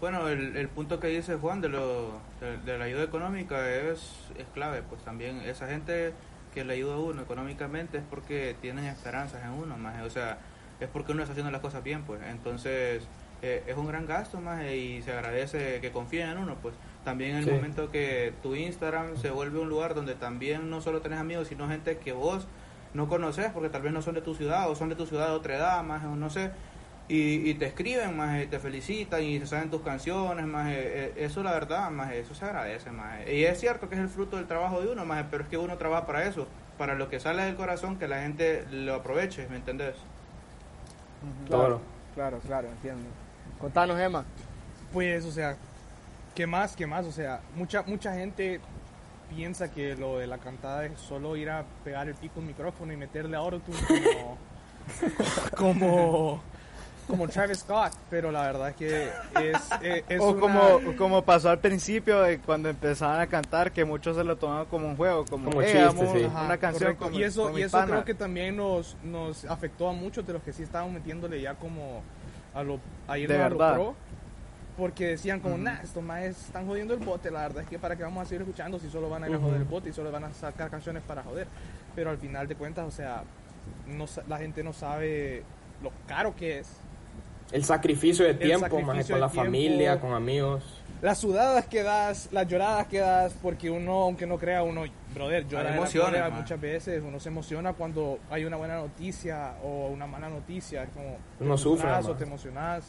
Bueno, 0.00 0.28
el, 0.28 0.56
el 0.56 0.68
punto 0.68 1.00
que 1.00 1.06
dice 1.08 1.36
Juan 1.36 1.60
de, 1.62 1.70
lo, 1.70 2.10
de, 2.40 2.58
de 2.64 2.78
la 2.78 2.84
ayuda 2.84 3.04
económica 3.04 3.70
es, 3.70 4.00
es 4.36 4.46
clave, 4.52 4.82
pues 4.88 5.02
también 5.02 5.40
esa 5.40 5.66
gente 5.66 6.12
que 6.52 6.64
le 6.64 6.74
ayuda 6.74 6.94
a 6.94 6.98
uno 6.98 7.22
económicamente 7.22 7.98
es 7.98 8.04
porque 8.08 8.54
tienen 8.60 8.84
esperanzas 8.84 9.42
en 9.42 9.50
uno, 9.50 9.76
más, 9.78 10.02
o 10.02 10.10
sea, 10.10 10.38
es 10.80 10.88
porque 10.88 11.12
uno 11.12 11.22
está 11.22 11.32
haciendo 11.32 11.50
las 11.50 11.60
cosas 11.60 11.82
bien, 11.82 12.02
pues, 12.02 12.20
entonces 12.28 13.04
eh, 13.42 13.62
es 13.66 13.76
un 13.76 13.86
gran 13.86 14.06
gasto, 14.06 14.40
más, 14.40 14.64
y 14.64 15.02
se 15.02 15.12
agradece 15.12 15.80
que 15.80 15.90
confíen 15.92 16.30
en 16.30 16.38
uno, 16.38 16.56
pues, 16.62 16.74
también 17.04 17.32
en 17.32 17.36
el 17.38 17.44
Sí. 17.44 17.50
momento 17.50 17.90
que 17.90 18.32
tu 18.42 18.54
Instagram 18.54 19.16
se 19.18 19.30
vuelve 19.30 19.58
un 19.60 19.68
lugar 19.68 19.94
donde 19.94 20.14
también 20.14 20.70
no 20.70 20.80
solo 20.80 21.00
tenés 21.00 21.18
amigos, 21.18 21.48
sino 21.48 21.68
gente 21.68 21.98
que 21.98 22.12
vos 22.12 22.46
no 22.94 23.08
conoces, 23.08 23.50
porque 23.52 23.68
tal 23.68 23.82
vez 23.82 23.92
no 23.92 24.00
son 24.02 24.14
de 24.14 24.22
tu 24.22 24.34
ciudad, 24.34 24.70
o 24.70 24.74
son 24.74 24.88
de 24.88 24.94
tu 24.94 25.04
ciudad 25.06 25.26
de 25.28 25.32
otra 25.34 25.56
edad, 25.56 25.82
más, 25.82 26.04
o 26.04 26.16
no 26.16 26.30
sé, 26.30 26.52
y, 27.06 27.50
y 27.50 27.54
te 27.54 27.66
escriben 27.66 28.16
más 28.16 28.48
te 28.48 28.58
felicitan 28.58 29.22
y 29.22 29.38
se 29.38 29.46
saben 29.46 29.68
tus 29.70 29.82
canciones 29.82 30.46
más 30.46 30.72
eso 30.72 31.42
la 31.42 31.52
verdad 31.52 31.90
más 31.90 32.14
eso 32.14 32.34
se 32.34 32.46
agradece 32.46 32.90
más 32.92 33.28
y 33.28 33.44
es 33.44 33.60
cierto 33.60 33.90
que 33.90 33.94
es 33.96 34.00
el 34.00 34.08
fruto 34.08 34.38
del 34.38 34.46
trabajo 34.46 34.80
de 34.80 34.88
uno 34.90 35.04
más 35.04 35.26
pero 35.30 35.42
es 35.42 35.50
que 35.50 35.58
uno 35.58 35.76
trabaja 35.76 36.06
para 36.06 36.26
eso 36.26 36.48
para 36.78 36.94
lo 36.94 37.10
que 37.10 37.20
sale 37.20 37.42
del 37.42 37.56
corazón 37.56 37.98
que 37.98 38.08
la 38.08 38.22
gente 38.22 38.64
lo 38.70 38.94
aproveche 38.94 39.46
me 39.50 39.56
entendés 39.56 39.96
Claro. 41.46 41.80
Claro, 42.14 42.38
claro, 42.46 42.68
entiendo. 42.68 43.08
Contanos, 43.60 43.98
Emma. 43.98 44.24
Pues, 44.92 45.24
o 45.24 45.32
sea, 45.32 45.56
¿qué 46.34 46.46
más? 46.46 46.76
¿Qué 46.76 46.86
más? 46.86 47.04
O 47.06 47.12
sea, 47.12 47.40
mucha, 47.56 47.82
mucha 47.82 48.14
gente 48.14 48.60
piensa 49.34 49.70
que 49.70 49.96
lo 49.96 50.18
de 50.18 50.26
la 50.26 50.38
cantada 50.38 50.86
es 50.86 50.98
solo 51.00 51.36
ir 51.36 51.50
a 51.50 51.64
pegar 51.82 52.08
el 52.08 52.14
pico 52.14 52.40
al 52.40 52.46
micrófono 52.46 52.92
y 52.92 52.96
meterle 52.96 53.36
autotune 53.36 53.78
como, 53.88 54.38
como, 55.56 56.42
como 57.06 57.28
Travis 57.28 57.58
Scott, 57.58 57.92
pero 58.10 58.30
la 58.32 58.42
verdad 58.42 58.70
es 58.70 58.76
que 58.76 59.08
es, 59.40 59.58
es, 59.82 60.04
es 60.08 60.20
o 60.20 60.30
una- 60.30 60.40
como, 60.40 60.80
como 60.96 61.22
pasó 61.24 61.50
al 61.50 61.58
principio 61.58 62.24
eh, 62.26 62.40
cuando 62.44 62.68
empezaban 62.68 63.20
a 63.20 63.26
cantar, 63.26 63.72
que 63.72 63.84
muchos 63.84 64.16
se 64.16 64.24
lo 64.24 64.36
tomaban 64.36 64.66
como 64.66 64.86
un 64.88 64.96
juego, 64.96 65.24
como, 65.26 65.46
Como 65.50 65.60
"Eh, 65.62 65.66
chiste, 65.66 65.80
hagamos 65.80 66.10
sí. 66.12 66.24
Ajá, 66.24 66.44
una 66.44 66.58
canción 66.58 66.96
y 67.12 67.22
eso, 67.22 67.58
y 67.58 67.62
eso 67.62 67.76
pana". 67.76 67.86
creo 67.92 68.04
que 68.04 68.14
también 68.14 68.56
nos, 68.56 68.96
nos 69.02 69.44
afectó 69.44 69.88
a 69.88 69.92
muchos 69.92 70.26
de 70.26 70.32
los 70.32 70.42
que 70.42 70.52
sí 70.52 70.62
estaban 70.62 70.92
metiéndole 70.94 71.40
ya 71.40 71.54
como 71.54 72.02
a 72.54 72.62
lo 72.62 72.78
a 73.08 73.18
irnos 73.18 73.36
De 73.38 73.44
a 73.44 73.48
lo 73.50 73.56
pro 73.58 73.94
porque 74.76 75.06
decían 75.08 75.38
como 75.40 75.56
nah 75.56 75.80
estos 75.82 76.02
más 76.02 76.22
están 76.24 76.66
jodiendo 76.66 76.94
el 76.94 77.00
bote 77.00 77.30
la 77.30 77.42
verdad 77.42 77.62
es 77.62 77.68
que 77.68 77.78
para 77.78 77.94
qué 77.96 78.02
vamos 78.02 78.22
a 78.22 78.28
seguir 78.28 78.42
escuchando 78.42 78.78
si 78.80 78.90
solo 78.90 79.08
van 79.08 79.22
a 79.24 79.28
ir 79.28 79.34
a 79.36 79.38
joder 79.38 79.56
el 79.58 79.64
bote 79.64 79.90
y 79.90 79.92
solo 79.92 80.10
van 80.10 80.24
a 80.24 80.32
sacar 80.32 80.68
canciones 80.70 81.02
para 81.06 81.22
joder 81.22 81.46
pero 81.94 82.10
al 82.10 82.18
final 82.18 82.48
de 82.48 82.56
cuentas 82.56 82.84
o 82.86 82.90
sea 82.90 83.22
no 83.86 84.06
la 84.28 84.38
gente 84.38 84.64
no 84.64 84.72
sabe 84.72 85.42
lo 85.82 85.90
caro 86.08 86.34
que 86.34 86.58
es 86.60 86.68
El 87.54 87.64
sacrificio 87.64 88.24
de 88.24 88.32
El 88.32 88.38
tiempo, 88.38 88.66
sacrificio 88.66 88.94
más 88.96 89.06
con 89.06 89.20
la 89.20 89.28
tiempo. 89.28 89.44
familia, 89.44 90.00
con 90.00 90.12
amigos. 90.12 90.62
las 91.02 91.18
sudadas 91.18 91.66
que 91.66 91.82
das, 91.82 92.28
las 92.32 92.48
lloradas 92.48 92.86
que 92.88 92.98
das, 92.98 93.32
porque 93.42 93.70
uno, 93.70 94.02
aunque 94.02 94.26
no 94.26 94.38
crea, 94.38 94.62
uno, 94.62 94.84
brother, 95.14 95.46
llora 95.46 95.70
man. 96.30 96.40
muchas 96.40 96.60
veces, 96.60 97.02
uno 97.06 97.20
se 97.20 97.28
emociona 97.28 97.72
cuando 97.74 98.18
hay 98.30 98.44
una 98.44 98.56
buena 98.56 98.76
noticia 98.76 99.54
o 99.62 99.88
una 99.88 100.06
mala 100.06 100.28
noticia, 100.28 100.82
es 100.82 100.90
como 100.90 101.16
Uno 101.40 101.56
sufre, 101.56 101.88
o 101.88 102.02
man. 102.02 102.16
te 102.18 102.24
emocionas. 102.24 102.84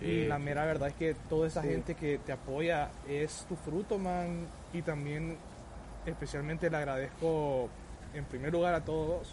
Sí, 0.00 0.06
y 0.06 0.26
la 0.26 0.36
sí. 0.38 0.42
mera 0.42 0.64
verdad 0.64 0.88
es 0.88 0.94
que 0.94 1.14
toda 1.28 1.46
esa 1.46 1.62
gente 1.62 1.94
que 1.94 2.18
te 2.18 2.32
apoya 2.32 2.90
es 3.08 3.44
tu 3.48 3.54
fruto, 3.56 3.98
man, 3.98 4.46
y 4.72 4.82
también 4.82 5.36
especialmente 6.06 6.70
le 6.70 6.76
agradezco 6.76 7.68
en 8.14 8.24
primer 8.24 8.52
lugar 8.52 8.74
a 8.74 8.80
todos, 8.84 9.28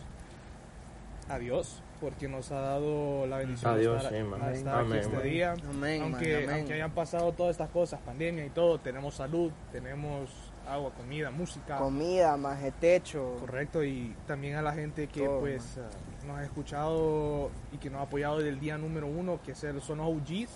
a 1.30 1.40
Dios, 1.40 1.82
porque 2.00 2.28
nos 2.28 2.52
ha 2.52 2.60
dado 2.62 3.26
la 3.28 3.38
bendición 3.38 3.74
A 3.74 3.78
de 3.78 3.84
estar, 3.84 4.14
a 4.14 4.52
estar 4.54 4.76
aquí 4.80 4.86
Amén, 4.86 5.00
este 5.00 5.14
man. 5.16 5.24
día. 5.24 5.54
Amén, 5.70 6.02
aunque, 6.02 6.34
man, 6.34 6.43
amén. 6.43 6.56
aunque 6.60 6.74
hayan 6.74 6.91
pasado 6.91 7.32
todas 7.34 7.52
estas 7.52 7.70
cosas, 7.70 8.00
pandemia 8.06 8.45
y 8.45 8.50
todo, 8.50 8.80
tenemos 8.80 9.16
salud, 9.16 9.52
tenemos 9.72 10.30
agua, 10.68 10.91
comida, 10.95 11.32
música. 11.32 11.78
Comida, 11.78 12.38
más 12.38 12.62
de 12.62 12.72
techo. 12.72 13.38
Correcto, 13.39 13.84
y 13.84 14.16
también 14.28 14.56
a 14.56 14.62
la 14.62 14.74
gente 14.74 15.08
que 15.08 15.26
Todo, 15.26 15.39
pues 15.39 15.78
ah, 15.80 15.89
nos 16.28 16.38
ha 16.38 16.43
escuchado 16.43 17.50
y 17.74 17.78
que 17.78 17.89
nos 17.89 18.00
ha 18.02 18.04
apoyado 18.04 18.38
desde 18.38 18.50
el 18.50 18.60
día 18.60 18.78
número 18.78 19.08
uno, 19.08 19.39
que 19.45 19.56
ser- 19.56 19.80
son 19.82 19.97
los 19.97 20.08
OGs. 20.08 20.50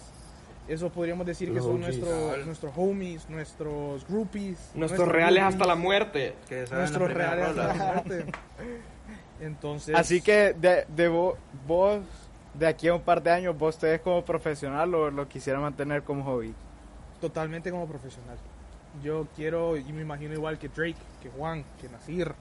Eso 0.66 0.90
podríamos 0.92 1.26
decir 1.26 1.50
que 1.50 1.56
Los 1.56 1.66
son 1.66 1.84
OGs. 1.84 1.98
nuestros, 2.00 2.46
nuestros 2.46 2.74
homies, 2.78 3.30
nuestros 3.30 4.08
groupies. 4.08 4.72
Nuestros 4.76 5.08
reales 5.10 5.42
groupies, 5.44 5.56
hasta 5.62 5.68
la 5.68 5.76
muerte. 5.76 6.36
que 6.48 6.66
Nuestros 6.72 7.12
reales 7.14 7.48
hasta 7.50 7.68
la 7.68 7.74
muerte. 7.94 8.26
Entonces, 9.44 9.96
Así 9.96 10.22
que 10.22 10.54
de, 10.54 10.86
de 10.88 11.10
vo- 11.10 11.36
vos, 11.68 12.02
de 12.54 12.68
aquí 12.68 12.88
a 12.88 12.96
un 12.96 13.02
par 13.02 13.22
de 13.22 13.32
años, 13.32 13.58
vos 13.58 13.78
te 13.78 13.88
ves 13.88 14.02
como 14.02 14.24
profesional 14.24 14.94
o 14.96 15.12
lo 15.12 15.28
quisiera 15.28 15.60
mantener 15.60 16.04
como 16.04 16.24
hobby. 16.24 16.54
totalmente 17.20 17.72
como 17.72 17.88
profesional. 17.88 18.38
yo 19.04 19.28
quiero, 19.36 19.76
y 19.78 19.84
me 19.94 20.02
imagino 20.02 20.34
igual 20.34 20.58
que 20.58 20.70
Drake, 20.70 20.96
que 21.22 21.30
Juan, 21.30 21.64
que 21.82 21.90
Nasir, 21.90 22.32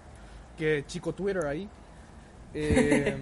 que 0.58 0.84
Chico 0.86 1.12
Twitter 1.12 1.46
ahí, 1.46 1.68
eh, 2.54 3.16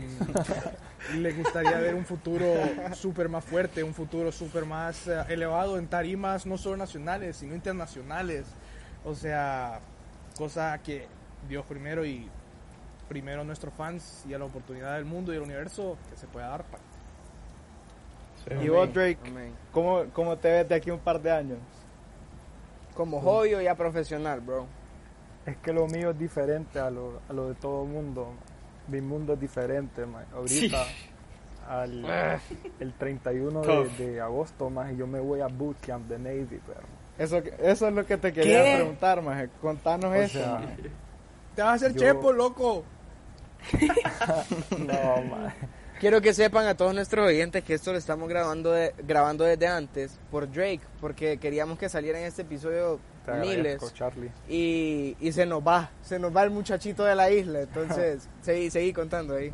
le 1.15 1.33
gustaría 1.33 1.79
ver 1.79 1.95
un 1.95 2.05
futuro 2.05 2.47
súper 2.95 3.29
más 3.29 3.45
fuerte, 3.45 3.83
un 3.85 3.95
futuro 3.95 4.33
súper 4.33 4.65
más 4.65 5.07
eh, 5.07 5.23
elevado 5.29 5.79
en 5.79 5.87
tarimas 5.87 6.47
no 6.47 6.59
solo 6.59 6.77
nacionales, 6.77 7.37
sino 7.37 7.55
internacionales. 7.55 8.45
O 9.05 9.15
sea, 9.15 9.81
cosa 10.37 10.79
que 10.83 11.07
Dios 11.49 11.65
primero 11.67 12.05
y 12.05 12.29
primero 13.11 13.41
a 13.41 13.45
nuestros 13.45 13.75
fans 13.75 14.25
y 14.29 14.35
a 14.35 14.39
la 14.39 14.45
oportunidad 14.45 14.95
del 14.95 15.05
mundo 15.05 15.33
y 15.33 15.35
del 15.35 15.43
universo 15.43 15.99
que 16.09 16.17
se 16.17 16.29
pueda 16.29 16.47
dar. 16.49 16.63
pa. 16.65 16.79
Y 18.63 18.69
vos, 18.69 18.93
Drake. 18.95 19.19
¿cómo, 19.73 20.05
¿cómo 20.13 20.37
te 20.39 20.49
ves 20.49 20.69
de 20.69 20.77
aquí 20.77 20.91
a 20.91 20.95
un 20.95 21.01
par 21.01 21.21
de 21.21 21.31
años? 21.33 21.59
Como 22.95 23.21
hobby 23.21 23.55
o 23.55 23.61
ya 23.61 23.75
profesional, 23.75 24.41
bro. 24.41 24.65
Es 25.45 25.57
que 25.57 25.73
lo 25.73 25.89
mío 25.89 26.11
es 26.11 26.19
diferente 26.19 26.79
a 26.79 26.89
lo, 26.89 27.21
a 27.29 27.33
lo 27.33 27.49
de 27.49 27.55
todo 27.57 27.83
el 27.85 27.91
mundo. 27.91 28.29
Mi 28.87 29.01
mundo 29.01 29.33
es 29.35 29.41
diferente, 29.41 30.07
ma. 30.07 30.23
Ahorita, 30.33 30.85
al, 31.69 32.05
el 32.81 32.93
31 32.95 33.61
de, 33.61 33.89
de 34.07 34.21
agosto, 34.21 34.71
más 34.71 34.97
yo 34.97 35.09
me 35.09 35.19
voy 35.19 35.41
a 35.41 35.49
bootcamp 35.49 36.09
de 36.09 36.19
Navy, 36.19 36.61
perro. 36.65 36.87
Eso, 37.19 37.39
eso 37.39 37.89
es 37.89 37.93
lo 37.93 38.07
que 38.07 38.17
te 38.17 38.33
quería 38.33 38.63
¿Qué? 38.63 38.77
preguntar, 38.77 39.21
maje. 39.21 39.49
Contanos 39.61 40.11
O 40.13 40.15
eso. 40.15 40.39
sea. 40.39 40.61
Te 41.57 41.63
vas 41.63 41.71
a 41.73 41.75
hacer 41.75 41.93
Yo- 41.95 41.99
chepo, 42.01 42.33
loco. 42.33 42.85
no, 44.79 45.23
ma. 45.25 45.55
Quiero 45.99 46.23
que 46.23 46.33
sepan 46.33 46.67
a 46.67 46.75
todos 46.75 46.95
nuestros 46.95 47.27
oyentes 47.27 47.63
que 47.63 47.75
esto 47.75 47.93
lo 47.93 47.99
estamos 47.99 48.27
grabando 48.29 48.73
de- 48.73 48.95
grabando 49.07 49.45
desde 49.45 49.67
antes 49.67 50.19
por 50.31 50.51
Drake, 50.51 50.81
porque 51.01 51.37
queríamos 51.39 51.79
que 51.79 51.91
saliera 51.91 52.19
en 52.19 52.25
este 52.25 52.43
episodio 52.43 52.99
Te 53.27 53.33
miles 53.35 53.93
Charlie. 53.93 54.31
y, 54.49 55.15
y 55.21 55.33
se 55.33 55.45
nos 55.45 55.61
va, 55.67 55.91
se 56.03 56.19
nos 56.19 56.35
va 56.35 56.43
el 56.45 56.51
muchachito 56.51 57.05
de 57.05 57.15
la 57.15 57.31
isla, 57.31 57.61
entonces 57.63 58.29
seguí, 58.41 58.71
seguí 58.71 58.95
contando 58.95 59.35
ahí. 59.35 59.53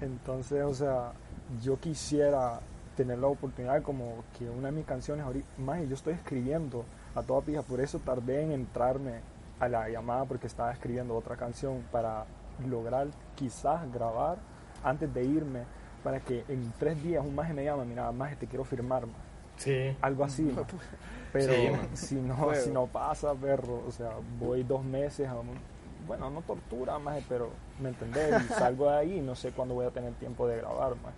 Entonces, 0.00 0.62
o 0.62 0.74
sea, 0.74 1.12
yo 1.60 1.78
quisiera 1.80 2.60
tener 2.96 3.18
la 3.18 3.26
oportunidad 3.26 3.82
como 3.82 4.22
que 4.38 4.48
una 4.48 4.68
de 4.68 4.72
mis 4.76 4.86
canciones 4.86 5.24
ahorita, 5.24 5.46
más 5.58 5.80
yo 5.88 5.94
estoy 5.94 6.14
escribiendo 6.14 6.84
a 7.16 7.22
toda 7.24 7.40
pija, 7.40 7.62
por 7.62 7.80
eso 7.80 7.98
tardé 7.98 8.42
en 8.42 8.52
entrarme 8.52 9.20
a 9.58 9.68
la 9.68 9.88
llamada 9.88 10.24
porque 10.24 10.46
estaba 10.46 10.72
escribiendo 10.72 11.16
otra 11.16 11.36
canción 11.36 11.82
para 11.90 12.24
lograr 12.66 13.08
quizás 13.36 13.90
grabar 13.92 14.38
antes 14.84 15.12
de 15.12 15.24
irme 15.24 15.62
para 16.04 16.20
que 16.20 16.44
en 16.48 16.72
tres 16.78 17.02
días 17.02 17.24
un 17.24 17.34
maje 17.34 17.52
me 17.52 17.64
llama, 17.64 17.84
mira, 17.84 18.10
maje, 18.12 18.36
te 18.36 18.46
quiero 18.46 18.64
firmar, 18.64 19.06
maje". 19.06 19.18
Sí. 19.56 19.96
algo 20.00 20.24
así, 20.24 20.42
maje. 20.44 20.64
pero 21.32 21.52
Sí, 21.52 21.68
man. 21.70 21.88
si 21.96 22.14
no, 22.16 22.54
si 22.54 22.70
no 22.70 22.86
pasa, 22.86 23.34
perro, 23.34 23.82
o 23.86 23.90
sea, 23.92 24.10
voy 24.38 24.62
dos 24.62 24.82
meses 24.84 25.28
a 25.28 25.34
un- 25.34 25.58
bueno, 26.06 26.30
no 26.30 26.40
tortura, 26.42 26.98
maje, 26.98 27.22
pero 27.28 27.50
me 27.80 27.90
entendés, 27.90 28.42
y 28.42 28.48
salgo 28.54 28.90
de 28.90 28.96
ahí 28.96 29.18
y 29.18 29.20
no 29.20 29.34
sé 29.36 29.52
cuándo 29.52 29.74
voy 29.74 29.86
a 29.86 29.90
tener 29.90 30.12
tiempo 30.14 30.48
de 30.48 30.56
grabar, 30.56 30.92
maje. 30.96 31.14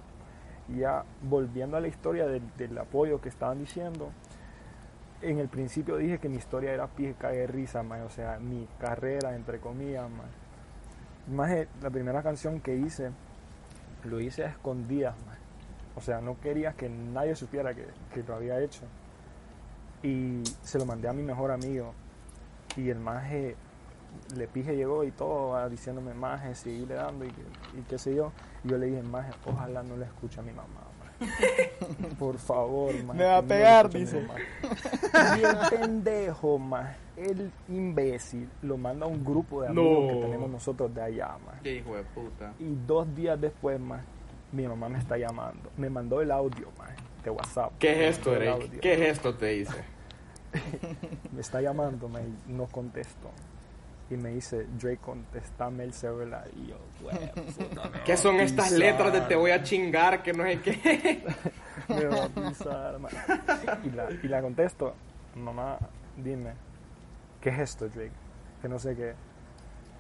Y 0.69 0.79
ya 0.81 1.05
volviendo 1.23 1.77
a 1.77 1.81
la 1.81 1.89
historia 1.89 2.27
del, 2.27 2.43
del 2.57 2.77
apoyo 2.79 3.21
que 3.21 3.29
estaban 3.29 3.59
diciendo, 3.61 4.11
en 5.21 5.39
el 5.39 5.49
principio 5.49 5.97
dije 5.97 6.19
que 6.19 6.29
mi 6.29 6.37
historia 6.37 6.73
era 6.73 6.89
pie 6.89 7.15
cae 7.17 7.37
de 7.39 7.47
risa, 7.47 7.83
maje, 7.85 8.03
o 8.03 8.11
sea, 8.11 8.39
mi 8.41 8.67
carrera, 8.81 9.37
entre 9.37 9.61
comillas, 9.61 10.11
maje. 10.11 10.31
Maje, 11.29 11.69
la 11.81 11.91
primera 11.91 12.23
canción 12.23 12.61
que 12.61 12.75
hice, 12.77 13.11
lo 14.05 14.21
hice 14.21 14.45
a 14.45 14.49
escondidas, 14.49 15.15
maje. 15.27 15.39
O 15.95 16.01
sea, 16.01 16.21
no 16.21 16.41
quería 16.41 16.73
que 16.73 16.89
nadie 16.89 17.37
supiera 17.37 17.75
que, 17.75 17.87
que 18.13 18.23
lo 18.23 18.35
había 18.35 18.59
hecho. 18.61 18.83
Y 20.03 20.43
se 20.63 20.79
lo 20.79 20.87
mandé 20.87 21.09
a 21.09 21.13
mi 21.13 21.23
mejor 21.23 21.51
amigo. 21.53 21.95
Y 22.77 22.89
el 22.91 22.99
maje, 22.99 23.55
le 24.35 24.49
pije 24.49 24.75
llegó 24.75 25.05
y 25.05 25.13
todo, 25.13 25.55
ah, 25.57 25.69
diciéndome, 25.69 26.13
maje, 26.15 26.55
seguirle 26.55 26.95
dando 26.95 27.25
y, 27.25 27.29
que- 27.31 27.79
y 27.79 27.83
qué 27.83 27.99
sé 27.99 28.15
yo. 28.15 28.33
Y 28.65 28.69
yo 28.69 28.79
le 28.79 28.87
dije, 28.87 29.03
maje, 29.03 29.31
ojalá 29.47 29.83
no 29.83 29.97
le 29.97 30.07
escuche 30.07 30.41
a 30.41 30.43
mi 30.43 30.53
mamá. 30.53 30.69
maje. 30.99 31.73
Por 32.19 32.39
favor, 32.39 32.93
maje. 33.05 33.19
Me 33.19 33.25
va 33.27 33.37
a 33.39 33.43
no 33.43 33.49
pegar, 33.49 33.93
mi 33.93 34.01
dice. 34.01 34.21
mamá". 34.23 34.35
Y 35.39 35.45
el 35.45 35.57
pendejo, 35.81 36.59
maje, 36.59 36.97
el 37.17 37.53
imbécil, 37.69 38.49
lo 38.63 38.77
manda 38.77 39.07
a 39.07 39.09
un 39.09 39.25
grupo 39.25 39.63
de 39.63 39.69
amigos 39.69 40.13
que 40.13 40.21
tenemos 40.21 40.51
nosotros 40.51 40.95
de 40.95 41.03
allá. 41.03 41.37
Qué 41.63 41.77
hijo 41.77 41.95
de 41.97 42.03
puta. 42.05 42.53
Y 42.59 42.75
dos 42.87 43.15
días 43.15 43.41
después, 43.41 43.79
más, 43.81 44.03
mi 44.53 44.67
mamá 44.67 44.89
me 44.89 44.99
está 44.99 45.17
llamando. 45.17 45.71
Me 45.77 45.91
mandó 45.91 46.21
el 46.21 46.31
audio, 46.31 46.69
más, 46.79 46.91
de 47.23 47.31
WhatsApp. 47.31 47.73
¿Qué 47.79 48.09
es 48.09 48.17
esto, 48.19 48.31
Drake? 48.33 48.49
audio. 48.49 48.81
¿Qué 48.81 48.93
es 48.95 49.01
esto? 49.17 49.35
Te 49.35 49.47
dice. 49.47 49.85
Me 51.33 51.41
está 51.41 51.63
llamando, 51.63 52.09
me, 52.11 52.21
no 52.47 52.67
contesto. 52.67 53.31
Y 54.11 54.17
me 54.19 54.31
dice, 54.35 54.67
Drake, 54.79 54.99
contestame 54.99 55.85
el 55.85 55.95
celular. 55.95 56.47
Y 56.55 56.67
yo, 56.67 56.77
"Güey, 57.01 57.33
puta, 57.33 57.91
¿Qué 58.05 58.19
son 58.19 58.39
estas 58.41 58.71
letras 58.73 59.15
de 59.15 59.23
te 59.23 59.35
voy 59.35 59.51
a 59.53 59.63
chingar? 59.63 60.23
Que 60.23 60.35
no 60.35 60.45
sé 60.45 60.61
qué. 60.61 61.25
Me 61.89 62.05
va 62.05 62.25
a 62.25 62.29
pisar, 62.29 62.99
man". 62.99 63.13
Y 63.85 63.91
la, 63.93 64.09
y 64.23 64.29
la 64.29 64.43
contesto, 64.43 64.95
mamá, 65.37 65.79
dime, 66.19 66.53
¿qué 67.43 67.51
es 67.51 67.59
esto, 67.59 67.89
Drake? 67.89 68.13
Que 68.63 68.69
no 68.69 68.79
sé 68.79 68.95
qué. 68.97 69.15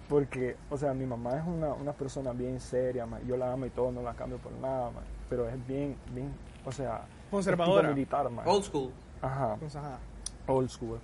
Porque, 0.08 0.56
o 0.70 0.76
sea, 0.76 0.92
mi 0.94 1.06
mamá 1.06 1.36
es 1.38 1.46
una, 1.46 1.72
una 1.72 1.92
persona 1.92 2.32
bien 2.32 2.60
seria, 2.60 3.06
man. 3.06 3.20
yo 3.26 3.36
la 3.36 3.52
amo 3.52 3.66
y 3.66 3.70
todo, 3.70 3.90
no 3.92 4.02
la 4.02 4.14
cambio 4.14 4.38
por 4.38 4.52
nada, 4.52 4.90
man. 4.90 5.04
pero 5.28 5.48
es 5.48 5.66
bien, 5.66 5.96
bien, 6.14 6.30
o 6.64 6.72
sea, 6.72 6.96
es 7.24 7.30
Conservadora. 7.30 7.82
tipo 7.88 7.94
militar, 7.94 8.30
man. 8.30 8.46
Old 8.46 8.64
school. 8.64 8.90
Ajá, 9.22 9.56
Pues, 9.58 9.74
ajá. 9.76 9.98
old 10.46 10.68
school. 10.68 10.98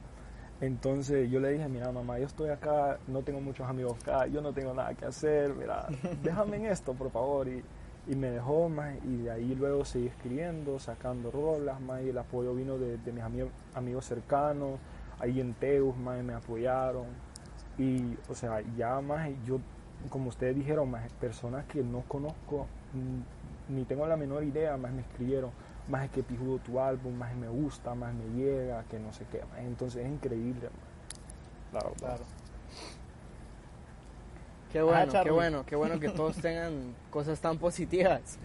Entonces 0.60 1.30
yo 1.30 1.38
le 1.40 1.50
dije, 1.52 1.68
mira 1.68 1.90
mamá, 1.92 2.18
yo 2.18 2.26
estoy 2.26 2.50
acá, 2.50 2.98
no 3.06 3.22
tengo 3.22 3.40
muchos 3.40 3.66
amigos 3.68 3.96
acá, 4.02 4.26
yo 4.26 4.40
no 4.42 4.52
tengo 4.52 4.74
nada 4.74 4.92
que 4.94 5.04
hacer, 5.06 5.54
mira, 5.54 5.86
déjame 6.22 6.56
en 6.56 6.66
esto, 6.66 6.92
por 6.94 7.10
favor. 7.10 7.46
Y, 7.48 7.62
y 8.08 8.16
me 8.16 8.30
dejó 8.30 8.68
más 8.68 8.94
y 9.04 9.18
de 9.18 9.30
ahí 9.30 9.54
luego 9.54 9.84
seguí 9.84 10.08
escribiendo, 10.08 10.78
sacando 10.80 11.30
rolas, 11.30 11.80
más 11.80 12.02
y 12.02 12.08
el 12.08 12.18
apoyo 12.18 12.54
vino 12.54 12.76
de, 12.76 12.96
de 12.98 13.12
mis 13.12 13.22
amigos, 13.22 13.50
amigos 13.74 14.04
cercanos, 14.06 14.78
ahí 15.20 15.40
en 15.40 15.54
Teus, 15.54 15.96
más 15.96 16.22
me 16.22 16.34
apoyaron. 16.34 17.06
Y, 17.78 18.16
o 18.28 18.34
sea, 18.34 18.60
ya 18.76 19.00
más 19.00 19.28
yo, 19.46 19.60
como 20.10 20.28
ustedes 20.28 20.56
dijeron, 20.56 20.90
más 20.90 21.10
personas 21.14 21.64
que 21.66 21.82
no 21.82 22.02
conozco, 22.08 22.66
mm, 22.92 23.74
ni 23.74 23.84
tengo 23.84 24.06
la 24.06 24.16
menor 24.16 24.44
idea, 24.44 24.76
más 24.76 24.92
me 24.92 25.02
escribieron, 25.02 25.50
más 25.88 26.04
es 26.04 26.10
que 26.10 26.22
pijudo 26.22 26.58
tu 26.58 26.80
álbum, 26.80 27.14
más 27.14 27.34
me 27.36 27.48
gusta, 27.48 27.94
más 27.94 28.14
me 28.14 28.26
llega, 28.36 28.82
que 28.84 28.98
no 28.98 29.12
sé 29.12 29.26
qué, 29.30 29.40
más. 29.50 29.60
Entonces 29.60 30.04
es 30.04 30.10
increíble, 30.10 30.68
más. 31.72 31.82
La 31.84 31.88
verdad. 31.88 32.18
Qué 34.72 34.82
bueno, 34.82 35.04
qué 35.06 35.12
Charlie. 35.12 35.32
bueno, 35.32 35.64
qué 35.66 35.76
bueno 35.76 36.00
que 36.00 36.08
todos 36.10 36.36
tengan 36.36 36.94
cosas 37.10 37.40
tan 37.40 37.58
positivas. 37.58 38.38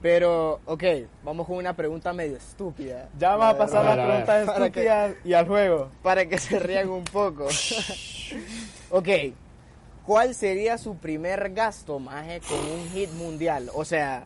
Pero, 0.00 0.60
ok, 0.66 0.84
vamos 1.24 1.46
con 1.46 1.56
una 1.56 1.74
pregunta 1.74 2.12
medio 2.12 2.36
estúpida. 2.36 3.08
Ya 3.18 3.34
vamos 3.34 3.54
a 3.54 3.58
pasar 3.58 3.86
A 3.86 3.96
las 3.96 4.06
preguntas 4.06 4.46
que- 4.46 4.62
estúpidas 4.64 5.12
y 5.24 5.32
al 5.34 5.46
juego. 5.48 5.88
Para 6.02 6.26
que 6.26 6.38
se 6.38 6.58
rían 6.60 6.88
un 6.88 7.02
poco. 7.04 7.48
ok, 8.90 9.08
¿cuál 10.06 10.34
sería 10.34 10.78
su 10.78 10.96
primer 10.96 11.52
gasto, 11.52 11.98
maje, 11.98 12.40
con 12.48 12.58
un 12.58 12.88
hit 12.90 13.10
mundial? 13.12 13.70
O 13.74 13.84
sea, 13.84 14.24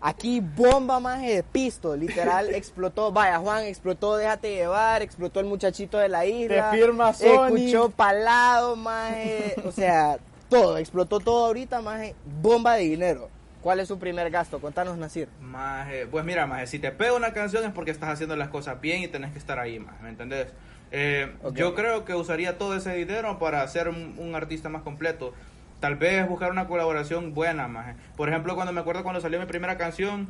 aquí 0.00 0.40
bomba, 0.40 0.98
maje, 0.98 1.36
de 1.36 1.42
pisto, 1.44 1.94
literal, 1.94 2.48
explotó, 2.54 3.12
vaya, 3.12 3.38
Juan, 3.38 3.64
explotó 3.64 4.16
Déjate 4.16 4.54
Llevar, 4.56 5.02
explotó 5.02 5.38
el 5.38 5.46
muchachito 5.46 5.98
de 5.98 6.08
la 6.08 6.26
isla. 6.26 6.70
Te 6.72 6.76
firma 6.78 7.12
Sony. 7.12 7.46
Escuchó 7.58 7.90
Palado, 7.90 8.74
maje, 8.74 9.54
o 9.64 9.70
sea, 9.70 10.18
todo, 10.48 10.78
explotó 10.78 11.20
todo 11.20 11.46
ahorita, 11.46 11.80
maje, 11.80 12.16
bomba 12.42 12.74
de 12.74 12.82
dinero. 12.82 13.28
¿Cuál 13.62 13.78
es 13.80 13.88
su 13.88 13.98
primer 13.98 14.30
gasto? 14.30 14.60
Contanos, 14.60 14.98
Nasir. 14.98 15.28
Maje, 15.40 16.06
pues 16.06 16.24
mira, 16.24 16.46
maje, 16.46 16.66
si 16.66 16.78
te 16.78 16.90
pega 16.90 17.14
una 17.14 17.32
canción 17.32 17.64
es 17.64 17.70
porque 17.70 17.92
estás 17.92 18.10
haciendo 18.10 18.34
las 18.34 18.48
cosas 18.48 18.80
bien 18.80 19.02
y 19.02 19.08
tenés 19.08 19.32
que 19.32 19.38
estar 19.38 19.58
ahí, 19.58 19.78
maje, 19.78 20.02
¿me 20.02 20.08
entendés? 20.08 20.48
Eh. 20.90 21.32
Yo 21.54 21.74
creo 21.74 22.04
que 22.04 22.14
usaría 22.14 22.58
todo 22.58 22.76
ese 22.76 22.92
dinero 22.94 23.38
para 23.38 23.66
ser 23.68 23.88
un, 23.88 24.16
un 24.18 24.34
artista 24.34 24.68
más 24.68 24.82
completo. 24.82 25.32
Tal 25.80 25.96
vez 25.96 26.28
buscar 26.28 26.50
una 26.50 26.66
colaboración 26.66 27.34
buena, 27.34 27.68
maje. 27.68 27.94
Por 28.16 28.28
ejemplo, 28.28 28.54
cuando 28.54 28.72
me 28.72 28.80
acuerdo 28.80 29.02
cuando 29.04 29.20
salió 29.20 29.38
mi 29.38 29.46
primera 29.46 29.78
canción, 29.78 30.28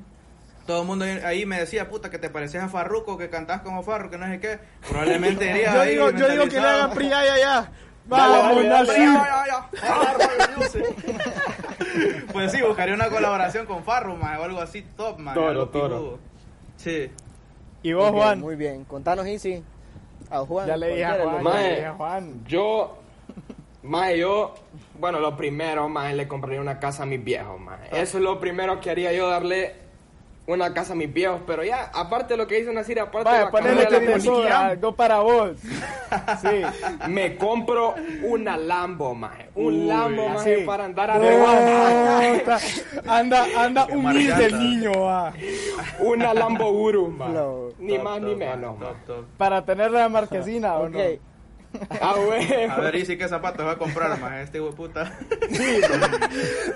todo 0.67 0.83
el 0.83 0.87
mundo 0.87 1.05
ahí 1.25 1.45
me 1.47 1.59
decía, 1.59 1.89
puta, 1.89 2.11
que 2.11 2.19
te 2.19 2.31
pareces 2.31 2.63
a 2.63 2.69
Farruko, 2.69 3.19
que 3.19 3.29
cantás 3.29 3.63
como 3.63 3.83
Farruko, 3.83 4.13
que 4.13 4.19
no 4.19 4.27
sé 4.27 4.41
qué. 4.41 4.59
Probablemente 4.89 5.45
iría 5.51 5.75
Yo 5.75 5.81
ahí 5.81 5.91
digo, 5.91 6.11
yo 6.11 6.29
digo 6.29 6.45
que 6.45 6.61
le 6.61 6.69
hagan 6.69 6.91
pri 6.93 7.09
ya, 7.09 7.39
ya, 7.39 7.73
Vamos. 8.07 8.65
Nasir. 8.65 9.09
Pues 12.33 12.53
sí, 12.53 12.63
buscaría 12.63 12.95
una 12.95 13.11
colaboración 13.11 13.67
con 13.67 13.85
Farro, 13.85 14.17
maje, 14.17 14.39
o 14.39 14.45
algo 14.45 14.61
así 14.61 14.83
top, 14.97 15.19
maje, 15.19 15.39
Toro, 15.39 15.69
toro. 15.69 16.19
Sí. 16.77 17.11
¿Y 17.83 17.93
vos, 17.93 18.11
Juan? 18.11 18.41
Muy 18.41 18.57
bien, 18.57 18.85
contanos, 18.85 19.27
Easy. 19.27 19.63
A 20.31 20.39
Juan. 20.41 20.67
Ya 20.67 20.77
le 20.77 20.89
dije 20.89 21.05
a 21.05 21.15
Juan. 21.15 21.25
los 21.25 21.33
ya 21.33 21.39
le 21.39 21.45
Mae. 21.45 21.71
dije 21.75 21.87
a 21.87 21.93
Juan. 21.95 22.45
Yo, 22.47 22.99
yo, 24.17 24.55
bueno, 24.99 25.21
lo 25.21 25.37
primero, 25.37 25.89
más 25.91 26.15
le 26.15 26.27
compraría 26.27 26.61
una 26.61 26.79
casa 26.81 27.03
a 27.03 27.07
mis 27.07 27.23
viejos, 27.23 27.61
más. 27.61 27.79
Eso 27.93 28.17
es 28.19 28.25
lo 28.25 28.41
primero 28.41 28.81
que 28.81 28.91
haría 28.91 29.13
yo, 29.13 29.29
darle 29.29 29.77
una 30.47 30.75
casa 30.75 30.93
a 30.93 30.97
mis 30.97 31.13
viejos, 31.13 31.41
pero 31.47 31.63
ya, 31.63 31.91
aparte 31.95 32.35
de 32.35 32.39
lo 32.39 32.47
que 32.49 32.57
dice 32.57 32.73
Nasir, 32.73 32.99
aparte 32.99 33.31
Vaya, 33.31 33.47
de 33.47 33.75
la 33.91 34.01
que 34.01 34.07
la 34.09 34.21
sobra, 34.21 34.67
algo 34.69 34.93
para 34.95 35.21
vos. 35.21 35.53
Sí. 36.43 36.61
me 37.09 37.37
compro 37.39 37.95
una 38.23 38.57
Lambo, 38.59 39.15
maje. 39.15 39.49
Un 39.55 39.65
Uy, 39.65 39.87
Lambo, 39.87 40.29
maje, 40.29 40.59
sí. 40.59 40.67
para 40.67 40.85
andar 40.85 41.11
arreglando. 41.11 42.39
Puta, 42.39 42.59
anda, 43.07 43.47
anda 43.57 43.87
Qué 43.87 43.97
humilde 43.97 44.45
el 44.45 44.59
niño, 44.59 44.93
va. 45.05 45.33
Una 46.01 46.35
Lambo 46.35 46.69
Uru. 46.71 47.17
Flow. 47.17 47.75
Ni 47.79 47.95
Top, 47.95 48.05
más 48.05 48.19
top, 48.21 48.29
ni 48.29 48.35
menos, 48.35 48.79
top, 48.79 48.81
maje. 48.89 48.95
top. 49.07 49.25
Para 49.39 49.65
tener 49.65 49.91
la 49.91 50.09
marquesina, 50.11 50.75
¿o 50.75 50.87
Ok. 50.87 50.91
no? 50.93 51.32
Ah, 52.01 52.15
güey. 52.25 52.65
A 52.65 52.77
ver, 52.77 52.95
¿y 52.97 53.07
si 53.07 53.17
qué 53.17 53.29
zapatos 53.29 53.65
va 53.67 53.73
a 53.73 53.79
comprar, 53.79 54.19
más 54.21 54.41
este 54.41 54.59
hijo 54.59 54.67
de 54.69 54.73
puta? 54.73 55.13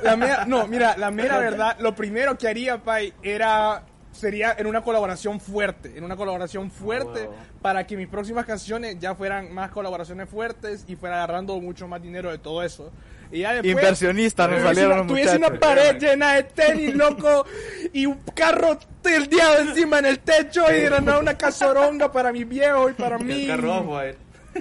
La 0.03 0.17
mera, 0.17 0.45
no, 0.47 0.67
mira, 0.67 0.97
la 0.97 1.11
mera 1.11 1.39
verdad, 1.39 1.77
lo 1.81 1.95
primero 1.95 2.37
que 2.39 2.49
haría, 2.49 2.83
Pai, 2.83 3.13
era 3.23 3.83
sería 4.13 4.55
en 4.59 4.67
una 4.67 4.81
colaboración 4.81 5.41
fuerte, 5.41 5.93
en 5.97 6.03
una 6.03 6.17
colaboración 6.17 6.71
fuerte 6.71 7.27
wow. 7.27 7.35
para 7.61 7.87
que 7.87 7.99
mis 7.99 8.09
próximas 8.09 8.47
canciones 8.47 8.99
ya 8.99 9.15
fueran 9.15 9.53
más 9.53 9.71
colaboraciones 9.71 10.29
fuertes 10.31 10.87
y 10.89 10.97
fuera 10.97 11.17
agarrando 11.17 11.61
mucho 11.61 11.87
más 11.87 12.03
dinero 12.03 12.31
de 12.31 12.39
todo 12.39 12.63
eso. 12.63 12.91
Y 13.31 13.41
ya 13.41 13.53
después, 13.55 13.73
Inversionistas 13.73 14.49
nos 14.49 14.63
salieron 14.63 14.93
una- 14.93 14.99
los 15.01 15.07
tuviese 15.09 15.37
una 15.37 15.51
pared 15.51 15.99
llena 15.99 16.35
de 16.35 16.45
tenis, 16.45 16.95
loco, 16.95 17.45
y 17.93 18.07
un 18.07 18.21
carro 18.35 18.79
tildeado 19.03 19.59
encima 19.59 19.99
en 19.99 20.07
el 20.07 20.21
techo 20.21 20.65
y 20.75 20.89
nada 20.89 21.19
una 21.19 21.37
casoronga 21.37 22.11
para 22.11 22.33
mi 22.33 22.45
viejo 22.45 22.89
y 22.89 22.93
para 22.95 23.19
mí. 23.19 23.51
El 23.51 23.57
carro 23.61 24.01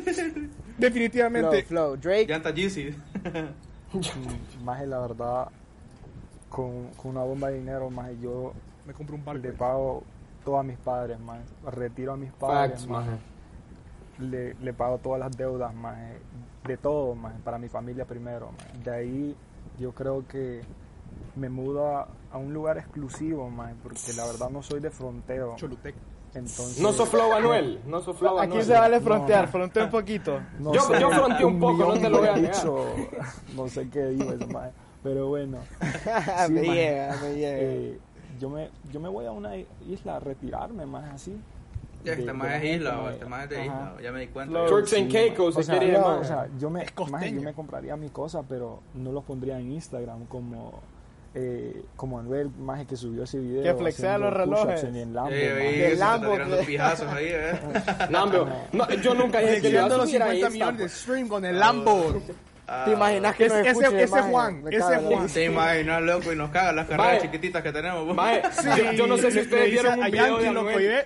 Flow, 0.04 0.50
Definitivamente. 0.78 1.64
flow. 1.64 1.96
Drake. 1.98 2.26
Más 4.64 4.86
la 4.88 5.00
verdad, 5.00 5.48
con, 6.50 6.88
con 6.98 7.12
una 7.12 7.24
bomba 7.24 7.50
de 7.50 7.60
dinero, 7.60 7.90
más 7.90 8.12
yo 8.22 8.54
Me 8.86 8.94
compré 8.94 9.16
un 9.16 9.24
barco. 9.26 9.42
le 9.42 9.52
pago 9.54 10.04
todo 10.44 10.60
a 10.60 10.64
mis 10.64 10.78
padres, 10.78 11.20
más 11.20 11.40
retiro 11.74 12.14
a 12.14 12.18
mis 12.18 12.32
padres, 12.34 12.82
Facts, 12.82 12.88
maje. 12.88 13.12
le, 14.20 14.54
le 14.56 14.74
pago 14.74 14.98
todas 15.00 15.20
las 15.20 15.36
deudas, 15.36 15.74
más 15.74 15.98
de 16.68 16.78
todo, 16.78 17.16
más 17.16 17.34
para 17.44 17.58
mi 17.58 17.70
familia 17.70 18.06
primero. 18.06 18.52
maje. 18.52 18.78
De 18.84 18.92
ahí 18.92 19.36
yo 19.80 19.92
creo 19.94 20.28
que 20.28 20.62
me 21.36 21.50
mudo 21.50 21.96
a, 21.98 22.08
a 22.32 22.38
un 22.38 22.54
lugar 22.54 22.78
exclusivo, 22.78 23.50
más 23.50 23.74
porque 23.82 24.14
la 24.16 24.26
verdad 24.26 24.50
no 24.50 24.62
soy 24.62 24.80
de 24.82 24.90
fronteo. 24.92 25.56
Cholutec. 25.56 25.96
Entonces, 26.36 26.80
No 26.82 26.92
sos 26.92 27.08
flow 27.10 27.32
Anuel, 27.34 27.80
no 27.88 28.02
Aquí 28.40 28.62
se 28.62 28.74
vale 28.74 29.00
frontear, 29.00 29.46
no. 29.46 29.52
frontea 29.52 29.84
un 29.86 29.90
poquito. 29.90 30.40
no 30.60 30.74
Yo- 30.74 30.82
sé, 30.82 31.00
yo 31.00 31.10
fronteé 31.10 31.46
un 31.46 31.60
poco, 31.60 31.86
no 31.86 31.94
te 31.94 32.10
lo 32.10 32.20
voy 32.20 32.28
a 32.28 32.36
negar. 32.36 32.54
dicho, 32.56 32.86
no 33.56 33.68
sé 33.70 33.90
qué 33.90 34.06
digo, 34.08 34.32
eso, 34.34 34.46
pero 35.02 35.28
bueno. 35.30 35.60
Sí, 36.48 36.52
me 36.54 36.62
llega, 36.62 37.16
me 37.22 37.34
llega. 37.36 37.58
Eh, 37.60 38.00
yo 38.40 38.50
me 38.50 38.70
yo 38.92 39.00
me 39.00 39.08
voy 39.08 39.26
a 39.26 39.32
una 39.32 39.56
isla 39.88 40.18
a 40.18 40.20
retirarme 40.20 40.86
más 40.86 41.10
así. 41.14 41.40
Ya, 42.04 42.12
este 42.12 42.26
de 42.26 42.34
más 42.34 42.48
la 42.50 42.58
es 42.58 42.76
isla, 42.76 42.92
maje. 42.98 43.14
este 43.14 43.26
más 43.26 43.44
es 43.46 43.50
de 43.50 43.56
Ajá. 43.62 43.66
isla, 43.66 43.96
ya 44.04 44.12
me 44.12 44.20
di 44.20 44.28
cuenta. 44.28 44.66
Turks 44.68 44.94
and 44.94 45.12
Caicos, 45.12 45.56
O 45.56 45.60
si 45.60 45.66
sea, 45.66 45.80
quería, 45.80 46.00
no, 46.00 46.20
o 46.20 46.24
sea, 46.24 46.48
yo 46.60 46.70
me, 46.70 46.86
maje, 47.10 47.34
yo 47.34 47.42
me 47.42 47.54
compraría 47.54 47.96
mi 47.96 48.10
cosa, 48.10 48.44
pero 48.44 48.82
no 48.94 49.12
los 49.12 49.24
pondría 49.24 49.58
en 49.60 49.72
Instagram 49.72 50.26
como 50.26 50.82
eh, 51.36 51.84
como 51.98 52.18
Anuel 52.20 52.50
Maje 52.58 52.86
que 52.86 52.96
subió 52.96 53.24
ese 53.24 53.38
video. 53.40 53.62
Que 53.62 53.74
flexea 53.74 54.18
los 54.18 54.34
relojes. 54.34 54.84
En 54.86 54.96
el 54.96 55.14
Lambo, 55.14 55.32
Eh, 55.32 55.92
está 55.92 56.18
Lambo, 56.18 56.34
ahí, 57.14 57.28
eh. 57.30 57.52
Hombre, 58.18 58.40
no, 58.72 58.90
yo 59.02 59.14
nunca 59.14 59.40
dije 59.40 59.62
que 59.70 59.78
a 59.78 59.88
los 59.88 60.08
subir 60.10 60.24
a 60.24 60.32
50 60.32 60.34
Insta, 60.36 60.50
millones 60.52 60.80
de 60.80 60.90
stream 60.90 61.28
con 61.28 61.44
el 61.46 61.60
Lambo. 61.60 62.22
Ah, 62.68 62.84
¿Te 62.86 62.94
imaginas 62.94 63.36
que 63.36 63.46
Ese- 63.46 63.60
ese- 63.60 63.70
escuche, 63.70 64.04
ese 64.04 64.16
maje? 64.16 64.32
Juan, 64.32 64.64
ese 64.72 64.98
Juan. 64.98 65.28
Te 65.28 65.44
imaginas, 65.46 66.02
loco, 66.02 66.34
y 66.34 66.36
nos 66.36 66.50
cagan 66.50 66.76
las 66.78 66.88
carreras 66.88 67.22
chiquititas 67.22 67.62
que 67.62 67.72
tenemos. 67.72 68.16
Maje, 68.16 68.42
yo, 68.78 68.92
yo 68.94 69.06
no 69.08 69.18
sé 69.18 69.30
si 69.30 69.40
ustedes 69.42 69.70
vieron 69.72 70.00
un 70.00 70.06
video 70.12 70.38
de 70.40 70.48
Anuel. 70.48 71.06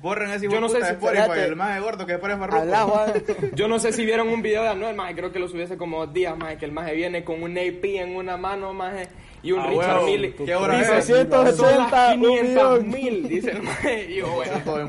Borren 0.00 0.30
ese 0.30 0.48
Yo 0.48 0.60
no 0.60 0.68
sé 0.68 0.76
si- 0.84 0.92
Spotify, 0.92 1.40
el 1.40 1.56
más 1.56 1.80
gordo 1.82 2.06
que 2.06 2.12
después 2.12 2.32
es 2.32 2.38
más. 2.38 2.50
Yo 3.56 3.66
no 3.66 3.80
sé 3.80 3.92
si 3.92 4.04
vieron 4.04 4.28
un 4.28 4.40
video 4.42 4.62
de 4.62 4.68
Anuel, 4.68 4.94
maje, 4.94 5.16
creo 5.16 5.32
que 5.32 5.40
lo 5.40 5.48
subí 5.48 5.62
hace 5.62 5.76
como 5.76 6.04
dos 6.06 6.14
días, 6.14 6.38
maje, 6.38 6.56
que 6.58 6.66
el 6.66 6.70
maje 6.72 6.94
viene 6.94 7.24
con 7.24 7.42
un 7.42 7.58
AP 7.58 7.84
en 7.84 8.14
una 8.14 8.36
mano, 8.36 8.72
maje, 8.72 9.08
y 9.42 9.52
un 9.52 9.60
Ah, 9.60 9.66
Richard. 9.66 10.02
Mille. 10.04 10.34
¿Qué 10.34 10.54
hora 10.54 10.78
Dice, 10.78 10.98
es? 10.98 11.06
Son 11.06 11.16
las 11.44 11.56
180, 11.56 12.14
un 12.14 12.20
500 12.20 12.82
millón. 12.84 12.88
mil, 12.88 13.28
dice 13.28 13.50
el 13.52 13.62
maje. 13.62 14.10
Y 14.10 14.16
yo, 14.16 14.30
bueno, 14.32 14.52
Todo 14.64 14.80
en 14.80 14.88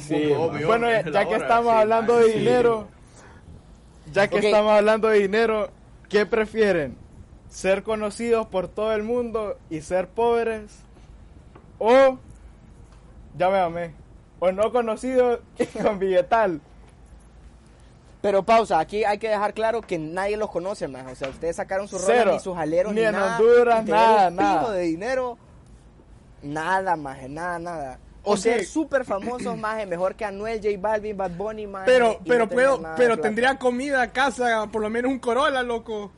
Sí, 0.00 0.32
Bueno, 0.66 0.86
ya 0.90 1.24
que 1.24 1.34
hora. 1.34 1.36
estamos 1.38 1.72
Sí, 1.72 1.78
hablando 1.80 2.12
man, 2.14 2.22
de 2.22 2.32
sí. 2.32 2.38
dinero, 2.38 2.88
ya 4.12 4.28
que 4.28 4.38
estamos 4.38 4.72
hablando 4.72 5.08
de 5.08 5.18
dinero, 5.20 5.70
¿qué 6.08 6.26
prefieren? 6.26 6.96
¿Ser 7.48 7.82
conocidos 7.82 8.46
por 8.48 8.68
todo 8.68 8.92
el 8.92 9.02
mundo 9.04 9.56
y 9.70 9.80
ser 9.80 10.08
pobres? 10.08 10.80
¿O, 11.78 12.18
ya 13.38 13.48
me 13.50 13.58
amé, 13.58 13.94
o 14.40 14.52
no 14.52 14.70
conocidos 14.72 15.40
y 15.58 15.64
con 15.82 15.98
billetal? 15.98 16.60
Pero 18.24 18.42
pausa, 18.42 18.78
aquí 18.78 19.04
hay 19.04 19.18
que 19.18 19.28
dejar 19.28 19.52
claro 19.52 19.82
que 19.82 19.98
nadie 19.98 20.38
los 20.38 20.50
conoce 20.50 20.88
más. 20.88 21.12
O 21.12 21.14
sea, 21.14 21.28
ustedes 21.28 21.56
sacaron 21.56 21.86
sus 21.88 22.00
Cero. 22.06 22.20
rolas 22.24 22.34
ni 22.36 22.40
sus 22.40 22.56
aleros 22.56 22.94
Ni 22.94 23.02
ni, 23.02 23.06
en 23.06 23.12
nada. 23.12 23.36
Honduras, 23.38 23.84
nada, 23.84 24.28
un 24.28 24.36
nada. 24.36 24.70
de 24.72 24.80
dinero, 24.80 25.36
nada 26.42 26.96
más, 26.96 27.28
nada, 27.28 27.58
nada. 27.58 27.98
O 28.22 28.32
Ok. 28.32 28.38
ser 28.38 28.64
súper 28.64 29.04
famosos 29.04 29.56
más, 29.58 29.86
mejor 29.86 30.14
que 30.14 30.24
Anuel, 30.24 30.58
J 30.62 30.70
Balvin, 30.80 31.16
Bad 31.18 31.32
Bunny 31.32 31.66
más. 31.66 31.82
Pero, 31.84 32.18
pero 32.26 32.46
no 32.46 32.48
puedo, 32.48 32.82
pero 32.96 33.18
tendría 33.18 33.58
comida, 33.58 34.10
casa, 34.10 34.66
por 34.72 34.80
lo 34.80 34.88
menos 34.88 35.12
un 35.12 35.18
Corolla, 35.18 35.62
loco. 35.62 36.10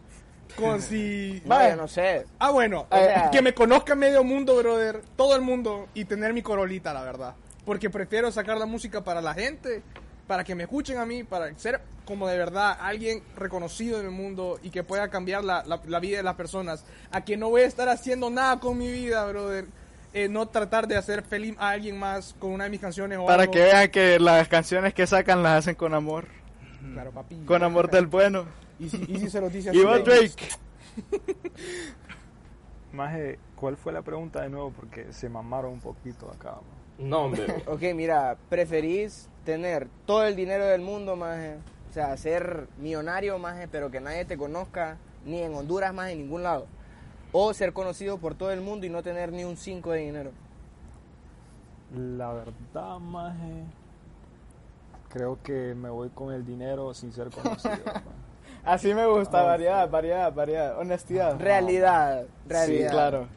Con 0.57 0.81
si... 0.81 1.43
Vaya, 1.45 1.75
no 1.75 1.89
sé. 1.89 2.25
Ah, 2.39 2.51
bueno, 2.53 2.87
O 2.89 2.97
sea- 2.97 3.31
que 3.33 3.43
me 3.43 3.53
conozca 3.53 3.97
medio 3.97 4.23
mundo, 4.23 4.55
brother, 4.57 5.03
todo 5.17 5.35
el 5.35 5.43
mundo, 5.43 5.89
y 5.93 6.05
tener 6.05 6.33
mi 6.33 6.43
corolita, 6.43 6.95
la 6.95 7.03
verdad. 7.03 7.35
Porque 7.65 7.91
prefiero 7.91 8.31
sacar 8.31 8.57
la 8.59 8.67
música 8.67 9.03
para 9.03 9.21
la 9.21 9.35
gente, 9.35 9.83
para 10.27 10.43
que 10.45 10.55
me 10.55 10.65
escuchen 10.65 10.99
a 10.99 11.07
mí, 11.07 11.23
para 11.25 11.55
ser 11.59 11.81
como 12.05 12.27
de 12.29 12.39
verdad 12.39 12.77
alguien 12.81 13.23
reconocido 13.37 13.99
en 14.01 14.07
el 14.07 14.13
mundo 14.13 14.59
y 14.63 14.71
que 14.71 14.83
pueda 14.85 15.09
cambiar 15.09 15.45
la, 15.45 15.65
la- 15.65 15.81
la 15.87 16.01
vida 16.01 16.19
de 16.19 16.23
las 16.23 16.35
personas. 16.35 16.85
A 17.11 17.25
que 17.25 17.37
no 17.37 17.49
voy 17.51 17.63
a 17.63 17.67
estar 17.67 17.89
haciendo 17.89 18.31
nada 18.31 18.59
con 18.61 18.79
mi 18.79 18.91
vida, 18.91 19.25
brother. 19.27 19.67
Eh, 20.13 20.29
no 20.29 20.47
tratar 20.49 20.87
de 20.89 20.97
hacer 20.97 21.23
feliz 21.23 21.55
a 21.59 21.71
alguien 21.71 21.99
más 21.99 22.35
con 22.39 22.51
una 22.53 22.65
de 22.65 22.71
mis 22.71 22.81
canciones 22.81 23.19
o 23.19 23.27
Para 23.27 23.43
algo. 23.43 23.53
que 23.53 23.61
vean 23.61 23.91
que 23.91 24.19
las 24.19 24.49
canciones 24.49 24.95
que 24.95 25.07
sacan 25.07 25.43
las 25.43 25.59
hacen 25.59 25.75
con 25.75 25.93
amor, 25.95 26.27
Claro, 26.95 27.11
papi. 27.13 27.37
con 27.45 27.63
amor 27.63 27.91
del 27.91 28.07
bueno. 28.07 28.47
Y 28.79 28.89
si, 28.89 29.05
y 29.09 29.19
si 29.19 29.29
se 29.31 29.41
los 29.41 29.53
dice 29.53 29.69
Y 29.75 29.79
así, 29.79 29.85
vos, 29.85 30.05
Drake, 30.05 30.49
Maje, 32.93 33.39
¿cuál 33.57 33.77
fue 33.77 33.93
la 33.93 34.03
pregunta 34.03 34.43
de 34.43 34.49
nuevo? 34.49 34.71
Porque 34.71 35.13
se 35.13 35.29
mamaron 35.29 35.73
un 35.73 35.81
poquito 35.81 36.31
acá. 36.31 36.53
man. 36.53 37.11
no, 37.11 37.19
hombre. 37.25 37.47
Ok, 37.67 37.83
mira, 37.95 38.37
preferís 38.49 39.29
tener 39.47 39.89
todo 40.05 40.25
el 40.25 40.37
dinero 40.37 40.67
del 40.67 40.83
mundo, 40.83 41.17
maje. 41.17 41.57
O 41.89 41.93
sea, 41.95 42.15
ser 42.19 42.69
millonario, 42.79 43.39
maje, 43.39 43.69
pero 43.69 43.91
que 43.91 44.01
nadie 44.01 44.27
te 44.27 44.37
conozca, 44.37 44.99
ni 45.25 45.41
en 45.41 45.55
Honduras, 45.55 45.95
más 45.95 46.11
en 46.11 46.19
ningún 46.19 46.43
lado. 46.43 46.67
O 47.33 47.55
ser 47.55 47.73
conocido 47.73 48.19
por 48.19 48.35
todo 48.35 48.51
el 48.51 48.61
mundo 48.61 48.85
y 48.85 48.91
no 48.91 49.03
tener 49.03 49.33
ni 49.33 49.45
un 49.45 49.57
5 49.57 49.93
de 49.93 50.01
dinero. 50.01 50.31
La 51.95 52.33
verdad, 52.33 52.99
Maje, 52.99 53.65
creo 55.09 55.39
que 55.43 55.75
me 55.75 55.89
voy 55.89 56.11
con 56.11 56.35
el 56.35 56.45
dinero 56.45 56.93
sin 56.93 57.13
ser 57.13 57.31
conocido. 57.31 57.77
así 58.65 58.93
me 58.93 59.07
gusta, 59.07 59.43
variedad, 59.43 59.89
variedad, 59.89 60.33
variedad, 60.35 60.79
honestidad. 60.79 61.39
Realidad, 61.39 62.27
realidad. 62.47 62.89
Sí, 62.89 62.93
claro. 62.93 63.29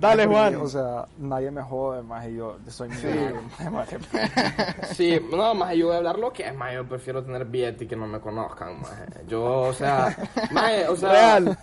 Dale, 0.00 0.26
Juan. 0.26 0.56
O 0.56 0.66
sea, 0.66 1.06
nadie 1.18 1.50
me 1.50 1.62
jode, 1.62 2.02
más 2.02 2.26
y 2.26 2.34
yo 2.36 2.58
soy 2.68 2.88
millonario. 2.88 3.42
maje. 3.70 3.98
Sí, 4.94 5.20
no, 5.30 5.54
más 5.54 5.74
yo 5.74 5.86
voy 5.86 5.94
a 5.94 5.98
hablar 5.98 6.18
lo 6.18 6.32
que 6.32 6.46
es, 6.46 6.54
más 6.54 6.74
yo 6.74 6.84
prefiero 6.86 7.22
tener 7.22 7.44
billete 7.44 7.84
y 7.84 7.86
que 7.86 7.96
no 7.96 8.06
me 8.06 8.20
conozcan, 8.20 8.80
maje. 8.80 9.04
Yo, 9.28 9.44
o 9.44 9.72
sea, 9.72 10.16
maje, 10.50 10.88
o 10.88 10.96
sea, 10.96 11.12
Real. 11.12 11.58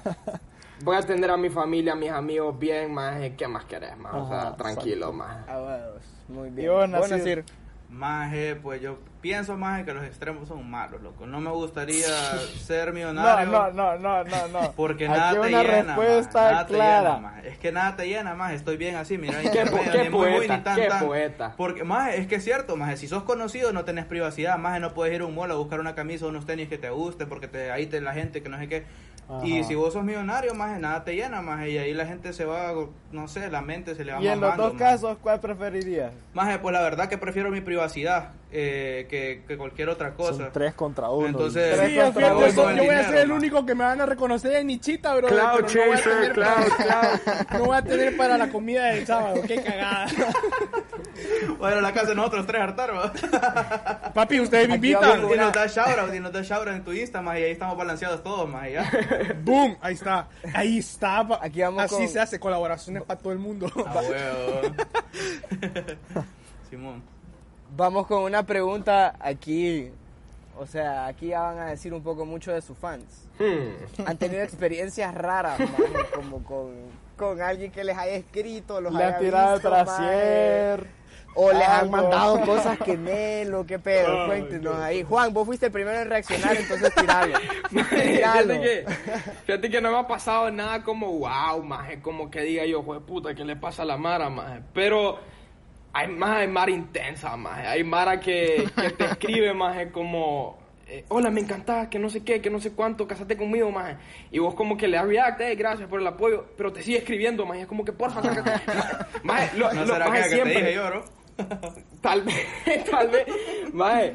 voy 0.84 0.96
a 0.96 1.00
atender 1.00 1.30
a 1.32 1.38
mi 1.38 1.50
familia, 1.50 1.94
a 1.94 1.96
mis 1.96 2.12
amigos 2.12 2.58
bien, 2.58 2.94
maje, 2.94 3.36
¿qué 3.36 3.48
más 3.48 3.66
querés, 3.66 3.98
más? 3.98 4.14
O 4.14 4.28
sea, 4.28 4.42
Ajá, 4.42 4.56
tranquilo. 4.56 5.14
Ah, 5.22 5.62
huevos, 5.62 6.04
muy 6.28 6.50
bien. 6.50 6.72
Vos, 6.72 6.90
Nasir. 6.90 7.18
Nasir. 7.18 7.46
Maje, 7.90 8.56
pues 8.56 8.82
yo 8.82 8.98
pienso, 9.22 9.58
maje, 9.58 9.86
que 9.86 9.94
los 9.94 10.04
extremos 10.04 10.48
son 10.48 10.70
malos, 10.70 11.02
loco. 11.02 11.26
No 11.28 11.40
me 11.42 11.52
gustaría 11.52 12.08
ser 12.66 12.94
millonario. 12.94 13.52
no, 13.52 13.72
no, 13.72 13.98
no, 13.98 14.24
no, 14.24 14.48
no. 14.48 14.72
Porque 14.74 15.08
Aquí 15.08 15.18
nada 15.18 15.32
te 15.34 15.40
una 15.40 15.48
llena, 15.64 15.96
respuesta 15.96 16.40
maje, 16.42 16.52
nada 16.54 16.66
te 16.68 16.74
clara. 16.74 17.10
llena, 17.10 17.20
maje. 17.20 17.48
Es 17.50 17.58
que 17.58 17.72
nada 17.72 17.96
te 17.96 18.08
llena, 18.08 18.34
más. 18.36 18.54
Estoy 18.54 18.78
bien 18.78 18.96
así, 18.96 19.18
mira. 19.18 19.40
Qué 19.52 19.66
po- 19.66 19.80
qué 19.92 20.04
ni 20.04 20.10
muy, 20.10 20.30
muy, 20.30 20.38
poeta, 20.38 20.58
ni 20.58 20.64
tan, 20.64 20.76
qué 20.76 20.88
tan. 20.88 21.06
poeta. 21.06 21.54
Porque, 21.58 21.84
más 21.84 22.14
es 22.16 22.28
que 22.28 22.36
es 22.36 22.44
cierto, 22.44 22.76
más 22.76 23.00
si 23.00 23.08
sos 23.08 23.24
conocido 23.24 23.72
no 23.74 23.86
tenés 23.86 24.06
privacidad, 24.06 24.58
más 24.58 24.80
no 24.80 24.94
puedes 24.94 25.14
ir 25.16 25.22
a 25.22 25.26
un 25.26 25.36
mall 25.36 25.52
a 25.52 25.56
buscar 25.56 25.80
una 25.80 25.96
camisa 25.96 26.26
o 26.26 26.30
unos 26.30 26.46
tenis 26.46 26.70
que 26.70 26.78
te 26.78 26.90
guste 26.90 27.26
porque 27.26 27.48
te, 27.48 27.72
ahí 27.72 27.86
te 27.88 28.02
la 28.02 28.14
gente 28.14 28.42
que 28.42 28.50
no 28.50 28.58
sé 28.58 28.68
qué. 28.68 28.86
Y 29.44 29.64
si 29.64 29.76
vos 29.76 29.94
sos 29.94 30.04
millonario, 30.04 30.56
más 30.56 30.80
nada 30.80 31.04
te 31.04 31.14
llena, 31.14 31.40
más 31.44 31.68
y 31.68 31.78
ahí 31.78 31.94
la 31.94 32.08
gente 32.08 32.34
se 32.34 32.46
va, 32.46 32.74
no 33.12 33.28
sé, 33.28 33.48
la 33.52 33.62
mente 33.62 33.94
se 33.94 34.04
le 34.04 34.12
va 34.14 34.20
Y 34.20 34.26
en 34.28 34.32
los 34.32 34.40
mamando, 34.42 34.64
dos 34.64 34.74
maje. 34.74 34.86
casos, 34.86 35.18
¿cuál 35.22 35.40
preferirías? 35.40 36.12
Maje, 36.34 36.58
pues 36.58 36.74
la 36.74 36.82
verdad 36.82 37.10
que 37.10 37.20
prefiero 37.20 37.52
mi 37.52 37.62
privacidad. 37.62 38.30
eh, 38.52 39.06
que, 39.10 39.44
que 39.46 39.58
cualquier 39.58 39.90
otra 39.90 40.14
cosa. 40.14 40.34
Son 40.36 40.50
tres 40.54 40.74
contra 40.76 41.10
uno. 41.10 41.28
Entonces, 41.28 41.76
Sí, 41.76 41.82
me 41.82 41.88
fíjate, 41.90 42.32
voy 42.32 42.44
eso, 42.46 42.62
con 42.64 42.72
el 42.72 42.78
yo 42.78 42.84
voy 42.86 42.96
a 42.96 43.04
ser 43.10 43.18
el 43.18 43.32
único 43.34 43.66
que 43.66 43.76
me 43.76 43.84
van 43.84 44.00
a 44.00 44.06
reconocer 44.06 44.54
en 44.56 44.68
Nichita, 44.68 45.14
bro. 45.16 45.28
Cloud 45.28 45.42
pero 45.56 45.68
no 45.68 45.86
voy 45.86 45.92
a 45.92 45.96
chaser, 45.98 46.14
tener 46.14 46.32
cloud, 46.34 46.70
para- 46.78 47.48
No 47.60 47.66
voy 47.66 47.78
a 47.78 47.82
tener 47.82 48.16
para 48.18 48.38
la 48.38 48.50
comida 48.50 48.86
del 48.86 49.06
sábado, 49.06 49.42
qué 49.46 49.62
cagada. 49.62 50.08
A 51.62 51.70
la 51.82 51.94
casa 51.94 52.08
de 52.08 52.16
nosotros 52.16 52.48
tres 52.48 52.62
hartar. 52.62 52.90
Papi, 54.14 54.40
ustedes 54.40 54.70
me 54.70 54.76
invitan. 54.76 55.20
Y 55.32 55.36
nos 55.38 55.52
da 55.52 55.68
shoutout, 55.68 56.14
y 56.16 56.20
nos 56.20 56.32
da 56.32 56.42
shoutout 56.42 56.74
en 56.74 56.84
tu 56.84 56.94
Insta, 56.94 57.22
más 57.22 57.38
y 57.40 57.44
ahí 57.44 57.52
estamos 57.52 57.76
balanceados 57.78 58.24
todos, 58.24 58.48
más 58.50 58.70
ya. 58.72 58.90
Boom, 59.44 59.78
ahí 59.82 59.94
está. 59.96 60.28
Ahí 60.54 60.78
está. 60.78 61.28
Aquí 61.42 61.62
vamos 61.62 61.84
Así 61.84 61.96
con- 61.96 62.08
se 62.08 62.20
hace, 62.20 62.40
colaboraciones 62.40 63.04
para 63.04 63.20
todo 63.20 63.34
el 63.34 63.40
mundo. 63.40 63.68
A 63.86 64.02
huevo. 64.02 64.76
Simón. 66.70 67.04
Vamos 67.76 68.08
con 68.08 68.24
una 68.24 68.44
pregunta 68.44 69.16
aquí. 69.20 69.92
O 70.58 70.66
sea, 70.66 71.08
aquí 71.08 71.28
ya 71.28 71.42
van 71.42 71.60
a 71.60 71.66
decir 71.68 71.94
un 71.94 72.04
poco 72.04 72.26
mucho 72.26 72.52
de 72.52 72.62
sus 72.62 72.78
fans. 72.78 73.28
Hmm. 73.40 74.06
Han 74.06 74.18
tenido 74.18 74.42
experiencias 74.42 75.14
raras, 75.16 75.60
maje, 75.60 76.06
como 76.14 76.44
con, 76.44 76.72
con 77.16 77.42
alguien 77.42 77.72
que 77.72 77.84
les 77.84 77.98
haya 77.98 78.14
escrito, 78.14 78.82
los 78.82 78.94
Le 78.94 79.04
haya 79.04 79.16
han 79.16 79.22
tirado 79.22 79.54
visto, 79.54 79.70
trasier. 79.70 81.00
O 81.36 81.54
les 81.54 81.68
han 81.68 81.90
mandado 81.90 82.42
cosas 82.46 82.78
que 82.80 82.98
Melo, 82.98 83.66
qué 83.66 83.80
pedo, 83.80 84.26
cuéntenos 84.26 84.76
ahí. 84.76 85.04
Juan, 85.04 85.34
vos 85.34 85.46
fuiste 85.46 85.68
el 85.68 85.72
primero 85.72 85.98
en 85.98 86.10
reaccionar, 86.10 86.58
entonces 86.58 86.94
tiralo. 86.96 87.38
Fíjate, 87.70 88.62
que, 88.62 88.86
fíjate 89.46 89.70
que 89.70 89.80
no 89.80 89.92
me 89.92 90.00
ha 90.00 90.08
pasado 90.08 90.50
nada 90.50 90.84
como 90.84 91.20
wow, 91.20 91.64
maje, 91.64 92.02
como 92.02 92.30
que 92.32 92.42
diga 92.42 92.66
yo, 92.66 92.82
de 92.82 93.00
puta, 93.00 93.36
¿qué 93.36 93.46
le 93.46 93.56
pasa 93.56 93.84
a 93.84 93.86
la 93.86 93.96
Mara, 93.96 94.30
maje? 94.30 94.62
Pero 94.74 95.20
hay 95.94 96.08
más, 96.08 96.38
hay 96.38 96.48
Mara 96.48 96.72
intensa, 96.72 97.36
maje. 97.38 97.68
Hay 97.68 97.84
Mara 97.84 98.20
que, 98.20 98.66
que 98.76 98.90
te 98.92 99.06
escribe, 99.12 99.54
maje, 99.54 99.92
como, 99.92 100.58
eh, 100.88 101.06
hola, 101.10 101.30
me 101.30 101.42
encantás, 101.42 101.88
que 101.88 102.00
no 102.00 102.10
sé 102.10 102.24
qué, 102.24 102.42
que 102.42 102.50
no 102.50 102.60
sé 102.60 102.72
cuánto, 102.74 103.08
casate 103.08 103.36
conmigo, 103.38 103.72
maje. 103.72 103.98
Y 104.32 104.40
vos 104.40 104.54
como 104.56 104.78
que 104.78 104.88
le 104.88 104.98
das 104.98 105.08
react, 105.08 105.42
eh, 105.42 105.56
gracias 105.56 105.90
por 105.90 106.00
el 106.02 106.08
apoyo, 106.08 106.46
pero 106.58 106.72
te 106.74 106.82
sigue 106.84 106.98
escribiendo, 107.00 107.46
maje. 107.46 107.62
Es 107.62 107.68
como 107.68 107.84
que, 107.86 107.92
porfa, 107.94 108.22
sácate. 108.22 108.52
maje, 109.24 109.58
lo, 109.58 109.72
¿No 109.74 109.86
lo- 109.86 109.94
será 109.94 110.08
maje, 110.08 110.22
que, 110.24 110.24
que 110.24 110.30
te 110.30 110.36
siempre. 110.36 110.60
dije 110.60 110.74
yo, 110.76 110.88
bro? 110.88 111.06
Tal 112.02 112.22
vez, 112.24 112.46
tal 112.92 113.08
vez, 113.10 113.26
maje, 113.74 114.14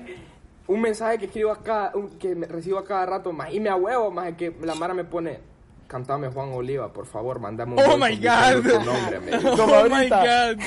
un 0.66 0.80
mensaje 0.80 1.18
que 1.18 1.24
escribo 1.26 1.50
acá, 1.52 1.90
que 2.20 2.34
recibo 2.34 2.78
a 2.78 2.84
cada 2.84 3.06
rato, 3.06 3.32
más 3.32 3.52
y 3.52 3.60
me 3.60 3.70
ahuevo, 3.70 4.10
más 4.10 4.32
que 4.34 4.54
la 4.62 4.74
Mara 4.74 4.92
me 4.94 5.04
pone, 5.04 5.38
cantame 5.86 6.28
Juan 6.28 6.50
Oliva, 6.52 6.92
por 6.92 7.06
favor, 7.06 7.38
mandame 7.40 7.74
un 7.74 7.78
Oh 7.90 7.96
my 7.98 8.16
God. 8.16 8.62
tu 8.62 8.84
nombre, 8.84 9.20
me 9.20 9.30
dijo. 9.38 9.56
Como 9.56 9.74
oh 9.74 9.88
my 9.88 10.08
god. 10.08 10.58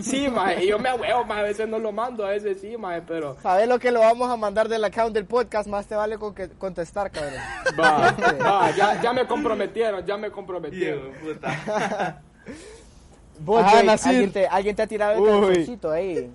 Sí, 0.00 0.28
maje, 0.28 0.64
y 0.64 0.68
yo 0.68 0.78
me 0.78 0.88
ahuevo, 0.88 1.24
más 1.24 1.38
a 1.38 1.42
veces 1.42 1.68
no 1.68 1.78
lo 1.78 1.92
mando, 1.92 2.26
a 2.26 2.30
veces 2.30 2.60
sí, 2.60 2.76
maje, 2.76 3.02
pero 3.06 3.36
¿Sabes 3.42 3.68
lo 3.68 3.78
que 3.78 3.90
lo 3.92 4.00
vamos 4.00 4.28
a 4.30 4.36
mandar 4.36 4.68
del 4.68 4.84
account 4.84 5.14
del 5.14 5.24
podcast? 5.26 5.68
Más 5.68 5.86
te 5.86 5.94
vale 5.94 6.18
con 6.18 6.34
que 6.34 6.48
contestar, 6.50 7.10
cabrón. 7.10 7.34
va, 7.80 8.10
va, 8.44 8.70
ya, 8.76 9.00
ya 9.00 9.12
me 9.12 9.26
comprometieron, 9.26 10.04
ya 10.04 10.16
me 10.16 10.30
comprometieron. 10.30 11.12
Puta. 11.22 12.20
Vos, 13.38 13.64
Nasir. 13.84 14.10
¿alguien, 14.12 14.32
te, 14.32 14.46
alguien 14.46 14.76
te 14.76 14.82
ha 14.82 14.86
tirado 14.86 15.12
el 15.14 15.20
Uy. 15.20 15.46
calzoncito 15.46 15.90
ahí. 15.90 16.30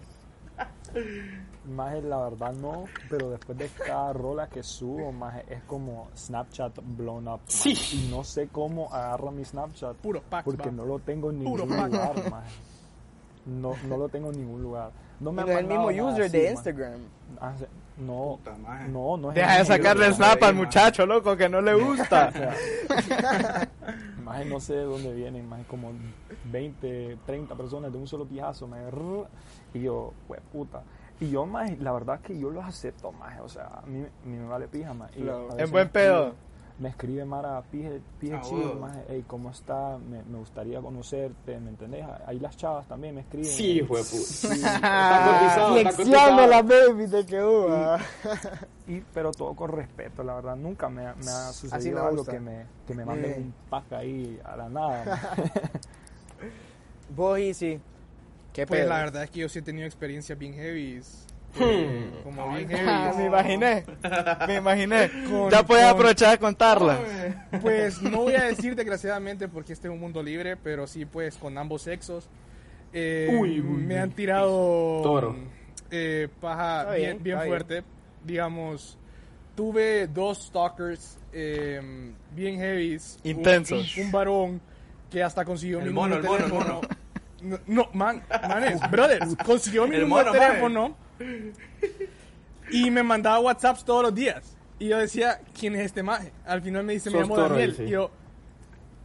Maje, 1.70 2.02
la 2.02 2.18
verdad 2.18 2.52
no, 2.54 2.86
pero 3.10 3.30
después 3.30 3.58
de 3.58 3.68
cada 3.86 4.12
rola 4.14 4.48
que 4.50 4.64
subo, 4.64 5.12
maje, 5.12 5.44
es 5.50 5.62
como 5.64 6.10
Snapchat 6.16 6.80
blown 6.98 7.28
up. 7.28 7.40
maje. 7.41 7.76
Sí. 7.76 8.06
Y 8.08 8.12
no 8.12 8.24
sé 8.24 8.48
cómo 8.52 8.94
agarro 8.94 9.32
mi 9.32 9.46
Snapchat. 9.46 9.96
Puro 9.98 10.22
pack, 10.22 10.46
Porque 10.46 10.70
va. 10.70 10.72
no 10.76 10.86
lo 10.86 11.00
tengo 11.00 11.30
en 11.30 11.40
ningún 11.40 11.60
lugar, 11.60 11.90
maje. 12.30 12.50
No, 13.46 13.74
no 13.88 13.98
lo 13.98 14.10
tengo 14.10 14.32
en 14.32 14.40
ningún 14.40 14.62
lugar. 14.62 14.91
No 15.20 15.32
me 15.32 15.41
es 15.44 15.50
el 15.50 15.66
mismo 15.68 15.88
user 15.88 16.24
así, 16.26 16.38
de. 16.38 16.52
Instagram. 16.52 17.00
Ah. 17.41 17.54
No, 17.98 18.40
Puta 18.41 18.58
no, 18.88 19.18
no 19.18 19.30
es 19.30 19.36
Deja 19.36 19.58
de 19.58 19.66
sacarle 19.66 20.06
el 20.08 20.14
snap 20.14 20.41
al 20.44 20.56
muchacho, 20.56 21.06
loco, 21.06 21.36
que 21.36 21.50
no 21.50 21.60
le 21.62 21.74
gusta. 21.84 22.30
O 22.30 23.02
sea, 23.02 23.68
Maje, 24.24 24.46
no 24.46 24.60
sé 24.62 24.76
de 24.76 24.84
dónde 24.84 25.14
vienen, 25.14 25.48
más 25.50 25.66
como 25.68 25.91
20, 26.46 27.18
30 27.26 27.56
personas 27.56 27.91
de 27.91 27.98
un 27.98 28.08
solo 28.08 28.26
pijazo, 28.26 28.68
rrr, 28.68 29.28
y 29.74 29.82
yo, 29.82 30.14
pues 30.28 30.40
puta. 30.52 30.82
Y 31.22 31.30
yo, 31.32 31.46
más, 31.46 31.78
la 31.80 31.91
verdad 31.91 32.22
que 32.22 32.38
yo 32.40 32.50
los 32.50 32.64
acepto, 32.66 33.12
más, 33.12 33.40
o 33.41 33.50
sea, 33.50 33.66
a 33.66 33.86
mí, 33.86 34.04
a 34.06 34.28
mí 34.28 34.38
me 34.38 34.48
vale 34.48 34.68
pija, 34.68 34.94
más. 34.94 35.12
Claro. 35.12 35.50
En 35.58 35.70
buen 35.72 35.90
pedo. 35.90 36.34
Me 36.80 36.88
escribe 36.88 37.26
Mara, 37.26 37.62
pije, 37.70 38.00
pije 38.22 38.36
Ah, 38.36 38.41
chido, 38.41 38.74
más, 38.76 38.96
hey, 39.10 39.26
¿cómo 39.28 39.50
está? 39.52 39.98
Me, 39.98 40.24
me 40.24 40.38
gustaría 40.38 40.80
conocerte, 40.80 41.60
¿me 41.60 41.72
entendés? 41.72 42.06
Ahí 42.26 42.40
las 42.40 42.56
chavas 42.56 42.88
también 42.88 43.16
me 43.16 43.20
escriben. 43.22 43.46
Sí, 43.50 43.72
hijo 43.82 43.98
de 43.98 44.04
puta. 44.04 44.24
Sí, 44.24 44.48
Está 44.54 45.26
cotizado, 45.28 45.76
está 45.76 45.91
Flexiame 45.91 46.48
la 46.48 46.62
baby 46.62 47.06
de 47.08 47.26
que 47.26 47.44
hubo. 47.44 47.98
y, 48.88 49.02
pero 49.14 49.32
todo 49.32 49.54
con 49.58 49.72
respeto, 49.74 50.24
la 50.24 50.36
verdad, 50.36 50.56
nunca 50.56 50.88
me, 50.88 51.06
ha- 51.06 51.16
me 51.16 51.30
ha 51.30 51.52
sucedido 51.52 52.02
algo 52.08 52.24
que 52.24 52.40
me, 52.40 52.66
que 52.88 52.94
me 52.94 53.04
manden 53.04 53.32
Eh. 53.32 53.36
un 53.40 53.54
pack 53.70 53.91
ahí 53.91 54.40
a 54.46 54.56
la 54.56 54.70
nada. 54.70 55.34
Vos 57.14 57.40
sí. 57.54 57.78
¿Qué 58.60 58.68
Pues 58.68 58.80
pedo? 58.81 58.90
la 58.90 58.98
verdad 58.99 59.23
es 59.23 59.30
que 59.31 59.40
yo 59.41 59.49
sí 59.49 59.60
he 59.60 59.61
tenido 59.61 59.86
experiencias 59.86 60.38
bien 60.38 60.53
heavy. 60.53 61.02
Hmm. 61.56 62.23
Como 62.23 62.53
bien 62.56 62.69
Ah, 62.88 63.06
heavy. 63.11 63.18
me 63.18 63.26
imaginé, 63.26 63.84
me 64.48 64.56
imaginé. 64.57 65.10
Con- 65.30 65.49
ya 65.49 65.64
puedes 65.65 65.84
con- 65.86 65.94
aprovechar 65.95 66.31
de 66.31 66.38
contarla. 66.38 66.99
Pues 67.61 68.02
no 68.02 68.18
voy 68.23 68.36
a 68.36 68.44
decir 68.44 68.76
desgraciadamente 68.76 69.48
porque 69.48 69.73
este 69.73 69.88
es 69.88 69.91
un 69.94 69.99
mundo 69.99 70.22
libre, 70.22 70.57
pero 70.57 70.86
sí 70.86 71.06
pues 71.06 71.36
con 71.38 71.57
ambos 71.57 71.81
sexos. 71.81 72.30
Eh, 72.94 73.30
Uy, 73.40 73.60
uy, 73.61 73.81
me 73.84 73.98
han 73.99 74.11
tirado 74.11 75.02
Toro. 75.03 75.36
eh, 75.91 76.27
paja 76.40 76.81
Está 76.81 76.94
bien, 76.95 77.23
bien, 77.23 77.38
bien 77.38 77.48
fuerte. 77.48 77.84
Digamos, 78.23 78.98
tuve 79.56 80.07
dos 80.07 80.45
stalkers 80.48 81.18
eh, 81.34 82.11
bien 82.36 82.57
heavies. 82.60 83.18
Un- 83.23 83.30
Intensos. 83.31 83.98
Un, 83.98 84.11
varón 84.11 84.61
que 85.10 85.23
hasta 85.23 85.44
consiguió 85.45 85.80
El 85.80 85.86
mi 85.88 85.94
mono, 85.94 86.15
el 86.18 86.23
mono, 86.23 86.36
el 86.38 86.44
teléfono. 86.49 86.81
No, 87.41 87.60
no, 87.68 87.90
man, 87.94 88.24
manes, 88.48 88.80
brothers, 88.91 89.36
consiguió 89.45 89.88
mi 89.88 89.98
número 89.98 90.32
de 90.32 90.40
teléfono 90.40 90.95
y 92.72 92.91
me 92.91 93.03
mandaba 93.03 93.40
WhatsApps 93.40 93.84
todos 93.84 94.03
los 94.03 94.16
días. 94.16 94.56
Y 94.80 94.88
yo 94.88 94.98
decía, 94.98 95.41
¿quién 95.57 95.76
es 95.76 95.82
este 95.82 96.03
maje? 96.03 96.32
Al 96.45 96.61
final 96.61 96.84
me 96.84 96.94
dice, 96.94 97.10
me 97.10 97.20
llamo 97.20 97.38
Daniel. 97.38 97.76
Y 97.80 97.90
yo, 97.90 98.11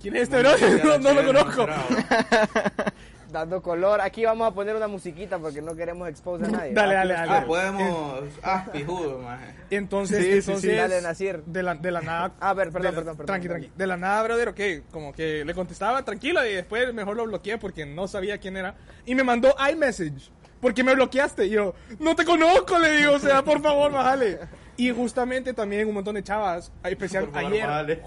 ¿quién 0.01 0.17
es 0.17 0.23
este 0.23 0.39
brother? 0.39 0.85
No, 0.85 0.99
no 0.99 1.15
lo 1.15 1.27
conozco. 1.27 1.67
Dando 3.35 3.61
color. 3.61 4.01
Aquí 4.01 4.25
vamos 4.25 4.47
a 4.47 4.53
poner 4.55 4.77
una 4.77 4.87
musiquita 4.87 5.41
porque 5.41 5.61
no 5.61 5.75
queremos 5.75 6.09
exponer 6.09 6.49
a 6.49 6.53
nadie. 6.53 6.73
Dale, 6.73 6.95
dale, 6.95 7.15
dale. 7.15 7.33
Ah, 7.33 7.45
podemos. 7.45 8.23
Ah, 8.45 8.65
pijudo, 8.73 9.19
maje. 9.19 9.55
Entonces, 9.71 10.19
Sí, 10.19 10.25
sí, 10.25 10.31
sí. 10.43 10.51
entonces 10.51 10.77
Dale, 10.79 11.03
Nasir. 11.03 11.43
de 11.45 11.63
la, 11.65 11.75
de 11.75 11.91
la 11.91 12.01
nada. 12.01 12.33
A 12.39 12.55
ver, 12.55 12.69
perdón, 12.71 12.83
la- 12.85 12.91
perdón, 12.97 13.17
perdón, 13.17 13.27
Tranqui, 13.27 13.49
perdón. 13.49 13.61
tranqui. 13.63 13.77
De 13.79 13.87
la 13.89 13.97
nada, 13.97 14.23
brother, 14.23 14.49
ok. 14.51 14.61
Como 14.93 15.13
que 15.13 15.45
le 15.45 15.53
contestaba 15.53 16.05
tranquilo 16.05 16.47
y 16.47 16.53
después 16.55 16.95
mejor 16.95 17.17
lo 17.17 17.25
bloqueé 17.25 17.59
porque 17.59 17.85
no 17.85 18.07
sabía 18.07 18.39
quién 18.39 18.57
era. 18.57 18.77
Y 19.05 19.17
me 19.17 19.25
mandó 19.25 19.53
iMessage. 19.69 20.31
Porque 20.61 20.85
me 20.85 20.95
bloqueaste. 20.95 21.47
Y 21.47 21.51
yo, 21.51 21.75
no 21.99 22.15
te 22.15 22.25
conozco, 22.25 22.79
le 22.79 22.93
digo. 22.99 23.15
O 23.15 23.19
sea, 23.19 23.43
por 23.43 23.61
favor, 23.61 23.91
bájale. 23.91 24.39
Y 24.77 24.93
justamente 24.93 25.53
también 25.55 25.89
un 25.89 25.95
montón 25.95 26.15
de 26.15 26.23
chavas, 26.23 26.71
especial 26.85 27.27
favor, 27.33 27.53
ayer, 27.53 27.67
bájale. 27.67 28.03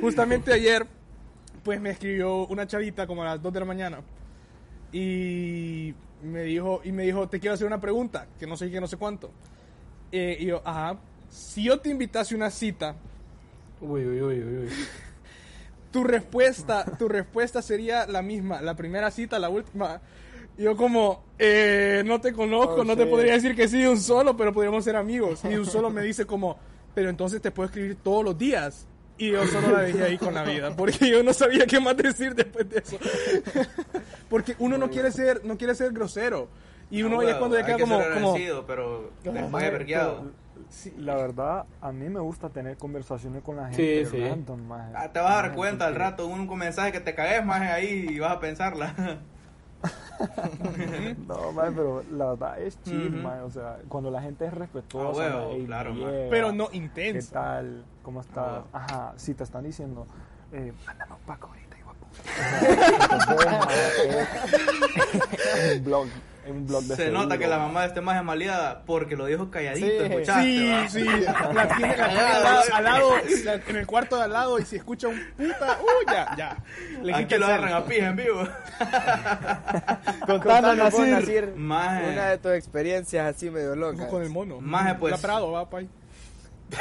justamente 0.00 0.52
ayer, 0.52 0.86
pues 1.64 1.80
me 1.80 1.90
escribió 1.90 2.46
una 2.46 2.66
chavita 2.68 3.06
como 3.06 3.22
a 3.22 3.26
las 3.26 3.42
2 3.42 3.52
de 3.52 3.58
la 3.60 3.66
mañana. 3.66 3.98
Y 4.94 5.92
me 6.22 6.44
dijo, 6.44 6.80
y 6.84 6.92
me 6.92 7.02
dijo, 7.02 7.28
te 7.28 7.40
quiero 7.40 7.54
hacer 7.54 7.66
una 7.66 7.80
pregunta, 7.80 8.28
que 8.38 8.46
no 8.46 8.56
sé 8.56 8.70
qué, 8.70 8.80
no 8.80 8.86
sé 8.86 8.96
cuánto. 8.96 9.32
Eh, 10.12 10.36
y 10.38 10.46
yo, 10.46 10.62
ajá, 10.64 10.98
si 11.28 11.64
yo 11.64 11.80
te 11.80 11.90
invitase 11.90 12.34
a 12.34 12.36
una 12.36 12.48
cita, 12.48 12.94
Uy, 13.80 14.06
uy, 14.06 14.22
uy, 14.22 14.40
uy, 14.40 14.56
uy. 14.58 14.68
tu 15.90 16.04
respuesta, 16.04 16.84
tu 16.96 17.08
respuesta 17.08 17.60
sería 17.60 18.06
la 18.06 18.22
misma, 18.22 18.62
la 18.62 18.76
primera 18.76 19.10
cita, 19.10 19.36
la 19.40 19.48
última. 19.48 20.00
Y 20.56 20.62
yo 20.62 20.76
como, 20.76 21.24
eh, 21.40 22.04
no 22.06 22.20
te 22.20 22.32
conozco, 22.32 22.82
Oh, 22.82 22.84
no 22.84 22.96
te 22.96 23.04
podría 23.06 23.32
decir 23.32 23.56
que 23.56 23.66
sí 23.66 23.80
de 23.80 23.88
un 23.88 23.98
solo, 24.00 24.36
pero 24.36 24.52
podríamos 24.52 24.84
ser 24.84 24.94
amigos. 24.94 25.42
Y 25.44 25.56
un 25.56 25.66
solo 25.66 25.90
me 25.90 26.02
dice 26.02 26.24
como, 26.24 26.56
pero 26.94 27.10
entonces 27.10 27.42
te 27.42 27.50
puedo 27.50 27.66
escribir 27.66 27.96
todos 27.96 28.24
los 28.24 28.38
días. 28.38 28.86
Y 29.16 29.30
yo 29.30 29.46
solo 29.46 29.70
la 29.70 29.82
dejé 29.82 30.02
ahí 30.04 30.18
con 30.18 30.34
la 30.34 30.42
vida, 30.42 30.74
porque 30.76 31.08
yo 31.08 31.22
no 31.22 31.32
sabía 31.32 31.66
qué 31.66 31.78
más 31.78 31.96
decir 31.96 32.34
después 32.34 32.68
de 32.68 32.78
eso. 32.80 32.98
porque 34.28 34.56
uno 34.58 34.76
no 34.78 34.90
quiere 34.90 35.12
ser, 35.12 35.44
no 35.44 35.56
quiere 35.56 35.74
ser 35.74 35.92
grosero. 35.92 36.48
Y 36.90 37.02
uno 37.02 37.20
Ah, 37.20 37.24
ya 37.24 37.30
es 37.30 37.36
cuando 37.36 37.56
ya 37.58 37.64
queda 37.64 37.76
que 37.76 37.82
como, 37.82 38.00
ser 38.00 38.12
como 38.14 38.66
pero 38.66 39.10
de 39.22 39.70
vergueado. 39.70 40.32
La 40.98 41.14
verdad, 41.16 41.64
a 41.80 41.92
mí 41.92 42.08
me 42.08 42.20
gusta 42.20 42.48
tener 42.48 42.76
conversaciones 42.76 43.42
con 43.42 43.56
la 43.56 43.68
gente 43.70 44.04
Sí, 44.04 44.10
sí. 44.10 44.20
random, 44.28 44.60
maje. 44.66 44.92
Ah, 44.96 45.12
te 45.12 45.20
vas 45.20 45.32
a 45.32 45.42
dar 45.42 45.54
cuenta 45.54 45.86
al 45.86 45.94
rato, 45.94 46.26
un, 46.26 46.48
un 46.48 46.58
mensaje 46.58 46.90
que 46.92 47.00
te 47.00 47.14
caes 47.14 47.44
más 47.44 47.60
ahí 47.62 48.06
y 48.10 48.18
vas 48.18 48.32
a 48.32 48.40
pensarla. 48.40 48.94
No, 51.28 51.52
maje, 51.52 51.72
pero 51.74 52.02
la 52.12 52.26
verdad 52.30 52.60
es 52.60 52.80
chill, 52.82 53.10
maje, 53.22 53.40
O 53.40 53.50
sea, 53.50 53.78
cuando 53.88 54.10
la 54.10 54.22
gente 54.22 54.46
es 54.46 54.54
respetuosa, 54.54 55.26
Ah, 55.26 55.48
claro, 55.66 55.94
pero 56.30 56.52
no 56.52 56.68
¿Qué 56.68 56.76
intenso. 56.76 57.32
tal? 57.32 57.84
¿Cómo 58.02 58.20
está? 58.20 58.42
huevo. 58.42 58.66
Ajá, 58.72 59.12
si 59.16 59.34
te 59.34 59.42
están 59.44 59.64
diciendo, 59.64 60.06
eh, 60.52 60.72
Paco 61.26 61.48
ahorita, 61.48 61.64
blog, 65.82 66.06
es 66.44 66.50
un 66.50 66.66
blog 66.66 66.82
de 66.84 66.96
Se 66.96 67.10
nota 67.10 67.20
seguro. 67.22 67.38
que 67.38 67.46
la 67.46 67.58
mamá 67.58 67.80
de 67.82 67.86
este 67.88 68.00
más 68.00 68.16
es 68.16 68.22
maleada 68.24 68.82
porque 68.84 69.16
lo 69.16 69.26
dijo 69.26 69.50
calladito, 69.50 69.86
Sí, 69.86 70.12
¿escuchaste? 70.12 70.42
Sí, 70.42 70.68
va? 70.70 70.88
sí, 70.88 71.04
la 71.04 71.14
tiene, 71.14 71.54
la 71.54 71.68
tiene 71.76 71.94
al 72.02 72.14
lado, 72.44 72.62
al 72.74 72.84
lado, 72.84 73.10
la- 73.44 73.54
en 73.54 73.76
el 73.76 73.86
cuarto 73.86 74.16
de 74.16 74.22
al 74.24 74.32
lado 74.32 74.58
y 74.58 74.64
si 74.64 74.76
escucha 74.76 75.08
un 75.08 75.20
puta, 75.36 75.78
uh, 75.80 76.10
ya, 76.10 76.34
ya. 76.36 76.56
Le 77.02 77.14
Aquí 77.14 77.34
lo 77.36 77.46
agarran 77.46 77.72
a 77.72 77.84
pija 77.84 78.06
en 78.08 78.16
vivo. 78.16 78.48
Contanos. 80.26 80.76
Nasir, 80.98 81.52
Maje. 81.56 82.12
una 82.12 82.26
de 82.30 82.38
tus 82.38 82.52
experiencias 82.52 83.34
así 83.34 83.50
medio 83.50 83.74
locas. 83.76 84.06
Con 84.08 84.22
el 84.22 84.30
mono. 84.30 84.60
Maje, 84.60 84.94
pues. 84.94 85.12
La 85.12 85.18
Prado, 85.18 85.50
va, 85.52 85.68
pay. 85.68 85.88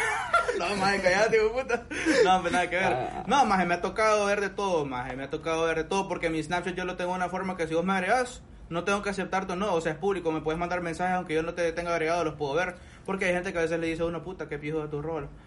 No, 0.59 0.75
maje, 0.75 1.01
callate, 1.01 1.39
puta. 1.51 1.83
No, 2.23 2.35
hombre, 2.35 2.51
nada 2.51 2.69
que 2.69 2.75
ver. 2.75 2.93
Ah. 2.93 3.23
No, 3.25 3.43
maje, 3.45 3.65
me 3.65 3.73
ha 3.73 3.81
tocado 3.81 4.25
ver 4.27 4.39
de 4.39 4.49
todo, 4.49 4.85
maje. 4.85 5.15
Me 5.15 5.23
ha 5.23 5.29
tocado 5.31 5.65
ver 5.65 5.77
de 5.77 5.83
todo 5.83 6.07
porque 6.07 6.29
mi 6.29 6.43
Snapchat 6.43 6.75
yo 6.75 6.85
lo 6.85 6.95
tengo 6.95 7.09
de 7.11 7.17
una 7.17 7.29
forma 7.29 7.57
que 7.57 7.67
si 7.67 7.73
vos 7.73 7.83
me 7.83 7.93
agregas, 7.93 8.43
no 8.73 8.83
tengo 8.83 9.01
que 9.01 9.09
aceptarte 9.11 9.53
o 9.53 9.55
no. 9.55 9.73
O 9.73 9.81
sea, 9.81 9.93
es 9.93 9.97
público, 9.97 10.31
me 10.31 10.41
puedes 10.41 10.59
mandar 10.59 10.81
mensajes 10.81 11.15
aunque 11.15 11.33
yo 11.35 11.43
no 11.43 11.53
te 11.53 11.71
tenga 11.73 11.91
agregado, 11.91 12.23
los 12.25 12.35
puedo 12.35 12.53
ver. 12.55 12.75
Porque 13.05 13.25
hay 13.25 13.33
gente 13.33 13.53
que 13.53 13.59
a 13.59 13.61
veces 13.61 13.79
le 13.79 13.87
dice 13.87 14.01
a 14.03 14.05
uno, 14.05 14.23
puta, 14.23 14.49
qué 14.49 14.57
pijo 14.59 14.81
de 14.81 14.87
tu 14.89 15.01
rol. 15.01 15.29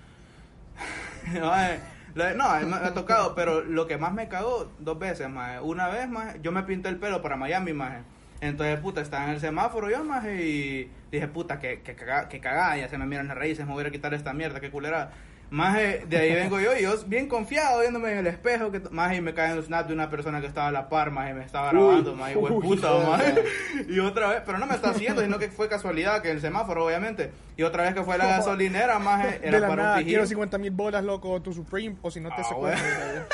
No, 2.37 2.45
ha 2.51 2.95
tocado, 2.95 3.35
pero 3.35 3.63
lo 3.63 3.87
que 3.87 3.99
más 3.99 4.13
me 4.13 4.29
cagó 4.29 4.71
dos 4.79 4.99
veces, 4.99 5.29
maje. 5.29 5.61
Una 5.61 5.89
vez, 5.89 6.09
maje, 6.09 6.39
yo 6.43 6.51
me 6.53 6.63
pinté 6.63 6.89
el 6.89 6.97
pelo 6.99 7.21
para 7.21 7.37
Miami, 7.37 7.73
maje. 7.73 7.99
Entonces, 8.41 8.79
puta, 8.81 9.01
estaba 9.01 9.25
en 9.25 9.31
el 9.31 9.41
semáforo 9.41 9.91
yo, 9.91 10.03
maje, 10.05 10.43
y 10.47 10.91
dije, 11.11 11.27
puta, 11.29 11.59
que, 11.59 11.83
que, 11.83 11.95
caga- 11.97 12.29
que 12.29 12.41
cagada, 12.41 12.77
ya 12.77 12.89
se 12.89 12.97
me 12.99 13.07
miran 13.07 13.29
las 13.29 13.37
raíces, 13.37 13.67
me 13.67 13.73
voy 13.73 13.85
a 13.85 13.91
quitar 13.91 14.15
esta 14.15 14.33
mierda, 14.33 14.61
qué 14.61 14.71
culera. 14.71 15.11
Maje, 15.51 16.05
de 16.09 16.17
ahí 16.17 16.35
vengo 16.35 16.61
yo, 16.61 16.77
y 16.77 16.83
yo 16.83 16.95
bien 17.07 17.29
confiado, 17.29 17.81
viéndome 17.81 18.13
en 18.13 18.19
el 18.19 18.27
espejo, 18.27 18.71
que 18.73 18.81
maje, 18.91 19.17
y 19.17 19.21
me 19.21 19.33
cae 19.35 19.55
un 19.57 19.63
snap 19.63 19.87
de 19.87 19.95
una 19.95 20.11
persona 20.11 20.41
que 20.41 20.47
estaba 20.47 20.69
a 20.69 20.73
la 20.73 20.89
par, 20.89 21.11
maje, 21.11 21.35
me 21.35 21.45
estaba 21.45 21.71
grabando, 21.71 22.15
maje, 22.15 22.35
güey, 22.35 22.55
puta, 22.55 22.93
maje. 23.07 23.35
Y 23.89 23.99
otra 24.01 24.29
vez, 24.29 24.43
pero 24.45 24.59
no 24.59 24.67
me 24.67 24.75
está 24.75 24.91
haciendo, 24.91 25.23
sino 25.23 25.39
que 25.39 25.49
fue 25.49 25.69
casualidad, 25.69 26.23
que 26.23 26.31
el 26.31 26.41
semáforo, 26.41 26.87
obviamente. 26.87 27.31
Y 27.57 27.63
otra 27.63 27.85
vez 27.85 27.95
que 27.95 28.03
fue 28.03 28.19
la 28.19 28.27
gasolinera, 28.39 28.99
De 28.99 29.49
era 29.49 29.61
para 29.69 29.77
nada, 29.77 29.93
un 29.93 29.99
pijín. 29.99 30.09
quiero 30.11 30.27
50 30.27 30.59
mil 30.59 30.71
bolas, 30.73 31.05
loco, 31.05 31.41
tu 31.43 31.53
Supreme, 31.53 31.97
o 32.03 32.11
si 32.11 32.21
no 32.21 32.31
te 32.31 32.43
Ah. 32.43 33.25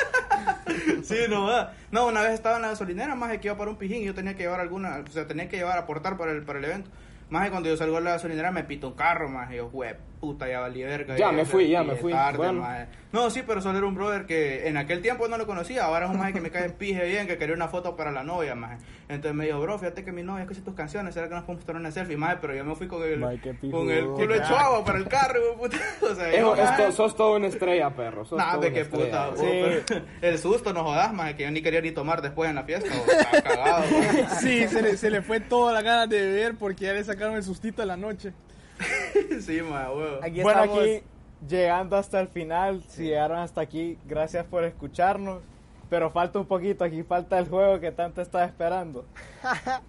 Sí, 1.03 1.17
no, 1.29 1.45
va. 1.45 1.73
No, 1.91 2.07
una 2.07 2.21
vez 2.21 2.33
estaba 2.33 2.55
en 2.57 2.61
la 2.63 2.69
gasolinera, 2.69 3.15
más 3.15 3.37
que 3.37 3.47
iba 3.47 3.57
para 3.57 3.69
un 3.69 3.77
pijín 3.77 4.01
y 4.01 4.05
yo 4.05 4.13
tenía 4.13 4.35
que 4.35 4.43
llevar 4.43 4.59
alguna, 4.59 5.03
o 5.07 5.11
sea, 5.11 5.27
tenía 5.27 5.49
que 5.49 5.57
llevar, 5.57 5.77
aportar 5.77 6.17
para 6.17 6.31
el, 6.31 6.43
para 6.43 6.59
el 6.59 6.65
evento. 6.65 6.89
Más 7.29 7.45
que 7.45 7.51
cuando 7.51 7.69
yo 7.69 7.77
salgo 7.77 7.95
de 7.95 8.01
la 8.03 8.11
gasolinera 8.11 8.51
me 8.51 8.63
pito 8.63 8.87
un 8.89 8.93
carro, 8.95 9.27
más 9.29 9.51
y 9.51 9.55
yo, 9.57 9.69
güey, 9.69 9.95
puta, 10.23 10.47
ya 10.47 10.61
valí 10.61 10.81
verga. 10.83 11.17
Ya 11.17 11.33
y, 11.33 11.35
me 11.35 11.43
fui, 11.43 11.67
ya 11.67 11.83
me 11.83 11.95
fui. 11.95 12.13
tarde, 12.13 12.37
Bueno. 12.37 12.61
maje. 12.61 12.87
No, 13.11 13.29
sí, 13.29 13.43
pero 13.45 13.61
solo 13.61 13.77
era 13.77 13.85
un 13.85 13.93
brother 13.93 14.25
que 14.25 14.67
en 14.69 14.77
aquel 14.77 15.01
tiempo 15.01 15.27
no 15.27 15.37
lo 15.37 15.45
conocía, 15.45 15.83
ahora 15.83 16.05
es 16.05 16.11
un 16.11 16.17
maje 16.17 16.31
que 16.33 16.39
me 16.41 16.49
cae 16.49 16.65
en 16.65 16.71
pije 16.71 17.03
bien, 17.05 17.27
que 17.27 17.37
quería 17.37 17.53
una 17.53 17.67
foto 17.67 17.95
para 17.97 18.09
la 18.11 18.23
novia, 18.23 18.55
maje. 18.55 18.77
Entonces 19.09 19.35
me 19.35 19.45
dijo, 19.45 19.59
bro, 19.59 19.77
fíjate 19.77 20.05
que 20.05 20.13
mi 20.13 20.23
novia 20.23 20.43
escucha 20.43 20.61
tus 20.63 20.73
canciones, 20.73 21.13
¿será 21.13 21.27
que 21.27 21.35
nos 21.35 21.43
podemos 21.43 21.65
tomar 21.65 21.81
una 21.81 21.91
selfie? 21.91 22.15
Maje, 22.15 22.37
pero 22.39 22.55
yo 22.55 22.63
me 22.63 22.73
fui 22.75 22.87
con 22.87 23.03
el, 23.03 23.19
Maje, 23.19 23.53
pijudo. 23.53 23.79
con 23.81 23.91
el 23.91 24.05
culo 24.07 24.33
hecho 24.35 24.57
agua 24.57 24.85
para 24.85 24.97
el 24.97 25.07
carro, 25.09 25.41
puta. 25.59 25.77
O 26.01 26.15
sea, 26.15 26.31
yo, 26.31 26.37
Hijo, 26.37 26.55
maje, 26.55 26.83
esto- 26.83 26.91
sos 26.93 27.15
todo 27.15 27.35
una 27.35 27.47
estrella, 27.47 27.89
perro. 27.91 28.23
Sos 28.25 28.37
Nah, 28.39 28.51
todo 28.53 28.61
de 28.61 28.73
qué 28.73 28.79
estrella. 28.79 29.05
puta. 29.05 29.29
vos, 29.29 29.39
pero 29.89 30.05
El 30.21 30.39
susto, 30.39 30.71
no 30.73 30.83
jodas, 30.83 31.13
más 31.13 31.33
que 31.35 31.43
yo 31.43 31.51
ni 31.51 31.61
quería 31.61 31.81
ni 31.81 31.91
tomar 31.91 32.21
después 32.21 32.49
en 32.49 32.55
la 32.55 32.63
fiesta. 32.63 32.89
o 32.89 33.11
Está 33.11 33.41
cagado. 33.43 33.83
Sí, 34.39 34.67
se 34.69 34.81
le, 34.81 34.95
se 34.97 35.09
le 35.11 35.21
fue 35.21 35.39
toda 35.41 35.73
la 35.73 35.81
ganas 35.83 36.09
de 36.09 36.19
beber 36.21 36.55
porque 36.55 36.85
ya 36.85 36.93
le 36.93 37.03
sacaron 37.03 37.35
el 37.35 37.43
sustito 37.43 37.81
en 37.83 37.89
la 37.89 37.97
noche. 37.97 38.33
sí, 39.45 39.61
huevo. 39.61 40.19
Aquí 40.21 40.41
Bueno, 40.41 40.63
estamos. 40.63 40.79
aquí 40.83 41.03
llegando 41.47 41.97
hasta 41.97 42.19
el 42.19 42.27
final, 42.27 42.83
si 42.87 43.03
llegaron 43.05 43.39
hasta 43.39 43.61
aquí, 43.61 43.97
gracias 44.05 44.45
por 44.45 44.63
escucharnos. 44.63 45.41
Pero 45.89 46.09
falta 46.09 46.39
un 46.39 46.45
poquito, 46.45 46.83
aquí 46.83 47.03
falta 47.03 47.37
el 47.37 47.47
juego 47.47 47.79
que 47.79 47.91
tanto 47.91 48.21
estás 48.21 48.49
esperando. 48.49 49.05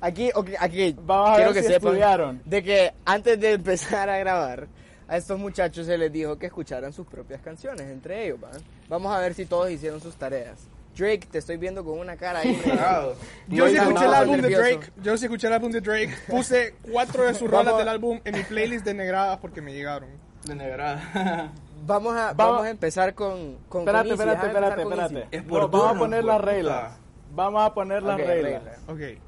Aquí, 0.00 0.30
ok, 0.34 0.50
aquí 0.60 0.94
Vamos 1.00 1.30
a 1.30 1.36
ver 1.38 1.52
que 1.54 1.62
si 1.62 1.68
sepan 1.68 1.88
estudiaron. 1.92 2.42
de 2.44 2.62
que 2.62 2.92
antes 3.06 3.40
de 3.40 3.52
empezar 3.52 4.10
a 4.10 4.18
grabar, 4.18 4.66
a 5.08 5.16
estos 5.16 5.38
muchachos 5.38 5.86
se 5.86 5.96
les 5.96 6.12
dijo 6.12 6.36
que 6.38 6.46
escucharan 6.46 6.92
sus 6.92 7.06
propias 7.06 7.40
canciones 7.40 7.82
entre 7.90 8.26
ellos. 8.26 8.38
¿va? 8.44 8.50
Vamos 8.88 9.14
a 9.14 9.20
ver 9.20 9.32
si 9.32 9.46
todos 9.46 9.70
hicieron 9.70 10.00
sus 10.00 10.14
tareas. 10.16 10.68
Drake, 10.96 11.26
te 11.30 11.38
estoy 11.38 11.56
viendo 11.56 11.84
con 11.84 11.98
una 11.98 12.16
cara 12.16 12.40
ahí. 12.40 12.60
Yo 13.48 13.68
sí 13.68 13.76
escuché 13.76 14.04
el 14.06 14.14
álbum 14.14 14.40
de. 14.40 14.48
Drake. 14.50 14.92
Yo 15.02 15.16
sí 15.18 15.24
escuché 15.26 15.46
el 15.48 15.52
álbum 15.52 15.70
de 15.72 15.80
Drake. 15.80 16.14
Puse 16.28 16.74
cuatro 16.90 17.24
de 17.24 17.34
sus 17.34 17.50
rolas 17.50 17.76
del 17.76 17.88
álbum 17.88 18.20
en 18.24 18.34
mi 18.36 18.42
playlist 18.44 18.84
de 18.84 18.94
negradas 18.94 19.38
porque 19.38 19.60
me 19.60 19.72
llegaron. 19.72 20.08
De 20.44 20.54
negrada. 20.54 21.52
Vamos 21.86 22.14
a, 22.16 22.32
Vamos- 22.32 22.36
vamos 22.36 22.62
a 22.64 22.70
empezar 22.70 23.14
con, 23.14 23.58
con 23.68 23.82
Espérate, 23.82 24.08
con 24.08 24.12
espérate, 24.18 24.46
espérate, 24.46 24.82
empezar 24.82 25.08
con 25.08 25.16
espérate. 25.16 25.36
Es 25.36 25.42
por 25.44 25.60
No, 25.60 25.68
vamos 25.68 25.96
a 25.96 25.98
poner 25.98 26.24
las 26.24 26.40
reglas. 26.40 26.98
Vamos 27.32 27.62
a 27.62 27.74
poner 27.74 28.02
las 28.02 28.16
reglas. 28.16 28.64
reglas. 28.64 28.78
Ok. 28.88 29.20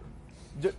Yo- 0.60 0.70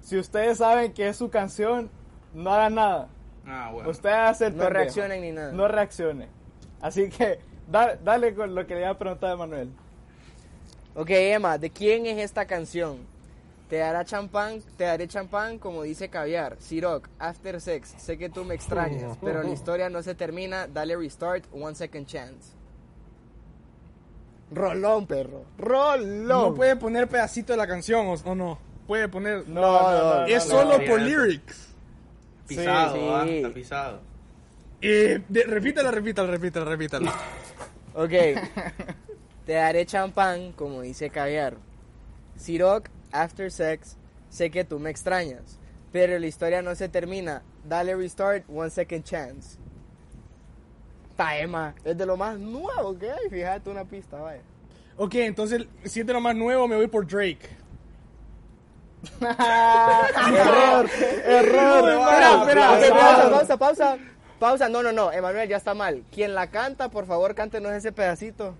si 0.00 0.18
ustedes 0.18 0.58
saben 0.58 0.92
que 0.92 1.08
es 1.08 1.16
su 1.16 1.30
canción, 1.30 1.90
no 2.34 2.52
hagan 2.52 2.74
nada. 2.74 3.08
Ah, 3.46 3.70
bueno. 3.72 3.88
Ustedes 3.88 4.16
hacen 4.16 4.56
No 4.56 4.68
reaccionen 4.68 5.22
ni 5.22 5.32
nada. 5.32 5.52
No 5.52 5.68
reaccionen. 5.68 6.28
Así 6.82 7.08
que 7.08 7.38
da- 7.68 7.96
dale 7.96 8.34
con 8.34 8.54
lo 8.54 8.66
que 8.66 8.74
le 8.74 8.80
iba 8.80 8.90
a 8.90 8.98
preguntar 8.98 9.30
a 9.32 9.36
Manuel. 9.36 9.70
Ok, 10.94 11.10
Emma, 11.10 11.58
¿de 11.58 11.70
quién 11.70 12.06
es 12.06 12.18
esta 12.18 12.46
canción? 12.46 12.98
Te 13.68 13.78
dará 13.78 14.04
champán, 14.04 14.60
te 14.76 14.84
daré 14.84 15.08
champán 15.08 15.58
como 15.58 15.82
dice 15.82 16.08
caviar. 16.08 16.56
Siroc, 16.60 17.08
after 17.18 17.60
sex, 17.60 17.94
sé 17.98 18.16
que 18.16 18.28
tú 18.28 18.44
me 18.44 18.54
extrañas, 18.54 19.16
pero 19.22 19.42
la 19.42 19.50
historia 19.50 19.90
no 19.90 20.02
se 20.02 20.14
termina, 20.14 20.66
dale 20.68 20.96
restart, 20.96 21.44
one 21.52 21.74
second 21.74 22.06
chance. 22.06 22.52
Rolón, 24.52 25.06
perro. 25.06 25.44
Rolón. 25.58 26.26
No 26.28 26.54
puede 26.54 26.76
poner 26.76 27.08
pedacito 27.08 27.52
de 27.54 27.56
la 27.56 27.66
canción 27.66 28.06
o, 28.24 28.34
no. 28.34 28.58
Puede 28.86 29.08
poner. 29.08 29.48
No, 29.48 29.60
no, 29.62 30.20
no, 30.20 30.26
es 30.26 30.46
no, 30.46 30.50
solo 30.58 30.78
no. 30.78 30.84
por 30.84 31.00
lyrics. 31.00 31.68
Pisado, 32.46 32.94
Sí, 32.94 33.08
ah, 33.10 33.22
sí. 33.24 33.36
está 33.36 33.48
pisado. 33.50 34.00
Eh, 34.82 35.22
de- 35.28 35.44
repítala, 35.44 35.90
repítala, 35.90 36.30
repítala, 36.30 36.66
repítala. 36.66 37.12
Ok. 37.94 38.12
Te 39.46 39.52
daré 39.52 39.84
champán, 39.84 40.52
como 40.52 40.80
dice 40.82 41.10
caviar. 41.10 41.56
Siroc, 42.36 42.88
after 43.12 43.50
sex, 43.50 43.96
sé 44.28 44.50
que 44.50 44.64
tú 44.64 44.78
me 44.78 44.90
extrañas. 44.90 45.58
Pero 45.92 46.18
la 46.18 46.26
historia 46.26 46.62
no 46.62 46.74
se 46.74 46.88
termina. 46.88 47.42
Dale 47.64 47.94
restart, 47.94 48.44
one 48.48 48.70
second 48.70 49.04
chance. 49.04 49.58
Taema, 51.16 51.74
es 51.84 51.96
de 51.96 52.06
lo 52.06 52.16
más 52.16 52.38
nuevo 52.38 52.98
que 52.98 53.10
hay. 53.10 53.30
Fíjate 53.30 53.70
una 53.70 53.84
pista, 53.84 54.18
vaya. 54.18 54.42
ok, 54.96 55.14
entonces, 55.16 55.66
si 55.84 56.00
es 56.00 56.06
de 56.06 56.12
lo 56.12 56.20
más 56.20 56.34
nuevo, 56.34 56.66
me 56.66 56.76
voy 56.76 56.88
por 56.88 57.06
Drake. 57.06 57.48
error, 59.20 60.90
error. 61.24 61.88
Espera, 62.40 62.68
pausa, 62.90 63.30
pausa, 63.30 63.56
pausa. 63.56 63.98
Pausa, 64.38 64.68
no, 64.68 64.82
no, 64.82 64.92
no, 64.92 65.12
Emanuel, 65.12 65.48
ya 65.48 65.58
está 65.58 65.74
mal. 65.74 66.02
Quien 66.10 66.34
la 66.34 66.48
canta, 66.48 66.88
por 66.90 67.06
favor, 67.06 67.34
cántenos 67.34 67.72
ese 67.72 67.92
pedacito. 67.92 68.54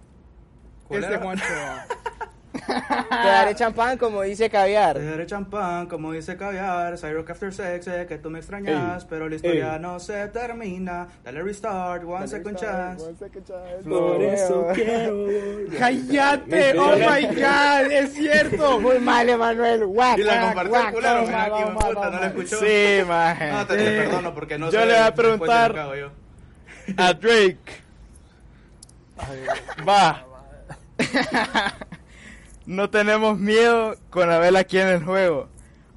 ¿Cuál 0.88 1.02
Este 1.04 1.14
era? 1.14 1.22
Juancho. 1.22 1.44
Te 2.54 3.28
daré 3.28 3.54
champán, 3.56 3.98
como 3.98 4.22
dice 4.22 4.48
caviar. 4.48 4.96
Te 4.96 5.04
daré 5.04 5.26
champán, 5.26 5.86
como 5.86 6.12
dice 6.12 6.36
caviar. 6.36 6.96
Cyrock 6.96 7.28
after 7.30 7.52
sex, 7.52 7.84
sé 7.84 8.06
que 8.06 8.16
tú 8.16 8.30
me 8.30 8.38
extrañas. 8.38 9.04
pero 9.04 9.28
la 9.28 9.34
historia 9.34 9.74
ey. 9.74 9.80
no 9.80 9.98
se 9.98 10.28
termina. 10.28 11.08
Dale 11.24 11.42
restart, 11.42 12.04
one 12.04 12.28
second 12.28 12.56
chance. 12.56 13.04
One 13.04 13.16
second 13.18 13.44
chance. 13.46 13.88
Por 13.88 14.22
eso 14.22 14.68
quiero. 14.72 15.26
¡Cállate! 15.78 16.78
¡Oh 16.78 16.96
my 16.96 17.26
god! 17.34 17.90
¡Es 17.92 18.12
cierto! 18.14 18.80
Muy 18.84 18.98
mal, 19.00 19.28
Emanuel. 19.28 19.84
Guac, 19.86 20.18
Y 20.18 20.22
la 20.22 20.40
compartió 20.46 20.76
el 20.88 20.94
culero, 20.94 21.22
mira 21.22 21.44
aquí, 21.44 21.64
me 21.64 21.70
puta, 21.72 22.10
no 22.10 22.20
la 22.20 22.26
escuchó. 22.28 22.56
Sí, 22.60 23.04
maje. 23.06 23.50
No, 23.52 23.66
te, 23.66 23.76
te 23.76 23.84
perdono 24.02 24.32
porque 24.34 24.58
no 24.58 24.66
Yo 24.70 24.80
sé. 24.80 24.86
le 24.86 24.92
voy 24.94 25.02
a 25.02 25.14
preguntar-. 25.14 26.12
A 26.96 27.12
Drake. 27.14 27.82
Va. 29.86 30.24
no 32.66 32.90
tenemos 32.90 33.38
miedo 33.38 33.96
con 34.10 34.30
Abel 34.30 34.56
aquí 34.56 34.78
en 34.78 34.88
el 34.88 35.04
juego. 35.04 35.48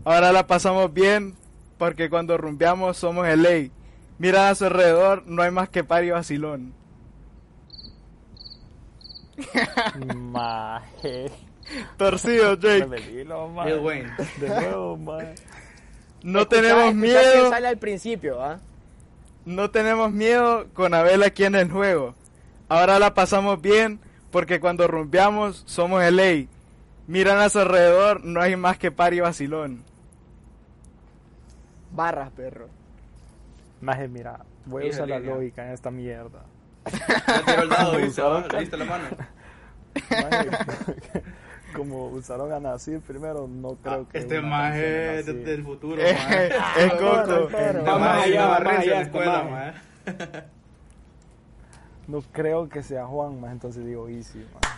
Ahora 0.04 0.32
la 0.32 0.48
pasamos 0.48 0.94
bien 0.94 1.36
porque 1.78 2.10
cuando 2.10 2.38
rumbeamos 2.38 2.98
somos 2.98 3.28
el 3.28 3.42
ley. 3.44 3.72
Mira 4.20 4.50
a 4.50 4.56
su 4.56 4.66
alrededor, 4.66 5.24
no 5.28 5.44
hay 5.44 5.52
más 5.52 5.70
que 5.70 5.84
pari 5.84 6.10
vacilón. 6.10 6.74
Maje. 10.16 11.30
Torcido, 11.98 12.56
Drake. 12.58 12.80
Revelilo, 12.86 13.48
maje. 13.50 13.72
Lil 13.72 13.80
Wayne. 13.80 14.12
De 14.40 14.50
nuevo, 14.50 14.98
maje. 14.98 15.36
No 16.24 16.40
Escucha- 16.42 16.50
tenemos 16.62 16.96
miedo. 16.96 17.20
quién 17.34 17.50
sale 17.50 17.68
al 17.68 17.78
principio, 17.78 18.44
¿ah? 18.44 18.60
No 19.46 19.70
tenemos 19.70 20.12
miedo 20.12 20.68
con 20.74 20.94
Abel 20.94 21.24
aquí 21.24 21.44
en 21.46 21.56
el 21.56 21.72
juego. 21.72 22.16
Ahora 22.70 23.00
la 23.00 23.14
pasamos 23.14 23.62
bien 23.62 24.00
porque 24.38 24.60
cuando 24.60 24.86
rumbeamos 24.88 25.64
somos 25.66 26.04
el 26.04 26.18
ley. 26.18 26.48
Miran 27.08 27.40
a 27.40 27.50
su 27.50 27.58
alrededor, 27.58 28.24
no 28.24 28.40
hay 28.40 28.56
más 28.56 28.78
que 28.78 28.92
pari 28.92 29.20
vacilón. 29.20 29.82
Barras, 31.92 32.30
perro. 32.30 32.68
Maje, 33.82 34.08
mira, 34.08 34.42
voy 34.66 34.86
a 34.86 34.90
usar 34.92 35.08
la 35.08 35.18
lógica 35.18 35.66
en 35.66 35.74
esta 35.74 35.90
mierda. 35.90 36.44
Tiró 37.48 37.64
el 37.64 37.70
dado, 37.70 37.98
¿viste? 37.98 38.22
¿Le 38.54 38.60
diste 38.60 38.78
la 38.78 38.86
mano? 38.86 39.06
maje, 40.12 40.50
como 41.76 42.06
usaron 42.10 42.54
a 42.54 42.60
Nasir 42.60 43.00
primero, 43.00 43.48
no 43.48 43.74
creo 43.82 44.08
que. 44.08 44.20
Este 44.20 44.40
maje 44.40 45.24
de 45.24 45.34
del 45.34 45.64
futuro, 45.64 45.96
maje. 46.30 46.50
es 46.78 46.94
Coco. 46.94 47.48
pero- 47.52 47.80
Está 47.80 47.92
Va 47.94 47.98
más 47.98 48.24
allá, 48.24 48.42
va 48.46 48.50
más 48.50 48.60
Barrencio 48.64 48.84
en 48.84 48.90
la 48.92 48.98
allá, 48.98 49.02
escuela, 49.02 49.44
maje. 50.06 50.44
No 52.08 52.22
creo 52.32 52.70
que 52.70 52.82
sea 52.84 53.06
Juan, 53.06 53.40
más 53.42 53.52
entonces 53.52 53.86
digo 53.86 54.08
Easy, 54.08 54.40
maje. 54.54 54.76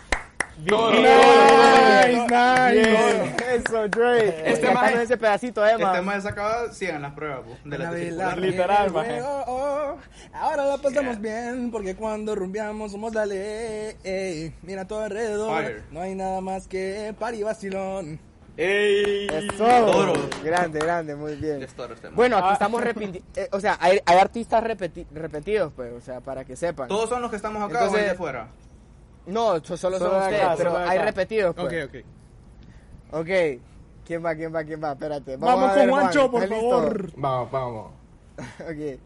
Nice, 0.62 2.26
nice. 2.28 3.54
Eso, 3.54 3.88
Dre. 3.88 4.28
Este 4.28 4.50
Este 4.52 4.70
maje- 4.74 5.02
ese 5.02 5.16
pedacito, 5.16 5.66
Emma. 5.66 5.92
Este 5.92 6.02
maje 6.02 6.20
sacaba 6.20 6.72
100 6.72 6.96
en 6.96 7.02
las 7.02 7.12
pruebas, 7.14 7.40
po, 7.46 7.56
de 7.64 7.78
la 7.78 7.92
circular. 7.92 8.38
Literal, 8.38 8.92
maje. 8.92 9.22
Oh, 9.22 9.44
oh, 9.46 9.96
ahora 10.34 10.66
la 10.66 10.76
pasamos 10.76 11.18
bien 11.20 11.70
porque 11.70 11.94
cuando 11.96 12.34
rumbiamos 12.34 12.92
somos 12.92 13.12
dale. 13.12 13.96
ey, 14.02 14.54
mira 14.62 14.84
todo 14.86 15.02
alrededor. 15.04 15.62
Fire. 15.62 15.82
No 15.90 16.00
hay 16.02 16.14
nada 16.14 16.40
más 16.40 16.66
que 16.68 17.14
pari 17.18 17.42
vacilón. 17.42 18.20
¡Ey! 18.56 19.26
Eso. 19.26 19.64
Toro. 19.64 20.12
Grande, 20.44 20.78
grande, 20.80 21.14
muy 21.16 21.36
bien. 21.36 21.62
Es 21.62 21.72
toro 21.74 21.94
este. 21.94 22.08
Bueno, 22.10 22.36
aquí 22.38 22.52
estamos 22.52 22.82
repitiendo. 22.82 23.20
o 23.52 23.60
sea, 23.60 23.76
hay, 23.80 23.98
hay 24.04 24.18
artistas 24.18 24.62
repeti- 24.62 25.06
repetidos, 25.12 25.72
pues, 25.74 25.92
o 25.92 26.00
sea, 26.00 26.20
para 26.20 26.44
que 26.44 26.56
sepan. 26.56 26.88
¿Todos 26.88 27.08
son 27.08 27.22
los 27.22 27.30
que 27.30 27.36
estamos 27.36 27.62
acá 27.62 27.80
Entonces- 27.84 28.06
o 28.06 28.08
de 28.10 28.14
fuera? 28.14 28.48
No, 29.26 29.62
so- 29.64 29.76
solo, 29.76 29.98
Solo 29.98 30.10
son 30.10 30.10
de 30.20 30.24
ustedes, 30.26 30.42
acá, 30.42 30.54
pero 30.56 30.76
hay 30.76 30.96
acá. 30.98 31.04
repetidos, 31.04 31.54
pues. 31.54 31.66
Ok, 31.66 31.88
ok. 31.88 33.20
Ok. 33.20 33.60
¿Quién 34.04 34.24
va, 34.24 34.34
quién 34.34 34.54
va, 34.54 34.64
quién 34.64 34.82
va? 34.82 34.92
Espérate. 34.92 35.36
Vamos 35.36 35.70
a 35.70 35.74
con 35.74 35.88
Juan, 35.88 36.00
Juancho, 36.02 36.30
por 36.30 36.48
favor. 36.48 37.10
Vamos, 37.16 37.50
vamos. 37.50 37.90
Ok. 38.60 39.00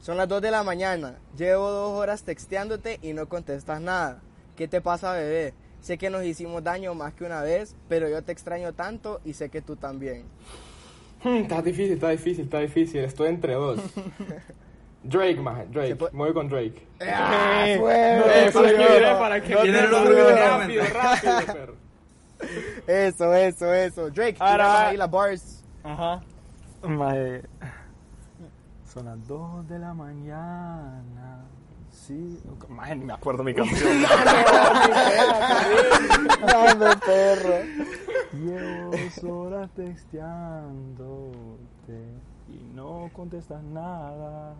Son 0.00 0.16
las 0.16 0.28
2 0.28 0.40
de 0.40 0.50
la 0.50 0.62
mañana. 0.62 1.16
Llevo 1.36 1.68
dos 1.70 1.90
horas 1.98 2.22
texteándote 2.22 2.98
y 3.02 3.12
no 3.12 3.28
contestas 3.28 3.80
nada. 3.80 4.20
¿Qué 4.54 4.68
te 4.68 4.80
pasa, 4.80 5.12
bebé? 5.12 5.52
Sé 5.86 5.98
que 5.98 6.10
nos 6.10 6.24
hicimos 6.24 6.64
daño 6.64 6.96
más 6.96 7.14
que 7.14 7.22
una 7.24 7.42
vez, 7.42 7.76
pero 7.88 8.08
yo 8.08 8.20
te 8.24 8.32
extraño 8.32 8.72
tanto 8.72 9.20
y 9.24 9.34
sé 9.34 9.50
que 9.50 9.62
tú 9.62 9.76
también. 9.76 10.24
Hmm, 11.22 11.36
está 11.44 11.62
difícil, 11.62 11.92
está 11.92 12.08
difícil, 12.08 12.44
está 12.46 12.58
difícil. 12.58 13.04
Estoy 13.04 13.28
entre 13.28 13.54
dos. 13.54 13.78
Drake, 15.04 15.36
maje, 15.40 15.66
Drake. 15.70 15.88
Se 15.90 15.94
puede- 15.94 16.12
Me 16.12 16.18
voy 16.18 16.34
con 16.34 16.48
Drake. 16.48 16.84
¡Ah, 17.02 17.64
Eh, 17.68 17.78
fuego! 17.78 18.26
no, 18.26 18.32
Eh, 18.32 18.50
para 18.52 18.68
que 18.68 18.72
yo- 18.72 18.78
mire, 18.78 19.14
para 19.14 19.40
que 19.40 19.54
no 19.54 20.04
dudes, 20.04 20.40
rápido, 20.40 20.84
rápido, 20.92 21.54
perro. 21.54 21.74
Eso, 22.88 23.32
eso, 23.34 23.72
eso. 23.72 24.10
Drake, 24.10 24.36
Ahora- 24.40 24.88
ahí 24.88 24.96
las 24.96 25.08
bars. 25.10 25.62
Ajá. 25.84 26.20
Maje, 26.82 27.42
son 28.92 29.04
las 29.04 29.24
2 29.28 29.68
de 29.68 29.78
la 29.78 29.94
mañana. 29.94 31.25
Sí, 32.06 32.40
maje, 32.68 32.94
ni 32.94 33.04
me 33.04 33.12
acuerdo 33.14 33.42
mi 33.42 33.52
canción. 33.56 34.02
Dame, 36.46 36.96
perro. 37.06 37.64
Llevo 38.32 38.90
dos 38.92 39.24
horas 39.24 39.70
texteándote 39.74 41.26
y 42.48 42.74
no 42.74 43.10
contestas 43.12 43.62
nada. 43.62 44.54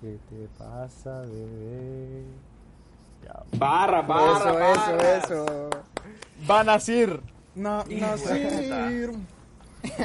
¿Qué 0.00 0.18
te 0.28 0.48
pasa, 0.58 1.20
bebé? 1.20 2.24
Ya, 3.24 3.42
Barra, 3.58 4.00
barra, 4.02 4.72
Eso, 4.72 4.98
eso, 4.98 5.44
eso. 5.44 5.70
Va 6.50 6.60
a 6.60 6.64
nacir. 6.64 7.20
No, 7.54 7.84
no. 7.84 8.06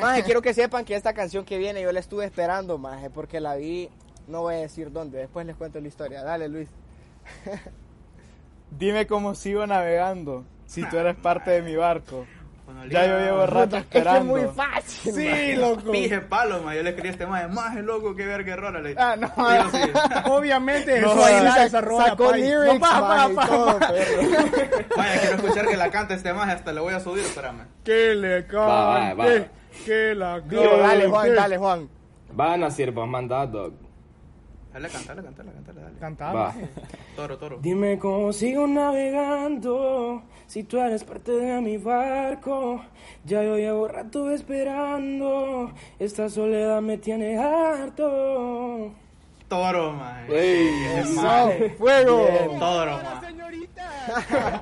Maje, 0.01 0.23
quiero 0.23 0.41
que 0.41 0.53
sepan 0.53 0.83
que 0.85 0.95
esta 0.95 1.13
canción 1.13 1.45
que 1.45 1.57
viene 1.57 1.81
yo 1.81 1.91
la 1.91 1.99
estuve 2.01 2.25
esperando, 2.25 2.77
maje, 2.77 3.09
porque 3.09 3.39
la 3.39 3.55
vi, 3.55 3.89
no 4.27 4.41
voy 4.41 4.55
a 4.55 4.59
decir 4.59 4.91
dónde, 4.91 5.19
después 5.19 5.45
les 5.45 5.55
cuento 5.55 5.79
la 5.79 5.87
historia. 5.87 6.23
Dale, 6.23 6.47
Luis. 6.49 6.69
Dime 8.71 9.07
cómo 9.07 9.35
sigo 9.35 9.65
navegando 9.65 10.43
si 10.65 10.83
tú 10.89 10.97
eres 10.97 11.15
parte 11.15 11.51
de 11.51 11.61
mi 11.61 11.75
barco. 11.75 12.25
Bueno, 12.65 12.83
Ya 12.87 13.05
yo 13.05 13.19
llevo 13.19 13.45
rato 13.45 13.77
Es 13.77 13.85
que 13.85 13.99
es 13.99 14.05
esperando. 14.05 14.33
muy 14.33 14.41
fácil. 14.55 15.13
Sí, 15.13 15.53
loco. 15.55 15.91
Pije 15.91 16.19
palo, 16.21 16.63
maje. 16.63 16.77
Yo 16.77 16.83
le 16.83 16.89
escribí 16.89 17.09
a 17.09 17.11
este 17.11 17.27
maje, 17.27 17.47
maje 17.47 17.81
loco, 17.83 18.15
qué 18.15 18.25
verga 18.25 18.53
error. 18.53 18.81
Le 18.81 18.95
Ah, 18.97 19.15
no, 19.15 19.27
sí. 19.69 19.77
obviamente 20.31 20.99
No, 20.99 21.11
eso 21.13 21.23
ahí 21.25 21.69
Sacó 21.69 22.31
lyrics, 22.33 22.73
No, 22.73 22.79
pa, 22.79 23.01
pa, 23.01 23.29
pa. 23.35 23.77
Vaya, 24.97 25.19
quiero 25.21 25.35
escuchar 25.35 25.67
que 25.67 25.77
la 25.77 25.91
canta 25.91 26.15
este 26.15 26.33
maje, 26.33 26.53
hasta 26.53 26.73
le 26.73 26.81
voy 26.81 26.93
a 26.95 26.99
subir, 26.99 27.23
espérame. 27.23 27.67
Que 27.83 28.15
le 28.15 28.41
Va, 28.41 28.65
va, 28.65 29.13
va. 29.13 29.25
cante, 29.25 29.49
que 29.85 30.15
la 30.15 30.39
Dilo, 30.39 30.77
dale, 30.77 31.07
Juan, 31.07 31.21
cante. 31.27 31.35
dale, 31.41 31.57
Juan. 31.59 31.89
Van 32.33 32.63
a 32.63 32.71
ser, 32.71 32.91
vos 32.91 33.07
mandad, 33.07 33.47
dog. 33.47 33.73
Dale, 34.75 34.89
cantale, 34.89 35.23
cantale, 35.23 35.51
cantale, 35.53 35.81
dale. 35.81 35.99
Cantame. 35.99 36.33
Va. 36.33 36.53
Toro, 37.15 37.37
toro. 37.37 37.57
Dime 37.61 37.97
cómo 37.97 38.33
sigo 38.33 38.67
navegando 38.67 40.23
si 40.47 40.65
tú 40.65 40.79
eres 40.79 41.05
parte 41.05 41.31
de 41.31 41.61
mi 41.61 41.77
barco. 41.77 42.83
Ya 43.23 43.41
yo 43.41 43.55
llevo 43.55 43.87
rato 43.87 44.29
esperando. 44.31 45.71
Esta 45.97 46.27
soledad 46.27 46.81
me 46.81 46.97
tiene 46.97 47.37
harto. 47.37 48.91
Toro. 49.47 49.95
Ey, 50.27 50.67
Ese 50.97 51.21
maje. 51.21 51.69
Fuego. 51.77 52.27
Toro, 52.59 52.97
maje. 52.97 53.27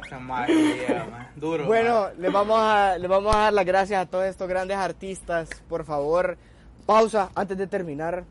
Ese 0.05 0.19
maje, 0.19 0.77
yeah, 0.87 1.07
maje. 1.09 1.29
Duro. 1.37 1.65
Bueno, 1.65 2.09
les 2.19 2.31
vamos, 2.31 2.59
a, 2.61 2.99
les 2.99 3.09
vamos 3.09 3.35
a 3.35 3.39
dar 3.39 3.53
las 3.53 3.65
gracias 3.65 3.99
a 3.99 4.05
todos 4.05 4.25
estos 4.25 4.47
grandes 4.47 4.77
artistas. 4.77 5.49
Por 5.67 5.85
favor, 5.85 6.37
pausa 6.85 7.31
antes 7.33 7.57
de 7.57 7.65
terminar. 7.65 8.25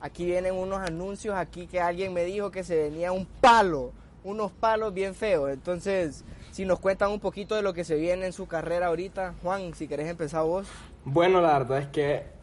Aquí 0.00 0.24
vienen 0.24 0.54
unos 0.54 0.78
anuncios 0.78 1.34
aquí 1.34 1.66
que 1.66 1.80
alguien 1.80 2.12
me 2.12 2.24
dijo 2.24 2.50
que 2.50 2.62
se 2.62 2.76
venía 2.76 3.10
un 3.10 3.26
palo, 3.40 3.92
unos 4.22 4.52
palos 4.52 4.94
bien 4.94 5.14
feos. 5.14 5.50
Entonces, 5.50 6.24
si 6.52 6.64
nos 6.64 6.78
cuentan 6.78 7.10
un 7.10 7.20
poquito 7.20 7.54
de 7.56 7.62
lo 7.62 7.74
que 7.74 7.84
se 7.84 7.96
viene 7.96 8.26
en 8.26 8.32
su 8.32 8.46
carrera 8.46 8.86
ahorita, 8.86 9.34
Juan, 9.42 9.74
si 9.74 9.88
querés 9.88 10.08
empezar 10.08 10.44
vos. 10.44 10.68
Bueno, 11.04 11.40
la 11.40 11.58
verdad 11.58 11.78
es 11.78 11.88
que 11.88 12.38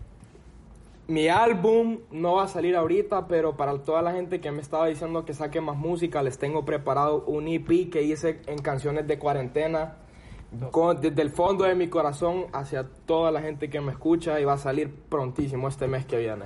mi 1.07 1.27
álbum 1.27 1.99
no 2.11 2.35
va 2.35 2.43
a 2.43 2.47
salir 2.47 2.75
ahorita, 2.75 3.27
pero 3.27 3.55
para 3.55 3.77
toda 3.77 4.01
la 4.01 4.11
gente 4.11 4.41
que 4.41 4.51
me 4.51 4.61
estaba 4.61 4.87
diciendo 4.87 5.23
que 5.23 5.33
saque 5.33 5.61
más 5.61 5.77
música, 5.77 6.23
les 6.23 6.39
tengo 6.39 6.65
preparado 6.65 7.23
un 7.25 7.47
EP 7.47 7.91
que 7.91 8.01
hice 8.01 8.41
en 8.47 8.57
canciones 8.59 9.07
de 9.07 9.19
cuarentena. 9.19 9.97
desde 10.99 11.21
el 11.21 11.29
fondo 11.29 11.65
de 11.65 11.75
mi 11.75 11.89
corazón 11.89 12.47
hacia 12.53 12.87
toda 13.05 13.31
la 13.31 13.41
gente 13.41 13.69
que 13.69 13.81
me 13.81 13.91
escucha 13.91 14.39
y 14.39 14.45
va 14.45 14.53
a 14.53 14.57
salir 14.57 14.93
prontísimo 15.09 15.67
este 15.67 15.87
mes 15.87 16.05
que 16.05 16.17
viene. 16.17 16.45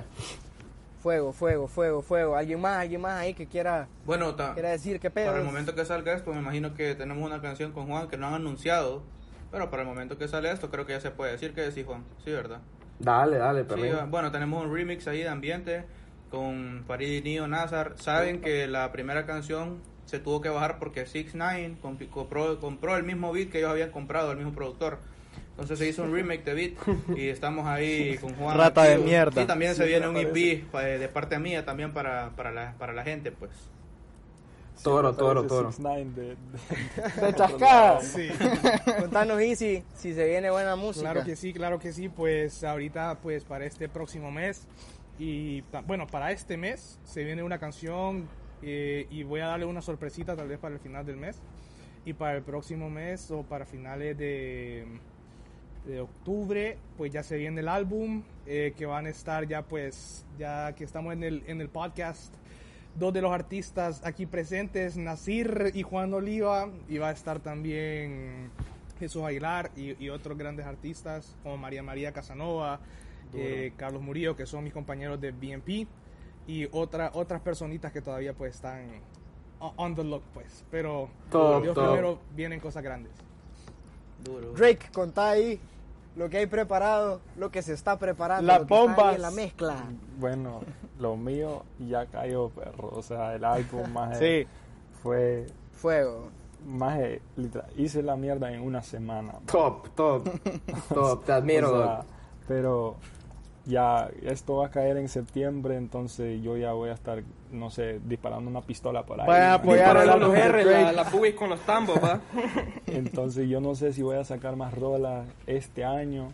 Fuego, 1.02 1.32
fuego, 1.32 1.66
fuego, 1.66 2.02
fuego. 2.02 2.36
¿Alguien 2.36 2.60
más, 2.60 2.76
alguien 2.78 3.00
más 3.00 3.18
ahí 3.18 3.32
que 3.32 3.46
quiera, 3.46 3.88
Bueno, 4.04 4.34
ta- 4.34 4.52
quiera 4.52 4.68
decir 4.70 5.00
qué 5.00 5.10
pedo? 5.10 5.26
para 5.28 5.38
el 5.38 5.44
momento 5.46 5.74
que 5.74 5.84
salga 5.86 6.12
esto, 6.12 6.32
me 6.32 6.40
imagino 6.40 6.74
que 6.74 6.94
tenemos 6.94 7.24
una 7.26 7.40
canción 7.40 7.72
con 7.72 7.86
Juan 7.86 8.08
que 8.08 8.18
no 8.18 8.26
han 8.26 8.34
anunciado. 8.34 9.02
Pero 9.50 9.70
para 9.70 9.82
el 9.82 9.88
momento 9.88 10.16
que 10.18 10.28
sale 10.28 10.50
esto, 10.52 10.70
creo 10.70 10.84
que 10.86 10.92
ya 10.92 11.00
se 11.00 11.10
puede 11.10 11.32
decir 11.32 11.54
que 11.54 11.62
decís, 11.62 11.84
Juan. 11.86 12.04
Sí, 12.24 12.30
¿verdad? 12.30 12.60
Dale, 12.98 13.38
dale, 13.38 13.62
Sí, 13.62 13.66
perrín. 13.68 14.10
bueno, 14.10 14.30
tenemos 14.30 14.64
un 14.64 14.72
remix 14.72 15.08
ahí 15.08 15.20
de 15.22 15.28
ambiente 15.28 15.84
con 16.30 16.84
Farid 16.86 17.24
Nio 17.24 17.48
Nazar. 17.48 17.94
Saben 17.96 18.42
que 18.42 18.66
la 18.68 18.92
primera 18.92 19.24
canción 19.26 19.78
se 20.04 20.18
tuvo 20.20 20.40
que 20.42 20.50
bajar 20.50 20.78
porque 20.78 21.06
6 21.06 21.34
9 21.34 21.76
compró, 21.82 22.60
compró 22.60 22.96
el 22.96 23.04
mismo 23.04 23.32
beat 23.32 23.48
que 23.50 23.58
ellos 23.58 23.70
habían 23.70 23.90
comprado, 23.90 24.30
el 24.32 24.36
mismo 24.36 24.52
productor. 24.52 24.98
Entonces 25.60 25.78
se 25.78 25.88
hizo 25.88 26.02
un 26.04 26.14
remake 26.14 26.42
de 26.44 26.54
beat 26.54 27.16
y 27.18 27.28
estamos 27.28 27.66
ahí 27.66 28.16
con 28.18 28.34
Juan. 28.34 28.56
Rata 28.56 28.84
de 28.84 28.98
mierda. 28.98 29.42
Y 29.42 29.46
también 29.46 29.74
se 29.74 29.84
viene 29.84 30.08
un. 30.08 30.16
EP 30.16 30.64
pa- 30.70 30.82
de 30.82 31.08
parte 31.08 31.38
mía 31.38 31.64
también 31.64 31.92
para, 31.92 32.30
para, 32.36 32.50
la, 32.50 32.74
para 32.78 32.92
la 32.94 33.02
gente, 33.04 33.30
pues. 33.30 33.50
Toro, 34.82 35.12
Sí, 35.12 35.18
toro, 35.18 35.46
toro. 35.46 35.70
6ix9ine 35.70 36.14
de, 36.14 36.22
de- 36.22 37.26
De 37.26 37.34
chascada. 37.34 38.00
Sí. 38.02 38.30
Contanos, 38.98 39.38
Easy, 39.42 39.84
si 39.94 40.14
se 40.14 40.26
viene 40.26 40.50
buena 40.50 40.74
música. 40.76 41.10
Claro 41.12 41.26
que 41.26 41.36
sí, 41.36 41.52
claro 41.52 41.78
que 41.78 41.92
sí. 41.92 42.08
Pues 42.08 42.64
ahorita, 42.64 43.18
pues 43.22 43.44
para 43.44 43.66
este 43.66 43.90
próximo 43.90 44.30
mes 44.30 44.66
y 45.18 45.62
bueno, 45.86 46.06
para 46.06 46.32
este 46.32 46.56
mes 46.56 46.98
se 47.04 47.22
viene 47.24 47.42
una 47.42 47.58
canción 47.58 48.26
eh, 48.62 49.06
y 49.10 49.22
voy 49.22 49.40
a 49.40 49.48
darle 49.48 49.66
una 49.66 49.82
sorpresita 49.82 50.34
tal 50.34 50.48
vez 50.48 50.58
para 50.58 50.74
el 50.74 50.80
final 50.80 51.04
del 51.04 51.18
mes. 51.18 51.38
Y 52.06 52.14
para 52.14 52.36
el 52.38 52.42
próximo 52.42 52.88
mes 52.88 53.30
o 53.30 53.42
para 53.42 53.66
finales 53.66 54.16
de, 54.16 54.86
de 55.86 56.00
octubre, 56.00 56.78
pues 56.96 57.12
ya 57.12 57.22
se 57.22 57.36
viene 57.36 57.60
el 57.60 57.68
álbum 57.68 58.22
eh, 58.46 58.74
que 58.76 58.86
van 58.86 59.06
a 59.06 59.10
estar 59.10 59.46
ya 59.46 59.62
pues, 59.62 60.24
ya 60.38 60.74
que 60.74 60.84
estamos 60.84 61.12
en 61.12 61.22
el, 61.24 61.42
en 61.46 61.60
el 61.60 61.68
podcast. 61.68 62.34
Dos 62.96 63.12
de 63.14 63.22
los 63.22 63.32
artistas 63.32 64.02
aquí 64.04 64.26
presentes, 64.26 64.96
Nasir 64.96 65.70
y 65.74 65.82
Juan 65.82 66.12
Oliva, 66.12 66.68
y 66.88 66.98
va 66.98 67.08
a 67.08 67.12
estar 67.12 67.38
también 67.38 68.50
Jesús 68.98 69.22
Aguilar 69.22 69.70
y, 69.76 70.02
y 70.04 70.08
otros 70.08 70.36
grandes 70.36 70.66
artistas 70.66 71.36
como 71.42 71.56
María 71.56 71.82
María 71.82 72.12
Casanova, 72.12 72.80
eh, 73.32 73.72
Carlos 73.76 74.02
Murillo, 74.02 74.34
que 74.34 74.44
son 74.44 74.64
mis 74.64 74.72
compañeros 74.72 75.20
de 75.20 75.30
BNP, 75.30 75.86
y 76.46 76.68
otra, 76.72 77.12
otras 77.14 77.40
personitas 77.42 77.92
que 77.92 78.02
todavía 78.02 78.32
pues 78.34 78.56
están 78.56 78.88
on 79.60 79.94
the 79.94 80.02
look 80.02 80.22
pues, 80.34 80.64
pero 80.70 81.08
Top, 81.30 81.62
Dios 81.62 81.74
top. 81.74 81.84
primero 81.84 82.18
vienen 82.34 82.58
cosas 82.58 82.82
grandes. 82.82 83.12
Duro. 84.24 84.52
Drake, 84.52 84.90
contá 84.92 85.30
ahí 85.30 85.60
lo 86.16 86.28
que 86.28 86.38
hay 86.38 86.46
preparado, 86.46 87.20
lo 87.36 87.50
que 87.50 87.62
se 87.62 87.72
está 87.72 87.98
preparando, 87.98 88.46
Las 88.46 88.66
bombas. 88.66 89.14
en 89.14 89.22
la 89.22 89.30
mezcla. 89.30 89.76
Bueno, 90.18 90.60
lo 90.98 91.16
mío 91.16 91.62
ya 91.78 92.06
cayó, 92.06 92.48
perro. 92.50 92.90
O 92.92 93.02
sea, 93.02 93.34
el 93.34 93.44
álbum 93.44 93.88
más 93.92 94.18
Sí. 94.18 94.46
fue 95.02 95.46
Fuego. 95.72 96.28
Literal, 97.36 97.70
hice 97.76 98.02
la 98.02 98.16
mierda 98.16 98.52
en 98.52 98.60
una 98.60 98.82
semana. 98.82 99.34
Top, 99.46 99.88
top, 99.94 100.28
top, 100.94 101.24
te 101.24 101.32
admiro. 101.32 101.72
O 101.72 101.82
sea, 101.82 102.02
pero 102.46 102.96
ya 103.70 104.10
esto 104.22 104.56
va 104.56 104.66
a 104.66 104.70
caer 104.70 104.96
en 104.96 105.08
septiembre, 105.08 105.76
entonces 105.76 106.42
yo 106.42 106.56
ya 106.56 106.72
voy 106.72 106.90
a 106.90 106.92
estar, 106.92 107.22
no 107.50 107.70
sé, 107.70 108.00
disparando 108.04 108.50
una 108.50 108.60
pistola 108.60 109.04
por 109.04 109.20
ahí. 109.20 109.26
Vayan 109.26 109.50
a 109.50 109.54
apoyar 109.54 109.96
Para 109.96 110.12
al 110.12 110.20
los 110.20 110.34
R, 110.34 110.64
la, 110.64 110.92
la 110.92 111.04
pubis 111.04 111.34
con 111.34 111.48
los 111.48 111.60
tambos, 111.60 111.98
va. 112.02 112.20
Entonces 112.86 113.48
yo 113.48 113.60
no 113.60 113.74
sé 113.74 113.92
si 113.92 114.02
voy 114.02 114.16
a 114.16 114.24
sacar 114.24 114.56
más 114.56 114.74
rolas 114.74 115.26
este 115.46 115.84
año, 115.84 116.32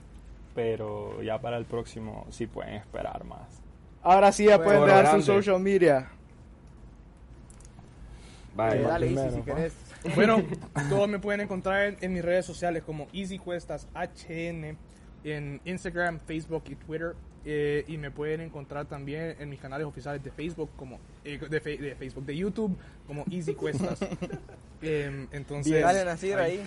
pero 0.54 1.22
ya 1.22 1.40
para 1.40 1.58
el 1.58 1.66
próximo 1.66 2.26
sí 2.30 2.46
pueden 2.46 2.74
esperar 2.74 3.24
más. 3.24 3.46
Ahora 4.02 4.32
sí 4.32 4.46
ya 4.46 4.62
pueden 4.62 4.84
dejar 4.84 5.10
su 5.12 5.22
social 5.22 5.60
media. 5.60 5.98
Eh, 5.98 6.06
Vale. 8.56 8.82
dale, 8.82 9.12
Easy, 9.12 9.36
si 9.36 9.42
querés. 9.42 9.74
Bueno, 10.14 10.42
todos 10.88 11.08
me 11.08 11.18
pueden 11.18 11.42
encontrar 11.42 11.88
en, 11.88 11.96
en 12.00 12.12
mis 12.12 12.24
redes 12.24 12.46
sociales 12.46 12.82
como 12.82 13.06
Easy 13.12 13.38
Cuestas 13.38 13.86
HN 13.94 14.78
en 15.32 15.60
Instagram, 15.64 16.20
Facebook 16.26 16.62
y 16.70 16.74
Twitter. 16.76 17.14
Eh, 17.48 17.84
y 17.86 17.96
me 17.96 18.10
pueden 18.10 18.40
encontrar 18.40 18.86
también 18.86 19.36
en 19.38 19.48
mis 19.48 19.60
canales 19.60 19.86
oficiales 19.86 20.20
de 20.24 20.32
Facebook 20.32 20.68
como 20.76 20.98
eh, 21.24 21.38
de, 21.38 21.60
fe- 21.60 21.76
de 21.78 21.94
Facebook, 21.94 22.26
de 22.26 22.36
YouTube 22.36 22.76
como 23.06 23.24
Easy 23.30 23.54
Cuestas. 23.54 24.00
Em, 24.82 25.26
entonces, 25.32 25.72
Dale, 25.80 26.04
ahí. 26.44 26.66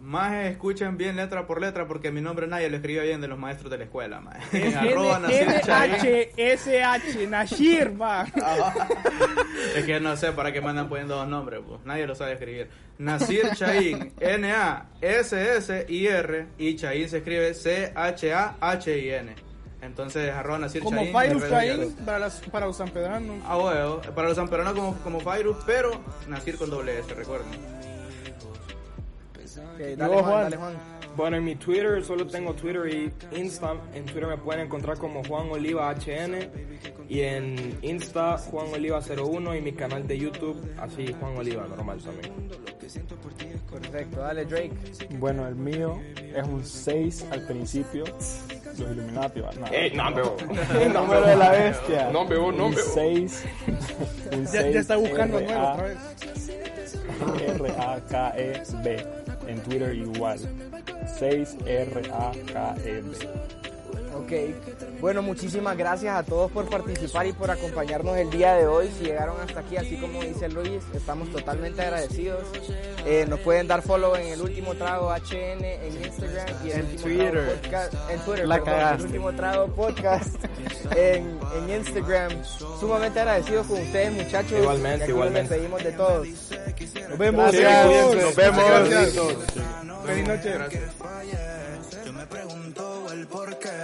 Más 0.00 0.34
escuchen 0.46 0.96
bien 0.96 1.14
letra 1.16 1.46
por 1.46 1.60
letra 1.60 1.86
porque 1.86 2.10
mi 2.10 2.20
nombre 2.20 2.46
nadie 2.46 2.68
lo 2.70 2.76
escribía 2.76 3.02
bien 3.02 3.20
de 3.20 3.28
los 3.28 3.38
maestros 3.38 3.70
de 3.70 3.78
la 3.78 3.84
escuela. 3.84 4.20
es. 4.52 4.74
N-H-S-H, 5.98 7.26
Nashir, 7.28 8.00
va. 8.00 8.26
Es 9.76 9.84
que 9.84 10.00
no 10.00 10.16
sé 10.16 10.32
para 10.32 10.52
qué 10.52 10.60
me 10.60 10.70
andan 10.70 10.88
poniendo 10.88 11.16
dos 11.16 11.28
nombres, 11.28 11.60
pues. 11.66 11.80
Nadie 11.84 12.06
lo 12.06 12.14
sabe 12.14 12.32
escribir. 12.32 12.68
Nasir 12.98 13.50
Chaín, 13.54 14.12
N-A-S-S-I-R, 15.18 16.46
y 16.58 16.74
Chaín 16.76 17.08
se 17.08 17.18
escribe 17.18 17.54
C-H-A-H-I-N. 17.54 19.34
Entonces, 19.80 20.32
arroba 20.32 20.58
Nasir 20.58 20.82
Como 20.82 20.96
Chaín. 21.00 21.12
Fairuz 21.12 21.42
sociales. 21.42 21.94
para, 22.04 22.18
las- 22.18 22.40
para 22.50 22.66
los 22.66 22.76
sanpedranos. 22.76 23.36
Ah, 23.46 23.56
bueno, 23.56 24.00
para 24.14 24.28
los 24.28 24.36
sanperonos 24.36 24.72
como, 24.74 24.94
como 24.98 25.20
Fairuz, 25.20 25.56
pero 25.66 25.90
Nasir 26.26 26.56
con 26.56 26.68
doble 26.70 26.98
S, 26.98 27.14
recuerden. 27.14 27.48
Dale, 29.78 30.14
Juan, 30.14 30.24
Juan. 30.24 30.42
dale, 30.44 30.56
Juan. 30.56 30.74
Bueno, 31.16 31.36
en 31.38 31.44
mi 31.44 31.56
Twitter 31.56 32.04
solo 32.04 32.26
tengo 32.26 32.54
Twitter 32.54 32.86
y 32.88 33.12
Insta. 33.36 33.74
En 33.94 34.04
Twitter 34.04 34.26
me 34.28 34.36
pueden 34.36 34.66
encontrar 34.66 34.98
como 34.98 35.24
Juan 35.24 35.50
Oliva 35.50 35.92
HN 35.92 36.50
y 37.08 37.20
en 37.22 37.76
Insta 37.82 38.38
Juan 38.38 38.68
Oliva 38.72 39.00
01 39.00 39.56
y 39.56 39.60
mi 39.62 39.72
canal 39.72 40.06
de 40.06 40.16
YouTube 40.18 40.60
así 40.78 41.12
Juan 41.18 41.36
Oliva 41.36 41.66
normal 41.66 41.98
también. 42.02 42.32
Perfecto, 43.70 44.20
dale, 44.20 44.44
Drake. 44.44 44.72
Bueno, 45.18 45.46
el 45.48 45.54
mío 45.56 46.00
es 46.34 46.46
un 46.46 46.64
6 46.64 47.26
al 47.32 47.46
principio, 47.46 48.04
los 48.04 48.80
Illuminati, 48.80 49.40
va, 49.40 49.50
nada. 49.52 49.76
¡Ey, 49.76 49.90
no! 49.92 50.08
El 50.80 50.92
número 50.92 51.26
de 51.26 51.36
la 51.36 51.50
bestia. 51.50 52.10
No, 52.12 52.24
no, 52.28 52.66
un 52.66 52.74
veo. 52.74 52.84
6, 52.94 53.44
un 54.32 54.44
Ya, 54.44 54.50
6 54.62 54.74
ya 54.74 54.80
está 54.80 54.96
buscando 54.96 55.40
nuevo 55.40 55.52
R-A- 55.52 55.72
otra 55.74 55.84
vez. 55.84 55.98
R-A-K-E-B. 57.58 59.06
En 59.48 59.60
Twitter 59.62 59.94
igual. 59.94 60.38
6 61.18 61.56
R-A-K-E-B. 61.66 63.57
Ok, 64.18 64.32
bueno, 65.00 65.22
muchísimas 65.22 65.76
gracias 65.76 66.16
a 66.16 66.24
todos 66.24 66.50
por 66.50 66.68
participar 66.68 67.26
y 67.28 67.32
por 67.32 67.50
acompañarnos 67.50 68.16
el 68.16 68.30
día 68.30 68.54
de 68.54 68.66
hoy. 68.66 68.90
Si 68.98 69.04
llegaron 69.04 69.40
hasta 69.40 69.60
aquí, 69.60 69.76
así 69.76 69.96
como 69.96 70.20
dice 70.22 70.48
Luis, 70.48 70.82
estamos 70.92 71.30
totalmente 71.30 71.82
agradecidos. 71.82 72.42
Eh, 73.06 73.24
nos 73.28 73.38
pueden 73.40 73.68
dar 73.68 73.80
follow 73.82 74.16
en 74.16 74.26
el 74.26 74.40
último 74.40 74.74
trago 74.74 75.14
HN 75.14 75.64
en 75.64 76.04
Instagram 76.04 76.66
y 76.66 76.70
en, 76.72 76.78
el 76.80 76.96
Twitter. 76.96 77.60
Podcast, 77.62 77.94
en 78.10 78.20
Twitter, 78.20 78.48
La 78.48 78.64
perdón, 78.64 78.94
el 78.96 79.06
último 79.06 79.32
trago 79.32 79.66
podcast 79.68 80.44
en, 80.96 81.38
en 81.56 81.70
Instagram. 81.76 82.44
Sumamente 82.80 83.20
agradecidos 83.20 83.66
con 83.68 83.80
ustedes, 83.80 84.12
muchachos. 84.12 84.58
Igualmente, 84.58 85.04
aquí 85.04 85.12
igualmente. 85.12 85.42
Nos 85.42 85.50
despedimos 85.50 85.84
de 85.84 85.92
todos. 85.92 86.28
Nos 87.08 87.18
vemos. 87.18 87.52
Gracias. 87.52 88.14
Nos 88.14 88.36
vemos. 88.36 88.64
Gracias. 88.68 89.14
Feliz 90.04 90.28
noche. 90.28 90.54
Yo 92.04 92.12
me 92.12 92.26
pregunto 92.26 92.57
el 93.18 93.26
porqué. 93.26 93.78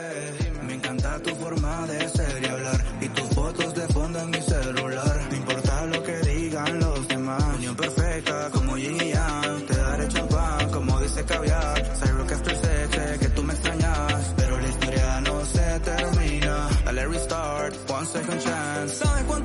Me 0.66 0.74
encanta 0.74 1.20
tu 1.22 1.34
forma 1.36 1.86
de 1.86 2.08
ser 2.08 2.42
y 2.42 2.46
hablar. 2.46 2.84
Y 3.00 3.08
tus 3.08 3.28
fotos 3.30 3.74
de 3.74 3.86
fondo 3.88 4.18
en 4.20 4.30
mi 4.30 4.40
celular. 4.40 5.26
No 5.30 5.36
importa 5.36 5.86
lo 5.86 6.02
que 6.02 6.16
digan 6.18 6.78
los 6.80 7.08
demás. 7.08 7.44
Unión 7.56 7.76
perfecta 7.76 8.50
como 8.52 8.76
yin 8.76 9.00
y 9.00 9.12
yang. 9.12 9.66
Te 9.66 9.76
daré 9.76 10.08
champán 10.08 10.70
como 10.70 11.00
dice 11.00 11.24
caviar. 11.24 11.96
Cyro 11.98 12.26
Caster 12.26 12.56
se 12.56 13.18
que 13.18 13.28
tú 13.28 13.42
me 13.42 13.52
extrañas. 13.52 14.34
Pero 14.36 14.60
la 14.60 14.68
historia 14.68 15.20
no 15.20 15.44
se 15.44 15.80
termina. 15.80 16.68
Dale 16.84 17.06
restart, 17.06 17.90
one 17.90 18.06
second 18.06 18.40
chance. 18.40 19.04
¿Sabes 19.04 19.24
cuánto 19.24 19.43